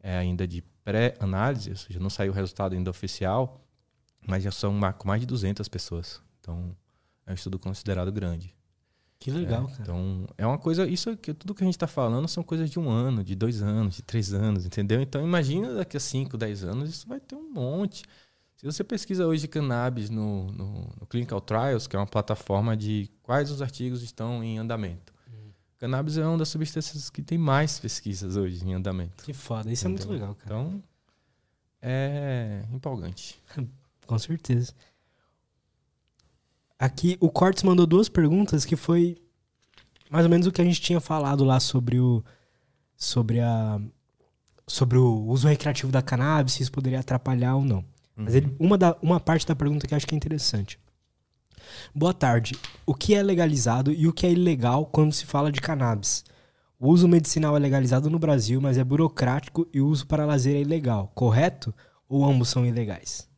[0.00, 3.60] é, ainda de pré-análise, ou seja, não saiu o resultado ainda oficial,
[4.26, 4.72] mas já são
[5.04, 6.20] mais de 200 pessoas.
[6.40, 6.74] Então,
[7.26, 8.54] é um estudo considerado grande.
[9.18, 9.82] Que legal, É, cara.
[9.82, 10.86] Então, é uma coisa.
[10.86, 13.62] Isso que tudo que a gente está falando são coisas de um ano, de dois
[13.62, 15.00] anos, de três anos, entendeu?
[15.00, 18.04] Então, imagina daqui a cinco, dez anos, isso vai ter um monte.
[18.56, 23.10] Se você pesquisa hoje cannabis no, no, no, Clinical Trials, que é uma plataforma de
[23.22, 25.12] quais os artigos estão em andamento.
[25.32, 25.52] Uhum.
[25.78, 29.24] Cannabis é uma das substâncias que tem mais pesquisas hoje em andamento.
[29.24, 30.04] Que foda, isso Entendeu?
[30.04, 30.60] é muito legal, cara.
[30.60, 30.82] Então,
[31.80, 33.40] é empolgante.
[34.06, 34.72] Com certeza.
[36.78, 39.16] Aqui, o Cortes mandou duas perguntas que foi
[40.10, 42.22] mais ou menos o que a gente tinha falado lá sobre o
[42.96, 43.80] sobre a
[44.66, 47.78] sobre o uso recreativo da cannabis, se isso poderia atrapalhar ou não.
[47.78, 47.84] Uhum.
[48.24, 50.78] Mas ele, uma, da, uma parte da pergunta que eu acho que é interessante.
[51.94, 52.54] Boa tarde.
[52.84, 56.24] O que é legalizado e o que é ilegal quando se fala de cannabis?
[56.78, 60.56] O uso medicinal é legalizado no Brasil, mas é burocrático e o uso para lazer
[60.56, 61.74] é ilegal, correto?
[62.08, 63.28] Ou ambos são ilegais?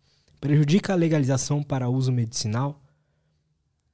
[0.40, 2.82] Prejudica a legalização para uso medicinal?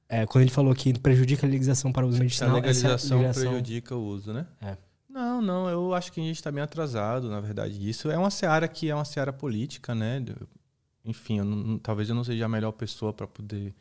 [0.09, 2.51] É, quando ele falou que prejudica a legalização para uso medicinal.
[2.51, 3.51] A legalização, legalização...
[3.51, 4.47] prejudica o uso, né?
[4.61, 4.77] É.
[5.09, 7.89] Não, não, eu acho que a gente está bem atrasado, na verdade.
[7.89, 10.23] Isso é uma seara que é uma seara política, né?
[11.03, 13.73] enfim, eu não, talvez eu não seja a melhor pessoa para poder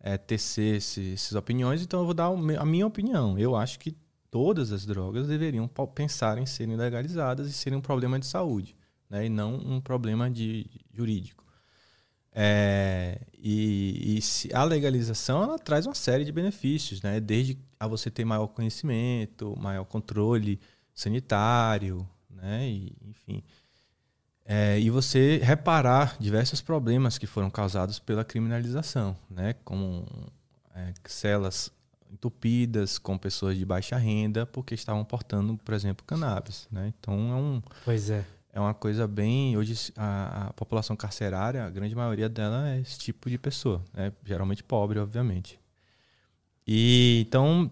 [0.00, 3.38] é, tecer esse, essas opiniões, então eu vou dar a minha opinião.
[3.38, 3.94] Eu acho que
[4.30, 8.74] todas as drogas deveriam pensar em serem legalizadas e serem um problema de saúde,
[9.08, 9.26] né?
[9.26, 11.39] e não um problema de jurídico.
[12.32, 17.18] É, e, e a legalização ela traz uma série de benefícios, né?
[17.20, 20.60] desde a você ter maior conhecimento, maior controle
[20.94, 22.68] sanitário, né?
[22.68, 23.42] E, enfim.
[24.44, 29.54] É, e você reparar diversos problemas que foram causados pela criminalização, né?
[29.64, 30.06] como
[30.74, 31.70] é, celas
[32.10, 36.66] entupidas com pessoas de baixa renda porque estavam portando, por exemplo, cannabis.
[36.70, 36.92] Né?
[36.98, 37.62] Então é um.
[37.84, 38.24] Pois é.
[38.52, 39.56] É uma coisa bem.
[39.56, 43.82] Hoje, a, a população carcerária, a grande maioria dela é esse tipo de pessoa.
[43.94, 44.12] Né?
[44.24, 45.58] Geralmente pobre, obviamente.
[46.66, 47.70] E então,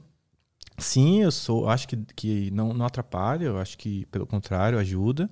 [0.78, 1.68] sim, eu sou.
[1.68, 5.28] Acho que, que não, não atrapalha, eu acho que, pelo contrário, ajuda.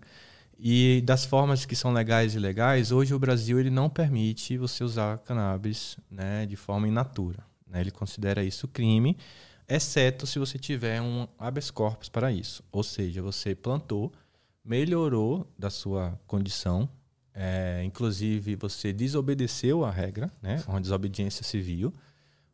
[0.58, 4.82] E das formas que são legais e ilegais, hoje o Brasil ele não permite você
[4.82, 7.44] usar cannabis né, de forma in natura.
[7.66, 7.80] Né?
[7.82, 9.16] Ele considera isso crime,
[9.68, 12.64] exceto se você tiver um habeas corpus para isso.
[12.72, 14.12] Ou seja, você plantou,
[14.66, 16.88] melhorou da sua condição,
[17.32, 21.94] é, inclusive você desobedeceu a regra, né, uma desobediência civil,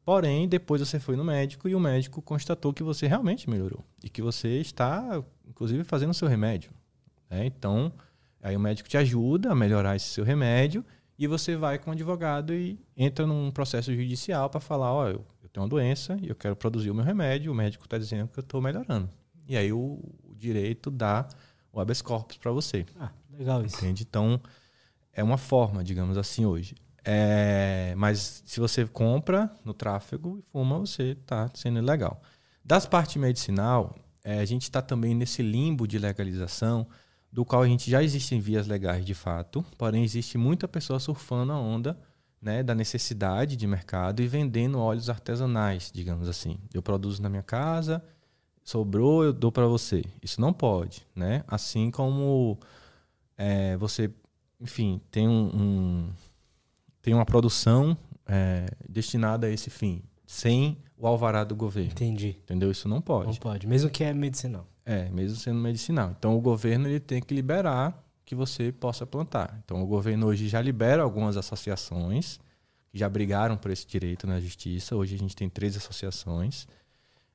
[0.04, 4.10] porém depois você foi no médico e o médico constatou que você realmente melhorou e
[4.10, 6.70] que você está, inclusive, fazendo o seu remédio.
[7.30, 7.46] Né?
[7.46, 7.92] Então,
[8.42, 10.84] aí o médico te ajuda a melhorar esse seu remédio
[11.18, 15.08] e você vai com o advogado e entra num processo judicial para falar, ó, oh,
[15.08, 18.28] eu, tenho uma doença e eu quero produzir o meu remédio, o médico está dizendo
[18.28, 19.08] que eu estou melhorando.
[19.46, 21.28] E aí o, o, direito dá
[21.72, 22.84] o habeas corpus para você.
[22.98, 23.76] Ah, legal isso.
[23.76, 24.04] Entende?
[24.08, 24.40] Então,
[25.12, 26.74] é uma forma, digamos assim, hoje.
[27.04, 32.22] É, mas se você compra no tráfego e fuma, você está sendo ilegal.
[32.64, 36.86] Das partes medicinal, é, a gente está também nesse limbo de legalização,
[37.32, 41.52] do qual a gente já existem vias legais de fato, porém existe muita pessoa surfando
[41.52, 41.98] a onda
[42.40, 46.58] né, da necessidade de mercado e vendendo óleos artesanais, digamos assim.
[46.74, 48.04] Eu produzo na minha casa,
[48.64, 50.04] sobrou, eu dou para você.
[50.22, 51.44] Isso não pode, né?
[51.46, 52.58] Assim como
[53.36, 54.10] é, você,
[54.60, 56.10] enfim, tem um, um
[57.00, 61.90] tem uma produção é, destinada a esse fim, sem o alvará do governo.
[61.90, 62.36] Entendi.
[62.44, 62.70] Entendeu?
[62.70, 63.26] Isso não pode.
[63.26, 64.66] Não pode, mesmo que é medicinal.
[64.86, 66.14] É, mesmo sendo medicinal.
[66.16, 69.60] Então o governo ele tem que liberar que você possa plantar.
[69.64, 72.38] Então o governo hoje já libera algumas associações
[72.88, 74.94] que já brigaram por esse direito na justiça.
[74.94, 76.66] Hoje a gente tem três associações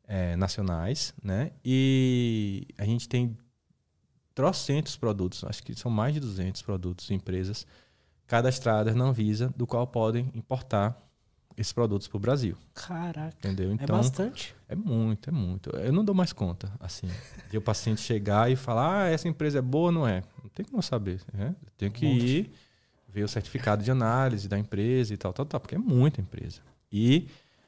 [0.08, 1.52] é, nacionais, né?
[1.64, 3.38] E a gente tem
[4.34, 7.68] trocentos produtos, acho que são mais de 200 produtos, empresas
[8.26, 10.98] cadastradas na Anvisa, do qual podem importar
[11.58, 12.56] esses produtos para o Brasil.
[12.74, 13.36] Caraca.
[13.40, 13.72] Entendeu?
[13.72, 14.56] É então, é bastante?
[14.70, 15.70] É muito, é muito.
[15.72, 17.08] Eu não dou mais conta, assim,
[17.50, 20.22] de o paciente chegar e falar, ah, essa empresa é boa não é?
[20.44, 21.20] Não tem como saber.
[21.34, 21.56] Né?
[21.66, 22.52] Eu tenho que um ir
[23.08, 26.62] ver o certificado de análise da empresa e tal, tal, tal, porque é muita empresa.
[26.92, 27.28] E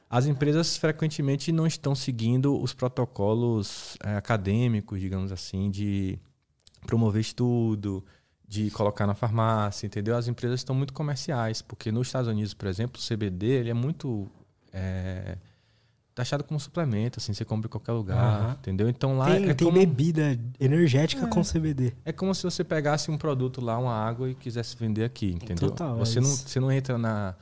[0.10, 6.18] as empresas frequentemente não estão seguindo os protocolos é, acadêmicos, digamos assim, de
[6.88, 8.04] promover estudo,
[8.48, 10.18] de colocar na farmácia, entendeu?
[10.18, 13.74] As empresas estão muito comerciais, porque nos Estados Unidos, por exemplo, o CBD ele é
[13.74, 14.28] muito
[14.74, 15.38] é,
[16.16, 18.52] taxado como suplemento, assim, você compra em qualquer lugar, uhum.
[18.54, 18.90] entendeu?
[18.90, 19.78] Então lá tem, é tem como...
[19.80, 21.30] bebida energética é.
[21.30, 21.94] com CBD.
[22.04, 25.70] É como se você pegasse um produto lá, uma água e quisesse vender aqui, entendeu?
[25.70, 27.36] Total, você é não você não entra na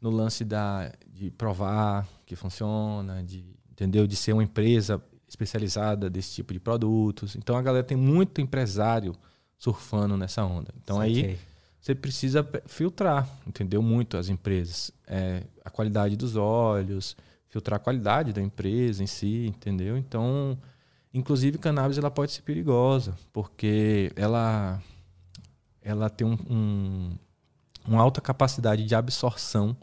[0.00, 4.06] no lance da de provar que funciona, de entendeu?
[4.06, 7.36] De ser uma empresa especializada desse tipo de produtos.
[7.36, 9.14] Então a galera tem muito empresário
[9.58, 10.72] surfando nessa onda.
[10.82, 11.38] Então aí
[11.80, 13.80] você precisa filtrar, entendeu?
[13.80, 14.90] Muito as empresas.
[15.06, 17.16] É, a qualidade dos óleos,
[17.48, 19.96] filtrar a qualidade da empresa em si, entendeu?
[19.96, 20.58] Então,
[21.14, 24.82] inclusive cannabis ela pode ser perigosa, porque ela
[25.80, 27.16] ela tem um, um
[27.86, 29.76] uma alta capacidade de absorção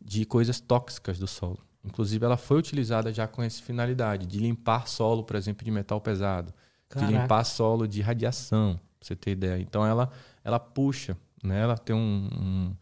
[0.00, 1.58] de coisas tóxicas do solo.
[1.84, 6.00] Inclusive, ela foi utilizada já com essa finalidade, de limpar solo, por exemplo, de metal
[6.00, 6.52] pesado,
[6.88, 7.12] Caraca.
[7.12, 9.60] de limpar solo de radiação, pra você ter ideia.
[9.60, 10.10] Então, ela,
[10.42, 11.60] ela puxa, né?
[11.60, 12.74] ela tem um, um,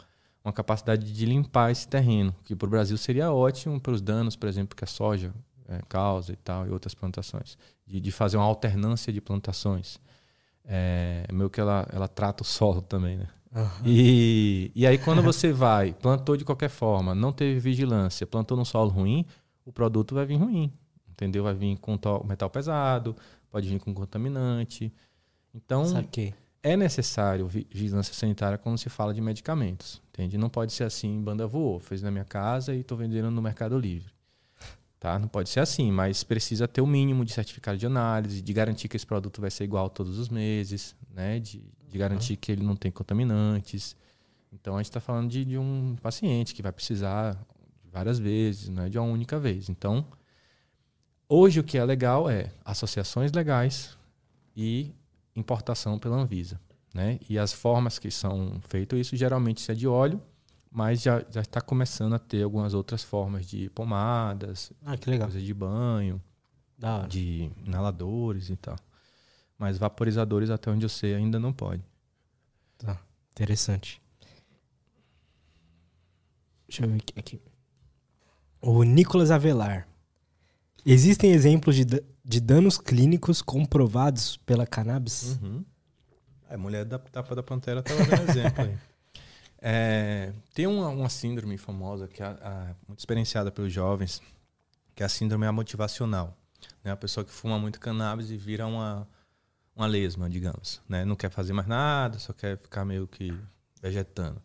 [0.43, 4.37] uma capacidade de limpar esse terreno, que para o Brasil seria ótimo para os danos,
[4.37, 5.35] por exemplo, que a soja
[5.69, 9.99] é, causa e tal, e outras plantações, de, de fazer uma alternância de plantações.
[10.67, 13.29] É, meio que ela, ela trata o solo também, né?
[13.55, 13.87] Uhum.
[13.87, 18.65] E, e aí, quando você vai, plantou de qualquer forma, não teve vigilância, plantou num
[18.65, 19.25] solo ruim,
[19.65, 20.73] o produto vai vir ruim.
[21.09, 21.45] Entendeu?
[21.45, 23.15] Vai vir com metal pesado,
[23.49, 24.93] pode vir com contaminante.
[25.55, 26.35] Então, Saquei.
[26.61, 30.03] é necessário vigilância sanitária quando se fala de medicamentos.
[30.09, 30.37] Entende?
[30.37, 33.79] Não pode ser assim, banda voou, fez na minha casa e estou vendendo no Mercado
[33.79, 34.14] Livre.
[35.05, 35.19] Tá?
[35.19, 38.89] Não pode ser assim, mas precisa ter o mínimo de certificado de análise, de garantir
[38.89, 41.39] que esse produto vai ser igual todos os meses, né?
[41.39, 42.39] de, de garantir uhum.
[42.41, 43.95] que ele não tem contaminantes.
[44.51, 47.39] Então a gente está falando de, de, um paciente que vai precisar
[47.93, 49.69] várias vezes, não é de uma única vez.
[49.69, 50.07] Então,
[51.29, 53.99] hoje o que é legal é associações legais
[54.57, 54.91] e
[55.37, 56.59] importação pela Anvisa.
[56.95, 57.21] Né?
[57.29, 60.19] E as formas que são feitas, isso geralmente é de óleo
[60.75, 65.29] mas já, já está começando a ter algumas outras formas de pomadas, ah, que legal.
[65.29, 66.21] coisa de banho,
[67.09, 68.75] de inaladores e tal.
[69.57, 71.81] Mas vaporizadores, até onde eu sei, ainda não pode.
[72.77, 74.03] Tá, interessante.
[76.67, 77.15] Deixa eu ver aqui.
[77.17, 77.41] aqui.
[78.61, 79.87] O Nicolas Avelar.
[80.85, 81.85] Existem exemplos de,
[82.25, 85.39] de danos clínicos comprovados pela cannabis?
[85.41, 85.65] Uhum.
[86.51, 88.77] A mulher da tapa da pantera estava dando exemplo aí.
[89.67, 94.21] É, tem uma, uma, síndrome famosa, que é muito experienciada pelos jovens,
[94.95, 96.37] que é a síndrome motivacional.
[96.85, 96.93] Né?
[96.93, 99.09] A pessoa que fuma muito cannabis e vira uma,
[99.75, 100.83] uma lesma, digamos.
[100.87, 101.07] Né?
[101.07, 103.35] Não quer fazer mais nada, só quer ficar meio que
[103.81, 104.39] vegetando.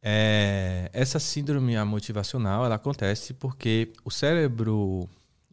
[0.00, 5.06] É, essa síndrome motivacional ela acontece porque o cérebro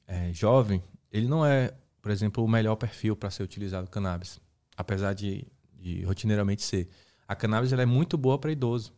[0.07, 4.39] é, jovem ele não é, por exemplo, o melhor perfil para ser utilizado cannabis,
[4.77, 6.87] apesar de, de rotineiramente ser
[7.27, 8.93] a cannabis ela é muito boa para idoso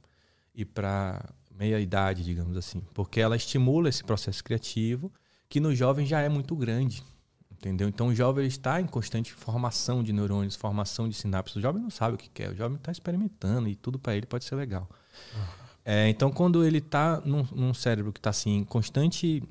[0.53, 5.11] e para meia idade, digamos assim, porque ela estimula esse processo criativo
[5.49, 7.03] que no jovem já é muito grande,
[7.51, 7.89] entendeu?
[7.89, 11.57] Então o jovem está em constante formação de neurônios, formação de sinapses.
[11.57, 14.25] O jovem não sabe o que quer, o jovem está experimentando e tudo para ele
[14.25, 14.87] pode ser legal.
[15.35, 15.41] Uhum.
[15.83, 19.43] É, então quando ele está num, num cérebro que está assim em constante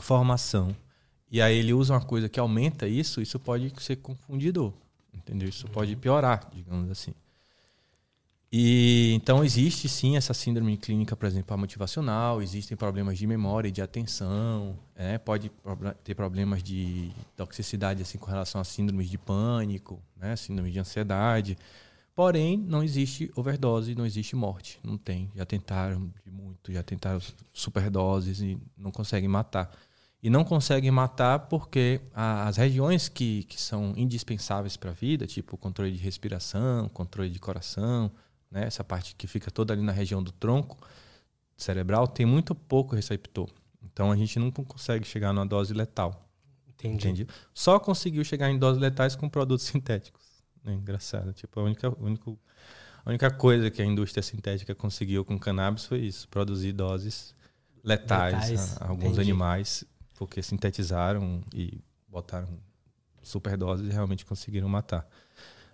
[0.00, 0.76] formação
[1.30, 4.72] e aí ele usa uma coisa que aumenta isso, isso pode ser confundidor,
[5.14, 5.48] entendeu?
[5.48, 5.72] Isso uhum.
[5.72, 7.14] pode piorar, digamos assim.
[8.50, 13.72] E então existe sim essa síndrome clínica, por exemplo, motivacional, existem problemas de memória e
[13.72, 15.18] de atenção, né?
[15.18, 15.52] pode
[16.02, 20.34] ter problemas de toxicidade assim com relação a síndromes de pânico, né?
[20.34, 21.58] síndrome de ansiedade.
[22.14, 25.30] Porém, não existe overdose, não existe morte, não tem.
[25.36, 27.20] Já tentaram muito, já tentaram
[27.52, 29.70] superdoses e não conseguem matar.
[30.20, 35.56] E não conseguem matar porque as regiões que, que são indispensáveis para a vida, tipo
[35.56, 38.10] controle de respiração, controle de coração,
[38.50, 38.64] né?
[38.64, 40.78] essa parte que fica toda ali na região do tronco
[41.56, 43.50] cerebral, tem muito pouco receptor.
[43.82, 46.28] Então a gente não consegue chegar numa dose letal.
[46.68, 47.08] Entendi.
[47.08, 47.26] Entendi.
[47.52, 50.22] Só conseguiu chegar em doses letais com produtos sintéticos.
[50.64, 51.32] É engraçado.
[51.32, 52.30] Tipo, a única, única,
[53.04, 57.34] a única coisa que a indústria sintética conseguiu com cannabis foi isso: produzir doses
[57.82, 58.76] letais, letais.
[58.80, 59.22] a, a alguns Entendi.
[59.22, 62.48] animais, porque sintetizaram e botaram
[63.22, 65.08] superdoses e realmente conseguiram matar.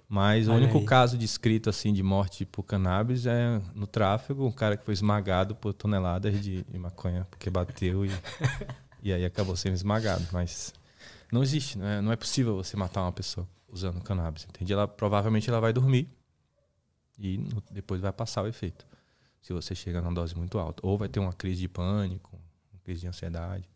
[0.08, 0.84] Mas Olha o único aí.
[0.84, 5.54] caso descrito assim de morte por cannabis é no tráfego, um cara que foi esmagado
[5.54, 8.10] por toneladas de, de maconha porque bateu e,
[9.02, 10.26] e aí acabou sendo esmagado.
[10.32, 10.72] Mas
[11.32, 14.72] não existe, não é, não é possível você matar uma pessoa usando cannabis, entende?
[14.72, 16.08] Ela provavelmente ela vai dormir
[17.18, 18.86] e no, depois vai passar o efeito.
[19.40, 22.38] Se você chega numa dose muito alta, ou vai ter uma crise de pânico,
[22.72, 23.68] uma crise de ansiedade.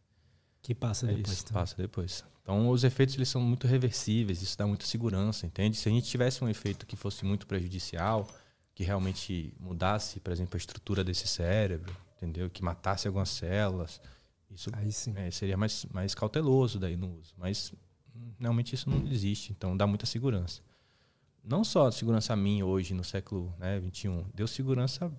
[0.63, 1.37] Que passa é depois.
[1.37, 2.25] Isso, passa depois.
[2.49, 5.77] Então, os efeitos eles são muito reversíveis, isso dá muita segurança, entende?
[5.77, 8.27] Se a gente tivesse um efeito que fosse muito prejudicial,
[8.75, 12.49] que realmente mudasse, por exemplo, a estrutura desse cérebro, entendeu?
[12.49, 14.01] Que matasse algumas células,
[14.51, 14.71] isso
[15.15, 17.35] é, seria mais, mais cauteloso daí no uso.
[17.37, 17.71] Mas
[18.41, 20.63] realmente isso não existe, então dá muita segurança.
[21.45, 25.11] Não só segurança a mim hoje, no século né, 21, deu segurança a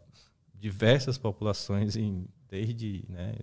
[0.58, 3.36] diversas populações em, desde né,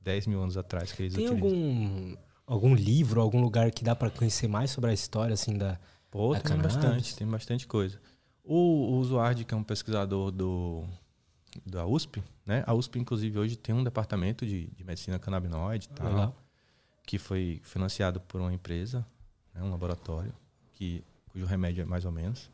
[0.00, 1.50] 10 mil anos atrás que eles Tem utilizam.
[1.50, 5.78] algum algum livro, algum lugar que dá para conhecer mais sobre a história assim da
[6.10, 6.74] Pô, da tem cannabis?
[6.74, 8.00] bastante, tem bastante coisa.
[8.42, 10.84] O, o Zuardi, que é um pesquisador do
[11.64, 12.64] da USP, né?
[12.66, 16.34] A USP inclusive hoje tem um departamento de, de medicina canabinoide, tal,
[17.06, 19.06] que foi financiado por uma empresa,
[19.54, 19.62] né?
[19.62, 20.32] um laboratório
[20.72, 22.50] que cujo remédio é mais ou menos.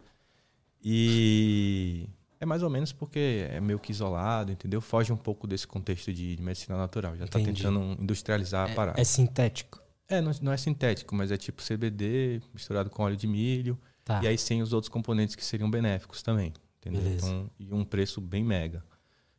[0.85, 2.07] E
[2.39, 4.83] é, É mais ou menos porque é meio que isolado, entendeu?
[4.83, 7.17] Foge um pouco desse contexto de, de medicina natural.
[7.17, 9.01] Já está tentando industrializar a parada.
[9.01, 9.86] É sintético.
[10.09, 13.79] É, não, não, é sintético, mas é tipo CBD misturado com óleo de milho.
[14.05, 14.23] Tá.
[14.23, 16.53] E aí sem os outros componentes que seriam benéficos também.
[16.79, 17.03] Entendeu?
[17.03, 17.27] Beleza.
[17.27, 18.85] Então, e um preço bem mega.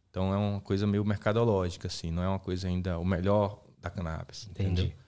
[0.09, 3.89] Então é uma coisa meio mercadológica, assim, não é uma coisa ainda o melhor da
[3.89, 4.47] cannabis.
[4.49, 4.81] Entendi.
[4.81, 5.07] Entendeu?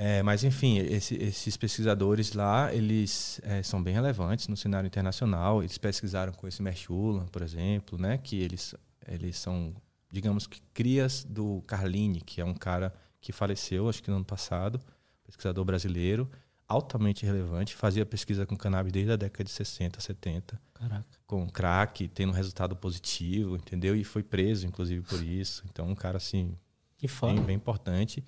[0.00, 5.60] É, mas enfim, esse, esses pesquisadores lá, eles é, são bem relevantes no cenário internacional.
[5.60, 8.76] Eles pesquisaram com esse Merchula, por exemplo, né, que eles,
[9.08, 9.74] eles são,
[10.08, 14.24] digamos que crias do Carline, que é um cara que faleceu, acho que no ano
[14.24, 14.80] passado,
[15.24, 16.30] pesquisador brasileiro,
[16.68, 20.60] altamente relevante, fazia pesquisa com cannabis desde a década de 60, 70.
[20.74, 21.06] Caraca.
[21.26, 23.96] Com crack, tendo um resultado positivo, entendeu?
[23.96, 25.64] E foi preso, inclusive, por isso.
[25.70, 26.54] Então, um cara, assim,
[26.98, 28.22] que bem, bem importante.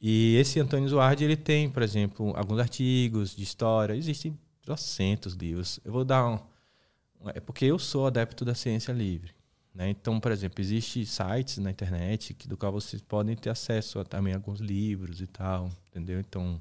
[0.00, 3.94] E esse Antônio Zuardi, ele tem, por exemplo, alguns artigos de história.
[3.94, 5.80] Existem trocentos livros.
[5.84, 6.38] Eu vou dar um...
[7.34, 9.34] É porque eu sou adepto da ciência livre.
[9.76, 9.90] Né?
[9.90, 14.04] Então, por exemplo, existem sites na internet que, do qual vocês podem ter acesso a
[14.04, 16.18] também alguns livros e tal, entendeu?
[16.18, 16.58] Então,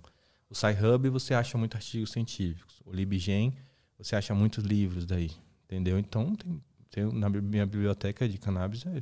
[0.50, 2.82] o SciHub você acha muitos artigos científicos.
[2.86, 3.56] O LibGen
[3.98, 5.32] você acha muitos livros daí,
[5.64, 5.98] entendeu?
[5.98, 6.62] Então, tem,
[6.92, 9.02] tem na minha biblioteca de cannabis é,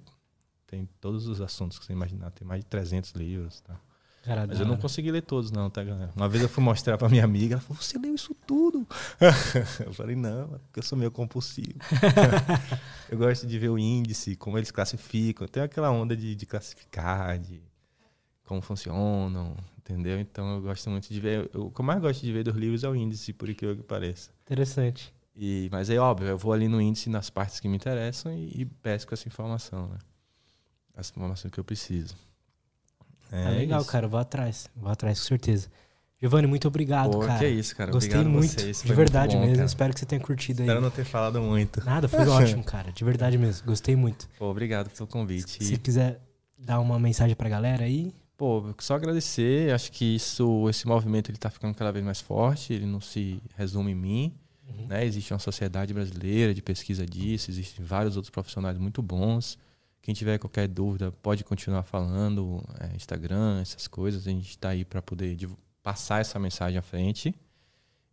[0.67, 2.29] tem todos os assuntos que você imaginar.
[2.29, 3.79] Tem mais de 300 livros, tá?
[4.23, 6.09] Cara, Mas eu não consegui ler todos, não, tá, galera?
[6.15, 8.87] Uma vez eu fui mostrar pra minha amiga, ela falou, você leu isso tudo?
[9.85, 11.77] eu falei, não, porque eu sou meio compulsivo.
[13.11, 15.45] eu gosto de ver o índice, como eles classificam.
[15.45, 17.61] Tem aquela onda de, de classificar, de
[18.45, 20.17] como funcionam, entendeu?
[20.17, 21.49] Então eu gosto muito de ver.
[21.53, 23.83] o que eu mais gosto de ver dos livros é o índice, por incrível que
[23.83, 24.31] pareça.
[24.45, 25.13] Interessante.
[25.35, 28.61] E, mas é óbvio, eu vou ali no índice nas partes que me interessam e,
[28.61, 29.97] e pesco essa informação, né?
[30.95, 32.15] Essa informação que eu preciso.
[33.33, 33.89] É, legal, isso.
[33.89, 34.07] cara.
[34.07, 34.69] Vou atrás.
[34.75, 35.67] Vou atrás, com certeza.
[36.21, 37.39] Giovanni, muito obrigado, Pô, cara.
[37.39, 37.91] Que é isso, cara.
[37.91, 38.53] Gostei obrigado muito.
[38.53, 38.81] Vocês.
[38.81, 39.55] De verdade mesmo.
[39.55, 39.65] Cara.
[39.65, 40.83] Espero que você tenha curtido Espero aí.
[40.83, 41.83] não ter falado muito.
[41.83, 42.93] Nada, foi ótimo, cara.
[42.93, 43.65] De verdade mesmo.
[43.65, 44.29] Gostei muito.
[44.37, 45.51] Pô, obrigado pelo convite.
[45.51, 46.21] Se, se quiser
[46.57, 48.13] dar uma mensagem pra galera aí.
[48.37, 49.73] Pô, só agradecer.
[49.73, 52.71] Acho que isso, esse movimento ele tá ficando cada vez mais forte.
[52.71, 54.33] Ele não se resume em mim.
[54.65, 54.87] Uhum.
[54.87, 55.05] Né?
[55.05, 57.51] Existe uma sociedade brasileira de pesquisa disso.
[57.51, 59.57] Existem vários outros profissionais muito bons.
[60.03, 64.27] Quem tiver qualquer dúvida pode continuar falando, é, Instagram, essas coisas.
[64.27, 65.37] A gente está aí para poder
[65.81, 67.33] passar essa mensagem à frente.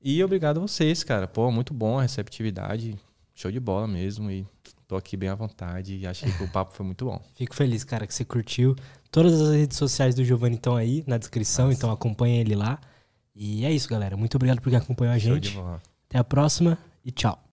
[0.01, 1.27] E obrigado a vocês, cara.
[1.27, 2.97] Pô, muito bom a receptividade.
[3.35, 4.31] Show de bola mesmo.
[4.31, 4.47] E
[4.87, 7.21] tô aqui bem à vontade e achei que o papo foi muito bom.
[7.35, 8.77] Fico feliz, cara, que você curtiu.
[9.11, 11.77] Todas as redes sociais do Giovanni estão aí na descrição, Nossa.
[11.77, 12.79] então acompanha ele lá.
[13.35, 14.17] E é isso, galera.
[14.17, 15.59] Muito obrigado por acompanhar a gente.
[16.09, 17.50] Até a próxima e tchau.